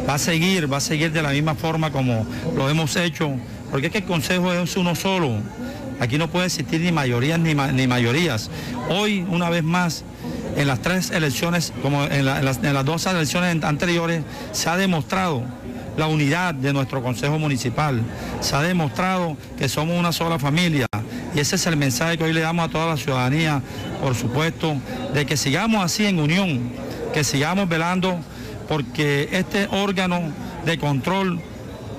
va 0.09 0.15
a 0.15 0.19
seguir, 0.19 0.71
va 0.71 0.77
a 0.77 0.81
seguir 0.81 1.11
de 1.11 1.23
la 1.23 1.31
misma 1.31 1.55
forma 1.55 1.91
como 1.91 2.27
lo 2.55 2.69
hemos 2.69 2.97
hecho, 2.97 3.31
porque 3.71 3.87
es 3.87 3.93
que 3.93 3.99
el 3.99 4.05
Consejo 4.05 4.53
es 4.53 4.77
uno 4.77 4.95
solo. 4.95 5.39
Aquí 6.03 6.19
no 6.19 6.29
puede 6.29 6.47
existir 6.47 6.81
ni 6.81 6.91
mayorías 6.91 7.39
ni, 7.39 7.55
ni 7.55 7.87
mayorías. 7.87 8.51
Hoy, 8.89 9.25
una 9.31 9.51
vez 9.51 9.63
más, 9.63 10.03
en 10.57 10.67
las 10.67 10.83
tres 10.83 11.13
elecciones, 11.13 11.73
como 11.81 12.03
en, 12.03 12.13
en 12.13 12.45
las, 12.45 12.57
en 12.57 12.75
las 12.75 12.85
dos 12.85 13.07
elecciones 13.07 13.63
anteriores, 13.63 14.25
se 14.51 14.69
ha 14.69 14.77
demostrado 14.77 15.45
la 15.97 16.09
unidad 16.09 16.55
de 16.55 16.73
nuestro 16.73 17.05
Consejo 17.05 17.39
Municipal. 17.39 18.03
Se 18.41 18.57
ha 18.57 18.63
demostrado 18.63 19.37
que 19.57 19.69
somos 19.69 19.97
una 19.97 20.11
sola 20.11 20.41
familia 20.41 20.89
y 21.37 21.39
ese 21.39 21.55
es 21.55 21.67
el 21.69 21.77
mensaje 21.77 22.19
que 22.19 22.25
hoy 22.25 22.33
le 22.33 22.41
damos 22.41 22.67
a 22.67 22.69
toda 22.69 22.87
la 22.87 22.97
ciudadanía, 22.97 23.63
por 24.01 24.17
supuesto, 24.17 24.75
de 25.15 25.25
que 25.25 25.37
sigamos 25.37 25.85
así 25.85 26.05
en 26.05 26.19
unión, 26.19 26.73
que 27.15 27.23
sigamos 27.23 27.69
velando 27.69 28.19
porque 28.69 29.29
este 29.31 29.69
órgano 29.71 30.21
de 30.67 30.79
control 30.79 31.41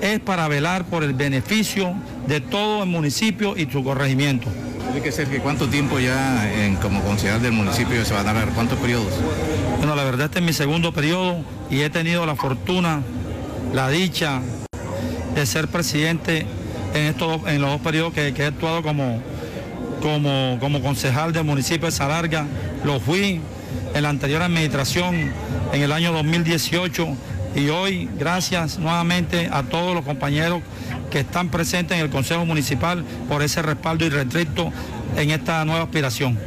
es 0.01 0.19
para 0.19 0.49
velar 0.49 0.83
por 0.83 1.05
el 1.05 1.13
beneficio 1.13 1.95
de 2.27 2.41
todo 2.41 2.83
el 2.83 2.89
municipio 2.89 3.55
y 3.57 3.69
su 3.71 3.83
corregimiento. 3.83 4.47
Enrique 4.87 5.11
Sergio, 5.11 5.41
¿cuánto 5.41 5.67
tiempo 5.67 5.99
ya 5.99 6.51
en- 6.53 6.75
como 6.75 7.01
concejal 7.01 7.41
del 7.41 7.51
municipio 7.53 7.97
de 7.97 8.05
Sabana 8.05 8.45
¿Cuántos 8.53 8.77
periodos? 8.79 9.11
Bueno, 9.77 9.95
la 9.95 10.03
verdad 10.03 10.25
este 10.25 10.39
es 10.39 10.45
mi 10.45 10.53
segundo 10.53 10.93
periodo 10.93 11.43
y 11.69 11.81
he 11.81 11.89
tenido 11.89 12.25
la 12.25 12.35
fortuna, 12.35 13.01
la 13.73 13.89
dicha 13.89 14.41
de 15.33 15.45
ser 15.45 15.67
presidente 15.67 16.45
en, 16.93 17.01
estos, 17.07 17.41
en 17.47 17.59
los 17.61 17.71
dos 17.71 17.81
periodos 17.81 18.13
que, 18.13 18.33
que 18.33 18.43
he 18.43 18.45
actuado 18.45 18.83
como, 18.83 19.19
como, 20.01 20.57
como 20.59 20.81
concejal 20.81 21.33
del 21.33 21.43
municipio 21.43 21.87
de 21.87 21.91
Salarga. 21.91 22.45
Lo 22.83 22.99
fui 22.99 23.41
en 23.95 24.03
la 24.03 24.09
anterior 24.09 24.41
administración 24.41 25.31
en 25.73 25.81
el 25.81 25.91
año 25.91 26.13
2018 26.13 27.07
y 27.55 27.69
hoy 27.69 28.09
gracias 28.17 28.77
nuevamente 28.77 29.49
a 29.51 29.63
todos 29.63 29.95
los 29.95 30.05
compañeros 30.05 30.61
que 31.13 31.19
están 31.19 31.49
presentes 31.49 31.95
en 31.95 32.03
el 32.03 32.09
Consejo 32.09 32.43
Municipal 32.43 33.05
por 33.29 33.43
ese 33.43 33.61
respaldo 33.61 34.03
irrestricto 34.03 34.73
en 35.15 35.29
esta 35.29 35.63
nueva 35.63 35.83
aspiración. 35.83 36.39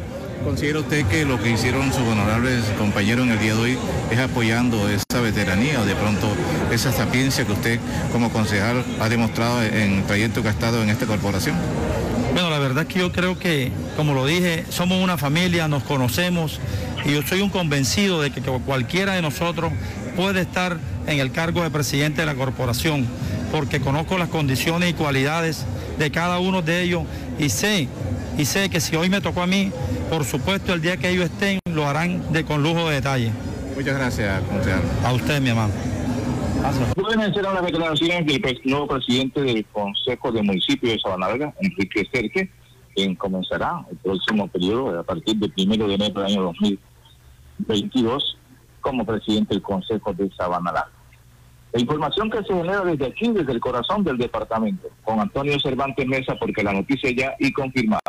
¿Considera 0.43 0.81
usted 0.81 1.07
que 1.07 1.25
lo 1.25 1.41
que 1.41 1.53
hicieron 1.53 1.93
sus 1.93 2.03
honorables 2.03 2.65
compañeros 2.77 3.27
en 3.27 3.33
el 3.35 3.39
día 3.39 3.55
de 3.55 3.61
hoy 3.61 3.79
es 4.11 4.19
apoyando 4.19 4.89
esa 4.89 5.21
veteranía 5.21 5.81
o 5.81 5.85
de 5.85 5.95
pronto 5.95 6.27
esa 6.73 6.91
sapiencia 6.91 7.47
que 7.47 7.53
usted 7.53 7.79
como 8.11 8.31
concejal 8.31 8.85
ha 9.01 9.09
demostrado 9.09 9.63
en 9.63 9.99
el 9.99 10.03
trayecto 10.03 10.43
que 10.43 10.49
ha 10.49 10.51
estado 10.51 10.83
en 10.83 10.91
esta 10.91 11.07
corporación? 11.07 11.55
Bueno, 12.33 12.51
la 12.51 12.59
verdad 12.59 12.87
es 12.89 12.93
que 12.93 12.99
yo 12.99 13.13
creo 13.13 13.39
que, 13.39 13.71
como 13.97 14.15
lo 14.15 14.27
dije, 14.27 14.65
somos 14.69 15.01
una 15.01 15.17
familia, 15.17 15.69
nos 15.69 15.85
conocemos 15.85 16.59
y 17.05 17.13
yo 17.13 17.23
soy 17.23 17.41
un 17.41 17.51
convencido 17.51 18.21
de 18.21 18.33
que 18.33 18.41
cualquiera 18.41 19.15
de 19.15 19.23
nosotros 19.23 19.73
puede 20.17 20.41
estar 20.41 20.77
en 21.07 21.21
el 21.21 21.31
cargo 21.31 21.63
de 21.63 21.71
presidente 21.71 22.23
de 22.23 22.27
la 22.27 22.35
corporación, 22.35 23.07
porque 23.53 23.81
conozco 23.81 24.19
las 24.19 24.29
condiciones 24.29 24.91
y 24.91 24.95
cualidades 24.95 25.65
de 25.99 26.11
cada 26.11 26.39
uno 26.39 26.63
de 26.63 26.83
ellos 26.83 27.05
y 27.39 27.49
sé, 27.49 27.89
y 28.39 28.45
sé 28.45 28.69
que 28.69 28.81
si 28.81 28.97
hoy 28.97 29.09
me 29.09 29.21
tocó 29.21 29.43
a 29.43 29.47
mí, 29.47 29.73
por 30.11 30.25
supuesto 30.25 30.73
el 30.73 30.81
día 30.81 30.97
que 30.97 31.11
ellos 31.11 31.27
estén 31.27 31.59
lo 31.73 31.87
harán 31.87 32.33
de 32.33 32.45
con 32.45 32.63
lujo 32.63 32.89
de 32.89 32.97
detalle. 32.97 33.33
Muchas 33.75 33.97
gracias, 33.97 34.43
concejal. 34.45 34.83
A 35.05 35.13
usted, 35.13 35.41
mi 35.41 35.51
hermano. 35.51 35.73
Pueden 36.95 37.21
hacer 37.21 37.43
las 37.43 37.65
declaraciones 37.65 38.27
del 38.27 38.61
nuevo 38.65 38.89
presidente 38.89 39.41
del 39.43 39.65
Consejo 39.67 40.33
de 40.33 40.43
Municipio 40.43 40.91
de 40.91 40.99
Sabana 40.99 41.29
Larga, 41.29 41.55
Enrique 41.61 42.09
Serge, 42.11 42.51
quien 42.95 43.15
comenzará 43.15 43.85
el 43.91 43.97
próximo 43.99 44.49
periodo 44.49 44.99
a 44.99 45.03
partir 45.03 45.37
del 45.37 45.53
primero 45.53 45.87
de 45.87 45.95
enero 45.95 46.23
del 46.23 46.33
año 46.33 46.43
2022 46.43 48.39
como 48.81 49.05
presidente 49.05 49.55
del 49.55 49.63
Consejo 49.63 50.13
de 50.15 50.31
Sabana 50.35 50.73
Larga. 50.73 50.96
La 51.77 51.83
información 51.83 52.31
que 52.31 52.39
se 52.39 52.55
genera 52.55 52.83
desde 52.87 53.05
aquí, 53.05 53.31
desde 53.33 53.53
el 53.53 53.61
corazón 53.61 54.03
del 54.03 54.17
departamento, 54.17 54.89
con 55.05 55.21
Antonio 55.21 55.61
Cervantes 55.61 56.07
Mesa, 56.07 56.35
porque 56.41 56.63
la 56.63 56.73
noticia 56.73 57.11
ya 57.11 57.35
y 57.39 57.53
confirmada. 57.53 58.01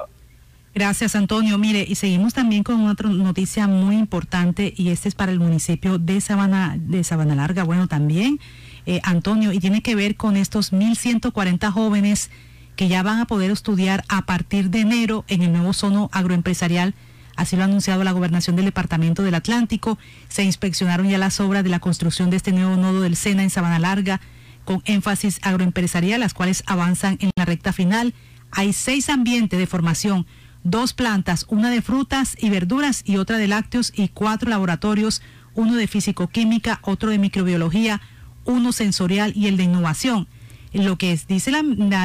Gracias, 0.74 1.18
Antonio. 1.18 1.58
Mire, 1.58 1.84
y 1.86 1.96
seguimos 1.96 2.34
también 2.34 2.64
con 2.64 2.88
otra 2.88 3.10
noticia 3.10 3.68
muy 3.68 3.98
importante 3.98 4.74
y 4.78 4.92
este 4.92 5.10
es 5.10 5.16
para 5.16 5.34
el 5.34 5.40
municipio 5.40 5.98
de 5.98 6.22
Sabana, 6.22 6.78
de 6.80 7.04
Sabana 7.04 7.36
Larga. 7.36 7.66
Bueno, 7.66 7.88
también, 7.88 8.40
eh, 8.86 9.02
Antonio, 9.04 9.52
y 9.52 9.60
tiene 9.60 9.82
que 9.82 9.96
ver 9.96 10.16
con 10.16 10.38
estos 10.38 10.72
1.140 10.72 11.70
jóvenes 11.70 12.32
que 12.78 12.88
ya 12.88 13.04
van 13.04 13.20
a 13.20 13.26
poder 13.26 13.52
estudiar 13.52 14.06
a 14.08 14.22
partir 14.22 14.70
de 14.70 14.80
enero 14.80 15.26
en 15.28 15.42
el 15.42 15.52
nuevo 15.52 15.74
zono 15.74 16.10
agroempresarial. 16.14 16.94
Así 17.38 17.56
lo 17.56 17.62
ha 17.62 17.66
anunciado 17.66 18.04
la 18.04 18.12
gobernación 18.12 18.56
del 18.58 18.66
Departamento 18.66 19.24
del 19.24 19.36
Atlántico. 19.36 19.98
Se 20.28 20.44
inspeccionaron 20.44 21.08
ya 21.08 21.18
las 21.18 21.40
obras 21.40 21.64
de 21.64 21.70
la 21.70 21.80
construcción 21.80 22.30
de 22.30 22.36
este 22.38 22.52
nuevo 22.52 22.76
nodo 22.76 23.00
del 23.02 23.16
SENA 23.16 23.44
en 23.44 23.50
Sabana 23.50 23.80
Larga 23.80 24.20
con 24.66 24.82
énfasis 24.86 25.40
agroempresarial, 25.44 26.20
las 26.20 26.34
cuales 26.34 26.64
avanzan 26.66 27.18
en 27.22 27.30
la 27.38 27.46
recta 27.46 27.72
final. 27.72 28.14
Hay 28.52 28.74
seis 28.74 29.10
ambientes 29.10 29.58
de 29.58 29.68
formación, 29.68 30.26
dos 30.64 30.94
plantas, 30.94 31.46
una 31.48 31.70
de 31.70 31.82
frutas 31.82 32.36
y 32.38 32.50
verduras 32.50 33.02
y 33.06 33.16
otra 33.18 33.38
de 33.38 33.48
lácteos 33.48 33.94
y 33.96 34.10
cuatro 34.10 34.50
laboratorios, 34.50 35.22
uno 35.54 35.76
de 35.76 35.88
físico-química, 35.88 36.80
otro 36.82 37.10
de 37.12 37.18
microbiología, 37.20 38.02
uno 38.46 38.72
sensorial 38.74 39.32
y 39.36 39.48
el 39.48 39.58
de 39.58 39.64
innovación. 39.64 40.28
Lo 40.74 40.98
que 40.98 41.14
es- 41.14 41.28
dice 41.28 41.52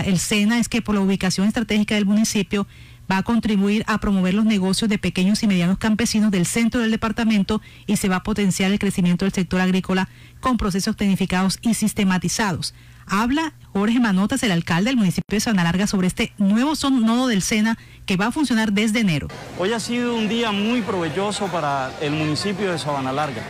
el 0.06 0.18
SENA 0.18 0.58
es 0.58 0.68
que 0.68 0.82
por 0.82 0.94
la 0.94 1.00
ubicación 1.00 1.46
estratégica 1.48 1.96
del 1.96 2.06
municipio 2.06 2.66
va 3.12 3.18
a 3.18 3.22
contribuir 3.22 3.84
a 3.86 3.98
promover 3.98 4.32
los 4.32 4.46
negocios 4.46 4.88
de 4.88 4.96
pequeños 4.96 5.42
y 5.42 5.46
medianos 5.46 5.76
campesinos 5.76 6.30
del 6.30 6.46
centro 6.46 6.80
del 6.80 6.90
departamento 6.90 7.60
y 7.86 7.96
se 7.98 8.08
va 8.08 8.16
a 8.16 8.22
potenciar 8.22 8.72
el 8.72 8.78
crecimiento 8.78 9.26
del 9.26 9.32
sector 9.34 9.60
agrícola 9.60 10.08
con 10.40 10.56
procesos 10.56 10.96
tecnificados 10.96 11.58
y 11.60 11.74
sistematizados. 11.74 12.74
Habla 13.06 13.52
Jorge 13.74 14.00
Manotas, 14.00 14.42
el 14.44 14.52
alcalde 14.52 14.88
del 14.90 14.96
municipio 14.96 15.24
de 15.36 15.40
Sabana 15.40 15.64
Larga, 15.64 15.86
sobre 15.86 16.06
este 16.06 16.32
nuevo 16.38 16.74
son- 16.74 17.04
nodo 17.04 17.26
del 17.26 17.42
SENA 17.42 17.76
que 18.06 18.16
va 18.16 18.26
a 18.28 18.32
funcionar 18.32 18.72
desde 18.72 19.00
enero. 19.00 19.28
Hoy 19.58 19.72
ha 19.72 19.80
sido 19.80 20.14
un 20.14 20.28
día 20.28 20.50
muy 20.52 20.80
provechoso 20.80 21.48
para 21.48 21.90
el 22.00 22.12
municipio 22.12 22.70
de 22.72 22.78
Sabana 22.78 23.12
Larga. 23.12 23.42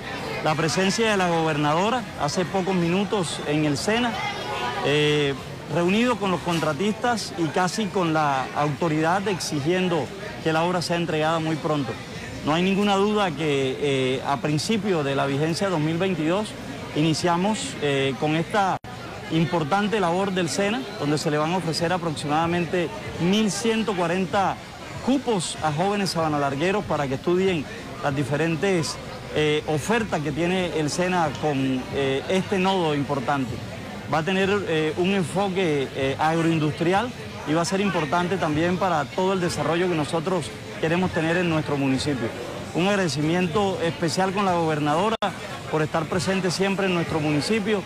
La 0.42 0.54
presencia 0.56 1.10
de 1.12 1.16
la 1.16 1.28
gobernadora 1.28 2.02
hace 2.20 2.44
pocos 2.44 2.74
minutos 2.74 3.40
en 3.46 3.64
el 3.64 3.76
SENA, 3.76 4.10
eh, 4.84 5.34
reunido 5.74 6.16
con 6.16 6.30
los 6.30 6.40
contratistas 6.40 7.32
y 7.38 7.46
casi 7.46 7.86
con 7.86 8.12
la 8.12 8.46
autoridad 8.56 9.26
exigiendo 9.28 10.04
que 10.44 10.52
la 10.52 10.64
obra 10.64 10.82
sea 10.82 10.96
entregada 10.96 11.38
muy 11.38 11.56
pronto. 11.56 11.92
No 12.44 12.54
hay 12.54 12.62
ninguna 12.62 12.96
duda 12.96 13.30
que 13.30 13.76
eh, 13.80 14.22
a 14.26 14.36
principio 14.38 15.02
de 15.02 15.14
la 15.14 15.26
vigencia 15.26 15.68
2022 15.68 16.48
iniciamos 16.96 17.74
eh, 17.80 18.14
con 18.20 18.36
esta 18.36 18.76
importante 19.30 20.00
labor 20.00 20.32
del 20.32 20.48
SENA, 20.48 20.82
donde 21.00 21.16
se 21.16 21.30
le 21.30 21.38
van 21.38 21.52
a 21.52 21.56
ofrecer 21.56 21.92
aproximadamente 21.92 22.88
1.140 23.22 24.54
cupos 25.06 25.56
a 25.62 25.72
jóvenes 25.72 26.10
sabanalargueros 26.10 26.84
para 26.84 27.06
que 27.08 27.14
estudien 27.14 27.64
las 28.02 28.14
diferentes 28.14 28.96
eh, 29.34 29.62
ofertas 29.68 30.20
que 30.20 30.32
tiene 30.32 30.78
el 30.78 30.90
SENA 30.90 31.30
con 31.40 31.82
este 32.28 32.58
nodo 32.58 32.94
importante. 32.94 33.71
Va 34.12 34.18
a 34.18 34.22
tener 34.22 34.50
eh, 34.68 34.92
un 34.98 35.10
enfoque 35.14 35.88
eh, 35.96 36.16
agroindustrial 36.18 37.10
y 37.48 37.54
va 37.54 37.62
a 37.62 37.64
ser 37.64 37.80
importante 37.80 38.36
también 38.36 38.76
para 38.76 39.04
todo 39.06 39.32
el 39.32 39.40
desarrollo 39.40 39.88
que 39.88 39.94
nosotros 39.94 40.50
queremos 40.80 41.12
tener 41.12 41.38
en 41.38 41.48
nuestro 41.48 41.78
municipio. 41.78 42.28
Un 42.74 42.88
agradecimiento 42.88 43.80
especial 43.82 44.32
con 44.32 44.44
la 44.44 44.52
gobernadora 44.54 45.16
por 45.70 45.80
estar 45.80 46.04
presente 46.04 46.50
siempre 46.50 46.86
en 46.86 46.94
nuestro 46.94 47.20
municipio. 47.20 47.82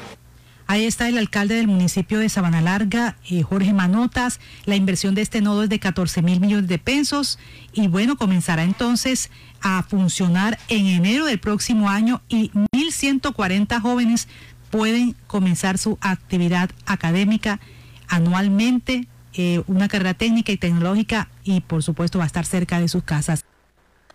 Ahí 0.69 0.85
está 0.85 1.09
el 1.09 1.17
alcalde 1.17 1.55
del 1.55 1.69
municipio 1.69 2.19
de 2.19 2.29
Sabana 2.29 2.61
Larga, 2.61 3.17
eh, 3.31 3.43
Jorge 3.43 3.73
Manotas. 3.73 4.41
La 4.65 4.75
inversión 4.75 5.15
de 5.15 5.23
este 5.23 5.41
nodo 5.41 5.63
es 5.63 5.69
de 5.69 5.79
14 5.79 6.23
mil 6.23 6.41
millones 6.41 6.67
de 6.67 6.79
pesos 6.79 7.39
y 7.73 7.87
bueno, 7.87 8.17
comenzará 8.17 8.65
entonces 8.65 9.31
a 9.63 9.85
funcionar 9.85 10.59
en 10.69 10.87
enero 10.87 11.25
del 11.25 11.39
próximo 11.39 11.89
año 11.89 12.21
y 12.29 12.51
1.140 12.51 13.81
jóvenes 13.81 14.27
pueden 14.71 15.15
comenzar 15.27 15.79
su 15.79 15.99
actividad 16.01 16.71
académica 16.87 17.61
anualmente, 18.09 19.07
eh, 19.35 19.63
una 19.67 19.89
carrera 19.89 20.15
técnica 20.15 20.53
y 20.53 20.57
tecnológica 20.57 21.29
y 21.45 21.61
por 21.61 21.83
supuesto 21.83 22.19
va 22.19 22.25
a 22.25 22.27
estar 22.27 22.45
cerca 22.45 22.81
de 22.81 22.89
sus 22.89 23.03
casas. 23.03 23.45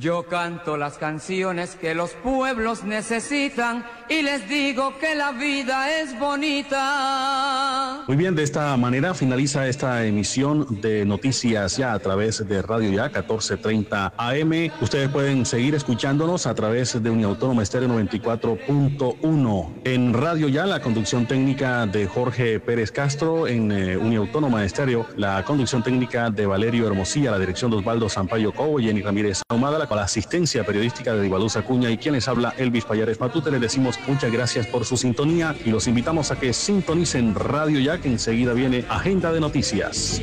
Yo 0.01 0.23
canto 0.23 0.77
las 0.77 0.97
canciones 0.97 1.77
que 1.79 1.93
los 1.93 2.13
pueblos 2.13 2.83
necesitan 2.83 3.85
y 4.09 4.23
les 4.23 4.49
digo 4.49 4.97
que 4.99 5.13
la 5.13 5.31
vida 5.31 6.01
es 6.01 6.17
bonita. 6.17 8.03
Muy 8.07 8.17
bien, 8.17 8.33
de 8.33 8.41
esta 8.41 8.75
manera 8.77 9.13
finaliza 9.13 9.67
esta 9.67 10.03
emisión 10.03 10.81
de 10.81 11.05
Noticias 11.05 11.77
Ya 11.77 11.93
a 11.93 11.99
través 11.99 12.47
de 12.47 12.63
Radio 12.63 12.91
Ya 12.91 13.03
1430 13.03 14.13
AM. 14.17 14.71
Ustedes 14.81 15.07
pueden 15.09 15.45
seguir 15.45 15.75
escuchándonos 15.75 16.47
a 16.47 16.55
través 16.55 16.99
de 16.99 17.07
Uniautónoma 17.07 17.61
Estéreo 17.61 17.89
94.1. 17.89 19.73
En 19.83 20.13
Radio 20.15 20.47
Ya, 20.47 20.65
la 20.65 20.81
conducción 20.81 21.27
técnica 21.27 21.85
de 21.85 22.07
Jorge 22.07 22.59
Pérez 22.59 22.91
Castro. 22.91 23.45
En 23.47 23.71
eh, 23.71 23.97
Uniautónoma 23.97 24.65
Estéreo, 24.65 25.05
la 25.15 25.45
conducción 25.45 25.83
técnica 25.83 26.31
de 26.31 26.47
Valerio 26.47 26.87
Hermosilla, 26.87 27.29
la 27.29 27.37
dirección 27.37 27.69
de 27.69 27.77
Osvaldo 27.77 28.09
Sampaio 28.09 28.51
Cobo, 28.51 28.79
Jenny 28.79 29.03
Ramírez 29.03 29.43
Ahumada, 29.47 29.77
la, 29.77 29.90
la 29.95 30.03
asistencia 30.03 30.63
periodística 30.63 31.13
de 31.13 31.21
Divaluz 31.21 31.55
Acuña 31.55 31.89
y 31.89 31.97
quienes 31.97 32.27
habla 32.27 32.53
Elvis 32.57 32.85
Payares 32.85 33.19
Matute. 33.19 33.51
Les 33.51 33.61
decimos 33.61 33.99
muchas 34.07 34.31
gracias 34.31 34.67
por 34.67 34.85
su 34.85 34.97
sintonía 34.97 35.55
y 35.65 35.69
los 35.69 35.87
invitamos 35.87 36.31
a 36.31 36.39
que 36.39 36.53
sintonicen 36.53 37.35
Radio 37.35 37.79
Ya, 37.79 37.99
que 37.99 38.07
enseguida 38.07 38.53
viene 38.53 38.85
Agenda 38.89 39.31
de 39.31 39.39
Noticias. 39.39 40.21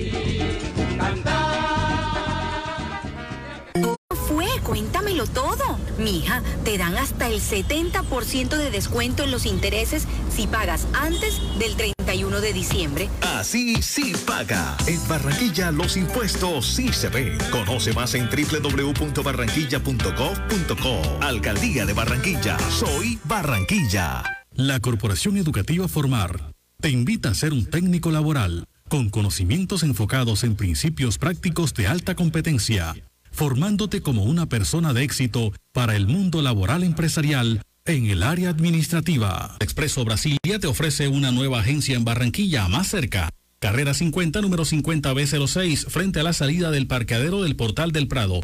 fue? 4.29 4.47
Cuéntamelo 4.63 5.27
todo. 5.27 5.68
Mija, 5.99 6.43
te 6.65 6.79
dan 6.79 6.97
hasta 6.97 7.29
el 7.29 7.41
70% 7.41 8.57
de 8.57 8.71
descuento 8.71 9.25
en 9.25 9.31
los 9.31 9.45
intereses 9.47 10.07
si 10.31 10.47
pagas 10.47 10.87
antes 10.95 11.41
del 11.59 11.77
31 11.77 12.41
de 12.41 12.53
diciembre. 12.53 13.09
Así 13.23 13.83
sí 13.83 14.13
paga. 14.27 14.77
En 14.87 14.99
Barranquilla 15.09 15.71
los 15.71 15.97
impuestos 15.97 16.67
sí 16.67 16.93
se 16.93 17.09
ven. 17.09 17.39
Conoce 17.51 17.93
más 17.93 18.15
en 18.15 18.29
www.barranquilla.gov.co. 18.29 21.19
Alcaldía 21.21 21.87
de 21.87 21.93
Barranquilla. 21.93 22.59
Soy 22.71 23.19
Barranquilla. 23.25 24.25
La 24.53 24.81
Corporación 24.81 25.37
Educativa 25.37 25.87
Formar 25.87 26.53
te 26.81 26.91
invita 26.91 27.31
a 27.31 27.35
ser 27.35 27.53
un 27.53 27.67
técnico 27.67 28.11
laboral 28.11 28.67
con 28.89 29.11
conocimientos 29.11 29.83
enfocados 29.83 30.45
en 30.45 30.57
principios 30.57 31.19
prácticos 31.19 31.75
de 31.75 31.87
alta 31.87 32.15
competencia, 32.15 32.95
formándote 33.39 34.03
como 34.03 34.25
una 34.25 34.47
persona 34.47 34.93
de 34.93 35.05
éxito 35.05 35.53
para 35.71 35.95
el 35.95 36.09
mundo 36.09 36.43
laboral 36.43 36.83
empresarial 36.83 37.63
en 37.85 38.07
el 38.07 38.25
área 38.25 38.51
administrativa. 38.51 39.57
Expreso 39.61 40.05
Brasilia 40.05 40.59
te 40.59 40.67
ofrece 40.67 41.07
una 41.07 41.31
nueva 41.31 41.61
agencia 41.61 41.95
en 41.95 42.05
Barranquilla, 42.05 42.67
más 42.67 42.89
cerca. 42.89 43.31
Carrera 43.61 43.95
50, 43.95 44.41
número 44.41 44.65
50B06, 44.65 45.87
frente 45.87 46.19
a 46.19 46.25
la 46.25 46.33
salida 46.33 46.73
del 46.73 46.89
parqueadero 46.89 47.45
del 47.45 47.55
Portal 47.55 47.93
del 47.93 48.09
Prado. 48.09 48.41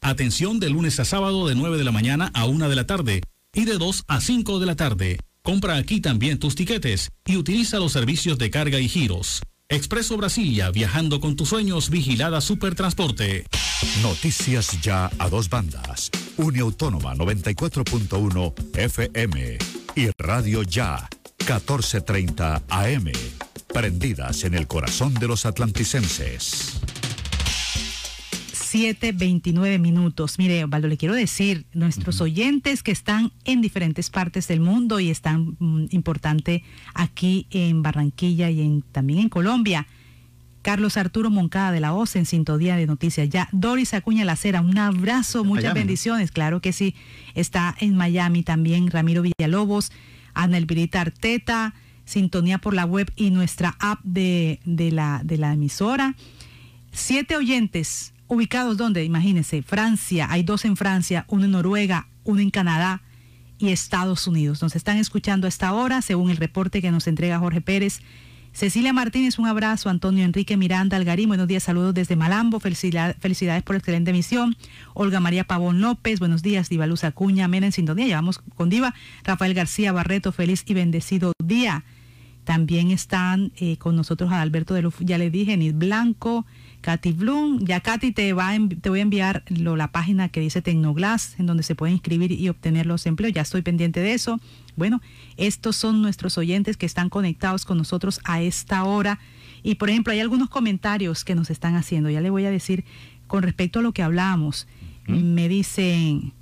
Atención 0.00 0.60
de 0.60 0.70
lunes 0.70 0.98
a 0.98 1.04
sábado 1.04 1.46
de 1.46 1.54
9 1.54 1.76
de 1.76 1.84
la 1.84 1.92
mañana 1.92 2.30
a 2.32 2.46
1 2.46 2.70
de 2.70 2.76
la 2.76 2.86
tarde 2.86 3.20
y 3.52 3.66
de 3.66 3.76
2 3.76 4.04
a 4.08 4.22
5 4.22 4.60
de 4.60 4.66
la 4.66 4.76
tarde. 4.76 5.18
Compra 5.42 5.76
aquí 5.76 6.00
también 6.00 6.38
tus 6.38 6.54
tiquetes 6.54 7.10
y 7.26 7.36
utiliza 7.36 7.78
los 7.80 7.92
servicios 7.92 8.38
de 8.38 8.48
carga 8.48 8.80
y 8.80 8.88
giros. 8.88 9.42
Expreso 9.70 10.16
Brasilia, 10.16 10.70
viajando 10.70 11.20
con 11.20 11.36
tus 11.36 11.50
sueños, 11.50 11.90
vigilada 11.90 12.40
Supertransporte. 12.40 13.44
Noticias 14.02 14.80
ya 14.80 15.10
a 15.18 15.28
dos 15.28 15.50
bandas. 15.50 16.10
Uniautónoma 16.38 17.14
94.1 17.14 18.54
FM 18.78 19.58
y 19.94 20.08
Radio 20.16 20.62
Ya 20.62 21.06
1430 21.40 22.62
AM. 22.66 23.12
Prendidas 23.66 24.44
en 24.44 24.54
el 24.54 24.66
corazón 24.66 25.12
de 25.12 25.28
los 25.28 25.44
atlanticenses. 25.44 26.77
7.29 28.74 29.78
minutos. 29.78 30.38
Mire, 30.38 30.64
Osvaldo, 30.64 30.88
le 30.88 30.96
quiero 30.96 31.14
decir, 31.14 31.64
nuestros 31.72 32.20
oyentes 32.20 32.82
que 32.82 32.92
están 32.92 33.32
en 33.44 33.60
diferentes 33.60 34.10
partes 34.10 34.46
del 34.48 34.60
mundo 34.60 35.00
y 35.00 35.10
están 35.10 35.56
mm, 35.58 35.86
importante 35.90 36.62
aquí 36.94 37.46
en 37.50 37.82
Barranquilla 37.82 38.50
y 38.50 38.60
en, 38.60 38.82
también 38.82 39.20
en 39.20 39.28
Colombia. 39.28 39.86
Carlos 40.62 40.96
Arturo 40.96 41.30
Moncada 41.30 41.72
de 41.72 41.80
la 41.80 41.94
OCE 41.94 42.18
en 42.18 42.26
Sintonía 42.26 42.76
de 42.76 42.86
Noticias. 42.86 43.28
Ya, 43.30 43.48
Doris 43.52 43.94
Acuña 43.94 44.24
Lacera, 44.24 44.60
un 44.60 44.76
abrazo, 44.76 45.44
muchas 45.44 45.64
Miami. 45.64 45.80
bendiciones. 45.80 46.30
Claro 46.30 46.60
que 46.60 46.72
sí, 46.72 46.94
está 47.34 47.74
en 47.80 47.96
Miami 47.96 48.42
también. 48.42 48.90
Ramiro 48.90 49.22
Villalobos, 49.22 49.92
Ana 50.34 50.58
Elvirita 50.58 51.00
Arteta, 51.00 51.74
Sintonía 52.04 52.58
por 52.58 52.74
la 52.74 52.84
web 52.84 53.10
y 53.16 53.30
nuestra 53.30 53.76
app 53.78 54.00
de, 54.02 54.60
de 54.64 54.90
la, 54.90 55.22
de 55.24 55.38
la 55.38 55.52
emisora. 55.54 56.16
Siete 56.92 57.36
oyentes 57.36 58.12
ubicados 58.28 58.76
donde, 58.76 59.04
imagínense, 59.04 59.62
Francia, 59.62 60.28
hay 60.30 60.42
dos 60.42 60.64
en 60.64 60.76
Francia, 60.76 61.24
uno 61.28 61.44
en 61.46 61.50
Noruega, 61.52 62.08
uno 62.24 62.40
en 62.40 62.50
Canadá 62.50 63.02
y 63.58 63.68
Estados 63.70 64.26
Unidos. 64.26 64.62
Nos 64.62 64.76
están 64.76 64.98
escuchando 64.98 65.46
a 65.46 65.48
esta 65.48 65.72
hora, 65.72 66.02
según 66.02 66.30
el 66.30 66.36
reporte 66.36 66.80
que 66.80 66.90
nos 66.90 67.06
entrega 67.06 67.38
Jorge 67.38 67.60
Pérez. 67.60 68.00
Cecilia 68.52 68.92
Martínez, 68.92 69.38
un 69.38 69.46
abrazo. 69.46 69.88
Antonio 69.90 70.24
Enrique 70.24 70.56
Miranda 70.56 70.96
Algarín, 70.96 71.28
buenos 71.28 71.46
días, 71.48 71.62
saludos 71.62 71.94
desde 71.94 72.16
Malambo. 72.16 72.60
Felicidad- 72.60 73.16
felicidades 73.20 73.62
por 73.62 73.76
excelente 73.76 74.10
emisión. 74.10 74.56
Olga 74.94 75.20
María 75.20 75.44
Pavón 75.44 75.80
López, 75.80 76.18
buenos 76.18 76.42
días. 76.42 76.68
Diva 76.68 76.86
Luz 76.86 77.04
Acuña, 77.04 77.46
Mena 77.46 77.66
en 77.66 77.72
sintonía. 77.72 78.06
Llevamos 78.06 78.38
con 78.38 78.68
Diva. 78.68 78.94
Rafael 79.22 79.54
García 79.54 79.92
Barreto, 79.92 80.32
feliz 80.32 80.64
y 80.66 80.74
bendecido 80.74 81.32
día. 81.44 81.84
También 82.44 82.90
están 82.90 83.52
eh, 83.56 83.76
con 83.76 83.94
nosotros 83.94 84.32
Alberto 84.32 84.72
de 84.74 84.82
Luf, 84.82 84.96
ya 85.00 85.18
le 85.18 85.30
dije, 85.30 85.56
Nid 85.56 85.74
Blanco, 85.74 86.46
Katy 86.80 87.12
Bloom. 87.12 87.64
Ya 87.64 87.80
Katy 87.80 88.12
te, 88.12 88.32
va 88.32 88.50
a 88.50 88.58
te 88.80 88.88
voy 88.90 89.00
a 89.00 89.02
enviar 89.02 89.42
lo- 89.48 89.76
la 89.76 89.90
página 89.92 90.28
que 90.28 90.40
dice 90.40 90.62
Tecnoglass, 90.62 91.34
en 91.38 91.46
donde 91.46 91.62
se 91.62 91.74
puede 91.74 91.92
inscribir 91.92 92.32
y 92.32 92.48
obtener 92.48 92.86
los 92.86 93.06
empleos. 93.06 93.32
Ya 93.32 93.42
estoy 93.42 93.62
pendiente 93.62 94.00
de 94.00 94.14
eso. 94.14 94.40
Bueno, 94.76 95.00
estos 95.36 95.76
son 95.76 96.02
nuestros 96.02 96.38
oyentes 96.38 96.76
que 96.76 96.86
están 96.86 97.08
conectados 97.08 97.64
con 97.64 97.78
nosotros 97.78 98.20
a 98.24 98.40
esta 98.42 98.84
hora. 98.84 99.18
Y 99.62 99.74
por 99.74 99.90
ejemplo, 99.90 100.12
hay 100.12 100.20
algunos 100.20 100.48
comentarios 100.48 101.24
que 101.24 101.34
nos 101.34 101.50
están 101.50 101.74
haciendo. 101.74 102.10
Ya 102.10 102.20
le 102.20 102.30
voy 102.30 102.44
a 102.44 102.50
decir 102.50 102.84
con 103.26 103.42
respecto 103.42 103.80
a 103.80 103.82
lo 103.82 103.92
que 103.92 104.02
hablábamos. 104.02 104.68
Me 105.06 105.48
dicen, 105.48 106.32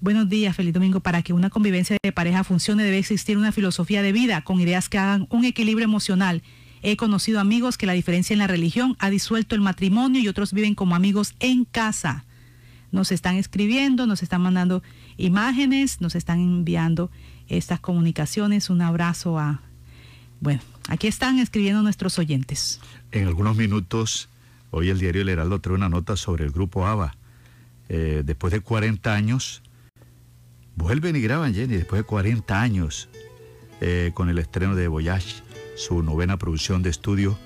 buenos 0.00 0.28
días, 0.28 0.56
feliz 0.56 0.74
domingo. 0.74 1.00
Para 1.00 1.22
que 1.22 1.32
una 1.32 1.48
convivencia 1.48 1.96
de 2.02 2.12
pareja 2.12 2.42
funcione 2.44 2.82
debe 2.82 2.98
existir 2.98 3.38
una 3.38 3.52
filosofía 3.52 4.02
de 4.02 4.12
vida 4.12 4.42
con 4.42 4.60
ideas 4.60 4.88
que 4.88 4.98
hagan 4.98 5.26
un 5.30 5.44
equilibrio 5.44 5.84
emocional. 5.84 6.42
He 6.88 6.96
conocido 6.96 7.40
amigos 7.40 7.78
que 7.78 7.86
la 7.86 7.94
diferencia 7.94 8.32
en 8.32 8.38
la 8.38 8.46
religión 8.46 8.94
ha 9.00 9.10
disuelto 9.10 9.56
el 9.56 9.60
matrimonio 9.60 10.20
y 10.20 10.28
otros 10.28 10.52
viven 10.52 10.76
como 10.76 10.94
amigos 10.94 11.34
en 11.40 11.64
casa. 11.64 12.24
Nos 12.92 13.10
están 13.10 13.34
escribiendo, 13.34 14.06
nos 14.06 14.22
están 14.22 14.42
mandando 14.42 14.84
imágenes, 15.16 16.00
nos 16.00 16.14
están 16.14 16.38
enviando 16.38 17.10
estas 17.48 17.80
comunicaciones. 17.80 18.70
Un 18.70 18.82
abrazo 18.82 19.36
a... 19.36 19.62
Bueno, 20.38 20.60
aquí 20.86 21.08
están 21.08 21.40
escribiendo 21.40 21.82
nuestros 21.82 22.20
oyentes. 22.20 22.80
En 23.10 23.26
algunos 23.26 23.56
minutos, 23.56 24.28
hoy 24.70 24.88
el 24.88 25.00
diario 25.00 25.22
El 25.22 25.30
Heraldo 25.30 25.58
trae 25.58 25.74
una 25.74 25.88
nota 25.88 26.14
sobre 26.14 26.44
el 26.44 26.52
grupo 26.52 26.86
ABBA. 26.86 27.16
Eh, 27.88 28.22
después 28.24 28.52
de 28.52 28.60
40 28.60 29.12
años, 29.12 29.60
vuelven 30.76 31.16
y 31.16 31.20
graban, 31.20 31.52
Jenny, 31.52 31.78
después 31.78 32.02
de 32.02 32.04
40 32.04 32.62
años, 32.62 33.08
eh, 33.80 34.12
con 34.14 34.28
el 34.28 34.38
estreno 34.38 34.76
de 34.76 34.86
Voyage, 34.86 35.42
su 35.76 36.02
novena 36.02 36.36
producción 36.36 36.82
de 36.82 36.90
estudio. 36.90 37.38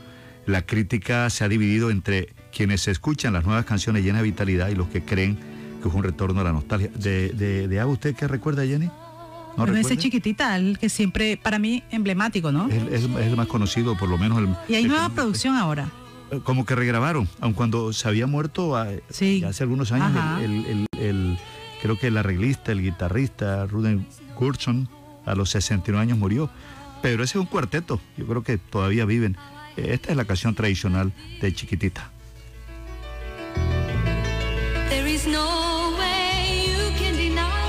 La 0.46 0.62
crítica 0.62 1.28
se 1.30 1.44
ha 1.44 1.48
dividido 1.48 1.90
entre 1.90 2.28
quienes 2.52 2.88
escuchan 2.88 3.32
las 3.34 3.44
nuevas 3.44 3.64
canciones 3.64 4.02
llenas 4.04 4.22
de 4.22 4.28
vitalidad 4.30 4.68
y 4.68 4.74
los 4.74 4.88
que 4.88 5.02
creen 5.04 5.38
que 5.82 5.88
es 5.88 5.94
un 5.94 6.02
retorno 6.02 6.40
a 6.40 6.44
la 6.44 6.52
nostalgia. 6.52 6.90
¿De, 6.94 7.28
de, 7.30 7.68
de 7.68 7.80
ABBA 7.80 7.92
usted 7.92 8.14
qué 8.14 8.26
recuerda, 8.28 8.64
Jenny? 8.66 8.86
¿No 8.86 9.66
Bueno, 9.66 9.76
ese 9.76 9.96
chiquitita, 9.96 10.56
el 10.56 10.78
que 10.78 10.88
siempre, 10.88 11.36
para 11.36 11.58
mí, 11.58 11.82
emblemático, 11.90 12.52
¿no? 12.52 12.68
Es, 12.68 12.82
es- 12.84 13.04
es 13.04 13.26
el 13.26 13.36
más 13.36 13.46
conocido, 13.48 13.96
por 13.98 14.08
lo 14.08 14.16
menos 14.16 14.38
el, 14.38 14.48
Y 14.68 14.74
hay 14.76 14.84
el 14.84 14.88
nueva 14.88 15.08
producción 15.10 15.56
ahora. 15.56 15.90
Eh, 16.30 16.40
como 16.44 16.64
que 16.64 16.74
regrabaron, 16.76 17.28
aun 17.40 17.52
cuando 17.52 17.92
se 17.92 18.06
había 18.08 18.26
muerto 18.26 18.76
ah, 18.76 18.86
ya 19.18 19.48
hace 19.48 19.64
algunos 19.64 19.90
años 19.92 20.12
el, 20.42 20.50
el- 20.66 20.66
el- 20.66 21.00
el- 21.00 21.38
creo 21.82 21.98
que 21.98 22.06
el 22.08 22.16
arreglista, 22.16 22.70
el 22.72 22.82
guitarrista 22.82 23.66
Ruden 23.66 24.06
Gurson 24.38 24.88
a 25.26 25.34
los 25.34 25.50
69 25.50 26.00
años 26.02 26.18
murió. 26.18 26.48
Pero 27.02 27.24
ese 27.24 27.38
es 27.38 27.40
un 27.40 27.46
cuarteto, 27.46 28.00
yo 28.16 28.26
creo 28.26 28.42
que 28.42 28.58
todavía 28.58 29.04
viven. 29.04 29.36
Esta 29.76 30.10
es 30.10 30.16
la 30.16 30.24
canción 30.24 30.54
tradicional 30.54 31.12
de 31.40 31.54
Chiquitita. 31.54 32.10
There 34.90 35.08
is 35.08 35.26
no 35.26 35.96
way 35.98 36.66
you 36.66 36.90
can 36.98 37.16
deny 37.16 37.60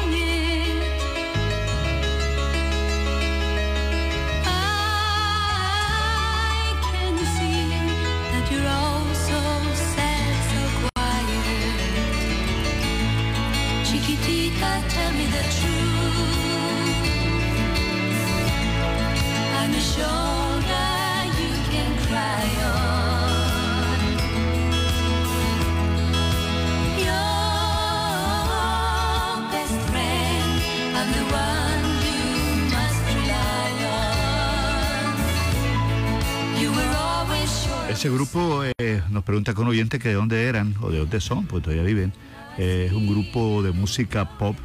Ese 38.01 38.09
grupo 38.09 38.63
eh, 38.63 39.03
nos 39.11 39.23
pregunta 39.23 39.53
con 39.53 39.67
oyente 39.67 39.99
que 39.99 40.09
de 40.09 40.15
dónde 40.15 40.45
eran 40.45 40.73
o 40.81 40.89
de 40.89 40.97
dónde 40.97 41.21
son, 41.21 41.45
pues 41.45 41.61
todavía 41.61 41.83
viven. 41.83 42.13
Eh, 42.57 42.85
es 42.87 42.93
un 42.93 43.05
grupo 43.05 43.61
de 43.61 43.73
música 43.73 44.39
pop 44.39 44.55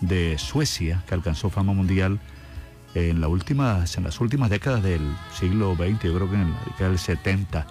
de 0.00 0.36
Suecia 0.38 1.04
que 1.06 1.14
alcanzó 1.14 1.50
fama 1.50 1.72
mundial 1.72 2.18
en, 2.94 3.20
las 3.20 3.30
últimas 4.20 4.50
décadas 4.50 4.82
del 4.82 5.00
siglo 5.32 5.74
XX, 5.74 6.02
yo 6.04 6.14
creo 6.14 6.30
que 6.30 6.36
en 6.36 6.52
la 6.52 6.64
década 6.64 6.88
del 6.88 6.98
70. 6.98 7.66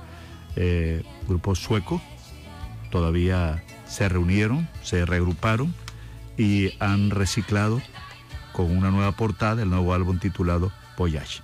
Eh, 0.56 1.04
grupo 1.28 1.56
sueco, 1.56 2.02
todavía 2.91 3.64
se 3.88 4.10
reunieron, 4.10 4.68
se 4.84 5.06
regruparon 5.06 5.74
y 6.38 6.74
han 6.80 7.12
reciclado 7.12 7.82
con 8.52 8.76
una 8.76 8.91
nueva 8.91 9.12
portada 9.12 9.62
el 9.62 9.70
nuevo 9.70 9.94
álbum 9.94 10.20
titulado 10.20 10.72
Voyage. 10.98 11.41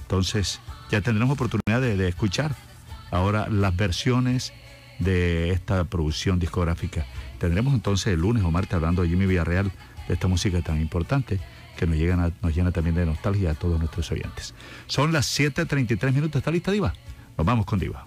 Entonces 0.00 0.60
ya 0.90 1.00
tendremos 1.00 1.34
oportunidad 1.34 1.80
de, 1.80 1.96
de 1.96 2.08
escuchar 2.08 2.54
ahora 3.10 3.48
las 3.48 3.74
versiones 3.76 4.52
de 4.98 5.50
esta 5.50 5.84
producción 5.84 6.38
discográfica. 6.38 7.06
Tendremos 7.38 7.74
entonces 7.74 8.08
el 8.12 8.20
lunes 8.20 8.42
o 8.42 8.50
martes 8.50 8.74
hablando 8.74 9.02
de 9.02 9.08
Jimmy 9.08 9.26
Villarreal, 9.26 9.70
de 10.08 10.14
esta 10.14 10.26
música 10.26 10.60
tan 10.62 10.80
importante 10.80 11.38
que 11.78 11.86
nos, 11.86 11.96
llegan 11.96 12.34
nos 12.42 12.54
llena 12.54 12.72
también 12.72 12.96
de 12.96 13.06
nostalgia 13.06 13.52
a 13.52 13.54
todos 13.54 13.78
nuestros 13.78 14.10
oyentes. 14.10 14.52
Son 14.88 15.12
las 15.12 15.38
7.33 15.38 16.12
minutos. 16.12 16.40
¿Está 16.40 16.50
lista, 16.50 16.72
Diva? 16.72 16.92
Nos 17.36 17.46
vamos 17.46 17.64
con 17.64 17.78
Diva. 17.78 18.04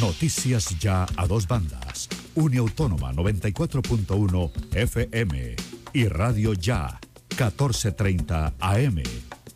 Noticias 0.00 0.78
ya 0.78 1.06
a 1.16 1.26
dos 1.26 1.46
bandas. 1.46 2.08
Uniautónoma 2.34 3.12
94.1 3.12 4.50
FM 4.74 5.56
y 5.92 6.08
Radio 6.08 6.54
Ya 6.54 6.98
1430 7.30 8.54
AM. 8.58 9.02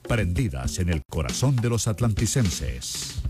Prendidas 0.06 0.78
en 0.78 0.90
el 0.90 1.02
corazón 1.08 1.56
de 1.56 1.70
los 1.70 1.88
atlanticenses. 1.88 3.22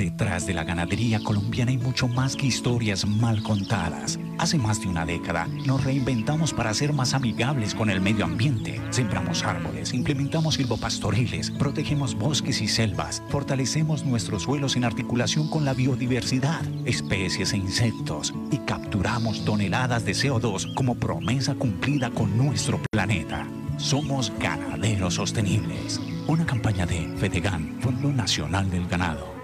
Detrás 0.00 0.46
de 0.46 0.54
la 0.54 0.64
ganadería 0.64 1.20
colombiana 1.20 1.72
hay 1.72 1.76
mucho 1.76 2.08
más 2.08 2.34
que 2.34 2.46
historias 2.46 3.06
mal 3.06 3.42
contadas. 3.42 4.18
Hace 4.38 4.56
más 4.56 4.80
de 4.80 4.88
una 4.88 5.04
década 5.04 5.46
nos 5.66 5.84
reinventamos 5.84 6.54
para 6.54 6.72
ser 6.72 6.94
más 6.94 7.12
amigables 7.12 7.74
con 7.74 7.90
el 7.90 8.00
medio 8.00 8.24
ambiente. 8.24 8.80
Sembramos 8.88 9.44
árboles, 9.44 9.92
implementamos 9.92 10.54
silvopastoriles, 10.54 11.50
protegemos 11.50 12.14
bosques 12.14 12.62
y 12.62 12.68
selvas, 12.68 13.22
fortalecemos 13.28 14.06
nuestros 14.06 14.44
suelos 14.44 14.74
en 14.74 14.84
articulación 14.84 15.50
con 15.50 15.66
la 15.66 15.74
biodiversidad, 15.74 16.62
especies 16.86 17.52
e 17.52 17.58
insectos 17.58 18.32
y 18.50 18.56
capturamos 18.60 19.44
toneladas 19.44 20.06
de 20.06 20.12
CO2 20.12 20.74
como 20.76 20.94
promesa 20.94 21.54
cumplida 21.54 22.08
con 22.08 22.38
nuestro 22.38 22.80
planeta. 22.90 23.46
Somos 23.76 24.32
ganaderos 24.38 25.12
sostenibles. 25.12 26.00
Una 26.26 26.46
campaña 26.46 26.86
de 26.86 27.06
FEDEGAN, 27.18 27.76
Fondo 27.82 28.10
Nacional 28.10 28.70
del 28.70 28.88
Ganado. 28.88 29.39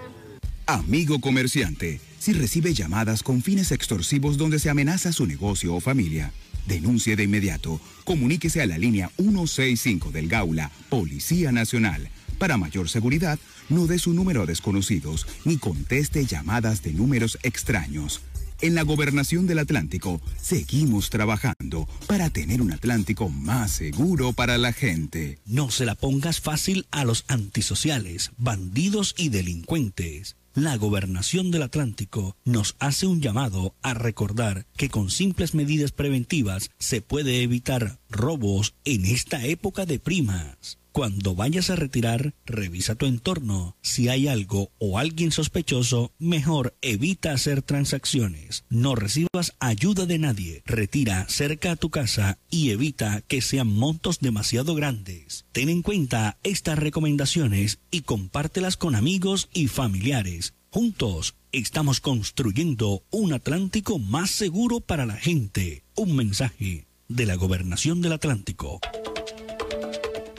Amigo 0.69 1.21
comerciante, 1.21 2.01
si 2.19 2.33
recibe 2.33 2.73
llamadas 2.73 3.23
con 3.23 3.41
fines 3.41 3.71
extorsivos 3.71 4.37
donde 4.37 4.59
se 4.59 4.69
amenaza 4.69 5.13
su 5.13 5.25
negocio 5.25 5.73
o 5.73 5.79
familia, 5.79 6.33
denuncie 6.67 7.15
de 7.15 7.23
inmediato. 7.23 7.79
Comuníquese 8.03 8.61
a 8.61 8.65
la 8.65 8.77
línea 8.77 9.09
165 9.15 10.11
del 10.11 10.27
Gaula, 10.27 10.69
Policía 10.89 11.53
Nacional. 11.53 12.09
Para 12.37 12.57
mayor 12.57 12.89
seguridad, 12.89 13.39
no 13.69 13.87
dé 13.87 13.97
su 13.97 14.11
número 14.11 14.41
a 14.41 14.45
desconocidos 14.45 15.25
ni 15.45 15.55
conteste 15.55 16.25
llamadas 16.25 16.83
de 16.83 16.91
números 16.91 17.37
extraños. 17.43 18.19
En 18.59 18.75
la 18.75 18.81
gobernación 18.81 19.47
del 19.47 19.59
Atlántico, 19.59 20.19
seguimos 20.41 21.09
trabajando 21.09 21.87
para 22.07 22.29
tener 22.29 22.61
un 22.61 22.73
Atlántico 22.73 23.29
más 23.29 23.71
seguro 23.71 24.33
para 24.33 24.57
la 24.57 24.73
gente. 24.73 25.39
No 25.45 25.71
se 25.71 25.85
la 25.85 25.95
pongas 25.95 26.41
fácil 26.41 26.87
a 26.91 27.05
los 27.05 27.23
antisociales, 27.29 28.31
bandidos 28.37 29.15
y 29.17 29.29
delincuentes. 29.29 30.35
La 30.57 30.75
gobernación 30.75 31.51
del 31.51 31.61
Atlántico 31.61 32.35
nos 32.43 32.77
hace 32.79 33.05
un 33.05 33.21
llamado 33.21 33.75
a 33.83 33.93
recordar 33.93 34.65
que 34.75 34.89
con 34.89 35.11
simples 35.11 35.53
medidas 35.53 35.91
preventivas 35.91 36.71
se 36.79 36.99
puede 36.99 37.43
evitar 37.43 37.99
robos 38.09 38.73
en 38.83 39.05
esta 39.05 39.45
época 39.45 39.85
de 39.85 39.99
primas. 39.99 40.79
Cuando 40.97 41.35
vayas 41.35 41.69
a 41.69 41.75
retirar, 41.75 42.33
revisa 42.47 42.95
tu 42.95 43.05
entorno. 43.05 43.77
Si 43.83 44.09
hay 44.09 44.27
algo 44.27 44.71
o 44.79 44.97
alguien 44.97 45.31
sospechoso, 45.31 46.11
mejor 46.17 46.75
evita 46.81 47.33
hacer 47.33 47.61
transacciones. 47.61 48.65
No 48.69 48.95
recibas 48.95 49.53
ayuda 49.59 50.07
de 50.07 50.17
nadie. 50.17 50.63
Retira 50.65 51.27
cerca 51.29 51.73
a 51.73 51.75
tu 51.75 51.91
casa 51.91 52.39
y 52.49 52.71
evita 52.71 53.21
que 53.21 53.43
sean 53.43 53.67
montos 53.67 54.21
demasiado 54.21 54.73
grandes. 54.73 55.45
Ten 55.51 55.69
en 55.69 55.83
cuenta 55.83 56.39
estas 56.41 56.79
recomendaciones 56.79 57.77
y 57.91 58.01
compártelas 58.01 58.75
con 58.75 58.95
amigos 58.95 59.49
y 59.53 59.67
familiares. 59.67 60.46
Juntos 60.77 61.33
estamos 61.51 61.99
construyendo 62.01 63.01
un 63.09 63.33
Atlántico 63.33 63.97
más 63.97 64.29
seguro 64.29 64.79
para 64.79 65.07
la 65.07 65.15
gente. 65.15 65.83
Un 65.95 66.15
mensaje 66.15 66.85
de 67.07 67.25
la 67.25 67.33
Gobernación 67.33 67.99
del 67.99 68.13
Atlántico. 68.13 68.79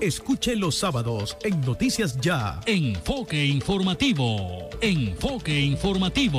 Escuche 0.00 0.54
los 0.54 0.76
sábados 0.76 1.36
en 1.42 1.60
Noticias 1.62 2.20
Ya. 2.20 2.60
Enfoque 2.66 3.44
informativo. 3.46 4.70
Enfoque 4.80 5.60
informativo. 5.60 6.38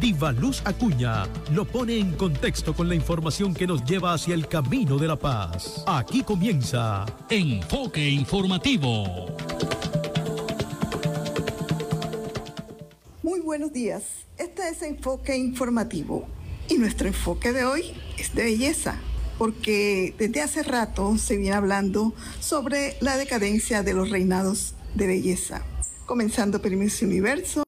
Diva 0.00 0.32
Luz 0.32 0.60
Acuña 0.64 1.22
lo 1.52 1.64
pone 1.64 1.98
en 1.98 2.14
contexto 2.14 2.74
con 2.74 2.88
la 2.88 2.96
información 2.96 3.54
que 3.54 3.68
nos 3.68 3.84
lleva 3.84 4.12
hacia 4.12 4.34
el 4.34 4.48
camino 4.48 4.98
de 4.98 5.06
la 5.06 5.14
paz. 5.14 5.84
Aquí 5.86 6.24
comienza 6.24 7.06
Enfoque 7.28 8.10
informativo. 8.10 9.36
Muy 13.22 13.40
buenos 13.40 13.74
días. 13.74 14.02
Este 14.38 14.66
es 14.70 14.80
Enfoque 14.80 15.36
Informativo 15.36 16.26
y 16.68 16.78
nuestro 16.78 17.06
enfoque 17.06 17.52
de 17.52 17.66
hoy 17.66 17.92
es 18.16 18.34
de 18.34 18.44
belleza, 18.44 18.96
porque 19.36 20.14
desde 20.16 20.40
hace 20.40 20.62
rato 20.62 21.18
se 21.18 21.36
viene 21.36 21.54
hablando 21.54 22.14
sobre 22.40 22.96
la 23.00 23.18
decadencia 23.18 23.82
de 23.82 23.92
los 23.92 24.08
reinados 24.08 24.74
de 24.94 25.06
belleza. 25.06 25.60
Comenzando 26.06 26.62
por 26.62 26.70
Miss 26.70 27.02
Universo, 27.02 27.62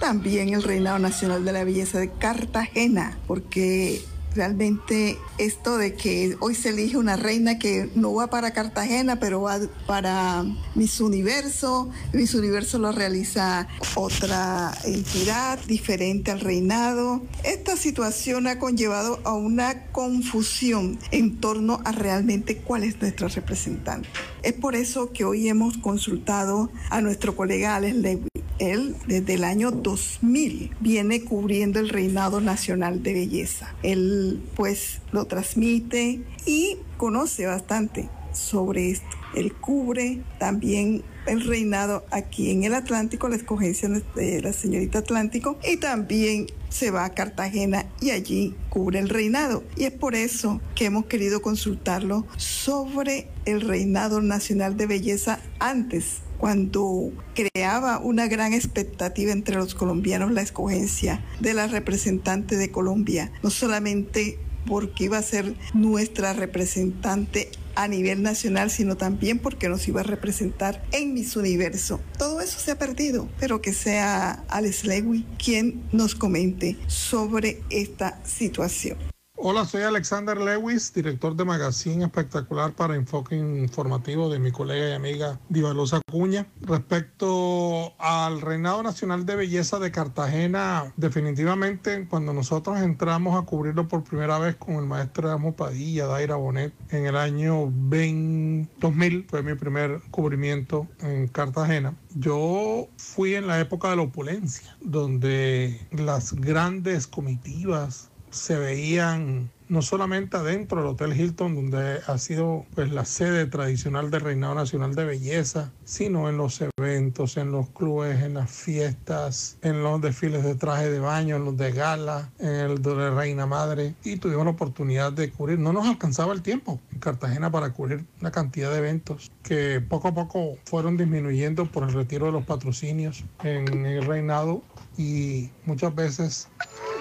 también 0.00 0.54
el 0.54 0.62
Reinado 0.62 0.98
Nacional 0.98 1.44
de 1.44 1.52
la 1.52 1.64
Belleza 1.64 1.98
de 1.98 2.10
Cartagena, 2.10 3.18
porque 3.26 4.00
realmente 4.34 5.18
esto 5.38 5.76
de 5.76 5.94
que 5.94 6.36
hoy 6.40 6.54
se 6.54 6.70
elige 6.70 6.96
una 6.96 7.16
reina 7.16 7.58
que 7.58 7.90
no 7.94 8.14
va 8.14 8.28
para 8.28 8.52
Cartagena, 8.52 9.20
pero 9.20 9.42
va 9.42 9.58
para 9.86 10.44
Miss 10.74 11.00
Universo. 11.00 11.90
Miss 12.12 12.34
Universo 12.34 12.78
lo 12.78 12.92
realiza 12.92 13.68
otra 13.94 14.72
entidad 14.84 15.58
diferente 15.66 16.30
al 16.30 16.40
reinado. 16.40 17.22
Esta 17.44 17.76
situación 17.76 18.46
ha 18.46 18.58
conllevado 18.58 19.20
a 19.24 19.34
una 19.34 19.86
confusión 19.86 20.98
en 21.10 21.40
torno 21.40 21.80
a 21.84 21.92
realmente 21.92 22.58
cuál 22.58 22.84
es 22.84 23.00
nuestra 23.00 23.28
representante. 23.28 24.08
Es 24.42 24.52
por 24.52 24.74
eso 24.74 25.10
que 25.12 25.24
hoy 25.24 25.48
hemos 25.48 25.78
consultado 25.78 26.70
a 26.90 27.00
nuestro 27.00 27.34
colega 27.34 27.76
Alex 27.76 27.96
Lewis 27.96 28.28
Él 28.58 28.94
desde 29.06 29.34
el 29.34 29.44
año 29.44 29.70
2000 29.70 30.70
viene 30.80 31.22
cubriendo 31.22 31.80
el 31.80 31.88
reinado 31.88 32.40
nacional 32.40 33.02
de 33.02 33.14
belleza. 33.14 33.74
Él 33.82 34.23
pues 34.56 35.00
lo 35.12 35.26
transmite 35.26 36.22
y 36.46 36.78
conoce 36.96 37.46
bastante 37.46 38.08
sobre 38.32 38.90
esto. 38.90 39.06
Él 39.34 39.52
cubre 39.52 40.22
también 40.38 41.02
el 41.26 41.40
reinado 41.40 42.04
aquí 42.10 42.50
en 42.50 42.64
el 42.64 42.74
Atlántico, 42.74 43.28
la 43.28 43.36
escogencia 43.36 43.88
de 43.88 44.42
la 44.42 44.52
señorita 44.52 44.98
Atlántico, 44.98 45.58
y 45.66 45.78
también 45.78 46.46
se 46.68 46.90
va 46.90 47.04
a 47.04 47.14
Cartagena 47.14 47.86
y 48.00 48.10
allí 48.10 48.54
cubre 48.68 48.98
el 48.98 49.08
reinado. 49.08 49.64
Y 49.76 49.84
es 49.84 49.92
por 49.92 50.14
eso 50.14 50.60
que 50.74 50.86
hemos 50.86 51.06
querido 51.06 51.40
consultarlo 51.40 52.26
sobre 52.36 53.28
el 53.44 53.60
reinado 53.60 54.20
nacional 54.20 54.76
de 54.76 54.86
belleza 54.86 55.40
antes 55.58 56.23
cuando 56.38 57.10
creaba 57.34 57.98
una 57.98 58.26
gran 58.26 58.52
expectativa 58.52 59.32
entre 59.32 59.56
los 59.56 59.74
colombianos 59.74 60.32
la 60.32 60.42
escogencia 60.42 61.24
de 61.40 61.54
la 61.54 61.66
representante 61.66 62.56
de 62.56 62.70
Colombia, 62.70 63.32
no 63.42 63.50
solamente 63.50 64.38
porque 64.66 65.04
iba 65.04 65.18
a 65.18 65.22
ser 65.22 65.54
nuestra 65.74 66.32
representante 66.32 67.50
a 67.76 67.88
nivel 67.88 68.22
nacional, 68.22 68.70
sino 68.70 68.96
también 68.96 69.38
porque 69.38 69.68
nos 69.68 69.86
iba 69.88 70.00
a 70.00 70.04
representar 70.04 70.84
en 70.92 71.14
Miss 71.14 71.36
Universo. 71.36 72.00
Todo 72.18 72.40
eso 72.40 72.58
se 72.58 72.70
ha 72.70 72.78
perdido, 72.78 73.28
pero 73.38 73.60
que 73.60 73.72
sea 73.72 74.44
Alex 74.48 74.84
Lewy 74.84 75.24
quien 75.42 75.82
nos 75.92 76.14
comente 76.14 76.76
sobre 76.86 77.62
esta 77.70 78.20
situación. 78.24 79.13
Hola, 79.36 79.64
soy 79.64 79.82
Alexander 79.82 80.38
Lewis, 80.38 80.94
director 80.94 81.34
de 81.34 81.44
Magazine 81.44 82.04
Espectacular 82.04 82.72
para 82.72 82.94
Enfoque 82.94 83.34
Informativo 83.34 84.30
de 84.30 84.38
mi 84.38 84.52
colega 84.52 84.90
y 84.90 84.92
amiga 84.92 85.40
Divalosa 85.48 86.00
Cuña. 86.08 86.46
Respecto 86.60 87.92
al 87.98 88.40
Reinado 88.40 88.84
Nacional 88.84 89.26
de 89.26 89.34
Belleza 89.34 89.80
de 89.80 89.90
Cartagena, 89.90 90.92
definitivamente 90.96 92.06
cuando 92.08 92.32
nosotros 92.32 92.80
entramos 92.80 93.36
a 93.36 93.44
cubrirlo 93.44 93.88
por 93.88 94.04
primera 94.04 94.38
vez 94.38 94.54
con 94.54 94.76
el 94.76 94.86
maestro 94.86 95.28
Amo 95.32 95.52
Padilla, 95.52 96.06
Daira 96.06 96.36
Bonet, 96.36 96.72
en 96.90 97.06
el 97.06 97.16
año 97.16 97.72
20, 97.74 98.72
2000, 98.78 99.26
fue 99.28 99.42
mi 99.42 99.54
primer 99.56 100.00
cubrimiento 100.12 100.86
en 101.00 101.26
Cartagena. 101.26 101.96
Yo 102.14 102.88
fui 102.96 103.34
en 103.34 103.48
la 103.48 103.58
época 103.58 103.90
de 103.90 103.96
la 103.96 104.02
opulencia, 104.02 104.76
donde 104.80 105.86
las 105.90 106.34
grandes 106.34 107.08
comitivas 107.08 108.12
se 108.34 108.58
veían 108.58 109.50
no 109.68 109.80
solamente 109.80 110.36
adentro 110.36 110.78
del 110.78 110.90
Hotel 110.90 111.18
Hilton, 111.18 111.54
donde 111.54 112.00
ha 112.06 112.18
sido 112.18 112.66
pues, 112.74 112.90
la 112.90 113.04
sede 113.04 113.46
tradicional 113.46 114.10
del 114.10 114.20
Reinado 114.20 114.54
Nacional 114.54 114.94
de 114.94 115.04
Belleza, 115.04 115.72
sino 115.84 116.28
en 116.28 116.36
los 116.36 116.62
eventos, 116.76 117.36
en 117.36 117.50
los 117.50 117.68
clubes, 117.70 118.22
en 118.22 118.34
las 118.34 118.50
fiestas, 118.50 119.56
en 119.62 119.82
los 119.82 120.00
desfiles 120.00 120.44
de 120.44 120.54
traje 120.54 120.90
de 120.90 121.00
baño, 121.00 121.36
en 121.36 121.44
los 121.44 121.56
de 121.56 121.72
gala, 121.72 122.30
en 122.38 122.52
el 122.52 122.82
de 122.82 123.10
Reina 123.10 123.46
Madre. 123.46 123.94
Y 124.04 124.16
tuvimos 124.16 124.44
la 124.44 124.50
oportunidad 124.50 125.12
de 125.12 125.30
cubrir, 125.30 125.58
no 125.58 125.72
nos 125.72 125.86
alcanzaba 125.86 126.34
el 126.34 126.42
tiempo 126.42 126.80
Cartagena 127.04 127.50
para 127.50 127.70
cubrir 127.70 128.06
una 128.20 128.30
cantidad 128.30 128.70
de 128.72 128.78
eventos 128.78 129.30
que 129.42 129.80
poco 129.80 130.08
a 130.08 130.14
poco 130.14 130.56
fueron 130.64 130.96
disminuyendo 130.96 131.66
por 131.66 131.82
el 131.84 131.92
retiro 131.92 132.26
de 132.26 132.32
los 132.32 132.44
patrocinios 132.44 133.24
en 133.42 133.84
el 133.84 134.06
reinado 134.06 134.62
y 134.96 135.50
muchas 135.66 135.94
veces 135.94 136.48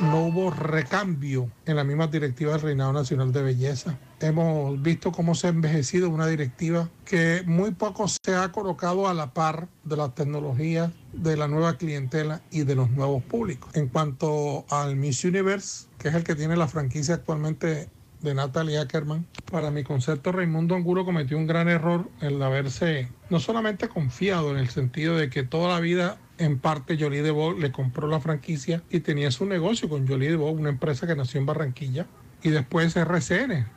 no 0.01 0.25
hubo 0.25 0.51
recambio 0.51 1.49
en 1.65 1.77
la 1.77 1.83
misma 1.83 2.07
directiva 2.07 2.53
del 2.53 2.61
Reinado 2.61 2.91
Nacional 2.93 3.31
de 3.31 3.43
Belleza. 3.43 3.97
Hemos 4.19 4.81
visto 4.81 5.11
cómo 5.11 5.35
se 5.35 5.47
ha 5.47 5.49
envejecido 5.51 6.09
una 6.09 6.27
directiva 6.27 6.89
que 7.05 7.43
muy 7.45 7.71
poco 7.71 8.07
se 8.07 8.35
ha 8.35 8.51
colocado 8.51 9.07
a 9.07 9.13
la 9.13 9.33
par 9.33 9.67
de 9.83 9.97
las 9.97 10.15
tecnologías, 10.15 10.91
de 11.13 11.37
la 11.37 11.47
nueva 11.47 11.77
clientela 11.77 12.41
y 12.51 12.63
de 12.63 12.75
los 12.75 12.89
nuevos 12.89 13.23
públicos. 13.23 13.69
En 13.75 13.87
cuanto 13.87 14.65
al 14.69 14.95
Miss 14.95 15.23
Universe, 15.23 15.87
que 15.97 16.09
es 16.09 16.15
el 16.15 16.23
que 16.23 16.35
tiene 16.35 16.57
la 16.57 16.67
franquicia 16.67 17.15
actualmente 17.15 17.89
de 18.23 18.33
Natalie 18.33 18.79
Ackerman. 18.79 19.27
Para 19.51 19.69
mi 19.69 19.83
concepto, 19.83 20.31
Raimundo 20.31 20.75
Angulo 20.75 21.05
cometió 21.05 21.37
un 21.37 21.45
gran 21.45 21.69
error 21.69 22.09
en 22.21 22.41
haberse 22.41 23.09
no 23.29 23.39
solamente 23.39 23.89
confiado 23.89 24.51
en 24.51 24.57
el 24.57 24.69
sentido 24.69 25.15
de 25.15 25.29
que 25.29 25.43
toda 25.43 25.69
la 25.69 25.79
vida 25.79 26.17
en 26.39 26.57
parte 26.57 26.97
Jolie 26.99 27.21
Debo 27.21 27.53
le 27.53 27.71
compró 27.71 28.07
la 28.07 28.19
franquicia 28.19 28.81
y 28.89 29.01
tenía 29.01 29.29
su 29.29 29.45
negocio 29.45 29.87
con 29.89 30.07
Jolie 30.07 30.31
Debo, 30.31 30.49
una 30.49 30.69
empresa 30.69 31.05
que 31.05 31.15
nació 31.15 31.39
en 31.39 31.45
Barranquilla, 31.45 32.07
y 32.41 32.49
después 32.49 32.95
RCN 32.95 33.67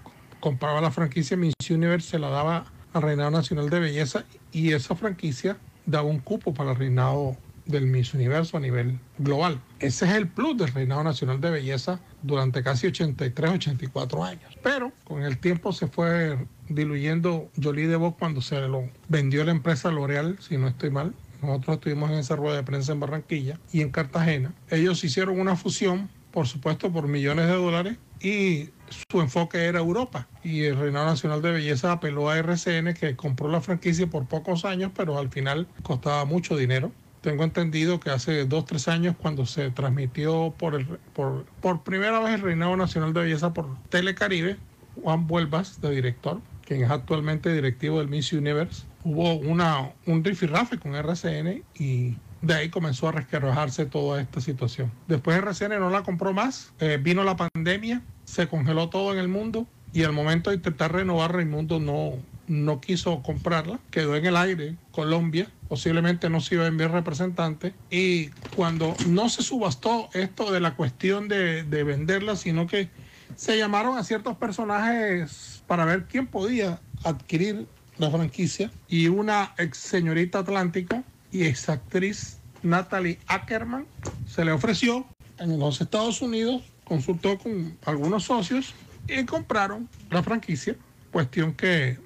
compraba 0.41 0.81
la 0.81 0.91
franquicia 0.91 1.37
Miss 1.37 1.55
Universe, 1.69 2.09
se 2.09 2.19
la 2.19 2.31
daba 2.31 2.67
al 2.93 3.03
Reinado 3.03 3.31
Nacional 3.31 3.69
de 3.69 3.81
Belleza 3.81 4.25
y 4.53 4.73
esa 4.73 4.95
franquicia 4.95 5.59
daba 5.85 6.09
un 6.09 6.19
cupo 6.19 6.55
para 6.55 6.71
el 6.71 6.77
reinado 6.77 7.37
del 7.67 7.87
Miss 7.87 8.15
Universo 8.15 8.57
a 8.57 8.61
nivel 8.61 8.99
global. 9.19 9.61
Ese 9.79 10.07
es 10.07 10.13
el 10.13 10.29
plus 10.29 10.57
del 10.57 10.73
Reinado 10.73 11.05
Nacional 11.05 11.41
de 11.41 11.51
Belleza 11.51 12.01
durante 12.23 12.63
casi 12.63 12.87
83, 12.87 13.51
84 13.51 14.25
años. 14.25 14.59
Pero 14.63 14.93
con 15.05 15.23
el 15.23 15.39
tiempo 15.39 15.73
se 15.73 15.87
fue 15.87 16.39
diluyendo 16.69 17.51
Jolie 17.61 17.89
de 17.89 17.97
cuando 18.19 18.41
se 18.41 18.61
lo 18.61 18.89
vendió 19.09 19.45
la 19.45 19.53
empresa 19.53 19.91
L'Oreal, 19.91 20.39
si 20.41 20.57
no 20.57 20.69
estoy 20.69 20.91
mal. 20.91 21.15
Nosotros 21.43 21.77
estuvimos 21.77 22.11
en 22.11 22.19
esa 22.19 22.37
rueda 22.37 22.57
de 22.57 22.63
prensa 22.63 22.93
en 22.93 23.01
Barranquilla 23.01 23.59
y 23.73 23.83
en 23.83 23.91
Cartagena. 23.91 24.55
Ellos 24.71 25.03
hicieron 25.05 25.39
una 25.39 25.57
fusión, 25.57 26.09
por 26.31 26.47
supuesto, 26.47 26.91
por 26.91 27.09
millones 27.09 27.47
de 27.47 27.55
dólares 27.55 27.97
y 28.21 28.71
su 29.11 29.21
enfoque 29.21 29.65
era 29.65 29.79
Europa. 29.79 30.29
Y 30.43 30.65
el 30.65 30.77
Reinado 30.77 31.07
Nacional 31.07 31.43
de 31.43 31.53
Belleza 31.53 31.93
apeló 31.93 32.31
a 32.31 32.39
RCN 32.39 32.95
que 32.95 33.17
compró 33.17 33.49
la 33.49 33.61
franquicia 33.61 34.07
por 34.07 34.27
pocos 34.27 34.65
años, 34.65 34.93
pero 34.95 35.19
al 35.19 35.31
final 35.31 35.67
costaba 35.83 36.25
mucho 36.25 36.57
dinero. 36.57 36.93
Tengo 37.27 37.43
entendido 37.43 37.99
que 37.99 38.11
hace 38.11 38.45
dos, 38.45 38.67
tres 38.67 38.87
años, 38.87 39.17
cuando 39.21 39.47
se 39.47 39.73
transmitió 39.73 40.55
por, 40.57 40.77
el, 40.77 40.87
por, 41.13 41.45
por 41.61 41.83
primera 41.83 42.21
vez 42.21 42.35
el 42.35 42.41
Reinado 42.41 42.77
Nacional 42.77 43.13
de 43.13 43.23
Belleza 43.23 43.53
por 43.53 43.67
Telecaribe, 43.89 44.59
Juan 45.03 45.27
Vuelvas, 45.27 45.81
de 45.81 45.91
director, 45.91 46.41
quien 46.65 46.85
es 46.85 46.91
actualmente 46.93 47.53
directivo 47.53 47.99
del 47.99 48.07
Miss 48.07 48.33
Universe, 48.33 48.85
hubo 49.03 49.35
una, 49.35 49.91
un 50.07 50.23
rifirrafe 50.23 50.79
con 50.79 50.95
RCN 50.95 51.65
y 51.77 52.15
de 52.43 52.55
ahí 52.55 52.69
comenzó 52.69 53.09
a 53.09 53.13
resquebrajarse 53.13 53.87
toda 53.87 54.21
esta 54.21 54.41
situación. 54.41 54.93
Después 55.09 55.37
RCN 55.37 55.81
no 55.81 55.91
la 55.91 56.05
compró 56.05 56.33
más, 56.33 56.75
eh, 56.79 57.01
vino 57.03 57.25
la 57.25 57.35
pandemia, 57.35 58.03
se 58.25 58.47
congeló 58.47 58.89
todo 58.89 59.13
en 59.13 59.19
el 59.19 59.27
mundo 59.27 59.67
y 59.93 60.05
al 60.05 60.13
momento 60.13 60.51
de 60.51 60.57
intentar 60.57 60.93
renovar 60.93 61.35
Raimundo 61.35 61.81
no, 61.81 62.13
no 62.47 62.81
quiso 62.81 63.23
comprarla, 63.23 63.81
quedó 63.91 64.17
en 64.17 64.27
el 64.27 64.37
aire 64.37 64.79
Colombia, 64.91 65.53
posiblemente 65.69 66.31
no 66.31 66.41
se 66.41 66.57
iba 66.57 66.65
a 66.65 66.69
enviar 66.69 66.93
representante 66.93 67.75
y 67.91 68.31
cuando 68.51 68.97
no 69.03 69.29
se 69.29 69.43
subastó 69.43 70.09
esto 70.15 70.51
de 70.53 70.61
la 70.61 70.77
cuestión 70.77 71.29
de, 71.29 71.65
de 71.65 71.85
venderla, 71.85 72.37
sino 72.37 72.67
que 72.67 72.91
se 73.35 73.59
llamaron 73.59 73.99
a 73.99 74.05
ciertos 74.05 74.39
personajes 74.39 75.63
para 75.67 75.85
ver 75.85 76.07
quién 76.09 76.27
podía 76.29 76.83
adquirir 77.03 77.69
la 77.97 78.11
franquicia 78.11 78.75
y 78.87 79.09
una 79.09 79.55
ex 79.59 79.79
señorita 79.79 80.41
Atlántico 80.41 81.05
y 81.31 81.45
ex 81.45 81.69
actriz 81.69 82.45
Natalie 82.63 83.23
Ackerman 83.27 83.89
se 84.25 84.45
le 84.45 84.53
ofreció 84.53 85.07
en 85.39 85.59
los 85.59 85.81
Estados 85.81 86.23
Unidos, 86.23 86.75
consultó 86.85 87.39
con 87.39 87.79
algunos 87.85 88.25
socios 88.25 88.79
y 89.07 89.25
compraron 89.25 89.91
la 90.11 90.23
franquicia, 90.23 90.77
cuestión 91.11 91.55
que 91.55 92.06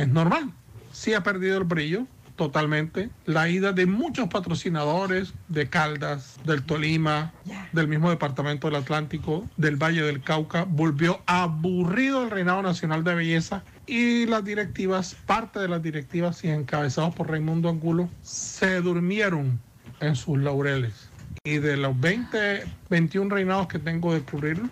es 0.00 0.08
normal. 0.08 0.52
Sí 0.92 1.14
ha 1.14 1.22
perdido 1.22 1.58
el 1.58 1.64
brillo 1.64 2.06
totalmente. 2.36 3.10
La 3.26 3.50
ida 3.50 3.72
de 3.72 3.84
muchos 3.84 4.28
patrocinadores 4.28 5.34
de 5.48 5.68
Caldas, 5.68 6.36
del 6.44 6.62
Tolima, 6.62 7.34
del 7.72 7.86
mismo 7.86 8.08
departamento 8.08 8.68
del 8.68 8.76
Atlántico, 8.76 9.46
del 9.58 9.76
Valle 9.76 10.02
del 10.02 10.22
Cauca, 10.22 10.64
volvió 10.64 11.20
aburrido 11.26 12.24
el 12.24 12.30
reinado 12.30 12.62
nacional 12.62 13.04
de 13.04 13.14
belleza 13.14 13.62
y 13.86 14.24
las 14.24 14.42
directivas, 14.42 15.16
parte 15.26 15.58
de 15.60 15.68
las 15.68 15.82
directivas 15.82 16.42
y 16.42 16.48
encabezados 16.48 17.14
por 17.14 17.28
Raimundo 17.28 17.68
Angulo, 17.68 18.08
se 18.22 18.80
durmieron 18.80 19.60
en 20.00 20.16
sus 20.16 20.38
laureles. 20.38 21.10
Y 21.44 21.58
de 21.58 21.76
los 21.76 22.00
20, 22.00 22.64
21 22.88 23.34
reinados 23.34 23.66
que 23.66 23.78
tengo 23.78 24.14
de 24.14 24.22
cubrir, 24.22 24.62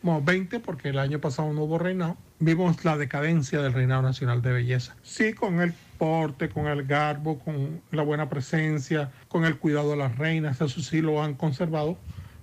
bueno, 0.00 0.22
20 0.22 0.60
porque 0.60 0.88
el 0.88 0.98
año 0.98 1.20
pasado 1.20 1.52
no 1.52 1.64
hubo 1.64 1.78
reinado, 1.78 2.16
vimos 2.44 2.84
la 2.84 2.96
decadencia 2.96 3.62
del 3.62 3.72
reinado 3.72 4.02
nacional 4.02 4.42
de 4.42 4.52
belleza. 4.52 4.96
Sí, 5.02 5.32
con 5.32 5.60
el 5.60 5.72
porte, 5.98 6.48
con 6.48 6.66
el 6.66 6.84
garbo, 6.84 7.38
con 7.38 7.80
la 7.92 8.02
buena 8.02 8.28
presencia, 8.28 9.12
con 9.28 9.44
el 9.44 9.58
cuidado 9.58 9.92
de 9.92 9.96
las 9.96 10.18
reinas, 10.18 10.60
eso 10.60 10.80
sí 10.80 11.00
lo 11.00 11.22
han 11.22 11.34
conservado, 11.34 11.96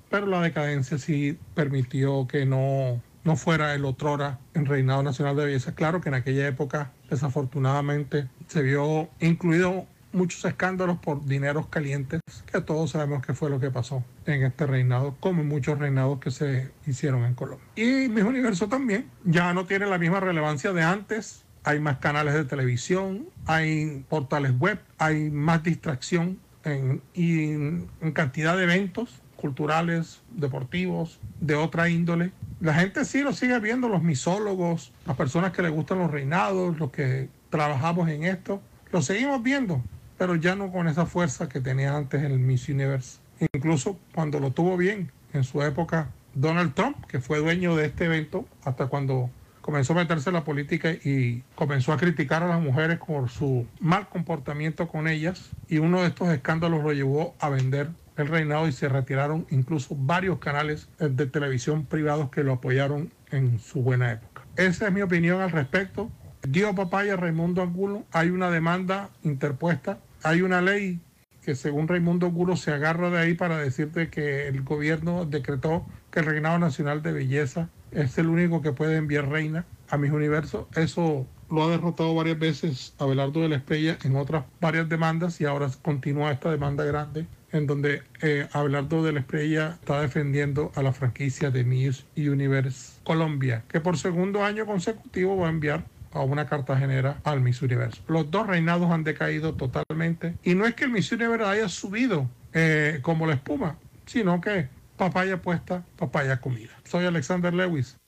pero 0.10 0.26
la 0.26 0.42
decadencia 0.42 0.98
sí 0.98 1.38
permitió 1.54 2.28
que 2.28 2.46
no, 2.46 3.02
no 3.26 3.36
fuera 3.36 3.76
el 3.76 3.84
otrora 3.84 4.40
en 4.54 4.66
reinado 4.66 5.04
nacional 5.04 5.36
de 5.36 5.46
belleza. 5.46 5.76
Claro 5.76 6.00
que 6.00 6.10
en 6.10 6.16
aquella 6.16 6.48
época, 6.48 6.94
desafortunadamente, 7.10 8.30
se 8.48 8.62
vio 8.62 9.10
incluido 9.20 9.86
muchos 10.12 10.44
escándalos 10.46 10.98
por 11.00 11.26
dineros 11.26 11.68
calientes, 11.68 12.22
que 12.52 12.62
todos 12.62 12.92
sabemos 12.92 13.26
que 13.26 13.34
fue 13.34 13.50
lo 13.50 13.60
que 13.60 13.72
pasó 13.72 14.04
en 14.26 14.44
este 14.44 14.66
reinado, 14.66 15.16
como 15.20 15.42
en 15.42 15.48
muchos 15.48 15.78
reinados 15.78 16.20
que 16.20 16.32
se 16.32 16.72
hicieron 16.86 17.26
en 17.26 17.34
Colombia. 17.36 17.66
Y 17.76 18.10
Miss 18.10 18.24
Universo 18.24 18.68
también 18.68 19.10
ya 19.24 19.54
no 19.54 19.66
tiene 19.66 19.86
la 19.86 19.98
misma 19.98 20.20
relevancia 20.20 20.74
de 20.74 20.84
antes. 20.84 21.46
Hay 21.64 21.80
más 21.80 21.98
canales 21.98 22.34
de 22.34 22.46
televisión, 22.46 23.28
hay 23.46 24.06
portales 24.10 24.58
web, 24.58 24.80
hay 24.98 25.30
más 25.30 25.62
distracción 25.64 26.40
en, 26.64 27.02
y 27.14 27.52
en 27.52 27.90
cantidad 28.14 28.56
de 28.58 28.64
eventos 28.64 29.22
culturales, 29.40 30.22
deportivos, 30.32 31.20
de 31.40 31.56
otra 31.56 31.90
índole. 31.90 32.32
La 32.60 32.74
gente 32.74 33.06
sí 33.06 33.22
lo 33.22 33.32
sigue 33.32 33.58
viendo, 33.60 33.88
los 33.88 34.04
misólogos, 34.04 34.92
las 35.06 35.16
personas 35.16 35.54
que 35.54 35.62
les 35.62 35.72
gustan 35.72 36.00
los 36.00 36.12
reinados, 36.12 36.78
los 36.78 36.92
que 36.92 37.30
trabajamos 37.50 38.10
en 38.10 38.26
esto, 38.26 38.62
lo 38.92 39.02
seguimos 39.02 39.42
viendo, 39.42 39.82
pero 40.20 40.36
ya 40.36 40.54
no 40.54 40.72
con 40.72 40.88
esa 40.88 41.08
fuerza 41.08 41.50
que 41.50 41.62
tenía 41.62 41.96
antes 41.96 42.22
el 42.22 42.38
Miss 42.38 42.70
Universe. 42.70 43.20
Incluso 43.54 43.98
cuando 44.14 44.40
lo 44.40 44.52
tuvo 44.52 44.78
bien 44.78 45.12
en 45.34 45.46
su 45.46 45.64
época 45.64 46.10
Donald 46.36 46.76
Trump, 46.76 47.06
que 47.08 47.20
fue 47.20 47.40
dueño 47.40 47.76
de 47.76 47.86
este 47.86 48.06
evento, 48.06 48.46
hasta 48.66 48.88
cuando 48.88 49.32
comenzó 49.62 49.94
a 49.94 49.96
meterse 49.96 50.30
en 50.30 50.36
la 50.36 50.44
política 50.44 50.92
y 50.92 51.42
comenzó 51.56 51.94
a 51.94 51.98
criticar 51.98 52.44
a 52.44 52.48
las 52.48 52.62
mujeres 52.62 53.00
por 53.00 53.30
su 53.30 53.66
mal 53.80 54.10
comportamiento 54.10 54.88
con 54.88 55.08
ellas 55.08 55.52
y 55.70 55.78
uno 55.78 56.02
de 56.02 56.08
estos 56.08 56.30
escándalos 56.30 56.84
lo 56.84 56.92
llevó 56.92 57.36
a 57.40 57.50
vender 57.50 57.90
el 58.18 58.28
reinado 58.28 58.68
y 58.68 58.74
se 58.74 58.90
retiraron 58.90 59.48
incluso 59.50 59.96
varios 59.98 60.40
canales 60.40 60.90
de 61.00 61.26
televisión 61.28 61.86
privados 61.86 62.30
que 62.30 62.44
lo 62.44 62.54
apoyaron 62.54 63.12
en 63.32 63.60
su 63.60 63.82
buena 63.82 64.12
época. 64.12 64.42
Esa 64.58 64.88
es 64.88 64.94
mi 64.94 65.02
opinión 65.02 65.40
al 65.40 65.52
respecto. 65.52 66.10
Dio 66.46 66.74
papaya 66.76 67.16
Raimundo 67.16 67.62
Angulo, 67.62 68.04
hay 68.12 68.30
una 68.30 68.50
demanda 68.50 69.10
interpuesta, 69.24 70.00
hay 70.24 70.42
una 70.42 70.62
ley 70.62 71.00
que 71.44 71.56
según 71.56 71.88
Raimundo 71.88 72.28
Angulo 72.28 72.56
se 72.56 72.72
agarra 72.72 73.10
de 73.10 73.20
ahí 73.20 73.34
para 73.34 73.58
decirte 73.58 74.10
que 74.10 74.48
el 74.48 74.62
gobierno 74.64 75.26
decretó 75.26 75.86
que 76.12 76.20
el 76.20 76.26
reinado 76.26 76.60
nacional 76.60 77.02
de 77.02 77.12
belleza 77.12 77.70
es 77.92 78.18
el 78.18 78.28
único 78.28 78.62
que 78.62 78.72
puede 78.72 78.98
enviar 78.98 79.30
reina 79.30 79.66
a 79.90 79.98
mis 79.98 80.12
universos. 80.12 80.68
Eso 80.76 81.26
lo 81.50 81.64
ha 81.64 81.70
derrotado 81.70 82.14
varias 82.14 82.38
veces 82.38 82.94
Abelardo 83.00 83.42
de 83.42 83.50
la 83.50 83.56
Estrella 83.56 83.98
en 84.04 84.16
otras 84.16 84.46
varias 84.62 84.88
demandas 84.90 85.42
y 85.42 85.46
ahora 85.46 85.70
continúa 85.82 86.32
esta 86.32 86.52
demanda 86.52 86.84
grande 86.84 87.26
en 87.52 87.66
donde 87.66 88.04
eh, 88.22 88.48
Abelardo 88.52 89.04
de 89.04 89.14
la 89.14 89.22
Estrella 89.22 89.78
está 89.82 90.02
defendiendo 90.02 90.72
a 90.76 90.84
la 90.84 90.94
franquicia 90.94 91.50
de 91.50 91.64
Miss 91.64 92.06
Universe 92.16 93.00
Colombia, 93.04 93.64
que 93.68 93.80
por 93.80 93.98
segundo 93.98 94.44
año 94.44 94.66
consecutivo 94.66 95.38
va 95.38 95.48
a 95.48 95.50
enviar 95.50 95.86
a 96.12 96.22
una 96.22 96.48
cartagenera 96.48 97.20
al 97.24 97.42
Miss 97.42 97.62
Universo. 97.62 98.02
Los 98.08 98.32
dos 98.32 98.48
reinados 98.48 98.92
han 98.92 99.04
decaído 99.04 99.54
totalmente 99.54 100.36
y 100.44 100.56
no 100.56 100.66
es 100.66 100.76
que 100.76 100.86
el 100.86 100.92
Miss 100.92 101.12
Universe 101.12 101.46
haya 101.46 101.70
subido 101.70 102.30
eh, 102.54 103.00
como 103.02 103.28
la 103.28 103.36
espuma, 103.36 103.78
sino 104.06 104.42
que 104.42 104.68
papaya 104.98 105.42
puesta, 105.42 105.84
papaya 105.98 106.42
comida. 106.42 106.72
Soy 106.84 107.06
Alexander 107.06 107.54
Lewis. 107.54 107.99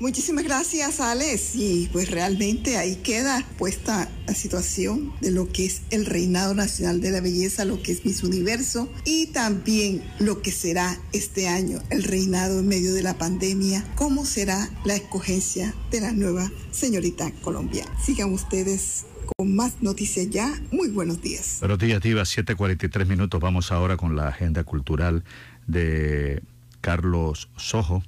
Muchísimas 0.00 0.44
gracias, 0.44 0.98
Alex. 0.98 1.54
Y 1.56 1.90
pues 1.92 2.10
realmente 2.10 2.78
ahí 2.78 2.96
queda 2.96 3.46
puesta 3.58 4.10
la 4.26 4.34
situación 4.34 5.12
de 5.20 5.30
lo 5.30 5.52
que 5.52 5.66
es 5.66 5.82
el 5.90 6.06
reinado 6.06 6.54
nacional 6.54 7.02
de 7.02 7.10
la 7.10 7.20
belleza, 7.20 7.66
lo 7.66 7.82
que 7.82 7.92
es 7.92 8.06
Miss 8.06 8.22
Universo 8.22 8.90
y 9.04 9.26
también 9.26 10.02
lo 10.18 10.40
que 10.40 10.52
será 10.52 10.98
este 11.12 11.48
año 11.48 11.82
el 11.90 12.04
reinado 12.04 12.60
en 12.60 12.68
medio 12.68 12.94
de 12.94 13.02
la 13.02 13.18
pandemia, 13.18 13.84
cómo 13.94 14.24
será 14.24 14.70
la 14.86 14.96
escogencia 14.96 15.74
de 15.90 16.00
la 16.00 16.12
nueva 16.12 16.50
señorita 16.70 17.30
colombiana. 17.42 17.92
Sigan 18.02 18.32
ustedes 18.32 19.04
con 19.36 19.54
más 19.54 19.82
noticias 19.82 20.30
ya. 20.30 20.50
Muy 20.72 20.88
buenos 20.88 21.20
días. 21.20 21.58
Buenos 21.60 21.78
días, 21.78 22.00
Diva. 22.00 22.22
7:43 22.22 23.06
minutos. 23.06 23.38
Vamos 23.38 23.70
ahora 23.70 23.98
con 23.98 24.16
la 24.16 24.28
agenda 24.28 24.64
cultural 24.64 25.24
de 25.66 26.42
Carlos 26.80 27.50
Sojo. 27.58 28.02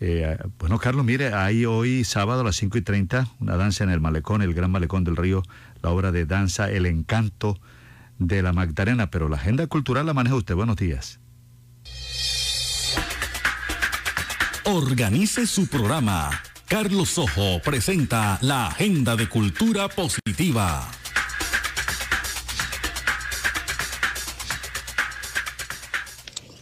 Eh, 0.00 0.38
bueno, 0.58 0.78
Carlos, 0.78 1.04
mire, 1.04 1.34
hay 1.34 1.64
hoy 1.64 2.04
sábado 2.04 2.42
a 2.42 2.44
las 2.44 2.56
5 2.56 2.78
y 2.78 2.82
30 2.82 3.28
una 3.40 3.56
danza 3.56 3.84
en 3.84 3.90
el 3.90 4.00
malecón, 4.00 4.42
el 4.42 4.54
gran 4.54 4.70
malecón 4.70 5.04
del 5.04 5.16
río, 5.16 5.42
la 5.82 5.90
obra 5.90 6.12
de 6.12 6.24
danza 6.24 6.70
El 6.70 6.86
Encanto 6.86 7.58
de 8.18 8.42
la 8.42 8.52
Magdalena, 8.52 9.10
pero 9.10 9.28
la 9.28 9.36
agenda 9.36 9.66
cultural 9.66 10.06
la 10.06 10.14
maneja 10.14 10.36
usted. 10.36 10.54
Buenos 10.54 10.76
días. 10.76 11.20
Organice 14.64 15.46
su 15.46 15.66
programa. 15.66 16.30
Carlos 16.68 17.16
Ojo 17.16 17.60
presenta 17.64 18.38
la 18.42 18.66
Agenda 18.66 19.16
de 19.16 19.28
Cultura 19.28 19.88
Positiva. 19.88 20.86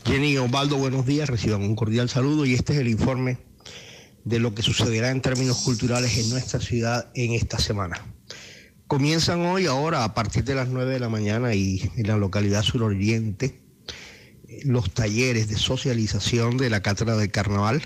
Jenny 0.07 0.37
Osvaldo, 0.37 0.77
buenos 0.77 1.05
días, 1.05 1.28
reciban 1.28 1.62
un 1.62 1.74
cordial 1.74 2.09
saludo 2.09 2.47
y 2.47 2.55
este 2.55 2.74
es 2.74 2.78
el 2.78 2.87
informe 2.87 3.39
de 4.24 4.39
lo 4.39 4.55
que 4.55 4.62
sucederá 4.62 5.11
en 5.11 5.20
términos 5.20 5.62
culturales 5.65 6.16
en 6.16 6.31
nuestra 6.31 6.61
ciudad 6.61 7.11
en 7.16 7.33
esta 7.33 7.59
semana. 7.59 8.01
Comienzan 8.87 9.41
hoy, 9.41 9.66
ahora, 9.66 10.05
a 10.05 10.15
partir 10.15 10.45
de 10.45 10.55
las 10.55 10.69
9 10.69 10.93
de 10.93 11.01
la 11.01 11.09
mañana 11.09 11.55
y 11.55 11.91
en 11.97 12.07
la 12.07 12.16
localidad 12.16 12.62
suroriente, 12.62 13.61
los 14.65 14.95
talleres 14.95 15.49
de 15.49 15.57
socialización 15.57 16.57
de 16.57 16.70
la 16.70 16.83
Cátedra 16.83 17.16
del 17.16 17.33
Carnaval, 17.33 17.83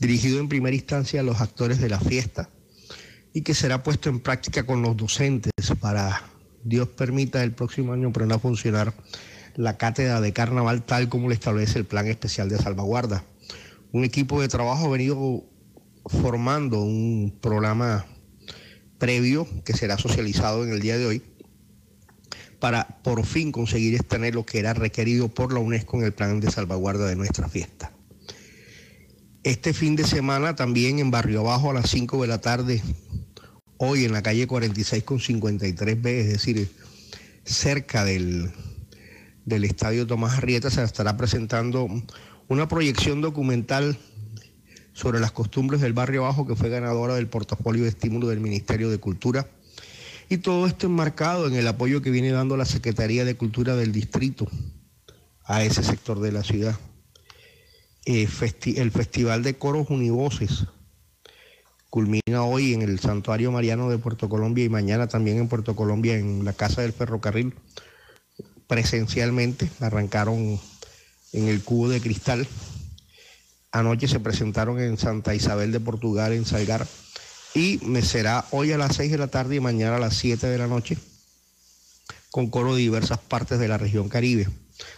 dirigido 0.00 0.40
en 0.40 0.50
primera 0.50 0.76
instancia 0.76 1.20
a 1.20 1.24
los 1.24 1.40
actores 1.40 1.80
de 1.80 1.88
la 1.88 1.98
fiesta 1.98 2.50
y 3.32 3.40
que 3.40 3.54
será 3.54 3.82
puesto 3.82 4.10
en 4.10 4.20
práctica 4.20 4.66
con 4.66 4.82
los 4.82 4.98
docentes 4.98 5.52
para, 5.80 6.24
Dios 6.62 6.88
permita, 6.88 7.42
el 7.42 7.52
próximo 7.52 7.94
año 7.94 8.12
a 8.14 8.38
funcionar 8.38 8.92
la 9.58 9.76
cátedra 9.76 10.20
de 10.20 10.32
carnaval 10.32 10.84
tal 10.84 11.08
como 11.08 11.26
lo 11.26 11.34
establece 11.34 11.80
el 11.80 11.84
Plan 11.84 12.06
Especial 12.06 12.48
de 12.48 12.58
Salvaguarda. 12.58 13.24
Un 13.90 14.04
equipo 14.04 14.40
de 14.40 14.46
trabajo 14.46 14.86
ha 14.86 14.90
venido 14.90 15.44
formando 16.06 16.80
un 16.80 17.36
programa 17.40 18.06
previo 18.98 19.48
que 19.64 19.72
será 19.72 19.98
socializado 19.98 20.62
en 20.62 20.70
el 20.70 20.80
día 20.80 20.96
de 20.96 21.06
hoy 21.06 21.22
para 22.60 22.86
por 23.02 23.26
fin 23.26 23.50
conseguir 23.50 23.96
extener 23.96 24.36
lo 24.36 24.46
que 24.46 24.60
era 24.60 24.74
requerido 24.74 25.26
por 25.26 25.52
la 25.52 25.58
UNESCO 25.58 25.96
en 25.96 26.04
el 26.04 26.12
plan 26.12 26.38
de 26.38 26.52
salvaguarda 26.52 27.06
de 27.06 27.16
nuestra 27.16 27.48
fiesta. 27.48 27.90
Este 29.42 29.74
fin 29.74 29.96
de 29.96 30.04
semana 30.04 30.54
también 30.54 31.00
en 31.00 31.10
Barrio 31.10 31.40
Abajo 31.40 31.72
a 31.72 31.74
las 31.74 31.90
5 31.90 32.22
de 32.22 32.28
la 32.28 32.40
tarde, 32.40 32.80
hoy 33.76 34.04
en 34.04 34.12
la 34.12 34.22
calle 34.22 34.46
46 34.46 35.02
con 35.02 35.18
53B, 35.18 36.06
es 36.06 36.28
decir, 36.28 36.70
cerca 37.44 38.04
del, 38.04 38.52
del 39.48 39.64
Estadio 39.64 40.06
Tomás 40.06 40.36
Arrieta, 40.38 40.70
se 40.70 40.82
estará 40.82 41.16
presentando 41.16 41.88
una 42.48 42.68
proyección 42.68 43.20
documental 43.20 43.98
sobre 44.92 45.20
las 45.20 45.32
costumbres 45.32 45.80
del 45.80 45.92
barrio 45.92 46.22
Bajo 46.22 46.46
que 46.46 46.56
fue 46.56 46.68
ganadora 46.68 47.14
del 47.14 47.28
portafolio 47.28 47.84
de 47.84 47.88
estímulo 47.88 48.28
del 48.28 48.40
Ministerio 48.40 48.90
de 48.90 48.98
Cultura. 48.98 49.48
Y 50.28 50.38
todo 50.38 50.66
esto 50.66 50.86
enmarcado 50.86 51.46
en 51.46 51.54
el 51.54 51.66
apoyo 51.66 52.02
que 52.02 52.10
viene 52.10 52.30
dando 52.30 52.56
la 52.56 52.66
Secretaría 52.66 53.24
de 53.24 53.36
Cultura 53.36 53.76
del 53.76 53.92
Distrito 53.92 54.46
a 55.44 55.64
ese 55.64 55.82
sector 55.82 56.20
de 56.20 56.32
la 56.32 56.42
ciudad. 56.42 56.78
Eh, 58.04 58.28
el 58.76 58.90
Festival 58.90 59.42
de 59.42 59.56
Coros 59.56 59.88
Univoces 59.88 60.66
culmina 61.88 62.42
hoy 62.42 62.74
en 62.74 62.82
el 62.82 62.98
Santuario 62.98 63.50
Mariano 63.50 63.88
de 63.88 63.96
Puerto 63.96 64.28
Colombia 64.28 64.64
y 64.64 64.68
mañana 64.68 65.06
también 65.06 65.38
en 65.38 65.48
Puerto 65.48 65.74
Colombia 65.74 66.18
en 66.18 66.44
la 66.44 66.52
Casa 66.52 66.82
del 66.82 66.92
Ferrocarril 66.92 67.54
presencialmente. 68.68 69.68
Arrancaron 69.80 70.60
en 71.32 71.48
el 71.48 71.62
Cubo 71.62 71.88
de 71.88 72.00
Cristal. 72.00 72.46
Anoche 73.72 74.06
se 74.06 74.20
presentaron 74.20 74.80
en 74.80 74.96
Santa 74.96 75.34
Isabel 75.34 75.72
de 75.72 75.80
Portugal, 75.80 76.32
en 76.32 76.44
Salgar. 76.44 76.86
Y 77.54 77.80
me 77.82 78.02
será 78.02 78.44
hoy 78.52 78.70
a 78.72 78.78
las 78.78 78.94
6 78.96 79.10
de 79.10 79.18
la 79.18 79.28
tarde 79.28 79.56
y 79.56 79.60
mañana 79.60 79.96
a 79.96 80.00
las 80.00 80.14
7 80.14 80.46
de 80.46 80.58
la 80.58 80.68
noche 80.68 80.96
con 82.30 82.48
coro 82.48 82.74
de 82.74 82.82
diversas 82.82 83.18
partes 83.18 83.58
de 83.58 83.68
la 83.68 83.78
región 83.78 84.08
Caribe, 84.08 84.48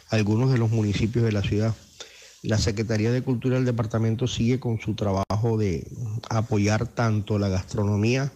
algunos 0.09 0.53
de 0.53 0.59
los 0.59 0.71
municipios 0.71 1.25
de 1.25 1.33
la 1.33 1.43
ciudad. 1.43 1.75
La 2.43 2.59
Secretaría 2.59 3.13
de 3.13 3.23
Cultura 3.23 3.57
del 3.57 3.65
departamento 3.65 4.27
sigue 4.27 4.59
con 4.59 4.81
su 4.81 4.95
trabajo 4.95 5.59
de 5.59 5.87
apoyar 6.29 6.87
tanto 6.87 7.39
la 7.39 7.49
gastronomía 7.49 8.33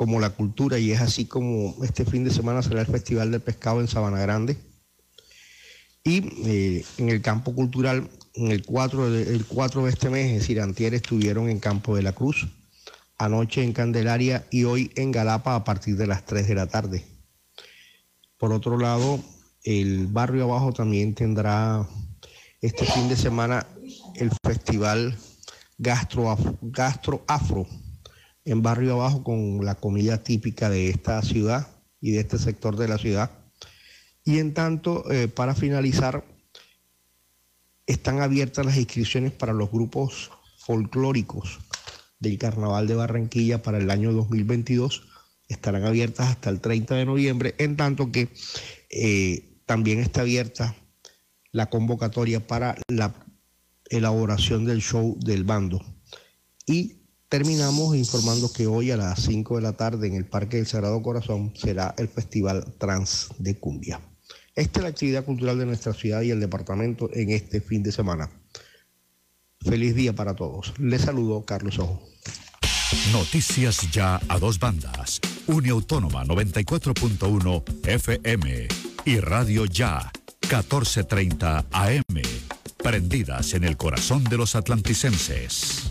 como 0.00 0.18
la 0.18 0.30
cultura 0.30 0.78
y 0.78 0.92
es 0.92 1.02
así 1.02 1.26
como 1.26 1.76
este 1.84 2.06
fin 2.06 2.24
de 2.24 2.30
semana 2.30 2.62
será 2.62 2.80
el 2.80 2.86
Festival 2.86 3.30
del 3.30 3.42
Pescado 3.42 3.82
en 3.82 3.86
Sabana 3.86 4.18
Grande. 4.18 4.56
Y 6.02 6.26
eh, 6.48 6.86
en 6.96 7.10
el 7.10 7.20
campo 7.20 7.54
cultural, 7.54 8.08
en 8.32 8.50
el 8.50 8.64
4, 8.64 9.10
de, 9.10 9.22
el 9.24 9.44
4 9.44 9.84
de 9.84 9.90
este 9.90 10.08
mes, 10.08 10.28
es 10.28 10.40
decir, 10.40 10.58
antier 10.62 10.94
estuvieron 10.94 11.50
en 11.50 11.60
Campo 11.60 11.94
de 11.94 12.00
la 12.00 12.14
Cruz, 12.14 12.48
anoche 13.18 13.62
en 13.62 13.74
Candelaria 13.74 14.46
y 14.50 14.64
hoy 14.64 14.90
en 14.96 15.12
Galapa 15.12 15.54
a 15.54 15.64
partir 15.64 15.98
de 15.98 16.06
las 16.06 16.24
3 16.24 16.48
de 16.48 16.54
la 16.54 16.66
tarde. 16.66 17.04
Por 18.38 18.54
otro 18.54 18.78
lado, 18.78 19.22
el 19.64 20.06
barrio 20.06 20.44
abajo 20.44 20.72
también 20.72 21.14
tendrá 21.14 21.86
este 22.62 22.86
fin 22.86 23.06
de 23.10 23.16
semana 23.16 23.66
el 24.14 24.30
Festival 24.42 25.14
Gastro, 25.76 26.38
Gastro 26.62 27.22
Afro 27.28 27.66
en 28.44 28.62
Barrio 28.62 28.94
Abajo 28.94 29.22
con 29.22 29.64
la 29.64 29.74
comida 29.74 30.22
típica 30.22 30.70
de 30.70 30.88
esta 30.88 31.20
ciudad 31.22 31.68
y 32.00 32.12
de 32.12 32.20
este 32.20 32.38
sector 32.38 32.76
de 32.76 32.88
la 32.88 32.98
ciudad. 32.98 33.30
Y 34.24 34.38
en 34.38 34.54
tanto, 34.54 35.10
eh, 35.10 35.28
para 35.28 35.54
finalizar, 35.54 36.24
están 37.86 38.20
abiertas 38.20 38.64
las 38.64 38.76
inscripciones 38.76 39.32
para 39.32 39.52
los 39.52 39.70
grupos 39.70 40.30
folclóricos 40.58 41.58
del 42.18 42.38
Carnaval 42.38 42.86
de 42.86 42.94
Barranquilla 42.94 43.62
para 43.62 43.78
el 43.78 43.90
año 43.90 44.12
2022 44.12 45.10
estarán 45.50 45.84
abiertas 45.84 46.28
hasta 46.28 46.48
el 46.48 46.60
30 46.60 46.94
de 46.94 47.04
noviembre, 47.04 47.54
en 47.58 47.76
tanto 47.76 48.12
que 48.12 48.28
eh, 48.88 49.60
también 49.66 49.98
está 49.98 50.22
abierta 50.22 50.76
la 51.50 51.68
convocatoria 51.68 52.46
para 52.46 52.76
la 52.88 53.12
elaboración 53.86 54.64
del 54.64 54.80
show 54.80 55.18
del 55.18 55.42
bando. 55.42 55.84
Y 56.66 56.99
terminamos 57.30 57.96
informando 57.96 58.52
que 58.52 58.66
hoy 58.66 58.90
a 58.90 58.96
las 58.96 59.22
5 59.22 59.56
de 59.56 59.62
la 59.62 59.72
tarde 59.72 60.08
en 60.08 60.14
el 60.14 60.26
Parque 60.26 60.56
del 60.56 60.66
Sagrado 60.66 61.00
Corazón 61.00 61.52
será 61.56 61.94
el 61.96 62.08
Festival 62.08 62.74
Trans 62.76 63.28
de 63.38 63.56
Cumbia. 63.58 64.00
Esta 64.56 64.80
es 64.80 64.82
la 64.82 64.88
actividad 64.90 65.24
cultural 65.24 65.56
de 65.58 65.64
nuestra 65.64 65.94
ciudad 65.94 66.22
y 66.22 66.32
el 66.32 66.40
departamento 66.40 67.08
en 67.14 67.30
este 67.30 67.60
fin 67.60 67.84
de 67.84 67.92
semana. 67.92 68.28
Feliz 69.60 69.94
día 69.94 70.12
para 70.12 70.34
todos. 70.34 70.74
Les 70.78 71.02
saludo 71.02 71.44
Carlos 71.44 71.78
Ojo. 71.78 72.02
Noticias 73.12 73.88
ya 73.92 74.20
a 74.28 74.38
dos 74.40 74.58
bandas. 74.58 75.20
Uniautónoma 75.46 76.24
94.1 76.24 77.86
FM 77.86 78.68
y 79.04 79.20
Radio 79.20 79.66
Ya 79.66 80.10
1430 80.42 81.66
AM. 81.70 82.02
Prendidas 82.82 83.54
en 83.54 83.62
el 83.62 83.76
corazón 83.76 84.24
de 84.24 84.36
los 84.36 84.56
atlanticenses. 84.56 85.90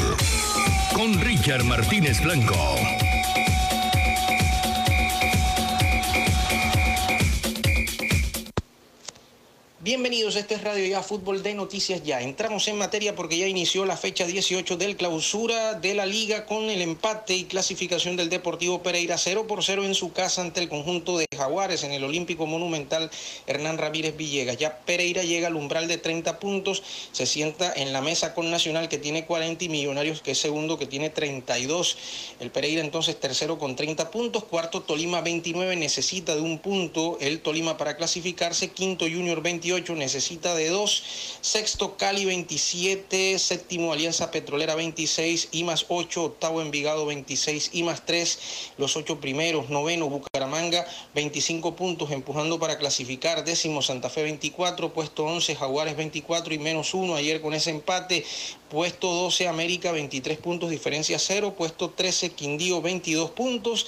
con 1.01 1.19
Richard 1.19 1.63
Martínez 1.63 2.21
Blanco. 2.21 3.00
Bienvenidos, 9.83 10.35
este 10.35 10.53
es 10.53 10.63
Radio 10.63 10.85
Ya 10.85 11.01
Fútbol 11.01 11.41
de 11.41 11.55
Noticias 11.55 12.03
Ya. 12.03 12.21
Entramos 12.21 12.67
en 12.67 12.77
materia 12.77 13.15
porque 13.15 13.39
ya 13.39 13.47
inició 13.47 13.83
la 13.83 13.97
fecha 13.97 14.27
18 14.27 14.77
del 14.77 14.95
clausura 14.95 15.73
de 15.73 15.95
la 15.95 16.05
liga 16.05 16.45
con 16.45 16.69
el 16.69 16.83
empate 16.83 17.33
y 17.33 17.45
clasificación 17.45 18.15
del 18.15 18.29
Deportivo 18.29 18.83
Pereira 18.83 19.17
0 19.17 19.47
por 19.47 19.63
0 19.63 19.83
en 19.85 19.95
su 19.95 20.13
casa 20.13 20.43
ante 20.43 20.59
el 20.59 20.69
conjunto 20.69 21.17
de 21.17 21.25
Jaguares 21.35 21.83
en 21.83 21.93
el 21.93 22.03
Olímpico 22.03 22.45
Monumental 22.45 23.09
Hernán 23.47 23.79
Ramírez 23.79 24.15
Villegas. 24.15 24.57
Ya 24.57 24.77
Pereira 24.85 25.23
llega 25.23 25.47
al 25.47 25.55
umbral 25.55 25.87
de 25.87 25.97
30 25.97 26.37
puntos, 26.37 26.83
se 27.11 27.25
sienta 27.25 27.73
en 27.75 27.91
la 27.91 28.01
mesa 28.01 28.35
con 28.35 28.51
Nacional 28.51 28.87
que 28.87 28.99
tiene 28.99 29.25
40 29.25 29.65
y 29.65 29.69
Millonarios 29.69 30.21
que 30.21 30.33
es 30.33 30.37
segundo 30.37 30.77
que 30.77 30.85
tiene 30.85 31.09
32. 31.09 31.97
El 32.39 32.51
Pereira 32.51 32.81
entonces 32.81 33.19
tercero 33.19 33.57
con 33.57 33.75
30 33.75 34.11
puntos, 34.11 34.43
cuarto 34.43 34.83
Tolima 34.83 35.21
29 35.21 35.75
necesita 35.75 36.35
de 36.35 36.41
un 36.41 36.59
punto 36.59 37.17
el 37.19 37.39
Tolima 37.39 37.77
para 37.77 37.97
clasificarse, 37.97 38.69
quinto 38.69 39.05
Junior 39.05 39.41
28 39.41 39.70
necesita 39.79 40.53
de 40.53 40.67
dos, 40.67 41.01
sexto 41.39 41.95
Cali 41.95 42.25
27, 42.25 43.39
séptimo 43.39 43.93
Alianza 43.93 44.29
Petrolera 44.29 44.75
26 44.75 45.47
y 45.53 45.63
más 45.63 45.85
8, 45.87 46.23
octavo 46.23 46.61
Envigado 46.61 47.05
26 47.05 47.69
y 47.71 47.83
más 47.83 48.05
3, 48.05 48.39
los 48.77 48.97
ocho 48.97 49.21
primeros, 49.21 49.69
noveno 49.69 50.09
Bucaramanga 50.09 50.85
25 51.15 51.75
puntos 51.77 52.11
empujando 52.11 52.59
para 52.59 52.77
clasificar, 52.77 53.45
décimo 53.45 53.81
Santa 53.81 54.09
Fe 54.09 54.23
24, 54.23 54.91
puesto 54.91 55.23
11 55.23 55.55
Jaguares 55.55 55.95
24 55.95 56.53
y 56.53 56.59
menos 56.59 56.93
1 56.93 57.15
ayer 57.15 57.39
con 57.39 57.53
ese 57.53 57.69
empate, 57.69 58.25
puesto 58.69 59.07
12 59.07 59.47
América 59.47 59.93
23 59.93 60.37
puntos, 60.37 60.69
diferencia 60.69 61.17
0, 61.17 61.55
puesto 61.57 61.91
13 61.91 62.31
Quindío 62.31 62.81
22 62.81 63.31
puntos 63.31 63.87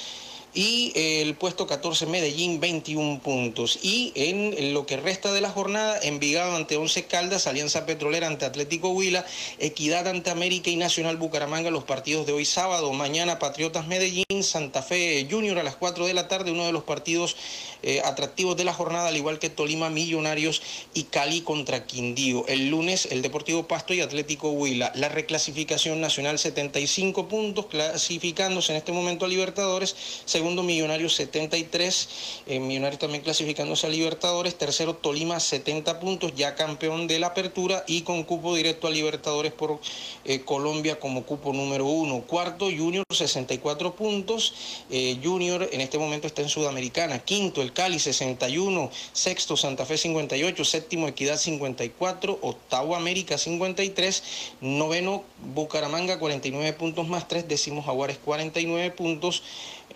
y 0.53 0.91
el 0.95 1.35
puesto 1.35 1.67
14 1.67 2.05
Medellín 2.05 2.59
21 2.59 3.19
puntos. 3.21 3.80
Y 3.81 4.11
en 4.15 4.73
lo 4.73 4.85
que 4.85 4.97
resta 4.97 5.31
de 5.31 5.41
la 5.41 5.49
jornada, 5.49 5.99
Envigado 6.01 6.55
ante 6.55 6.77
11 6.77 7.05
Caldas, 7.05 7.47
Alianza 7.47 7.85
Petrolera 7.85 8.27
ante 8.27 8.45
Atlético 8.45 8.89
Huila, 8.89 9.25
Equidad 9.59 10.07
ante 10.07 10.30
América 10.30 10.69
y 10.69 10.75
Nacional 10.75 11.17
Bucaramanga 11.17 11.71
los 11.71 11.84
partidos 11.84 12.25
de 12.25 12.34
hoy 12.34 12.45
sábado, 12.45 12.91
mañana 12.93 13.39
Patriotas 13.39 13.88
Medellín, 13.88 14.43
Santa 14.43 14.81
Fe 14.81 15.27
Junior 15.30 15.57
a 15.59 15.63
las 15.63 15.75
4 15.75 16.05
de 16.05 16.13
la 16.13 16.27
tarde, 16.27 16.51
uno 16.51 16.65
de 16.65 16.71
los 16.71 16.84
partidos 16.84 17.35
eh, 17.81 18.01
atractivos 18.03 18.55
de 18.55 18.63
la 18.63 18.73
jornada, 18.73 19.09
al 19.09 19.17
igual 19.17 19.39
que 19.39 19.49
Tolima 19.49 19.89
Millonarios 19.89 20.61
y 20.93 21.03
Cali 21.03 21.41
contra 21.41 21.85
Quindío. 21.85 22.45
El 22.47 22.69
lunes 22.69 23.07
el 23.11 23.21
Deportivo 23.21 23.67
Pasto 23.67 23.93
y 23.93 24.01
Atlético 24.01 24.51
Huila. 24.51 24.91
La 24.95 25.09
reclasificación 25.09 25.99
nacional 25.99 26.39
75 26.39 27.27
puntos, 27.27 27.65
clasificándose 27.67 28.71
en 28.71 28.77
este 28.77 28.91
momento 28.91 29.25
a 29.25 29.27
Libertadores 29.27 29.95
segundo 30.44 30.61
Millonarios 30.61 31.15
73, 31.15 32.10
eh, 32.48 32.60
Millonarios 32.60 32.99
también 32.99 33.24
clasificándose 33.24 33.88
a 33.88 33.90
Libertadores, 33.90 34.57
tercero 34.57 34.94
Tolima 34.94 35.40
70 35.40 36.02
puntos, 36.02 36.36
ya 36.36 36.53
campeón 36.56 37.07
de 37.07 37.18
la 37.18 37.28
apertura 37.28 37.86
y 37.88 38.02
con 38.02 38.24
cupo 38.24 38.53
directo 38.53 38.88
a 38.88 38.91
Libertadores 38.91 39.53
por 39.53 39.80
eh, 40.26 40.41
Colombia 40.41 40.99
como 40.99 41.24
cupo 41.24 41.53
número 41.53 41.86
uno, 41.86 42.24
cuarto 42.28 42.65
Junior 42.65 43.06
64 43.10 43.95
puntos, 43.95 44.53
eh, 44.90 45.18
Junior 45.24 45.70
en 45.72 45.80
este 45.80 45.98
momento 45.98 46.28
está 46.28 46.41
en 46.41 46.49
Sudamericana, 46.49 47.20
quinto 47.20 47.61
el 47.61 47.72
Cali 47.72 47.98
61, 47.98 48.91
sexto 49.14 49.56
Santa 49.56 49.86
Fe 49.86 49.98
58, 49.98 50.65
séptimo 50.65 51.07
Equidad 51.07 51.38
54, 51.38 52.40
octavo 52.41 52.98
América 52.98 53.38
53, 53.38 54.24
noveno 54.60 55.24
Bucaramanga 55.56 56.20
49 56.20 56.74
puntos 56.74 57.07
más 57.07 57.30
3, 57.30 57.48
décimo 57.48 57.82
Jaguares 57.82 58.18
49 58.18 58.91
puntos 58.91 59.41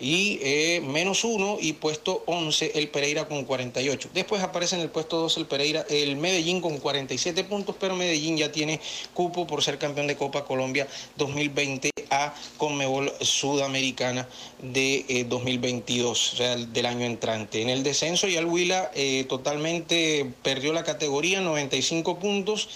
y 0.00 0.38
eh, 0.42 0.80
menos 0.84 1.24
uno 1.24 1.56
y 1.60 1.74
puesto 1.74 2.22
11 2.26 2.72
el 2.74 2.88
Pereira 2.88 3.26
con 3.26 3.44
48. 3.44 4.10
Después 4.14 4.42
aparece 4.42 4.76
en 4.76 4.82
el 4.82 4.90
puesto 4.90 5.18
2 5.18 5.36
el 5.38 5.46
Pereira, 5.46 5.84
el 5.88 6.16
Medellín 6.16 6.60
con 6.60 6.78
47 6.78 7.44
puntos, 7.44 7.76
pero 7.78 7.96
Medellín 7.96 8.36
ya 8.36 8.52
tiene 8.52 8.80
cupo 9.14 9.46
por 9.46 9.62
ser 9.62 9.78
campeón 9.78 10.06
de 10.06 10.16
Copa 10.16 10.44
Colombia 10.44 10.86
2020 11.16 11.90
a 12.10 12.34
Conmebol 12.56 13.12
Sudamericana 13.20 14.28
de 14.62 15.04
eh, 15.08 15.24
2022, 15.28 16.32
o 16.32 16.36
sea, 16.36 16.56
del 16.56 16.86
año 16.86 17.04
entrante. 17.04 17.62
En 17.62 17.68
el 17.68 17.82
descenso 17.82 18.28
ya 18.28 18.40
el 18.40 18.46
Huila 18.46 18.90
eh, 18.94 19.24
totalmente 19.28 20.30
perdió 20.42 20.72
la 20.72 20.84
categoría, 20.84 21.40
95 21.40 22.18
puntos. 22.18 22.68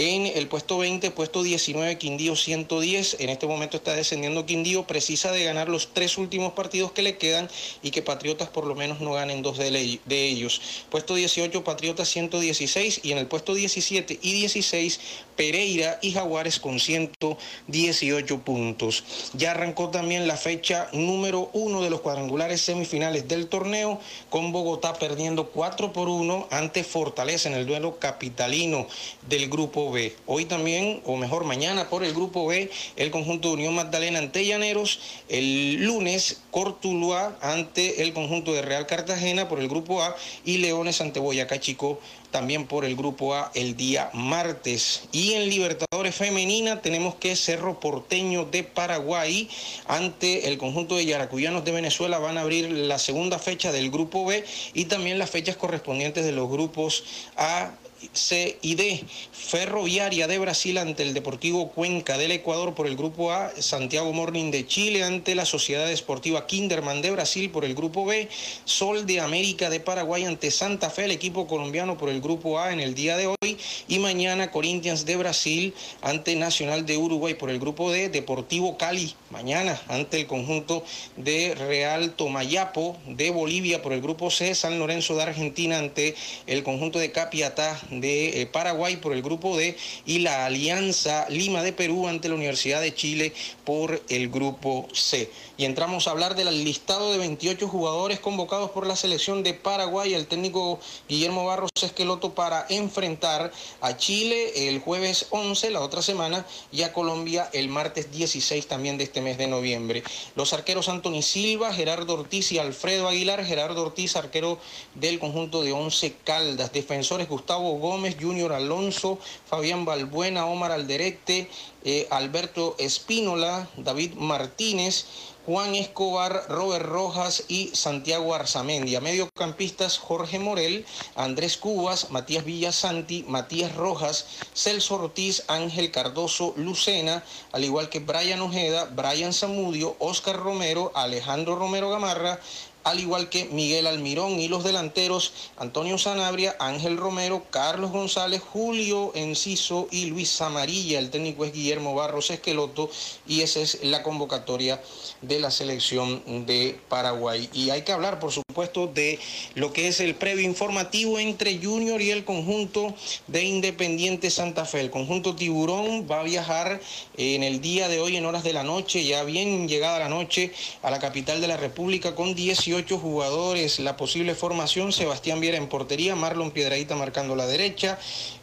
En 0.00 0.26
el 0.26 0.46
puesto 0.46 0.78
20, 0.78 1.10
puesto 1.10 1.42
19, 1.42 1.98
Quindío 1.98 2.36
110. 2.36 3.16
En 3.18 3.30
este 3.30 3.48
momento 3.48 3.78
está 3.78 3.96
descendiendo 3.96 4.46
Quindío, 4.46 4.86
precisa 4.86 5.32
de 5.32 5.42
ganar 5.42 5.68
los 5.68 5.92
tres 5.92 6.18
últimos 6.18 6.52
partidos 6.52 6.92
que 6.92 7.02
le 7.02 7.18
quedan 7.18 7.50
y 7.82 7.90
que 7.90 8.00
Patriotas 8.00 8.48
por 8.48 8.64
lo 8.64 8.76
menos 8.76 9.00
no 9.00 9.14
ganen 9.14 9.42
dos 9.42 9.58
de, 9.58 9.98
ellos. 10.08 10.60
Puesto 10.88 11.16
18, 11.16 11.64
Patriotas 11.64 12.08
116 12.10 13.00
y 13.02 13.10
en 13.10 13.18
el 13.18 13.26
puesto 13.26 13.54
17 13.54 14.20
y 14.22 14.32
16, 14.34 15.00
Pereira 15.34 15.98
y 16.00 16.12
Jaguares 16.12 16.60
con 16.60 16.78
118 16.78 18.38
puntos. 18.44 19.02
Ya 19.34 19.50
arrancó 19.50 19.88
también 19.88 20.28
la 20.28 20.36
fecha 20.36 20.88
número 20.92 21.50
uno 21.54 21.82
de 21.82 21.90
los 21.90 22.02
cuadrangulares 22.02 22.60
semifinales 22.60 23.26
del 23.26 23.48
torneo, 23.48 23.98
con 24.30 24.52
Bogotá 24.52 24.94
perdiendo 24.94 25.48
4 25.48 25.92
por 25.92 26.08
1 26.08 26.46
ante 26.52 26.84
Fortaleza 26.84 27.48
en 27.48 27.56
el 27.56 27.66
duelo 27.66 27.98
capitalino 27.98 28.86
del 29.28 29.48
grupo 29.48 29.87
B. 29.90 30.14
Hoy 30.26 30.44
también, 30.44 31.00
o 31.04 31.16
mejor 31.16 31.44
mañana 31.44 31.88
por 31.88 32.04
el 32.04 32.14
grupo 32.14 32.46
B, 32.46 32.70
el 32.96 33.10
conjunto 33.10 33.48
de 33.48 33.54
Unión 33.54 33.74
Magdalena 33.74 34.18
ante 34.18 34.44
Llaneros. 34.44 35.00
El 35.28 35.84
lunes, 35.84 36.40
Cortuluá 36.50 37.38
ante 37.40 38.02
el 38.02 38.12
conjunto 38.12 38.52
de 38.52 38.62
Real 38.62 38.86
Cartagena 38.86 39.48
por 39.48 39.60
el 39.60 39.68
grupo 39.68 40.02
A 40.02 40.16
y 40.44 40.58
Leones 40.58 41.00
ante 41.00 41.20
Boyacá 41.20 41.60
Chico 41.60 42.00
también 42.30 42.66
por 42.66 42.84
el 42.84 42.94
grupo 42.94 43.34
A 43.34 43.50
el 43.54 43.76
día 43.76 44.10
martes. 44.12 45.08
Y 45.12 45.32
en 45.32 45.48
Libertadores 45.48 46.14
Femenina 46.14 46.82
tenemos 46.82 47.14
que 47.14 47.36
Cerro 47.36 47.80
Porteño 47.80 48.44
de 48.44 48.64
Paraguay 48.64 49.48
ante 49.86 50.48
el 50.48 50.58
conjunto 50.58 50.96
de 50.96 51.06
Yaracuyanos 51.06 51.64
de 51.64 51.72
Venezuela 51.72 52.18
van 52.18 52.38
a 52.38 52.42
abrir 52.42 52.70
la 52.70 52.98
segunda 52.98 53.38
fecha 53.38 53.72
del 53.72 53.90
grupo 53.90 54.24
B 54.24 54.44
y 54.74 54.86
también 54.86 55.18
las 55.18 55.30
fechas 55.30 55.56
correspondientes 55.56 56.24
de 56.24 56.32
los 56.32 56.48
grupos 56.48 57.04
A 57.36 57.72
C 58.12 58.58
y 58.62 58.74
D. 58.74 59.04
Ferroviaria 59.32 60.26
de 60.26 60.38
Brasil 60.38 60.78
ante 60.78 61.02
el 61.02 61.14
Deportivo 61.14 61.70
Cuenca 61.70 62.18
del 62.18 62.32
Ecuador 62.32 62.74
por 62.74 62.86
el 62.86 62.96
grupo 62.96 63.32
A. 63.32 63.50
Santiago 63.58 64.12
Morning 64.12 64.50
de 64.50 64.66
Chile 64.66 65.04
ante 65.04 65.34
la 65.34 65.44
Sociedad 65.44 65.90
Esportiva 65.90 66.46
Kinderman 66.46 67.02
de 67.02 67.10
Brasil 67.10 67.50
por 67.50 67.64
el 67.64 67.74
grupo 67.74 68.04
B. 68.04 68.28
Sol 68.64 69.06
de 69.06 69.20
América 69.20 69.70
de 69.70 69.80
Paraguay 69.80 70.24
ante 70.24 70.50
Santa 70.50 70.90
Fe, 70.90 71.04
el 71.04 71.10
equipo 71.10 71.46
colombiano 71.46 71.96
por 71.96 72.08
el 72.08 72.20
grupo 72.20 72.58
A 72.58 72.72
en 72.72 72.80
el 72.80 72.94
día 72.94 73.16
de 73.16 73.26
hoy. 73.26 73.58
Y 73.88 73.98
mañana 73.98 74.50
Corinthians 74.50 75.04
de 75.06 75.16
Brasil 75.16 75.74
ante 76.02 76.36
Nacional 76.36 76.86
de 76.86 76.96
Uruguay 76.96 77.34
por 77.34 77.50
el 77.50 77.58
grupo 77.58 77.90
D. 77.90 78.08
Deportivo 78.08 78.76
Cali 78.76 79.14
mañana 79.30 79.80
ante 79.88 80.20
el 80.20 80.26
conjunto 80.26 80.84
de 81.16 81.54
Real 81.54 82.12
Tomayapo 82.12 82.96
de 83.06 83.30
Bolivia 83.30 83.82
por 83.82 83.92
el 83.92 84.00
grupo 84.00 84.30
C. 84.30 84.54
San 84.54 84.78
Lorenzo 84.78 85.16
de 85.16 85.22
Argentina 85.22 85.78
ante 85.78 86.14
el 86.46 86.62
conjunto 86.62 86.98
de 86.98 87.12
Capiatá 87.12 87.78
de 87.90 88.42
eh, 88.42 88.46
Paraguay 88.46 88.96
por 88.96 89.12
el 89.12 89.22
grupo 89.22 89.56
D 89.56 89.76
y 90.06 90.20
la 90.20 90.46
Alianza 90.46 91.26
Lima 91.28 91.62
de 91.62 91.72
Perú 91.72 92.08
ante 92.08 92.28
la 92.28 92.34
Universidad 92.34 92.80
de 92.80 92.94
Chile 92.94 93.32
por 93.64 94.02
el 94.08 94.28
grupo 94.28 94.88
C. 94.92 95.30
Y 95.58 95.64
entramos 95.64 96.06
a 96.06 96.12
hablar 96.12 96.36
del 96.36 96.62
listado 96.62 97.10
de 97.10 97.18
28 97.18 97.66
jugadores 97.66 98.20
convocados 98.20 98.70
por 98.70 98.86
la 98.86 98.94
selección 98.94 99.42
de 99.42 99.54
Paraguay, 99.54 100.14
el 100.14 100.28
técnico 100.28 100.78
Guillermo 101.08 101.44
Barros 101.44 101.70
Esqueloto 101.82 102.32
para 102.32 102.64
enfrentar 102.68 103.50
a 103.80 103.96
Chile 103.96 104.68
el 104.68 104.78
jueves 104.78 105.26
11, 105.30 105.70
la 105.70 105.80
otra 105.80 106.00
semana, 106.00 106.46
y 106.70 106.82
a 106.82 106.92
Colombia 106.92 107.50
el 107.52 107.68
martes 107.68 108.12
16 108.12 108.68
también 108.68 108.98
de 108.98 109.04
este 109.04 109.20
mes 109.20 109.36
de 109.36 109.48
noviembre. 109.48 110.04
Los 110.36 110.52
arqueros 110.52 110.88
Anthony 110.88 111.22
Silva, 111.22 111.74
Gerardo 111.74 112.14
Ortiz 112.14 112.52
y 112.52 112.58
Alfredo 112.58 113.08
Aguilar, 113.08 113.44
Gerardo 113.44 113.82
Ortiz, 113.82 114.14
arquero 114.14 114.60
del 114.94 115.18
conjunto 115.18 115.64
de 115.64 115.72
Once 115.72 116.14
Caldas, 116.22 116.72
defensores 116.72 117.28
Gustavo 117.28 117.78
Gómez, 117.78 118.16
Junior 118.20 118.52
Alonso, 118.52 119.18
Fabián 119.48 119.84
Balbuena, 119.84 120.46
Omar 120.46 120.70
Alderete, 120.70 121.50
eh, 121.84 122.06
Alberto 122.10 122.74
Espínola, 122.78 123.68
David 123.76 124.14
Martínez, 124.14 125.06
Juan 125.48 125.74
Escobar, 125.74 126.44
Robert 126.50 126.84
Rojas 126.84 127.44
y 127.48 127.68
Santiago 127.68 128.34
Arzamendia. 128.34 129.00
Mediocampistas 129.00 129.96
Jorge 129.96 130.38
Morel, 130.38 130.84
Andrés 131.16 131.56
Cubas, 131.56 132.10
Matías 132.10 132.44
Villasanti, 132.44 133.24
Matías 133.26 133.74
Rojas, 133.74 134.26
Celso 134.52 134.96
Ortiz, 134.96 135.44
Ángel 135.48 135.90
Cardoso, 135.90 136.52
Lucena, 136.58 137.24
al 137.52 137.64
igual 137.64 137.88
que 137.88 138.00
Brian 138.00 138.42
Ojeda, 138.42 138.90
Brian 138.94 139.32
Zamudio, 139.32 139.96
Oscar 140.00 140.36
Romero, 140.36 140.92
Alejandro 140.94 141.56
Romero 141.56 141.88
Gamarra, 141.88 142.40
al 142.88 143.00
igual 143.00 143.28
que 143.28 143.44
Miguel 143.44 143.86
Almirón 143.86 144.40
y 144.40 144.48
los 144.48 144.64
delanteros 144.64 145.34
Antonio 145.58 145.98
Sanabria, 145.98 146.56
Ángel 146.58 146.96
Romero, 146.96 147.44
Carlos 147.50 147.90
González, 147.90 148.40
Julio 148.40 149.12
Enciso 149.14 149.88
y 149.90 150.06
Luis 150.06 150.34
Zamarilla. 150.34 150.98
El 150.98 151.10
técnico 151.10 151.44
es 151.44 151.52
Guillermo 151.52 151.94
Barros 151.94 152.30
Esqueloto 152.30 152.88
y 153.26 153.42
esa 153.42 153.60
es 153.60 153.84
la 153.84 154.02
convocatoria 154.02 154.80
de 155.20 155.38
la 155.38 155.50
selección 155.50 156.46
de 156.46 156.80
Paraguay. 156.88 157.50
Y 157.52 157.68
hay 157.68 157.82
que 157.82 157.92
hablar, 157.92 158.18
por 158.20 158.30
supuesto, 158.30 158.47
de 158.68 159.20
lo 159.54 159.72
que 159.72 159.86
es 159.86 160.00
el 160.00 160.16
previo 160.16 160.44
informativo 160.44 161.20
entre 161.20 161.58
Junior 161.62 162.02
y 162.02 162.10
el 162.10 162.24
conjunto 162.24 162.92
de 163.28 163.44
Independiente 163.44 164.30
Santa 164.30 164.64
Fe. 164.64 164.80
El 164.80 164.90
conjunto 164.90 165.36
Tiburón 165.36 166.08
va 166.10 166.20
a 166.20 166.22
viajar 166.24 166.80
en 167.16 167.44
el 167.44 167.60
día 167.60 167.88
de 167.88 168.00
hoy 168.00 168.16
en 168.16 168.26
horas 168.26 168.42
de 168.42 168.52
la 168.52 168.64
noche, 168.64 169.04
ya 169.04 169.22
bien 169.22 169.68
llegada 169.68 170.00
la 170.00 170.08
noche, 170.08 170.50
a 170.82 170.90
la 170.90 170.98
capital 170.98 171.40
de 171.40 171.46
la 171.46 171.56
República 171.56 172.16
con 172.16 172.34
18 172.34 172.98
jugadores. 172.98 173.78
La 173.78 173.96
posible 173.96 174.34
formación, 174.34 174.92
Sebastián 174.92 175.38
Viera 175.40 175.56
en 175.56 175.68
portería, 175.68 176.16
Marlon 176.16 176.50
Piedradita 176.50 176.96
marcando 176.96 177.36
la 177.36 177.46
derecha, 177.46 177.96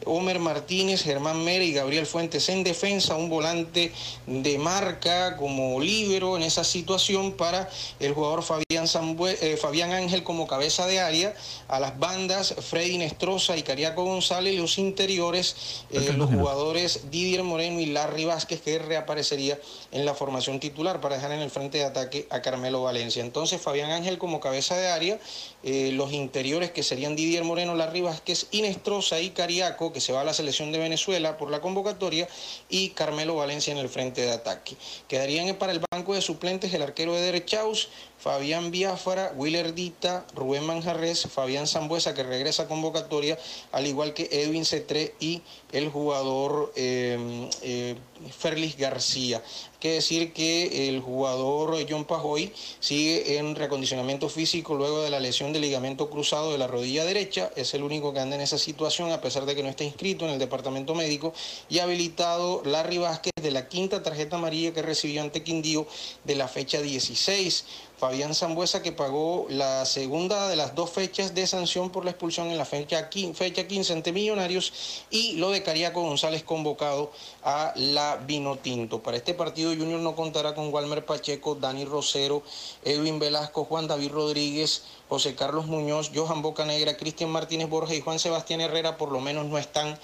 Homer 0.06 0.40
Martínez, 0.40 1.04
Germán 1.04 1.44
Mere 1.44 1.66
y 1.66 1.74
Gabriel 1.74 2.06
Fuentes 2.06 2.48
en 2.48 2.64
defensa, 2.64 3.16
un 3.16 3.30
volante 3.30 3.92
de 4.28 4.58
marca 4.60 5.36
como 5.36 5.82
líbero 5.82 6.38
en 6.38 6.44
esa 6.44 6.64
situación 6.64 7.34
para 7.34 7.70
el 8.00 8.14
jugador 8.14 8.44
Fabián, 8.44 8.86
Zambue- 8.88 9.36
eh, 9.42 9.58
Fabián 9.58 9.92
Ángel 10.06 10.24
como 10.24 10.48
cabeza 10.48 10.86
de 10.86 11.00
área, 11.00 11.34
a 11.68 11.80
las 11.80 11.98
bandas 12.00 12.54
Freddy 12.70 12.98
Nestroza 12.98 13.58
y 13.58 13.64
Cariaco 13.64 14.04
González, 14.04 14.56
los 14.56 14.78
interiores, 14.78 15.84
eh, 15.90 16.14
los 16.16 16.30
jugadores 16.30 17.10
Didier 17.12 17.44
Moreno 17.44 17.80
y 17.80 17.88
Larry 17.88 18.26
Vázquez 18.26 18.62
que 18.62 18.78
reaparecería 18.78 19.60
en 19.92 20.06
la 20.06 20.14
formación 20.14 20.60
titular 20.60 21.02
para 21.02 21.16
dejar 21.16 21.32
en 21.32 21.42
el 21.42 21.50
frente 21.50 21.80
de 21.80 21.86
ataque 21.86 22.28
a 22.30 22.42
Carmelo 22.42 22.84
Valencia. 22.84 23.24
Entonces 23.24 23.60
Fabián 23.60 23.92
Ángel 23.92 24.18
como 24.18 24.40
cabeza 24.40 24.78
de 24.78 24.88
área, 24.88 25.20
eh, 25.64 25.92
los 25.94 26.14
interiores 26.14 26.72
que 26.72 26.84
serían 26.84 27.16
Didier 27.16 27.44
Moreno, 27.44 27.74
Larry 27.76 28.02
Vázquez, 28.02 28.48
Inestrosa 28.52 29.20
y 29.20 29.32
Cariaco, 29.32 29.92
que 29.92 30.02
se 30.02 30.14
va 30.14 30.22
a 30.22 30.24
la 30.24 30.34
selección 30.34 30.72
de 30.72 30.78
Venezuela 30.78 31.38
por 31.38 31.50
la 31.50 31.62
convocatoria, 31.62 32.28
y 32.70 32.90
Carmelo 32.90 33.36
Valencia 33.36 33.72
en 33.72 33.80
el 33.80 33.90
frente 33.90 34.22
de 34.22 34.32
ataque. 34.32 34.76
Quedarían 35.08 35.56
para 35.56 35.72
el 35.72 35.82
banco 35.92 36.14
de 36.14 36.22
suplentes 36.22 36.74
el 36.74 36.82
arquero 36.82 37.14
de 37.14 37.22
Derechaus, 37.22 37.90
Fabián 38.26 38.72
Biafara, 38.72 39.34
Willer 39.36 39.76
Dita, 39.76 40.26
Rubén 40.34 40.66
Manjarres, 40.66 41.28
Fabián 41.28 41.68
Zambuesa, 41.68 42.16
que 42.16 42.24
regresa 42.24 42.64
a 42.64 42.68
convocatoria, 42.68 43.38
al 43.72 43.86
igual 43.86 44.16
que 44.16 44.28
Edwin 44.32 44.66
Cetré 44.66 45.14
y 45.20 45.44
el 45.72 45.90
jugador 45.90 46.74
eh, 46.76 47.48
eh, 47.62 47.96
Ferlis 48.36 48.78
García. 48.78 49.44
Hay 49.46 49.80
que 49.80 49.92
decir 49.92 50.34
que 50.34 50.90
el 50.90 51.02
jugador 51.02 51.78
John 51.88 52.06
Pajoy 52.06 52.52
sigue 52.80 53.38
en 53.38 53.56
recondicionamiento 53.56 54.30
físico 54.30 54.74
luego 54.74 55.04
de 55.04 55.12
la 55.12 55.20
lesión 55.20 55.54
del 55.54 55.62
ligamento 55.62 56.10
cruzado 56.10 56.52
de 56.52 56.58
la 56.58 56.66
rodilla 56.66 57.06
derecha. 57.06 57.52
Es 57.56 57.76
el 57.76 57.84
único 57.84 58.12
que 58.12 58.22
anda 58.22 58.36
en 58.36 58.42
esa 58.42 58.58
situación, 58.58 59.12
a 59.12 59.22
pesar 59.22 59.46
de 59.46 59.54
que 59.54 59.62
no 59.62 59.70
está 59.70 59.84
inscrito 59.84 60.26
en 60.26 60.32
el 60.32 60.40
departamento 60.40 60.96
médico. 60.96 61.34
Y 61.70 61.78
habilitado 61.78 62.64
Larry 62.66 62.98
Vázquez 62.98 63.34
de 63.40 63.52
la 63.52 63.68
quinta 63.68 64.02
tarjeta 64.02 64.38
amarilla 64.38 64.74
que 64.74 64.82
recibió 64.82 65.22
ante 65.22 65.44
Quindío 65.44 65.86
de 66.24 66.34
la 66.34 66.48
fecha 66.48 66.82
16. 66.82 67.66
Fabián 67.98 68.36
Zambuesa 68.36 68.82
que 68.84 68.92
pagó 68.92 69.46
la 69.50 69.86
segunda 69.86 70.50
de 70.50 70.58
las 70.58 70.76
dos 70.76 70.90
fechas 70.90 71.34
de 71.34 71.48
sanción 71.48 71.90
por 71.90 72.04
la 72.04 72.12
expulsión 72.12 72.48
en 72.48 72.58
la 72.58 72.66
fecha, 72.66 73.10
quin- 73.10 73.34
fecha 73.34 73.68
15 73.68 73.94
ante 73.94 74.12
Millonarios 74.12 74.74
y 75.10 75.34
lo 75.38 75.50
de 75.50 75.64
Cariaco 75.64 76.02
González 76.02 76.44
convocado 76.44 77.12
a 77.44 77.72
la 77.76 78.18
Vino 78.18 78.58
Tinto. 78.58 79.02
Para 79.02 79.16
este 79.18 79.34
partido 79.34 79.70
Junior 79.72 80.02
no 80.02 80.16
contará 80.16 80.54
con 80.54 80.74
Walmer 80.74 81.06
Pacheco, 81.06 81.56
Dani 81.56 81.86
Rosero, 81.86 82.44
Edwin 82.84 83.18
Velasco, 83.18 83.64
Juan 83.64 83.88
David 83.88 84.12
Rodríguez, 84.12 84.84
José 85.08 85.36
Carlos 85.36 85.68
Muñoz, 85.68 86.12
Johan 86.14 86.42
Bocanegra, 86.42 86.98
Cristian 86.98 87.30
Martínez 87.30 87.70
Borja 87.70 87.94
y 87.96 88.02
Juan 88.02 88.20
Sebastián 88.20 88.60
Herrera 88.60 88.98
por 88.98 89.12
lo 89.12 89.22
menos 89.22 89.46
no 89.46 89.58
están 89.58 89.98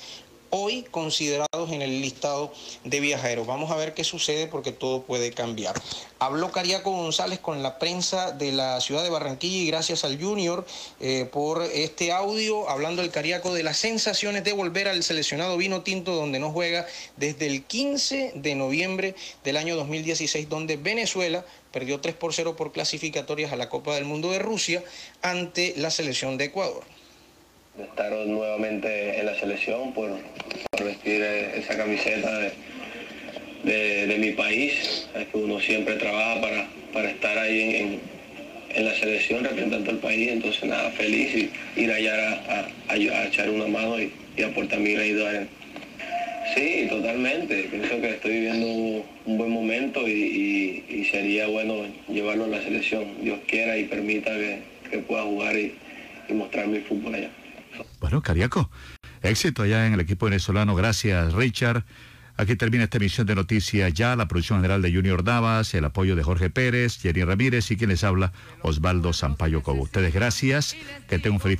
hoy 0.52 0.84
considerados 0.92 1.72
en 1.72 1.82
el 1.82 2.02
listado 2.02 2.54
de 2.84 3.00
viajeros. 3.00 3.48
Vamos 3.48 3.72
a 3.72 3.76
ver 3.76 3.94
qué 3.94 4.04
sucede 4.04 4.48
porque 4.48 4.72
todo 4.72 5.02
puede 5.04 5.32
cambiar. 5.32 5.74
Habló 6.20 6.52
Cariaco 6.52 6.92
González 6.92 7.40
con 7.40 7.64
la 7.64 7.80
prensa 7.80 8.32
de 8.32 8.52
la 8.52 8.80
ciudad 8.80 9.04
de 9.04 9.10
Barranquilla 9.10 9.58
y 9.58 9.68
gracias 9.68 10.04
al 10.04 10.22
Junior 10.22 10.66
eh, 11.00 11.28
por 11.32 11.64
este 11.64 12.12
audio, 12.12 12.70
hablando 12.70 13.02
el 13.02 13.10
Cariaco 13.10 13.54
de 13.54 13.64
las 13.64 13.78
sensaciones 13.78 14.44
de 14.44 14.54
volver 14.54 14.88
al 14.88 15.04
seleccionado 15.04 15.58
vino 15.58 15.82
tinto 15.82 16.14
donde 16.14 16.40
no 16.40 16.52
juega 16.52 16.86
desde 17.18 17.48
el 17.48 17.64
15 17.64 18.34
de 18.36 18.56
noviembre 18.56 19.16
del 19.44 19.58
año 19.58 19.76
2016, 19.76 20.50
donde 20.50 20.78
Venezuela 20.78 21.46
perdió 21.72 22.00
3 22.02 22.16
por 22.16 22.34
0 22.34 22.56
por 22.56 22.72
clasificatorias 22.72 23.52
a 23.52 23.56
la 23.56 23.70
Copa 23.70 23.96
del 23.96 24.06
Mundo 24.06 24.32
de 24.32 24.40
Rusia 24.40 24.84
ante 25.22 25.74
la 25.78 25.90
selección 25.90 26.38
de 26.38 26.46
Ecuador. 26.46 26.84
Estar 27.80 28.12
nuevamente 28.28 29.20
en 29.20 29.26
la 29.26 29.36
selección, 29.36 29.94
por, 29.94 30.10
vestir 30.84 31.22
eh, 31.24 31.52
esa 31.60 31.78
camiseta 31.78 32.40
de, 32.40 34.08
de- 34.08 34.18
mi 34.18 34.32
país. 34.32 35.08
Es 35.16 35.28
que 35.28 35.38
uno 35.38 35.60
siempre 35.60 35.96
trabaja 35.96 36.42
para, 36.42 36.68
para 36.94 37.10
estar 37.12 37.38
ahí 37.38 37.62
en, 37.76 38.00
en- 38.76 38.86
la 38.86 38.94
selección 38.96 39.44
representando 39.44 39.92
al 39.92 39.98
país, 39.98 40.30
entonces 40.32 40.64
nada, 40.64 40.90
feliz 40.92 41.36
y 41.36 41.82
ir 41.82 41.92
allá 41.92 42.16
a, 42.48 42.68
a- 42.90 42.94
a 42.94 43.28
echar 43.28 43.50
una 43.50 43.68
mano 43.68 44.00
y, 44.00 44.12
y 44.38 44.44
aportar 44.44 44.80
mi 44.80 44.94
granito 44.94 45.26
de. 45.26 45.48
Sí, 46.56 46.88
totalmente. 46.90 47.64
Pienso 47.64 48.02
que 48.02 48.10
estoy 48.10 48.32
viviendo 48.32 48.68
un 48.68 49.38
buen 49.38 49.52
momento 49.52 50.08
y, 50.08 50.12
y- 50.12 50.86
y 50.90 51.06
sería 51.06 51.48
bueno 51.48 51.86
llevarlo 52.10 52.46
a 52.46 52.48
la 52.48 52.62
selección. 52.62 53.06
Dios 53.22 53.40
quiera 53.48 53.78
y 53.78 53.86
permita 53.86 54.32
que, 54.32 54.58
que 54.90 54.98
pueda 55.00 55.24
jugar 55.24 55.56
y, 55.58 55.74
y 56.28 56.34
mostrar 56.34 56.68
mi 56.68 56.80
fútbol 56.80 57.16
allá. 57.16 57.30
Bueno, 58.02 58.24
Cariaco, 58.24 58.72
éxito 59.22 59.62
allá 59.62 59.86
en 59.86 59.94
el 59.94 60.00
equipo 60.00 60.26
venezolano. 60.26 60.74
Gracias, 60.74 61.34
Richard. 61.34 61.86
Aquí 62.36 62.56
termina 62.56 62.86
esta 62.86 62.98
emisión 62.98 63.28
de 63.28 63.36
noticias 63.36 63.94
ya, 63.94 64.16
la 64.16 64.28
producción 64.28 64.58
general 64.58 64.82
de 64.82 64.92
Junior 64.92 65.24
Davas, 65.24 65.76
el 65.76 65.86
apoyo 65.86 66.16
de 66.16 66.24
Jorge 66.24 66.50
Pérez, 66.50 66.98
Jenny 67.00 67.24
Ramírez 67.24 67.70
y 67.70 67.78
quien 67.78 67.92
les 67.92 68.04
habla, 68.04 68.34
Osvaldo 68.64 69.14
Sampaio 69.14 69.62
Cobo. 69.62 69.84
Ustedes 69.84 70.16
gracias, 70.16 70.76
que 71.08 71.20
tengan 71.20 71.34
un 71.34 71.40
feliz 71.40 71.60